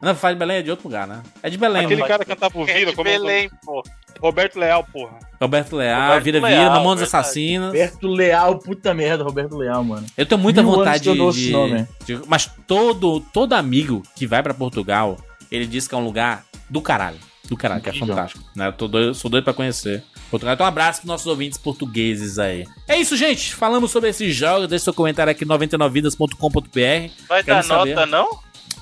Não, 0.00 0.14
Fafá 0.14 0.30
de 0.32 0.38
Belém 0.38 0.58
é 0.58 0.62
de 0.62 0.70
outro 0.70 0.86
lugar, 0.86 1.06
né? 1.06 1.22
É 1.42 1.48
de 1.48 1.56
Belém, 1.56 1.86
Aquele 1.86 2.02
né? 2.02 2.06
cara 2.06 2.22
que 2.24 2.30
cantava 2.30 2.58
o 2.58 2.68
É 2.68 2.74
Vira, 2.74 2.90
de 2.90 2.96
como 2.96 3.08
é 3.08 3.12
o 3.16 3.18
nome? 3.18 3.26
Belém, 3.32 3.50
pô. 3.64 3.82
Roberto 4.20 4.56
Leal, 4.58 4.84
porra. 4.92 5.18
Roberto 5.40 5.76
Leal, 5.76 6.00
Roberto 6.08 6.24
Vira 6.24 6.40
Leal, 6.40 6.58
Vira, 6.58 6.70
Mamonas 6.70 7.00
verdade. 7.00 7.16
Assassinas. 7.24 7.66
Roberto 7.68 8.08
Leal, 8.08 8.58
puta 8.58 8.92
merda, 8.94 9.22
Roberto 9.24 9.56
Leal, 9.56 9.84
mano. 9.84 10.06
Eu 10.16 10.26
tenho 10.26 10.40
muita 10.40 10.62
Mil 10.62 10.72
vontade 10.72 11.04
de, 11.04 11.10
esse 11.10 11.50
nome. 11.50 11.86
de- 12.04 12.20
Mas 12.26 12.50
todo, 12.66 13.20
todo 13.32 13.52
amigo 13.52 14.02
que 14.16 14.26
vai 14.26 14.42
pra 14.42 14.52
Portugal, 14.52 15.16
ele 15.50 15.66
diz 15.66 15.86
que 15.86 15.94
é 15.94 15.98
um 15.98 16.04
lugar 16.04 16.44
do 16.68 16.80
caralho. 16.82 17.18
Do 17.48 17.56
caralho, 17.56 17.80
que 17.80 17.88
é 17.88 17.94
fantástico. 17.94 18.44
Né? 18.54 18.66
Eu 18.66 18.72
tô 18.72 18.86
doido, 18.88 19.14
sou 19.14 19.30
doido 19.30 19.44
pra 19.44 19.54
conhecer 19.54 20.04
Portugal. 20.30 20.52
Então, 20.54 20.66
um 20.66 20.68
abraço 20.68 21.00
pros 21.00 21.08
nossos 21.08 21.26
ouvintes 21.26 21.56
portugueses 21.58 22.38
aí. 22.38 22.66
É 22.86 22.98
isso, 22.98 23.16
gente. 23.16 23.54
Falamos 23.54 23.90
sobre 23.90 24.10
esses 24.10 24.34
jogos. 24.36 24.68
Deixe 24.68 24.84
seu 24.84 24.92
comentário 24.92 25.30
aqui 25.30 25.46
99vidas.com.br. 25.46 27.10
Vai 27.28 27.42
Quero 27.42 27.56
dar 27.56 27.62
saber. 27.64 27.94
nota, 27.94 28.06
não? 28.06 28.28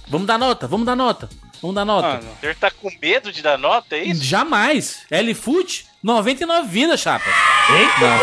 Vamos 0.09 0.26
dar 0.26 0.39
nota, 0.39 0.66
vamos 0.66 0.87
dar 0.87 0.97
nota. 0.97 1.28
Vamos 1.61 1.75
dar 1.75 1.85
nota. 1.85 2.09
Mano, 2.09 2.29
senhor 2.41 2.55
tá 2.57 2.71
com 2.71 2.91
medo 3.01 3.33
de 3.33 3.43
dar 3.43 3.59
nota, 3.59 3.97
é 3.97 4.05
isso? 4.05 4.23
Jamais. 4.23 5.01
L-Foot, 5.11 5.87
99 6.03 6.69
vidas, 6.69 7.01
chapa. 7.01 7.25
Eita! 7.71 8.17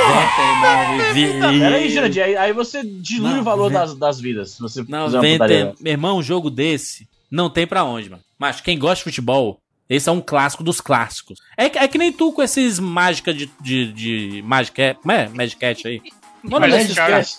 99 0.97 1.13
vidas. 1.13 1.59
Peraí, 1.59 1.89
Jurandir, 1.91 2.23
aí, 2.23 2.35
aí 2.37 2.53
você 2.53 2.83
dilui 2.83 3.33
Não, 3.33 3.41
o 3.41 3.43
valor 3.43 3.71
das, 3.71 3.95
das 3.95 4.19
vidas. 4.19 4.51
Se 4.51 4.59
você 4.61 4.83
fizer 4.83 4.97
uma 4.97 5.09
90. 5.09 5.31
putaria. 5.33 5.73
Meu 5.79 5.91
irmão, 5.91 6.17
um 6.17 6.23
jogo 6.23 6.49
desse 6.49 7.07
não 7.29 7.49
tem 7.49 7.65
pra 7.67 7.83
onde, 7.83 8.09
mano. 8.09 8.21
Mas 8.37 8.61
quem 8.61 8.77
gosta 8.77 8.97
de 8.97 9.03
futebol, 9.03 9.59
esse 9.89 10.07
é 10.07 10.11
um 10.11 10.21
clássico 10.21 10.63
dos 10.63 10.79
clássicos. 10.79 11.39
É, 11.57 11.69
que- 11.69 11.77
é 11.79 11.87
que 11.87 11.97
nem 11.97 12.11
tu 12.11 12.31
com 12.31 12.41
esses 12.43 12.79
mágica 12.79 13.33
de. 13.33 13.49
de, 13.61 13.91
de 13.91 14.41
Magic 14.45 14.75
Como 15.01 15.11
é? 15.11 15.27
Magic 15.29 15.59
Cat 15.59 15.87
aí. 15.87 16.01
Mano, 16.43 16.67
Magic 16.67 16.93
Cat. 16.95 17.37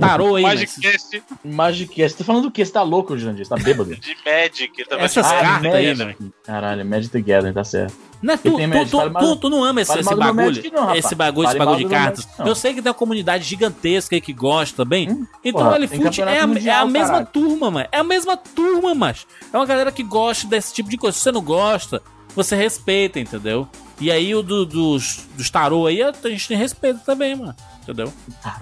Tarô 0.00 0.36
aí. 0.36 0.42
Magicast. 0.42 1.22
Magicast. 1.44 2.12
Você 2.12 2.18
tá 2.18 2.24
falando 2.24 2.42
do 2.44 2.50
quê? 2.50 2.64
Você 2.64 2.72
tá 2.72 2.82
louco, 2.82 3.16
Jurandir? 3.16 3.44
Você 3.44 3.54
tá 3.54 3.62
bêbado? 3.62 3.94
De 3.96 4.16
Magic. 4.24 4.84
Tava 4.88 5.02
Essas. 5.02 5.26
Ah, 5.26 5.40
cartas 5.40 5.74
aí, 5.74 5.94
velho. 5.94 6.16
Caralho, 6.44 6.84
Magic 6.86 7.10
the 7.10 7.20
Gathering, 7.20 7.52
tá 7.52 7.64
certo. 7.64 7.94
Não 8.20 8.34
é 8.34 8.36
tu, 8.36 8.56
tem 8.56 8.68
tu, 8.70 8.86
tu, 8.86 9.10
mal- 9.10 9.22
tu, 9.22 9.36
tu 9.36 9.50
não 9.50 9.62
ama 9.62 9.80
esse, 9.80 9.96
esse 9.96 10.14
bagulho? 10.14 10.72
Não, 10.72 10.94
esse 10.94 11.14
bagulho, 11.14 11.44
esse 11.48 11.56
Fale 11.56 11.58
bagulho 11.58 11.64
mal 11.64 11.76
de 11.76 11.84
cartas. 11.94 12.24
Magic. 12.26 12.48
Eu 12.48 12.54
sei 12.56 12.74
que 12.74 12.82
tem 12.82 12.90
uma 12.90 12.94
comunidade 12.98 13.44
gigantesca 13.44 14.16
aí 14.16 14.20
que 14.20 14.32
gosta 14.32 14.76
também. 14.84 15.26
então 15.44 15.62
porra, 15.62 15.70
o 15.72 15.74
L-Foot 15.76 16.20
é, 16.22 16.24
é 16.36 16.40
a 16.40 16.46
mundial, 16.46 16.86
mesma 16.88 17.06
caralho. 17.08 17.26
turma, 17.32 17.70
mano. 17.70 17.88
É 17.92 17.98
a 17.98 18.04
mesma 18.04 18.36
turma, 18.36 18.94
mas 18.94 19.24
É 19.52 19.56
uma 19.56 19.66
galera 19.66 19.92
que 19.92 20.02
gosta 20.02 20.48
desse 20.48 20.74
tipo 20.74 20.90
de 20.90 20.96
coisa. 20.96 21.16
Se 21.16 21.22
você 21.22 21.30
não 21.32 21.42
gosta, 21.42 22.02
você 22.34 22.56
respeita, 22.56 23.20
entendeu? 23.20 23.68
E 24.00 24.10
aí 24.10 24.34
o 24.34 24.42
do- 24.42 24.66
dos, 24.66 25.26
dos 25.36 25.48
tarô 25.50 25.86
aí, 25.86 26.02
a 26.02 26.12
gente 26.24 26.48
tem 26.48 26.56
respeito 26.56 27.00
também, 27.06 27.36
mano. 27.36 27.54
Entendeu? 27.88 28.12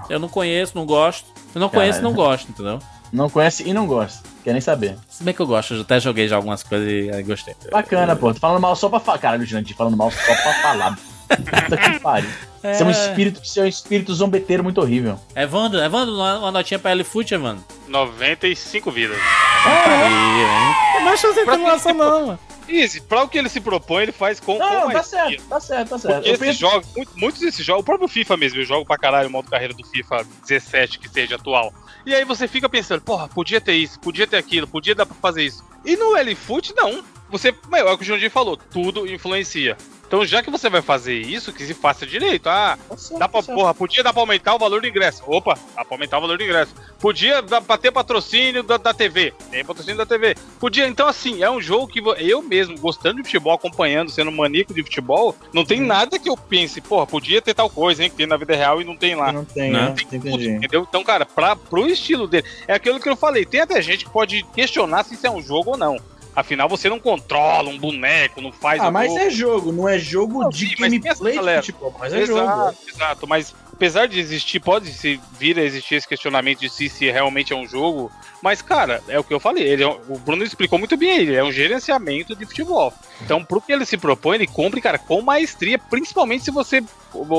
Eu 0.08 0.20
não 0.20 0.28
conheço, 0.28 0.72
não 0.76 0.86
gosto. 0.86 1.26
Eu 1.52 1.60
não 1.60 1.68
conheço, 1.68 2.00
não 2.00 2.12
gosto, 2.12 2.48
entendeu? 2.48 2.78
Não 3.12 3.28
conhece 3.28 3.68
e 3.68 3.72
não 3.72 3.86
gosta. 3.86 4.22
Quer 4.44 4.52
nem 4.52 4.60
saber. 4.60 4.96
Se 5.08 5.24
bem 5.24 5.34
que 5.34 5.40
eu 5.40 5.46
gosto, 5.46 5.74
eu 5.74 5.80
até 5.80 5.98
joguei 5.98 6.28
já 6.28 6.36
algumas 6.36 6.62
coisas 6.62 6.88
e 6.88 7.10
aí 7.12 7.22
gostei. 7.24 7.54
Bacana, 7.72 8.14
pô. 8.14 8.32
Tô 8.32 8.38
falando 8.38 8.60
mal 8.60 8.76
só 8.76 8.88
pra 8.88 9.00
falar. 9.00 9.18
Caralho, 9.18 9.44
Jurandir, 9.44 9.76
falando 9.76 9.96
mal 9.96 10.10
só 10.12 10.34
pra 10.34 10.54
falar. 10.62 10.98
Puta 11.28 11.76
que 11.76 11.98
pariu. 11.98 12.30
Você 12.62 12.82
é 12.82 12.86
um 12.86 12.90
espírito, 12.90 13.40
você 13.44 13.60
é 13.60 13.62
um 13.64 13.66
espírito 13.66 14.14
zombeteiro 14.14 14.62
muito 14.62 14.80
horrível. 14.80 15.18
Evandro, 15.34 15.80
Evandro, 15.80 16.14
uma 16.14 16.38
uma 16.38 16.52
notinha 16.52 16.78
pra 16.78 16.92
L-Foot, 16.92 17.34
Evandro. 17.34 17.64
95 17.88 18.90
vidas. 18.90 19.16
Aí, 19.64 20.42
hein? 20.42 21.04
Mas 21.04 21.20
você 21.20 21.44
tem 21.44 21.58
relação 21.58 21.94
não, 21.94 22.26
mano. 22.26 22.38
Easy, 22.68 23.00
pra 23.00 23.22
o 23.22 23.28
que 23.28 23.38
ele 23.38 23.48
se 23.48 23.60
propõe, 23.60 24.04
ele 24.04 24.12
faz 24.12 24.40
com, 24.40 24.58
Não, 24.58 24.82
com 24.82 24.90
tá 24.92 25.02
certo, 25.02 25.42
tá 25.48 25.60
certo, 25.60 25.88
tá 25.90 25.98
certo. 25.98 26.14
Porque 26.16 26.28
esses 26.30 26.40
penso, 26.40 26.58
jogos, 26.60 26.88
muito- 26.96 27.12
muitos 27.16 27.40
desses 27.40 27.64
jogos, 27.64 27.82
o 27.82 27.84
próprio 27.84 28.08
FIFA 28.08 28.36
mesmo, 28.36 28.60
eu 28.60 28.64
jogo 28.64 28.84
pra 28.84 28.98
caralho 28.98 29.28
o 29.28 29.32
modo 29.32 29.48
carreira 29.50 29.72
do 29.74 29.84
FIFA 29.84 30.26
17, 30.42 30.98
que 30.98 31.08
seja 31.08 31.36
atual. 31.36 31.72
E 32.04 32.14
aí 32.14 32.24
você 32.24 32.46
fica 32.48 32.68
pensando, 32.68 33.00
porra, 33.02 33.28
podia 33.28 33.60
ter 33.60 33.74
isso, 33.74 33.98
podia 34.00 34.26
ter 34.26 34.36
aquilo, 34.36 34.66
podia 34.66 34.94
dar 34.94 35.06
pra 35.06 35.14
fazer 35.16 35.42
isso. 35.44 35.64
E 35.84 35.96
no 35.96 36.16
L-Foot, 36.16 36.74
não. 36.76 37.02
Você, 37.28 37.52
meu, 37.68 37.88
é 37.88 37.92
o 37.92 37.98
que 37.98 38.04
o 38.04 38.06
Jundir 38.06 38.30
falou, 38.30 38.56
tudo 38.56 39.06
influencia. 39.12 39.76
Então, 40.06 40.24
já 40.24 40.42
que 40.42 40.50
você 40.50 40.70
vai 40.70 40.80
fazer 40.82 41.14
isso, 41.18 41.52
que 41.52 41.64
se 41.66 41.74
faça 41.74 42.06
direito. 42.06 42.48
Ah, 42.48 42.78
tá 42.88 42.96
certo, 42.96 43.18
dá 43.18 43.28
pra, 43.28 43.40
tá 43.40 43.46
certo. 43.46 43.58
porra, 43.58 43.74
podia 43.74 44.04
dar 44.04 44.12
pra 44.12 44.22
aumentar 44.22 44.54
o 44.54 44.58
valor 44.58 44.80
do 44.80 44.86
ingresso. 44.86 45.22
Opa, 45.26 45.58
dá 45.74 45.84
pra 45.84 45.94
aumentar 45.96 46.18
o 46.18 46.20
valor 46.20 46.38
do 46.38 46.44
ingresso. 46.44 46.72
Podia 47.00 47.42
dar 47.42 47.60
pra 47.60 47.76
ter 47.76 47.90
patrocínio 47.90 48.62
da, 48.62 48.76
da 48.76 48.94
TV. 48.94 49.34
Tem 49.50 49.64
patrocínio 49.64 49.98
da 49.98 50.06
TV. 50.06 50.36
Podia, 50.60 50.86
então, 50.86 51.08
assim, 51.08 51.42
é 51.42 51.50
um 51.50 51.60
jogo 51.60 51.88
que 51.88 52.00
eu 52.18 52.40
mesmo, 52.42 52.78
gostando 52.78 53.16
de 53.16 53.24
futebol, 53.24 53.54
acompanhando, 53.54 54.10
sendo 54.10 54.30
maníaco 54.30 54.72
de 54.72 54.82
futebol, 54.82 55.34
não 55.52 55.64
tem 55.64 55.80
Uhum. 55.80 55.86
nada 55.86 56.18
que 56.18 56.28
eu 56.28 56.36
pense, 56.36 56.80
porra, 56.80 57.06
podia 57.06 57.42
ter 57.42 57.52
tal 57.54 57.68
coisa, 57.68 58.02
hein, 58.04 58.10
que 58.10 58.16
tem 58.16 58.26
na 58.26 58.36
vida 58.36 58.54
real 58.54 58.80
e 58.80 58.84
não 58.84 58.96
tem 58.96 59.14
lá. 59.16 59.32
Não 59.32 59.44
tem, 59.44 59.72
Né? 59.72 59.88
né? 59.88 59.94
Tem 60.08 60.20
tudo, 60.20 60.42
entendeu? 60.42 60.86
Então, 60.88 61.02
cara, 61.02 61.26
pra, 61.26 61.56
pro 61.56 61.86
estilo 61.88 62.26
dele, 62.28 62.46
é 62.68 62.74
aquilo 62.74 63.00
que 63.00 63.08
eu 63.08 63.16
falei. 63.16 63.44
Tem 63.44 63.60
até 63.60 63.82
gente 63.82 64.04
que 64.04 64.10
pode 64.10 64.42
questionar 64.54 65.04
se 65.04 65.14
isso 65.14 65.26
é 65.26 65.30
um 65.30 65.42
jogo 65.42 65.72
ou 65.72 65.76
não. 65.76 65.96
Afinal, 66.36 66.68
você 66.68 66.88
não 66.90 67.00
controla 67.00 67.70
um 67.70 67.78
boneco, 67.78 68.42
não 68.42 68.52
faz 68.52 68.78
Ah, 68.82 68.90
mas 68.90 69.16
é 69.16 69.30
jogo, 69.30 69.72
não 69.72 69.88
é 69.88 69.98
jogo 69.98 70.42
Não, 70.42 70.50
de 70.50 70.68
sim, 70.68 70.74
mas 70.78 70.92
gameplay 70.92 71.32
de 71.32 71.38
galera. 71.38 71.62
futebol, 71.62 71.96
mas 71.98 72.12
é 72.12 72.26
jogo. 72.26 72.40
exato, 72.42 72.78
exato, 72.86 73.26
mas 73.26 73.54
apesar 73.72 74.06
de 74.06 74.20
existir, 74.20 74.60
pode 74.60 74.92
se 74.92 75.18
vir 75.38 75.58
a 75.58 75.62
existir 75.62 75.94
esse 75.94 76.06
questionamento 76.06 76.60
de 76.60 76.68
se, 76.68 76.90
se 76.90 77.10
realmente 77.10 77.54
é 77.54 77.56
um 77.56 77.66
jogo, 77.66 78.12
mas 78.42 78.60
cara, 78.60 79.02
é 79.08 79.18
o 79.18 79.24
que 79.24 79.32
eu 79.32 79.40
falei, 79.40 79.64
ele 79.64 79.82
é 79.82 79.86
o 79.86 80.18
Bruno 80.18 80.42
explicou 80.42 80.78
muito 80.78 80.94
bem, 80.96 81.20
ele 81.20 81.34
é 81.34 81.42
um 81.42 81.50
gerenciamento 81.52 82.36
de 82.36 82.44
futebol. 82.44 82.92
Então, 83.22 83.42
pro 83.42 83.60
que 83.60 83.72
ele 83.72 83.86
se 83.86 83.96
propõe, 83.96 84.36
ele 84.36 84.46
cumpre, 84.46 84.80
cara, 84.82 84.98
com 84.98 85.22
maestria, 85.22 85.78
principalmente 85.78 86.44
se 86.44 86.50
você 86.50 86.82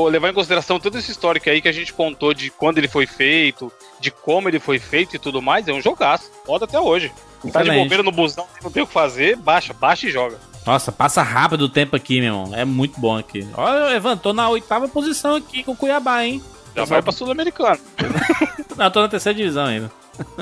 levar 0.09 0.29
em 0.29 0.33
consideração 0.33 0.79
todo 0.79 0.97
esse 0.97 1.11
histórico 1.11 1.49
aí 1.51 1.61
que 1.61 1.67
a 1.69 1.71
gente 1.71 1.93
contou 1.93 2.33
de 2.33 2.49
quando 2.49 2.79
ele 2.79 2.87
foi 2.87 3.05
feito, 3.05 3.71
de 3.99 4.09
como 4.09 4.49
ele 4.49 4.59
foi 4.59 4.79
feito 4.79 5.15
e 5.15 5.19
tudo 5.19 5.39
mais, 5.39 5.67
é 5.67 5.73
um 5.73 5.81
jogaço, 5.81 6.31
roda 6.47 6.65
até 6.65 6.79
hoje. 6.79 7.11
Tá 7.51 7.61
de 7.63 7.71
bobeira 7.71 8.03
no 8.03 8.11
busão, 8.11 8.45
não 8.63 8.71
tem 8.71 8.83
o 8.83 8.87
que 8.87 8.93
fazer, 8.93 9.35
baixa, 9.35 9.73
baixa 9.73 10.07
e 10.07 10.11
joga. 10.11 10.39
Nossa, 10.65 10.91
passa 10.91 11.21
rápido 11.21 11.61
o 11.61 11.69
tempo 11.69 11.95
aqui, 11.95 12.19
meu 12.19 12.33
irmão. 12.33 12.55
É 12.55 12.65
muito 12.65 12.99
bom 12.99 13.17
aqui. 13.17 13.47
Olha, 13.55 13.95
Evandro, 13.95 14.19
tô 14.21 14.33
na 14.33 14.49
oitava 14.49 14.87
posição 14.87 15.35
aqui 15.35 15.63
com 15.63 15.71
o 15.71 15.75
Cuiabá, 15.75 16.25
hein? 16.25 16.43
Já 16.75 16.83
vai 16.85 17.01
pra 17.01 17.11
Sul-Americana. 17.11 17.79
Não, 18.75 18.91
tô 18.91 19.01
na 19.01 19.07
terceira 19.07 19.35
divisão 19.35 19.65
ainda. 19.65 19.91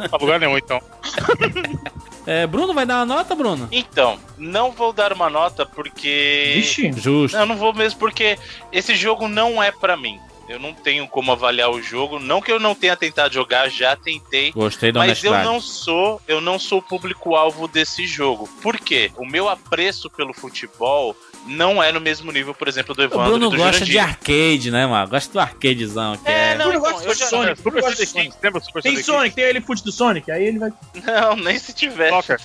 Pra 0.09 0.17
lugar 0.19 0.39
nenhum, 0.39 0.57
então. 0.57 0.81
É, 2.27 2.47
Bruno, 2.47 2.73
vai 2.73 2.87
dar 2.87 2.95
uma 2.97 3.05
nota, 3.05 3.35
Bruno? 3.35 3.67
Então, 3.71 4.17
não 4.35 4.71
vou 4.71 4.91
dar 4.91 5.13
uma 5.13 5.29
nota 5.29 5.63
porque. 5.63 6.53
Vixe. 6.55 6.91
Justo. 6.93 7.37
Não, 7.37 7.45
não 7.45 7.55
vou 7.55 7.71
mesmo 7.71 7.99
porque 7.99 8.37
esse 8.71 8.95
jogo 8.95 9.27
não 9.27 9.61
é 9.61 9.71
pra 9.71 9.95
mim. 9.95 10.19
Eu 10.47 10.59
não 10.59 10.73
tenho 10.73 11.07
como 11.07 11.31
avaliar 11.31 11.69
o 11.69 11.81
jogo. 11.81 12.19
Não 12.19 12.41
que 12.41 12.51
eu 12.51 12.59
não 12.59 12.75
tenha 12.75 12.95
tentado 12.95 13.33
jogar, 13.33 13.69
já 13.69 13.95
tentei. 13.95 14.51
Gostei 14.51 14.91
da 14.91 14.99
Mas 14.99 15.23
eu 15.23 15.33
não 15.39 15.59
sou, 15.59 16.21
eu 16.27 16.39
não 16.39 16.59
sou 16.59 16.79
o 16.79 16.83
público-alvo 16.83 17.67
desse 17.67 18.05
jogo. 18.05 18.47
Por 18.61 18.77
quê? 18.77 19.11
O 19.17 19.25
meu 19.25 19.49
apreço 19.49 20.09
pelo 20.09 20.33
futebol 20.33 21.15
não 21.45 21.81
é 21.81 21.91
no 21.91 21.99
mesmo 22.01 22.31
nível, 22.31 22.53
por 22.53 22.67
exemplo, 22.67 22.93
do 22.95 23.01
O 23.01 23.05
Evandro 23.05 23.25
Bruno 23.31 23.47
e 23.47 23.49
do 23.51 23.57
gosta 23.57 23.85
de 23.85 23.91
Jurandir. 23.93 24.01
arcade, 24.01 24.71
né, 24.71 24.85
mano? 24.85 25.07
Gosta 25.09 25.33
do 25.33 25.39
arcadezão 25.39 26.17
que 26.17 26.29
É, 26.29 26.51
é. 26.51 26.55
não, 26.55 26.65
Bruno 26.69 26.79
então, 26.79 26.91
gosta 26.91 27.07
eu 27.07 27.13
de 27.13 27.19
já... 27.19 27.25
Sonic. 27.27 27.57
Super 27.61 27.81
gosto 27.81 28.05
de 28.05 28.31
lembra 28.43 28.59
o 28.59 28.63
Super 28.63 28.83
Tem? 28.83 29.03
Sonic, 29.03 29.35
tem 29.35 29.45
ele 29.45 29.61
fute 29.61 29.83
do 29.83 29.91
Sonic, 29.91 30.31
aí 30.31 30.43
ele 30.45 30.59
vai. 30.59 30.71
Não, 31.03 31.35
nem 31.35 31.57
se 31.59 31.73
tivesse. 31.73 32.09
Soccer. 32.11 32.39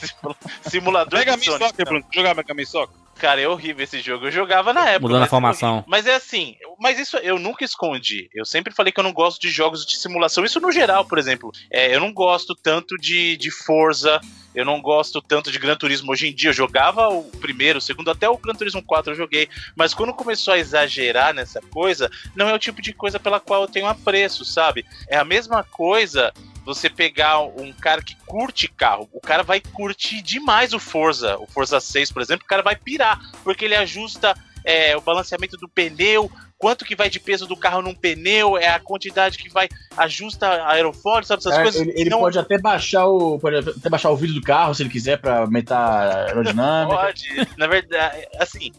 Simulador 0.62 1.18
Mega 1.18 1.36
de 1.36 1.44
Sonic. 1.44 1.66
Soccer, 1.66 1.84
Bruno. 1.86 2.05
Jogar 2.12 2.34
Mega 2.34 2.55
Man 2.55 2.64
Soccer? 2.64 2.96
Cara, 3.20 3.38
é 3.38 3.46
horrível 3.46 3.84
esse 3.84 4.01
jogo. 4.01 4.26
Eu 4.26 4.30
jogava 4.30 4.72
na 4.72 4.88
época. 4.88 5.01
Mudando 5.01 5.16
a 5.16 5.20
mas 5.20 5.26
é 5.26 5.30
formação. 5.30 5.70
horrível. 5.72 5.84
Mas 5.88 6.07
é 6.07 6.14
assim, 6.14 6.57
mas 6.78 6.98
isso 6.98 7.18
eu 7.18 7.38
nunca 7.38 7.62
escondi. 7.62 8.30
Eu 8.34 8.46
sempre 8.46 8.72
falei 8.74 8.90
que 8.92 8.98
eu 8.98 9.05
não 9.05 9.12
gosto 9.12 9.38
de 9.38 9.51
jogos 9.51 9.84
de 9.84 9.98
simulação. 9.98 10.42
Isso 10.42 10.59
no 10.59 10.72
geral, 10.72 11.05
por 11.05 11.18
exemplo. 11.18 11.53
É, 11.70 11.94
eu 11.94 12.01
não 12.01 12.14
gosto 12.14 12.55
tanto 12.55 12.96
de, 12.96 13.36
de 13.36 13.51
Forza. 13.51 14.18
Eu 14.55 14.64
não 14.64 14.80
gosto 14.80 15.22
tanto 15.22 15.51
de 15.51 15.59
Gran 15.59 15.76
Turismo 15.76 16.12
hoje 16.12 16.28
em 16.28 16.34
dia. 16.34 16.51
Eu 16.51 16.55
jogava 16.55 17.09
o 17.09 17.24
primeiro, 17.24 17.78
o 17.78 17.82
segundo, 17.82 18.11
até 18.11 18.28
o 18.28 18.36
Gran 18.36 18.55
Turismo 18.55 18.82
4 18.82 19.12
eu 19.12 19.16
joguei. 19.16 19.48
Mas 19.76 19.94
quando 19.94 20.12
começou 20.12 20.55
a 20.55 20.59
exagerar 20.59 21.32
nessa 21.32 21.61
coisa, 21.61 22.11
não 22.34 22.48
é 22.48 22.55
o 22.55 22.59
tipo 22.59 22.82
de 22.82 22.92
coisa 22.92 23.20
pela 23.20 23.40
qual 23.40 23.62
eu 23.62 23.68
tenho 23.68 23.86
apreço, 23.86 24.44
sabe? 24.44 24.84
É 25.09 25.16
a 25.16 25.24
mesma 25.24 25.62
coisa 25.62 26.32
você 26.64 26.90
pegar 26.90 27.40
um 27.40 27.72
cara 27.72 28.03
que 28.03 28.16
curte 28.26 28.68
carro, 28.68 29.09
o 29.12 29.20
cara 29.20 29.42
vai 29.42 29.61
curtir 29.61 30.22
demais 30.22 30.72
o 30.72 30.78
Forza, 30.78 31.38
o 31.38 31.46
Forza 31.46 31.80
6, 31.80 32.12
por 32.12 32.22
exemplo, 32.22 32.44
o 32.44 32.48
cara 32.48 32.62
vai 32.62 32.76
pirar, 32.76 33.18
porque 33.42 33.64
ele 33.64 33.74
ajusta 33.74 34.36
é, 34.64 34.96
o 34.96 35.00
balanceamento 35.00 35.56
do 35.56 35.68
pneu, 35.68 36.30
quanto 36.58 36.84
que 36.84 36.94
vai 36.96 37.08
de 37.08 37.18
peso 37.20 37.46
do 37.46 37.56
carro 37.56 37.80
num 37.82 37.94
pneu, 37.94 38.56
é 38.58 38.68
a 38.68 38.78
quantidade 38.80 39.38
que 39.38 39.48
vai, 39.48 39.68
ajusta 39.96 40.46
a 40.46 40.72
aerofólio, 40.72 41.26
sabe 41.26 41.40
essas 41.40 41.54
É, 41.58 41.62
coisas. 41.62 41.80
ele 41.80 41.92
ele 41.96 42.11
não 42.11 42.20
pode 42.20 42.38
até 42.38 42.58
baixar 42.58 43.06
o. 43.06 43.38
Pode 43.38 43.56
até 43.70 43.88
baixar 43.88 44.11
o 44.11 44.16
vídeo 44.16 44.34
do 44.34 44.42
carro 44.42 44.74
se 44.74 44.82
ele 44.82 44.90
quiser 44.90 45.18
pra 45.18 45.38
aumentar 45.38 45.78
a 45.78 46.24
aerodinâmica. 46.26 46.96
pode, 46.96 47.28
na 47.56 47.66
verdade, 47.66 48.26
assim, 48.38 48.70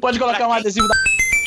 Pode 0.00 0.18
colocar 0.18 0.48
um 0.48 0.52
adesivo 0.52 0.88
da 0.88 0.94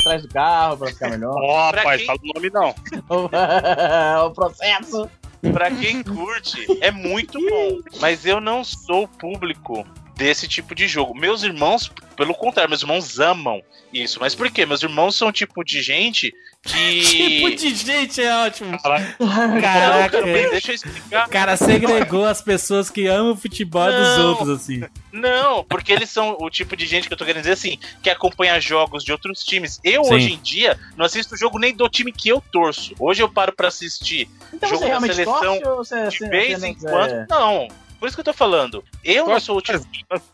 atrás 0.02 0.22
do 0.22 0.28
carro 0.28 0.78
pra 0.78 0.86
ficar 0.88 1.10
melhor. 1.10 1.34
Ó, 1.36 1.70
Pra 1.72 1.80
rapaz, 1.80 1.98
quem- 1.98 2.06
fala 2.06 2.18
o 2.22 2.32
nome 2.34 2.50
não. 2.50 2.74
o 4.26 4.30
processo. 4.30 5.10
pra 5.52 5.70
quem 5.70 6.02
curte, 6.02 6.64
é 6.80 6.90
muito 6.90 7.38
bom. 7.40 7.78
Mas 8.00 8.24
eu 8.24 8.40
não 8.40 8.62
sou 8.62 9.04
o 9.04 9.08
público 9.08 9.84
desse 10.20 10.46
tipo 10.46 10.74
de 10.74 10.86
jogo. 10.86 11.14
Meus 11.18 11.42
irmãos, 11.42 11.90
pelo 12.14 12.34
contrário, 12.34 12.68
meus 12.68 12.82
irmãos 12.82 13.18
amam 13.18 13.62
isso. 13.90 14.18
Mas 14.20 14.34
por 14.34 14.50
quê? 14.50 14.66
Meus 14.66 14.82
irmãos 14.82 15.16
são 15.16 15.28
o 15.28 15.32
tipo 15.32 15.64
de 15.64 15.80
gente 15.80 16.30
que. 16.62 17.00
Tipo 17.40 17.56
de 17.56 17.74
gente 17.74 18.20
é 18.20 18.36
ótimo. 18.44 18.72
Não, 18.72 19.60
Caraca, 19.62 20.20
cara, 20.20 20.50
deixa 20.50 20.72
eu 20.72 20.74
explicar. 20.74 21.26
o 21.26 21.30
cara 21.30 21.56
segregou 21.56 22.26
as 22.26 22.42
pessoas 22.42 22.90
que 22.90 23.06
amam 23.06 23.32
o 23.32 23.36
futebol 23.36 23.86
dos 23.90 24.18
Não. 24.18 24.28
outros, 24.28 24.48
assim. 24.50 24.82
Não, 25.10 25.64
porque 25.64 25.90
eles 25.90 26.10
são 26.10 26.36
o 26.38 26.50
tipo 26.50 26.76
de 26.76 26.84
gente 26.84 27.08
que 27.08 27.14
eu 27.14 27.16
tô 27.16 27.24
querendo 27.24 27.42
dizer 27.42 27.54
assim, 27.54 27.78
que 28.02 28.10
acompanha 28.10 28.60
jogos 28.60 29.02
de 29.02 29.10
outros 29.10 29.42
times. 29.42 29.80
Eu, 29.82 30.04
Sim. 30.04 30.14
hoje 30.14 30.32
em 30.34 30.38
dia, 30.38 30.78
não 30.98 31.06
assisto 31.06 31.34
jogo 31.34 31.58
nem 31.58 31.74
do 31.74 31.88
time 31.88 32.12
que 32.12 32.28
eu 32.28 32.42
torço. 32.52 32.94
Hoje 33.00 33.22
eu 33.22 33.28
paro 33.28 33.52
pra 33.52 33.68
assistir 33.68 34.28
Então 34.52 34.68
Jogo 34.68 34.80
você 34.80 34.84
da 34.84 34.88
realmente 34.90 35.14
seleção 35.14 35.60
torce 35.62 35.94
você, 35.94 36.08
de 36.10 36.18
você 36.18 36.28
vez 36.28 36.62
apenas 36.62 36.64
em 36.64 36.74
quando. 36.74 37.10
é- 37.12 37.26
Não. 37.30 37.68
Por 38.00 38.06
isso 38.06 38.16
que 38.16 38.20
eu 38.20 38.24
tô 38.24 38.32
falando. 38.32 38.82
Eu 39.04 39.26
não 39.28 39.38
sou 39.38 39.58
o 39.58 39.60
tipo. 39.60 39.78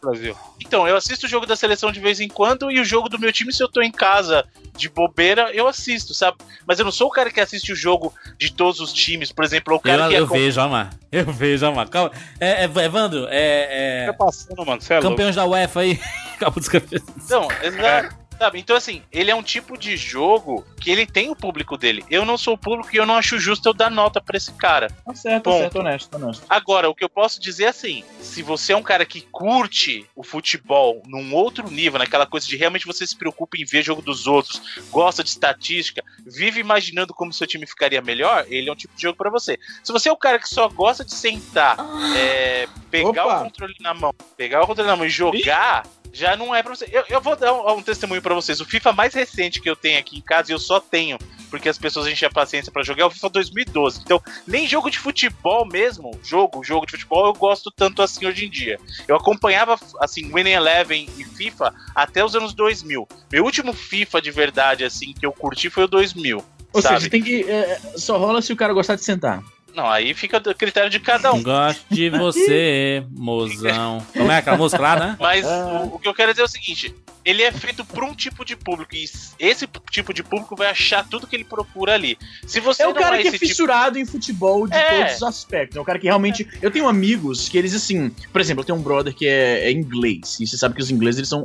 Brasil. 0.01 0.37
Então, 0.65 0.87
eu 0.87 0.97
assisto 0.97 1.27
o 1.27 1.29
jogo 1.29 1.45
da 1.45 1.57
seleção 1.57 1.91
de 1.91 1.99
vez 1.99 2.21
em 2.21 2.29
quando 2.29 2.71
e 2.71 2.79
o 2.81 2.85
jogo 2.85 3.09
do 3.09 3.19
meu 3.19 3.33
time, 3.33 3.53
se 3.53 3.61
eu 3.63 3.69
tô 3.69 3.83
em 3.83 3.91
casa 3.91 4.47
de 4.77 4.89
bobeira, 4.89 5.51
eu 5.53 5.67
assisto, 5.67 6.15
sabe? 6.15 6.37
Mas 6.65 6.79
eu 6.79 6.85
não 6.85 6.93
sou 6.93 7.09
o 7.09 7.11
cara 7.11 7.29
que 7.31 7.41
assiste 7.41 7.73
o 7.73 7.77
jogo 7.77 8.15
de 8.39 8.53
todos 8.53 8.79
os 8.79 8.93
times, 8.93 9.33
por 9.33 9.45
exemplo, 9.45 9.73
ou 9.75 9.81
o 9.81 9.83
cara 9.83 10.05
Eu, 10.05 10.09
que 10.09 10.15
eu 10.15 10.25
acompanha- 10.25 10.45
vejo, 10.45 10.69
mano. 10.69 10.91
Eu 11.13 11.33
vejo, 11.33 11.73
mano. 11.73 11.91
Calma. 11.91 12.13
É, 12.39 12.65
é, 12.65 12.85
Evandro, 12.85 13.27
é, 13.31 14.05
Tá 14.07 14.13
é 14.13 14.17
passando, 14.17 14.65
mano. 14.65 14.81
Você 14.81 14.93
é 14.95 14.97
louco. 15.01 15.11
campeões 15.11 15.35
da 15.35 15.45
UEFA 15.47 15.81
aí. 15.81 16.01
Acabou 16.37 16.61
dos 16.61 16.69
campeões. 16.69 17.03
Não, 17.29 17.49
exato. 17.63 18.26
Sabe? 18.39 18.59
Então, 18.59 18.77
assim, 18.77 19.03
ele 19.11 19.31
é 19.31 19.35
um 19.35 19.43
tipo 19.43 19.79
de 19.79 19.97
jogo 19.97 20.65
que 20.81 20.91
ele 20.91 21.07
tem 21.07 21.31
o 21.31 21.37
público 21.37 21.77
dele. 21.77 22.05
Eu 22.11 22.25
não 22.25 22.37
sou 22.37 22.55
o 22.55 22.59
público 22.59 22.95
e 22.95 22.99
eu 22.99 23.07
não 23.07 23.17
acho 23.17 23.39
justo 23.39 23.69
eu 23.69 23.75
dar 23.75 23.91
nota 23.91 24.21
pra 24.21 24.37
esse 24.37 24.53
cara. 24.53 24.89
Tá 24.89 25.15
certo, 25.15 25.45
tá 25.45 25.51
Ponto. 25.51 25.61
certo, 25.63 25.79
honesto, 25.79 26.15
honesto. 26.15 26.45
Agora, 26.49 26.89
o 26.89 26.95
que 26.95 27.05
eu 27.05 27.09
posso 27.09 27.41
dizer 27.41 27.65
é 27.65 27.69
assim: 27.69 28.05
se 28.21 28.43
você 28.43 28.73
é 28.73 28.77
um 28.77 28.83
cara 28.83 29.07
que 29.07 29.23
curte 29.33 30.07
o 30.15 30.23
futebol 30.23 31.03
num 31.07 31.35
outro 31.35 31.71
nível, 31.71 31.99
naquela 31.99 32.27
coisa 32.27 32.47
de 32.47 32.57
realmente 32.57 32.87
você 32.87 33.07
se 33.07 33.17
preocupa 33.17 33.57
em 33.57 33.65
ver 33.65 33.83
jogo 33.83 34.03
dos 34.03 34.27
outros, 34.27 34.61
gosta 34.91 35.25
de 35.25 35.31
estatística, 35.31 36.05
vive 36.25 36.61
imaginando 36.61 37.15
como 37.15 37.33
seu 37.33 37.47
time 37.47 37.67
ficaria 37.67 38.03
melhor, 38.03 38.45
ele 38.49 38.69
é 38.69 38.73
um 38.73 38.77
tipo 38.77 38.95
de 38.95 39.03
jogo 39.03 39.17
pra 39.17 39.31
você. 39.31 39.59
Se 39.83 39.93
você 39.93 40.09
é 40.09 40.13
o 40.13 40.17
cara 40.17 40.39
que 40.39 40.49
só 40.49 40.69
gosta 40.69 41.05
de 41.05 41.15
sentar, 41.15 41.77
é, 42.17 42.69
pegar 42.91 43.27
Opa. 43.27 43.41
o 43.41 43.45
controle 43.45 43.77
na 43.81 43.95
mão, 43.95 44.15
pegar 44.37 44.63
o 44.63 44.67
controle 44.67 44.91
na 44.91 44.97
mão 44.97 45.07
e 45.07 45.11
jogar. 45.11 45.85
Já 46.17 46.35
não 46.35 46.55
é 46.55 46.63
pra 46.63 46.75
você. 46.75 46.89
Eu, 46.91 47.05
eu 47.11 47.21
vou 47.21 47.37
dar 47.37 47.53
um, 47.53 47.77
um 47.77 47.83
testemunho 47.83 48.23
pra 48.23 48.35
vocês. 48.35 48.59
O 48.59 48.65
FIFA 48.65 48.93
mais 48.95 49.13
recente 49.13 49.61
que 49.61 49.69
eu 49.69 49.77
tenho 49.77 49.99
aqui 49.99 50.17
em 50.17 50.23
casa, 50.23 50.51
e 50.51 50.55
eu 50.55 50.59
só 50.59 50.81
tenho, 50.81 51.19
porque 51.51 51.69
as 51.69 51.77
pessoas 51.77 52.07
enchem 52.07 52.27
a 52.27 52.31
paciência 52.31 52.73
pra 52.73 52.83
jogar, 52.83 53.03
é 53.03 53.07
o 53.07 53.11
FIFA 53.11 53.29
2012. 53.29 54.01
Então, 54.01 54.23
nem 54.47 54.67
jogo 54.67 54.91
de 54.91 54.99
futebol 54.99 55.67
mesmo, 55.67 56.19
jogo, 56.25 56.65
jogo 56.65 56.87
de 56.87 56.93
futebol, 56.93 57.27
eu 57.27 57.35
gosto 57.35 57.71
tanto 57.71 58.01
assim 58.01 58.25
hoje 58.25 58.47
em 58.47 58.51
dia. 58.51 58.81
Eu 59.07 59.17
acompanhava, 59.17 59.79
assim, 60.01 60.33
Winning 60.33 60.53
Eleven 60.53 61.07
e 61.19 61.25
FIFA 61.25 61.75
até 61.95 62.25
os 62.25 62.35
anos 62.35 62.55
2000. 62.55 63.07
Meu 63.31 63.45
último 63.45 63.75
FIFA 63.75 64.23
de 64.23 64.31
verdade, 64.31 64.85
assim, 64.85 65.13
que 65.13 65.27
eu 65.27 65.33
curti 65.33 65.69
foi 65.69 65.85
o 65.85 65.89
2000. 65.89 66.43
Ou 66.73 66.83
sabe? 66.83 66.97
seja, 66.97 67.11
tem 67.11 67.23
que. 67.23 67.43
é, 67.43 67.79
só 67.97 68.17
rola 68.17 68.41
se 68.41 68.55
o 68.55 68.57
cara 68.57 68.73
gostar 68.73 68.95
de 68.95 69.05
sentar. 69.05 69.43
Não, 69.77 69.87
aí 69.87 70.15
fica 70.15 70.41
do 70.41 70.55
critério 70.55 70.89
de 70.89 70.99
cada 70.99 71.31
um. 71.35 71.43
Gosto 71.43 71.85
de 71.91 72.09
você, 72.09 73.05
mozão. 73.11 74.03
Como 74.17 74.33
é 74.33 74.39
aquela 74.39 74.57
música 74.57 74.81
lá, 74.81 74.97
né? 74.99 75.17
Mas 75.21 75.45
Ah. 75.47 75.83
o, 75.85 75.97
o 75.97 75.99
que 75.99 76.09
eu 76.09 76.15
quero 76.15 76.33
dizer 76.33 76.41
é 76.41 76.45
o 76.47 76.49
seguinte: 76.49 76.95
ele 77.23 77.43
é 77.43 77.53
feito 77.53 77.85
por 77.85 78.03
um 78.03 78.15
tipo 78.15 78.43
de 78.43 78.57
público, 78.57 78.95
e 78.97 79.05
esse 79.39 79.69
tipo 79.91 80.15
de 80.15 80.23
público 80.23 80.57
vai 80.57 80.71
achar 80.71 81.07
tudo 81.07 81.27
que 81.27 81.37
ele 81.37 81.45
procura 81.45 81.93
ali. 81.93 82.17
Se 82.47 82.59
você 82.59 82.85
É 82.85 82.89
o 82.89 82.95
não 82.95 83.01
cara 83.03 83.17
é 83.19 83.23
que 83.23 83.29
é 83.29 83.33
tipo 83.33 83.47
fissurado 83.47 83.99
em 83.99 84.07
futebol 84.07 84.67
de 84.67 84.75
É. 84.75 84.99
todos 85.03 85.17
os 85.17 85.23
aspectos. 85.25 85.77
É 85.77 85.81
o 85.81 85.85
cara 85.85 85.99
que 85.99 86.07
realmente. 86.07 86.49
Eu 86.63 86.71
tenho 86.71 86.89
amigos 86.89 87.49
que 87.51 87.59
eles, 87.59 87.75
assim. 87.75 88.11
Por 88.33 88.41
exemplo, 88.41 88.63
eu 88.63 88.65
tenho 88.65 88.79
um 88.79 88.83
brother 88.83 89.13
que 89.15 89.27
é, 89.27 89.67
é 89.67 89.71
inglês. 89.71 90.39
E 90.41 90.47
você 90.47 90.57
sabe 90.57 90.75
que 90.75 90.81
os 90.83 90.91
ingleses 90.91 91.19
eles 91.19 91.29
são 91.29 91.45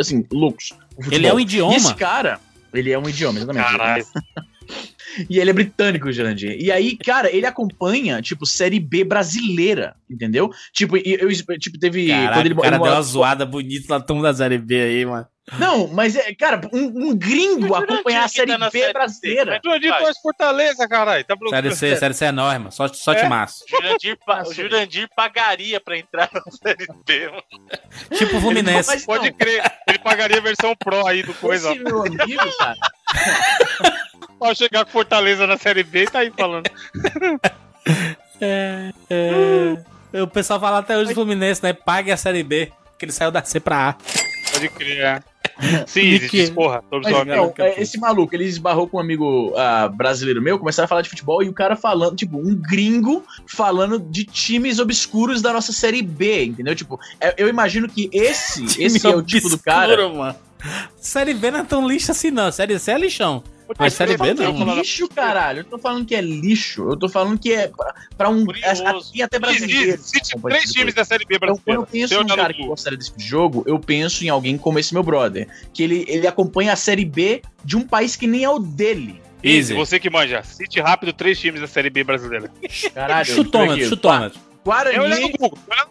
assim, 0.00 0.26
loucos. 0.32 0.72
Ele 1.12 1.28
é 1.28 1.32
um 1.32 1.38
E 1.38 1.44
esse 1.44 1.54
idioma. 1.54 1.94
cara. 1.94 2.40
Ele 2.74 2.90
é 2.90 2.98
um 2.98 3.08
idioma, 3.08 3.38
exatamente. 3.38 3.64
Caralho. 3.70 4.06
E 5.28 5.38
ele 5.38 5.50
é 5.50 5.52
britânico, 5.52 6.12
Jurandir. 6.12 6.56
E 6.60 6.70
aí, 6.70 6.96
cara, 6.96 7.34
ele 7.34 7.46
acompanha, 7.46 8.20
tipo, 8.22 8.46
Série 8.46 8.78
B 8.78 9.04
brasileira, 9.04 9.96
entendeu? 10.08 10.50
Tipo, 10.72 10.96
eu, 10.96 11.28
tipo 11.58 11.78
teve. 11.78 12.08
Caraca, 12.08 12.34
quando 12.34 12.46
ele, 12.46 12.54
o 12.54 12.58
cara 12.58 12.76
ele- 12.76 12.84
deu 12.84 12.92
uma 12.92 13.02
zoada 13.02 13.46
bonita 13.46 13.86
na 13.88 14.00
turma 14.00 14.22
da 14.22 14.34
Série 14.34 14.58
B 14.58 14.80
aí, 14.80 15.04
mano. 15.06 15.26
Não, 15.58 15.86
mas 15.88 16.14
é, 16.16 16.34
cara, 16.34 16.60
um, 16.72 17.08
um 17.10 17.16
gringo 17.16 17.74
acompanhar 17.74 18.24
a 18.24 18.28
Série 18.28 18.58
tá 18.58 18.68
B 18.70 18.80
Série 18.80 18.92
brasileira. 18.92 19.60
Jurandir 19.64 19.90
Vai. 19.90 20.02
torce 20.02 20.20
Fortaleza, 20.22 20.88
caralho. 20.88 21.24
Tá 21.24 21.34
Série. 21.50 21.74
C, 21.76 21.96
Série 21.96 22.14
C 22.14 22.24
é 22.26 22.32
nóis, 22.32 22.58
mano. 22.58 22.72
Só, 22.72 22.88
só 22.88 23.12
É? 23.12 23.22
te 23.22 23.28
massa. 23.28 23.64
Jurandir, 23.68 24.18
pa- 24.26 24.42
o 24.42 24.52
Jurandir 24.52 25.08
pagaria 25.16 25.80
pra 25.80 25.96
entrar 25.96 26.28
na 26.32 26.42
Série 26.50 26.86
B. 27.06 27.28
mano. 27.28 27.42
Tipo 28.16 28.36
o 28.36 28.40
Fluminense. 28.40 28.88
Mas 28.90 29.06
Pode 29.06 29.30
não, 29.30 29.36
crer. 29.38 29.62
Ele 29.86 29.98
pagaria 30.00 30.38
a 30.38 30.42
versão 30.42 30.74
Pro 30.76 31.06
aí 31.06 31.22
do 31.22 31.32
coisa. 31.34 31.70
esse 31.72 31.82
meu 31.82 32.02
amigo, 32.02 32.58
cara. 32.58 32.76
Pode 34.38 34.58
chegar 34.58 34.84
com 34.84 34.90
Fortaleza 34.90 35.46
na 35.46 35.56
Série 35.56 35.82
B 35.82 36.02
e 36.04 36.10
tá 36.10 36.18
aí 36.20 36.32
falando. 36.36 36.70
É, 38.40 38.92
é, 39.10 40.22
o 40.22 40.28
pessoal 40.28 40.60
fala 40.60 40.78
até 40.78 40.96
hoje 40.96 41.08
do 41.10 41.14
Fluminense, 41.14 41.62
né? 41.62 41.72
Pague 41.72 42.12
a 42.12 42.16
Série 42.16 42.42
B, 42.42 42.70
que 42.98 43.04
ele 43.04 43.12
saiu 43.12 43.30
da 43.30 43.42
C 43.42 43.58
pra 43.58 43.88
A. 43.90 43.92
Pode 44.52 44.68
crer. 44.70 45.22
Sim, 45.86 46.08
existe. 46.08 46.52
Porra, 46.52 46.82
sobre 46.88 47.10
Mas 47.10 47.20
amigo. 47.20 47.54
é, 47.58 47.80
esse 47.80 47.98
maluco, 47.98 48.34
ele 48.34 48.44
esbarrou 48.44 48.88
com 48.88 48.96
um 48.96 49.00
amigo 49.00 49.52
ah, 49.56 49.88
brasileiro 49.88 50.40
meu, 50.40 50.58
começaram 50.58 50.84
a 50.84 50.88
falar 50.88 51.02
de 51.02 51.08
futebol 51.08 51.42
e 51.42 51.48
o 51.48 51.52
cara 51.52 51.76
falando, 51.76 52.16
tipo, 52.16 52.38
um 52.38 52.54
gringo 52.54 53.24
falando 53.46 53.98
de 53.98 54.24
times 54.24 54.78
obscuros 54.78 55.42
da 55.42 55.52
nossa 55.52 55.72
série 55.72 56.02
B, 56.02 56.44
entendeu? 56.44 56.74
Tipo, 56.74 56.98
é- 57.20 57.34
eu 57.36 57.48
imagino 57.48 57.88
que 57.88 58.08
esse, 58.12 58.64
esse 58.82 59.06
é 59.06 59.14
o 59.14 59.22
tipo 59.22 59.48
do 59.48 59.58
cara. 59.58 60.08
Mano. 60.08 60.36
Série 61.00 61.34
B 61.34 61.50
não 61.50 61.60
é 61.60 61.64
tão 61.64 61.86
lixo 61.86 62.10
assim, 62.10 62.30
não. 62.30 62.50
Série 62.50 62.78
C 62.78 62.92
é 62.92 62.98
lixão. 62.98 63.42
Mas 63.78 63.92
Série 63.94 64.16
B 64.16 64.34
Que 64.34 64.42
é 64.42 64.52
não. 64.52 64.76
lixo, 64.76 65.08
caralho. 65.08 65.60
Eu 65.60 65.64
tô 65.64 65.78
falando 65.78 66.04
que 66.06 66.14
é 66.14 66.20
lixo. 66.20 66.88
Eu 66.90 66.96
tô 66.96 67.08
falando 67.08 67.38
que 67.38 67.52
é 67.52 67.68
pra, 67.68 67.94
pra 68.16 68.30
um. 68.30 68.44
Assim, 68.64 69.22
até 69.22 69.38
brasileiro. 69.38 69.94
Existe, 69.94 70.36
três 70.40 70.72
times 70.72 70.94
da 70.94 71.04
Série 71.04 71.24
B 71.24 71.36
Então, 71.36 71.48
quando 71.56 71.62
brasileira. 71.64 71.80
eu 71.82 71.86
penso 71.86 72.22
num 72.22 72.36
cara 72.36 72.54
que 72.54 72.66
gostaria 72.66 72.96
desse 72.98 73.10
tipo 73.10 73.20
de 73.20 73.26
jogo, 73.26 73.64
eu 73.66 73.78
penso 73.78 74.24
em 74.24 74.28
alguém 74.28 74.56
como 74.56 74.78
esse 74.78 74.94
meu 74.94 75.02
brother. 75.02 75.48
Que 75.72 75.82
ele, 75.82 76.04
ele 76.08 76.26
acompanha 76.26 76.72
a 76.72 76.76
Série 76.76 77.04
B 77.04 77.42
de 77.64 77.76
um 77.76 77.82
país 77.82 78.16
que 78.16 78.26
nem 78.26 78.44
é 78.44 78.50
o 78.50 78.58
dele. 78.58 79.20
Easy, 79.42 79.72
você 79.74 80.00
que 80.00 80.10
manja. 80.10 80.42
Cite 80.42 80.80
rápido 80.80 81.12
três 81.12 81.38
times 81.38 81.60
da 81.60 81.66
Série 81.66 81.90
B 81.90 82.02
brasileira. 82.02 82.50
Caralho. 82.92 83.26
Chutômetro, 83.26 83.74
aqui, 83.76 83.84
chutômetro. 83.86 84.40
Guarani. 84.68 85.32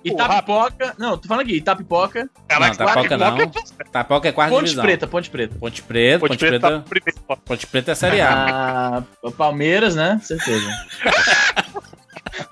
Itapipoca. 0.03 0.93
Não, 0.97 1.17
tô 1.17 1.28
falando 1.28 1.41
aqui, 1.43 1.55
Itapipoca, 1.57 2.30
Não, 2.49 2.73
Tapoca 2.75 3.17
não. 3.17 3.36
Tapoca 3.36 3.63
Tapoca 3.91 4.30
é 4.30 4.32
quarta 4.32 4.53
Ponte 4.53 4.63
divisão. 4.65 4.84
Preta, 4.86 5.07
Ponte 5.07 5.30
Preta. 5.30 5.55
Ponte 5.59 5.82
Preta, 5.82 6.19
Ponte 6.19 6.30
Ponte 6.30 6.39
Preta 6.39 6.82
Preta. 6.82 7.19
tá. 7.28 7.36
Ponte 7.45 7.67
Preta 7.67 7.91
é 7.91 7.95
Série 7.95 8.21
A. 8.21 9.03
Ah, 9.25 9.32
Palmeiras, 9.32 9.95
né? 9.95 10.19
Certeza. 10.23 10.67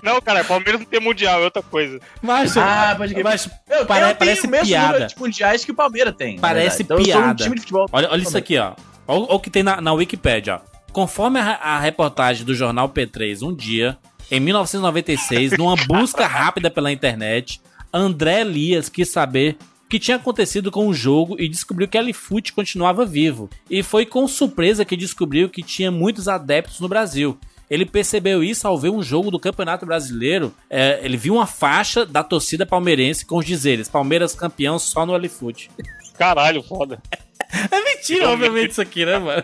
Não, 0.01 0.19
cara, 0.19 0.43
Palmeiras 0.43 0.79
não 0.81 0.87
tem 0.87 0.99
mundial, 0.99 1.41
é 1.41 1.43
outra 1.45 1.61
coisa. 1.61 1.99
Mas, 2.21 2.55
Ah, 2.57 2.95
pode 2.97 3.21
mas 3.23 3.47
Eu, 3.69 3.85
Pare- 3.85 4.01
eu 4.03 4.07
tenho 4.07 4.17
parece 4.17 4.47
o 4.47 4.49
mesmo 4.49 4.65
piada. 4.67 4.93
número 4.93 5.07
de 5.07 5.19
mundiais 5.19 5.65
que 5.65 5.71
o 5.71 5.75
Palmeiras 5.75 6.15
tem. 6.15 6.39
Parece. 6.39 6.81
Então, 6.83 6.97
eu 6.97 7.05
sou 7.05 7.13
um 7.13 7.17
piada. 7.21 7.43
time 7.43 7.55
de 7.55 7.61
futebol. 7.61 7.87
olha, 7.91 8.09
olha 8.09 8.21
isso 8.21 8.37
aqui, 8.37 8.57
ó. 8.57 8.73
Olha 9.07 9.19
o 9.29 9.39
que 9.39 9.49
tem 9.49 9.61
na, 9.61 9.79
na 9.81 9.93
Wikipedia, 9.93 10.55
ó. 10.55 10.59
Conforme 10.91 11.39
a, 11.39 11.55
a 11.55 11.79
reportagem 11.79 12.43
do 12.45 12.55
jornal 12.55 12.89
P3, 12.89 13.43
um 13.43 13.53
dia, 13.53 13.95
em 14.31 14.39
1996, 14.39 15.57
numa 15.57 15.75
busca 15.75 16.25
rápida 16.25 16.71
pela 16.71 16.91
internet, 16.91 17.61
André 17.93 18.41
Elias 18.41 18.89
quis 18.89 19.09
saber 19.09 19.57
o 19.85 19.87
que 19.87 19.99
tinha 19.99 20.17
acontecido 20.17 20.71
com 20.71 20.87
o 20.87 20.93
jogo 20.93 21.35
e 21.39 21.47
descobriu 21.47 21.87
que 21.87 21.97
Elifute 21.97 22.51
continuava 22.51 23.05
vivo. 23.05 23.49
E 23.69 23.83
foi 23.83 24.05
com 24.05 24.27
surpresa 24.27 24.83
que 24.83 24.97
descobriu 24.97 25.49
que 25.49 25.61
tinha 25.61 25.91
muitos 25.91 26.27
adeptos 26.27 26.79
no 26.79 26.89
Brasil. 26.89 27.37
Ele 27.69 27.85
percebeu 27.85 28.43
isso 28.43 28.67
ao 28.67 28.77
ver 28.77 28.89
um 28.89 29.01
jogo 29.01 29.31
do 29.31 29.39
Campeonato 29.39 29.85
Brasileiro. 29.85 30.53
É, 30.69 30.99
ele 31.03 31.17
viu 31.17 31.35
uma 31.35 31.47
faixa 31.47 32.05
da 32.05 32.23
torcida 32.23 32.65
palmeirense 32.65 33.25
com 33.25 33.37
os 33.37 33.45
dizeres: 33.45 33.89
Palmeiras 33.89 34.35
campeão 34.35 34.77
só 34.77 35.05
no 35.05 35.15
Elifute. 35.15 35.69
Caralho, 36.17 36.63
foda. 36.63 37.01
É 37.71 37.81
mentira, 37.81 38.29
obviamente, 38.29 38.71
isso 38.71 38.81
aqui, 38.81 39.05
né, 39.05 39.17
mano? 39.17 39.43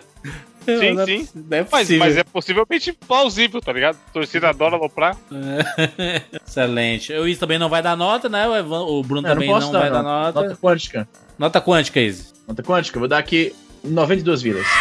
Sim, 0.65 0.93
Não 0.93 1.01
é 1.01 1.05
sim. 1.05 1.27
Não 1.33 1.57
é 1.57 1.65
Mas, 1.71 1.89
mas 1.91 2.17
é 2.17 2.23
possivelmente 2.23 2.93
plausível, 2.93 3.61
tá 3.61 3.73
ligado? 3.73 3.97
A 4.09 4.11
torcida 4.11 4.49
adora 4.49 4.75
aloprar. 4.75 5.17
Excelente. 6.45 7.11
O 7.13 7.27
Izzy 7.27 7.39
também 7.39 7.57
não 7.57 7.69
vai 7.69 7.81
dar 7.81 7.95
nota, 7.97 8.29
né? 8.29 8.47
O, 8.47 8.55
Evan- 8.55 8.81
o 8.85 9.01
Bruno 9.03 9.23
Não, 9.23 9.29
eu 9.29 9.35
também 9.35 9.49
não 9.49 9.59
não, 9.59 9.71
vai 9.71 9.89
não. 9.89 9.97
dar 9.97 10.03
nota. 10.03 10.41
Nota 10.43 10.55
quântica. 10.55 11.07
Nota 11.37 11.61
quântica, 11.61 11.99
Izzy. 11.99 12.27
Nota 12.47 12.61
quântica, 12.63 12.99
vou 12.99 13.07
dar 13.07 13.17
aqui 13.17 13.53
92 13.83 14.41
vidas. 14.41 14.65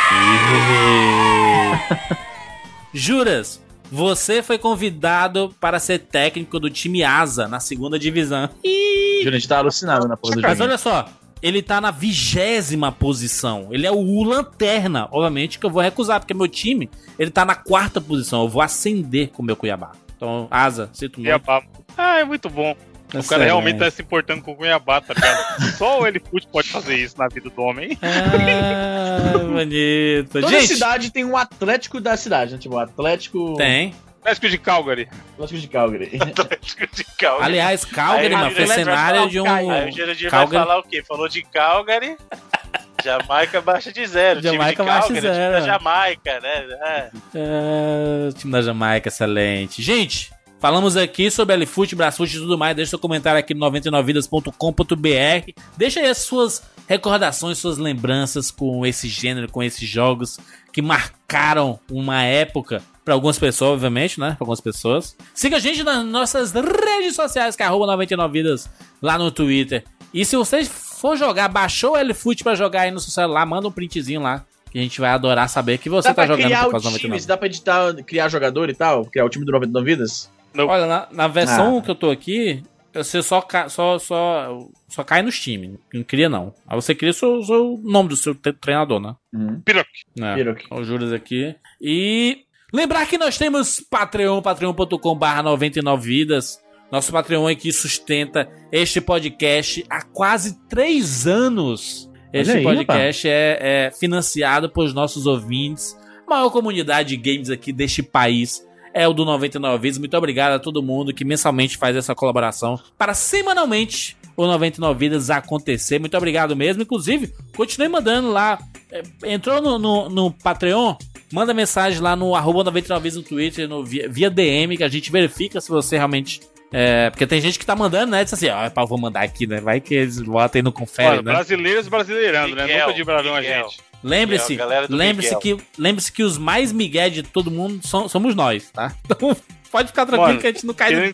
Juras, 2.92 3.62
você 3.90 4.42
foi 4.42 4.58
convidado 4.58 5.54
para 5.60 5.78
ser 5.78 6.00
técnico 6.00 6.58
do 6.58 6.68
time 6.68 7.02
Asa 7.02 7.46
na 7.48 7.60
segunda 7.60 7.98
divisão. 7.98 8.48
O 8.64 9.24
Jurandir 9.24 9.48
tá 9.48 9.58
alucinado 9.58 10.08
na 10.08 10.16
porra 10.16 10.36
do 10.36 10.42
Mas 10.42 10.58
jogo. 10.58 10.68
olha 10.68 10.78
só, 10.78 11.08
ele 11.42 11.62
tá 11.62 11.80
na 11.80 11.90
vigésima 11.90 12.92
posição. 12.92 13.68
Ele 13.70 13.86
é 13.86 13.90
o 13.90 14.22
lanterna. 14.22 15.08
Obviamente 15.10 15.58
que 15.58 15.66
eu 15.66 15.70
vou 15.70 15.82
recusar, 15.82 16.20
porque 16.20 16.34
meu 16.34 16.48
time, 16.48 16.90
ele 17.18 17.30
tá 17.30 17.44
na 17.44 17.54
quarta 17.54 18.00
posição. 18.00 18.42
Eu 18.42 18.48
vou 18.48 18.62
ascender 18.62 19.28
com 19.30 19.42
o 19.42 19.44
meu 19.44 19.56
Cuiabá. 19.56 19.92
Então, 20.16 20.46
Asa, 20.50 20.90
sinto 20.92 21.20
muito. 21.20 21.26
Cuiabá. 21.42 21.62
Ah, 21.96 22.20
é 22.20 22.24
muito 22.24 22.48
bom. 22.48 22.72
O 22.72 23.12
cara 23.12 23.20
Excelente. 23.24 23.46
realmente 23.46 23.78
tá 23.78 23.90
se 23.90 24.02
importando 24.02 24.40
com 24.42 24.52
o 24.52 24.56
Cuiabá, 24.56 25.00
tá 25.00 25.14
ligado? 25.14 25.38
Só 25.76 26.00
o 26.00 26.06
Elifute 26.06 26.46
pode 26.46 26.68
fazer 26.68 26.96
isso 26.96 27.18
na 27.18 27.26
vida 27.26 27.50
do 27.50 27.60
homem. 27.62 27.98
Ah, 28.00 29.36
bonito. 29.36 30.30
Toda 30.30 30.48
Gente, 30.48 30.68
cidade 30.68 31.10
tem 31.10 31.24
um 31.24 31.36
Atlético 31.36 32.00
da 32.00 32.16
cidade, 32.16 32.52
né? 32.52 32.58
Tipo, 32.58 32.78
Atlético. 32.78 33.54
tem. 33.56 33.94
Atlético 34.20 34.48
de 34.48 34.58
Calgary. 34.58 35.08
Atlético 35.34 35.60
de 35.60 35.68
Calgary. 35.68 36.10
Atlético 36.20 36.86
de 36.94 37.04
Calgary. 37.04 37.44
Aliás, 37.44 37.84
Calgary, 37.84 38.34
mano, 38.34 38.50
foi 38.54 38.66
cenário 38.66 39.28
de 39.28 39.40
um. 39.40 39.50
Aí 39.50 39.88
o 39.88 39.92
Jurandir 39.92 40.30
Calgary- 40.30 40.56
vai 40.58 40.66
falar 40.66 40.78
o 40.78 40.82
quê? 40.82 41.02
Falou 41.06 41.28
de 41.28 41.42
Calgary. 41.42 42.16
Jamaica 43.02 43.62
baixa 43.62 43.90
de 43.90 44.06
zero. 44.06 44.42
Jamaica 44.42 44.82
time 44.82 44.88
de 44.88 44.94
baixa 44.94 45.14
de 45.14 45.20
Calgary, 45.20 45.20
time 45.20 45.34
zero. 45.34 45.52
da 45.52 45.60
Jamaica, 45.62 46.40
né? 46.40 46.66
É. 46.82 47.10
É, 47.34 48.32
time 48.36 48.52
da 48.52 48.60
Jamaica, 48.62 49.08
excelente. 49.08 49.82
Gente, 49.82 50.30
Falamos 50.60 50.94
aqui 50.94 51.30
sobre 51.30 51.56
LFoot, 51.56 51.96
Brasfoot 51.96 52.36
e 52.36 52.38
tudo 52.38 52.58
mais. 52.58 52.76
Deixa 52.76 52.90
seu 52.90 52.98
comentário 52.98 53.40
aqui 53.40 53.54
no 53.54 53.60
99vidas.com.br. 53.70 55.52
Deixa 55.74 56.00
aí 56.00 56.06
as 56.06 56.18
suas 56.18 56.62
recordações, 56.86 57.56
suas 57.56 57.78
lembranças 57.78 58.50
com 58.50 58.84
esse 58.84 59.08
gênero, 59.08 59.50
com 59.50 59.62
esses 59.62 59.88
jogos 59.88 60.38
que 60.70 60.82
marcaram 60.82 61.80
uma 61.90 62.22
época. 62.24 62.82
Para 63.10 63.16
algumas 63.16 63.40
pessoas, 63.40 63.72
obviamente, 63.72 64.20
né? 64.20 64.28
Para 64.28 64.36
algumas 64.44 64.60
pessoas. 64.60 65.16
Siga 65.34 65.56
a 65.56 65.58
gente 65.58 65.82
nas 65.82 66.04
nossas 66.06 66.52
redes 66.52 67.16
sociais, 67.16 67.56
que 67.56 67.62
é 67.64 67.66
arroba 67.66 67.84
99vidas 67.96 68.68
lá 69.02 69.18
no 69.18 69.32
Twitter. 69.32 69.82
E 70.14 70.24
se 70.24 70.36
você 70.36 70.64
for 70.64 71.16
jogar, 71.16 71.48
baixou 71.48 71.94
o 71.94 72.00
LFoot 72.00 72.44
pra 72.44 72.54
jogar 72.54 72.82
aí 72.82 72.92
no 72.92 73.00
seu 73.00 73.10
celular, 73.10 73.44
manda 73.44 73.66
um 73.66 73.72
printzinho 73.72 74.20
lá. 74.22 74.44
Que 74.70 74.78
a 74.78 74.82
gente 74.82 75.00
vai 75.00 75.10
adorar 75.10 75.48
saber 75.48 75.78
que 75.78 75.90
você 75.90 76.06
Dá 76.06 76.14
tá 76.14 76.22
pra 76.22 76.26
jogando 76.28 76.44
criar 76.46 76.60
por 76.60 76.68
o 76.68 76.70
causa 76.70 76.88
do 76.90 76.98
time, 76.98 77.08
99. 77.08 77.26
dá 77.26 77.36
pra 77.36 77.46
editar, 77.48 77.94
criar 78.04 78.28
jogador 78.28 78.70
e 78.70 78.74
tal, 78.74 79.04
criar 79.06 79.24
o 79.24 79.28
time 79.28 79.44
do 79.44 79.50
99 79.50 79.84
Vidas? 79.90 80.30
Olha, 80.56 80.86
na, 80.86 81.08
na 81.10 81.26
versão 81.26 81.78
Ah. 81.78 81.82
que 81.82 81.90
eu 81.90 81.96
tô 81.96 82.10
aqui, 82.12 82.62
você 82.94 83.20
só, 83.24 83.40
ca- 83.40 83.68
só, 83.68 83.98
só, 83.98 84.68
só 84.88 85.02
cai 85.02 85.20
nos 85.22 85.36
times. 85.40 85.72
Não 85.92 86.04
cria, 86.04 86.28
não. 86.28 86.54
Aí 86.68 86.76
você 86.76 86.94
cria 86.94 87.10
o 87.24 87.80
nome 87.82 88.08
do 88.10 88.16
seu 88.16 88.36
tre- 88.36 88.52
treinador, 88.52 89.00
né? 89.00 89.16
Uhum. 89.34 89.60
Piroque. 89.62 89.90
É. 90.20 90.34
Piroque. 90.36 90.66
Ó, 90.70 90.78
O 90.78 90.84
Juras 90.84 91.12
aqui. 91.12 91.56
E 91.80 92.44
lembrar 92.72 93.06
que 93.06 93.18
nós 93.18 93.36
temos 93.36 93.80
Patreon, 93.80 94.40
patreon.com.br 94.42 95.42
99 95.42 96.06
vidas. 96.06 96.60
Nosso 96.90 97.12
Patreon 97.12 97.48
é 97.48 97.54
que 97.54 97.72
sustenta 97.72 98.50
este 98.72 99.00
podcast 99.00 99.84
há 99.88 100.02
quase 100.02 100.58
três 100.68 101.26
anos. 101.26 102.10
Este 102.32 102.58
aí, 102.58 102.62
podcast 102.62 103.28
é, 103.28 103.58
é 103.60 103.90
financiado 103.90 104.68
pelos 104.70 104.92
nossos 104.92 105.26
ouvintes. 105.26 105.96
A 106.26 106.30
maior 106.30 106.50
comunidade 106.50 107.16
de 107.16 107.16
games 107.16 107.50
aqui 107.50 107.72
deste 107.72 108.02
país 108.02 108.64
é 108.92 109.06
o 109.06 109.12
do 109.12 109.24
99 109.24 109.80
Vidas. 109.80 109.98
Muito 109.98 110.16
obrigado 110.16 110.52
a 110.52 110.58
todo 110.58 110.82
mundo 110.82 111.14
que 111.14 111.24
mensalmente 111.24 111.76
faz 111.76 111.96
essa 111.96 112.14
colaboração 112.14 112.78
para 112.98 113.14
semanalmente 113.14 114.16
o 114.36 114.46
99 114.46 114.98
Vidas 114.98 115.30
acontecer. 115.30 115.98
Muito 115.98 116.16
obrigado 116.16 116.56
mesmo. 116.56 116.82
Inclusive, 116.82 117.32
continue 117.56 117.88
mandando 117.88 118.30
lá. 118.30 118.58
É, 118.92 119.02
Entrou 119.32 119.60
no, 119.60 119.78
no, 119.78 120.08
no 120.08 120.30
Patreon? 120.30 120.94
Manda 121.32 121.54
mensagem 121.54 122.00
lá 122.00 122.16
no 122.16 122.34
arroba 122.34 122.64
99 122.64 123.02
Vidas 123.02 123.16
no 123.16 123.22
Twitter, 123.22 123.68
no, 123.68 123.84
via, 123.84 124.08
via 124.08 124.28
DM, 124.28 124.76
que 124.76 124.82
a 124.84 124.88
gente 124.88 125.12
verifica 125.12 125.60
se 125.60 125.68
você 125.68 125.96
realmente. 125.96 126.40
É, 126.72 127.10
porque 127.10 127.26
tem 127.26 127.40
gente 127.40 127.58
que 127.58 127.66
tá 127.66 127.74
mandando, 127.74 128.12
né? 128.12 128.22
Diz 128.22 128.32
assim, 128.32 128.48
ó, 128.48 128.68
pá, 128.70 128.82
eu 128.82 128.86
vou 128.86 128.98
mandar 128.98 129.22
aqui, 129.22 129.46
né? 129.46 129.60
Vai 129.60 129.80
que 129.80 129.94
eles 129.94 130.18
votam 130.18 130.60
e 130.60 130.62
não 130.62 130.70
conferem, 130.72 131.10
Olha, 131.10 131.22
né? 131.22 131.32
brasileiros 131.32 131.88
brasileirando, 131.88 132.54
né? 132.54 132.62
Miguel, 132.62 132.86
Nunca 132.86 132.94
dibraram 132.94 133.34
a 133.34 133.42
gente. 133.42 133.78
Lembre-se, 134.02 134.58
lembre-se 134.88 135.38
que, 135.38 135.56
lembre 135.76 136.02
que 136.10 136.22
os 136.22 136.38
mais 136.38 136.72
migué 136.72 137.10
de 137.10 137.22
todo 137.22 137.50
mundo 137.50 137.86
som- 137.86 138.08
somos 138.08 138.34
nós, 138.34 138.70
tá? 138.70 138.94
Então, 139.04 139.36
pode 139.70 139.88
ficar 139.88 140.04
tranquilo 140.06 140.28
Mano, 140.28 140.40
que 140.40 140.46
a 140.48 140.52
gente 140.52 140.66
não 140.66 140.74
cai 140.74 141.12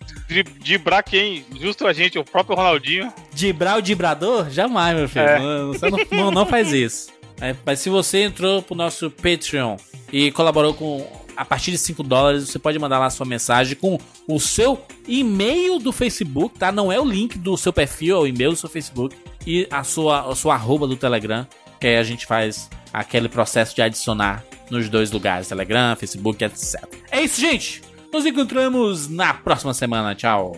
dibrar 0.61 1.03
quem? 1.03 1.45
Justo 1.61 1.87
a 1.87 1.93
gente, 1.93 2.19
o 2.19 2.25
próprio 2.25 2.57
Ronaldinho. 2.57 3.13
Dibrar 3.35 3.77
o 3.77 3.83
dibrador? 3.83 4.49
Jamais, 4.49 4.97
meu 4.97 5.09
filho. 5.09 5.25
É. 5.25 5.39
Você 5.67 5.91
não, 5.91 5.99
não, 6.11 6.31
não 6.31 6.47
faz 6.47 6.73
isso. 6.73 7.09
É, 7.41 7.55
mas 7.65 7.81
se 7.81 7.91
você 7.91 8.23
entrou 8.23 8.63
pro 8.63 8.75
nosso 8.75 9.11
Patreon 9.11 9.77
e 10.13 10.31
colaborou 10.33 10.75
com 10.75 11.07
a 11.37 11.45
partir 11.45 11.71
de 11.71 11.79
5 11.79 12.03
dólares, 12.03 12.49
você 12.49 12.59
pode 12.59 12.79
mandar 12.79 12.99
lá 12.99 13.11
sua 13.11 13.27
mensagem 13.27 13.77
com 13.77 13.99
o 14.27 14.41
seu 14.41 14.83
e-mail 15.07 15.79
do 15.79 15.93
Facebook, 15.93 16.59
tá? 16.59 16.73
Não 16.73 16.91
é 16.91 16.99
o 16.99 17.05
link 17.05 17.39
do 17.39 17.57
seu 17.57 17.73
perfil, 17.73 18.17
é 18.17 18.21
o 18.21 18.27
e-mail 18.27 18.53
do 18.53 18.57
seu 18.57 18.71
Facebook 18.71 19.15
e 19.47 19.69
a 19.71 19.85
sua, 19.85 20.31
a 20.31 20.35
sua 20.35 20.55
arroba 20.55 20.87
do 20.87 20.97
Telegram, 20.97 21.47
que 21.79 21.87
aí 21.87 21.99
a 21.99 22.03
gente 22.03 22.25
faz 22.27 22.71
aquele 22.93 23.29
processo 23.29 23.75
de 23.77 23.83
adicionar 23.83 24.45
nos 24.71 24.89
dois 24.89 25.11
lugares, 25.11 25.49
Telegram, 25.49 25.95
Facebook, 25.95 26.43
etc. 26.43 26.83
É 27.11 27.21
isso, 27.21 27.41
gente! 27.41 27.83
Nos 28.13 28.25
encontramos 28.25 29.09
na 29.09 29.35
próxima 29.35 29.75
semana. 29.75 30.15
Tchau! 30.15 30.57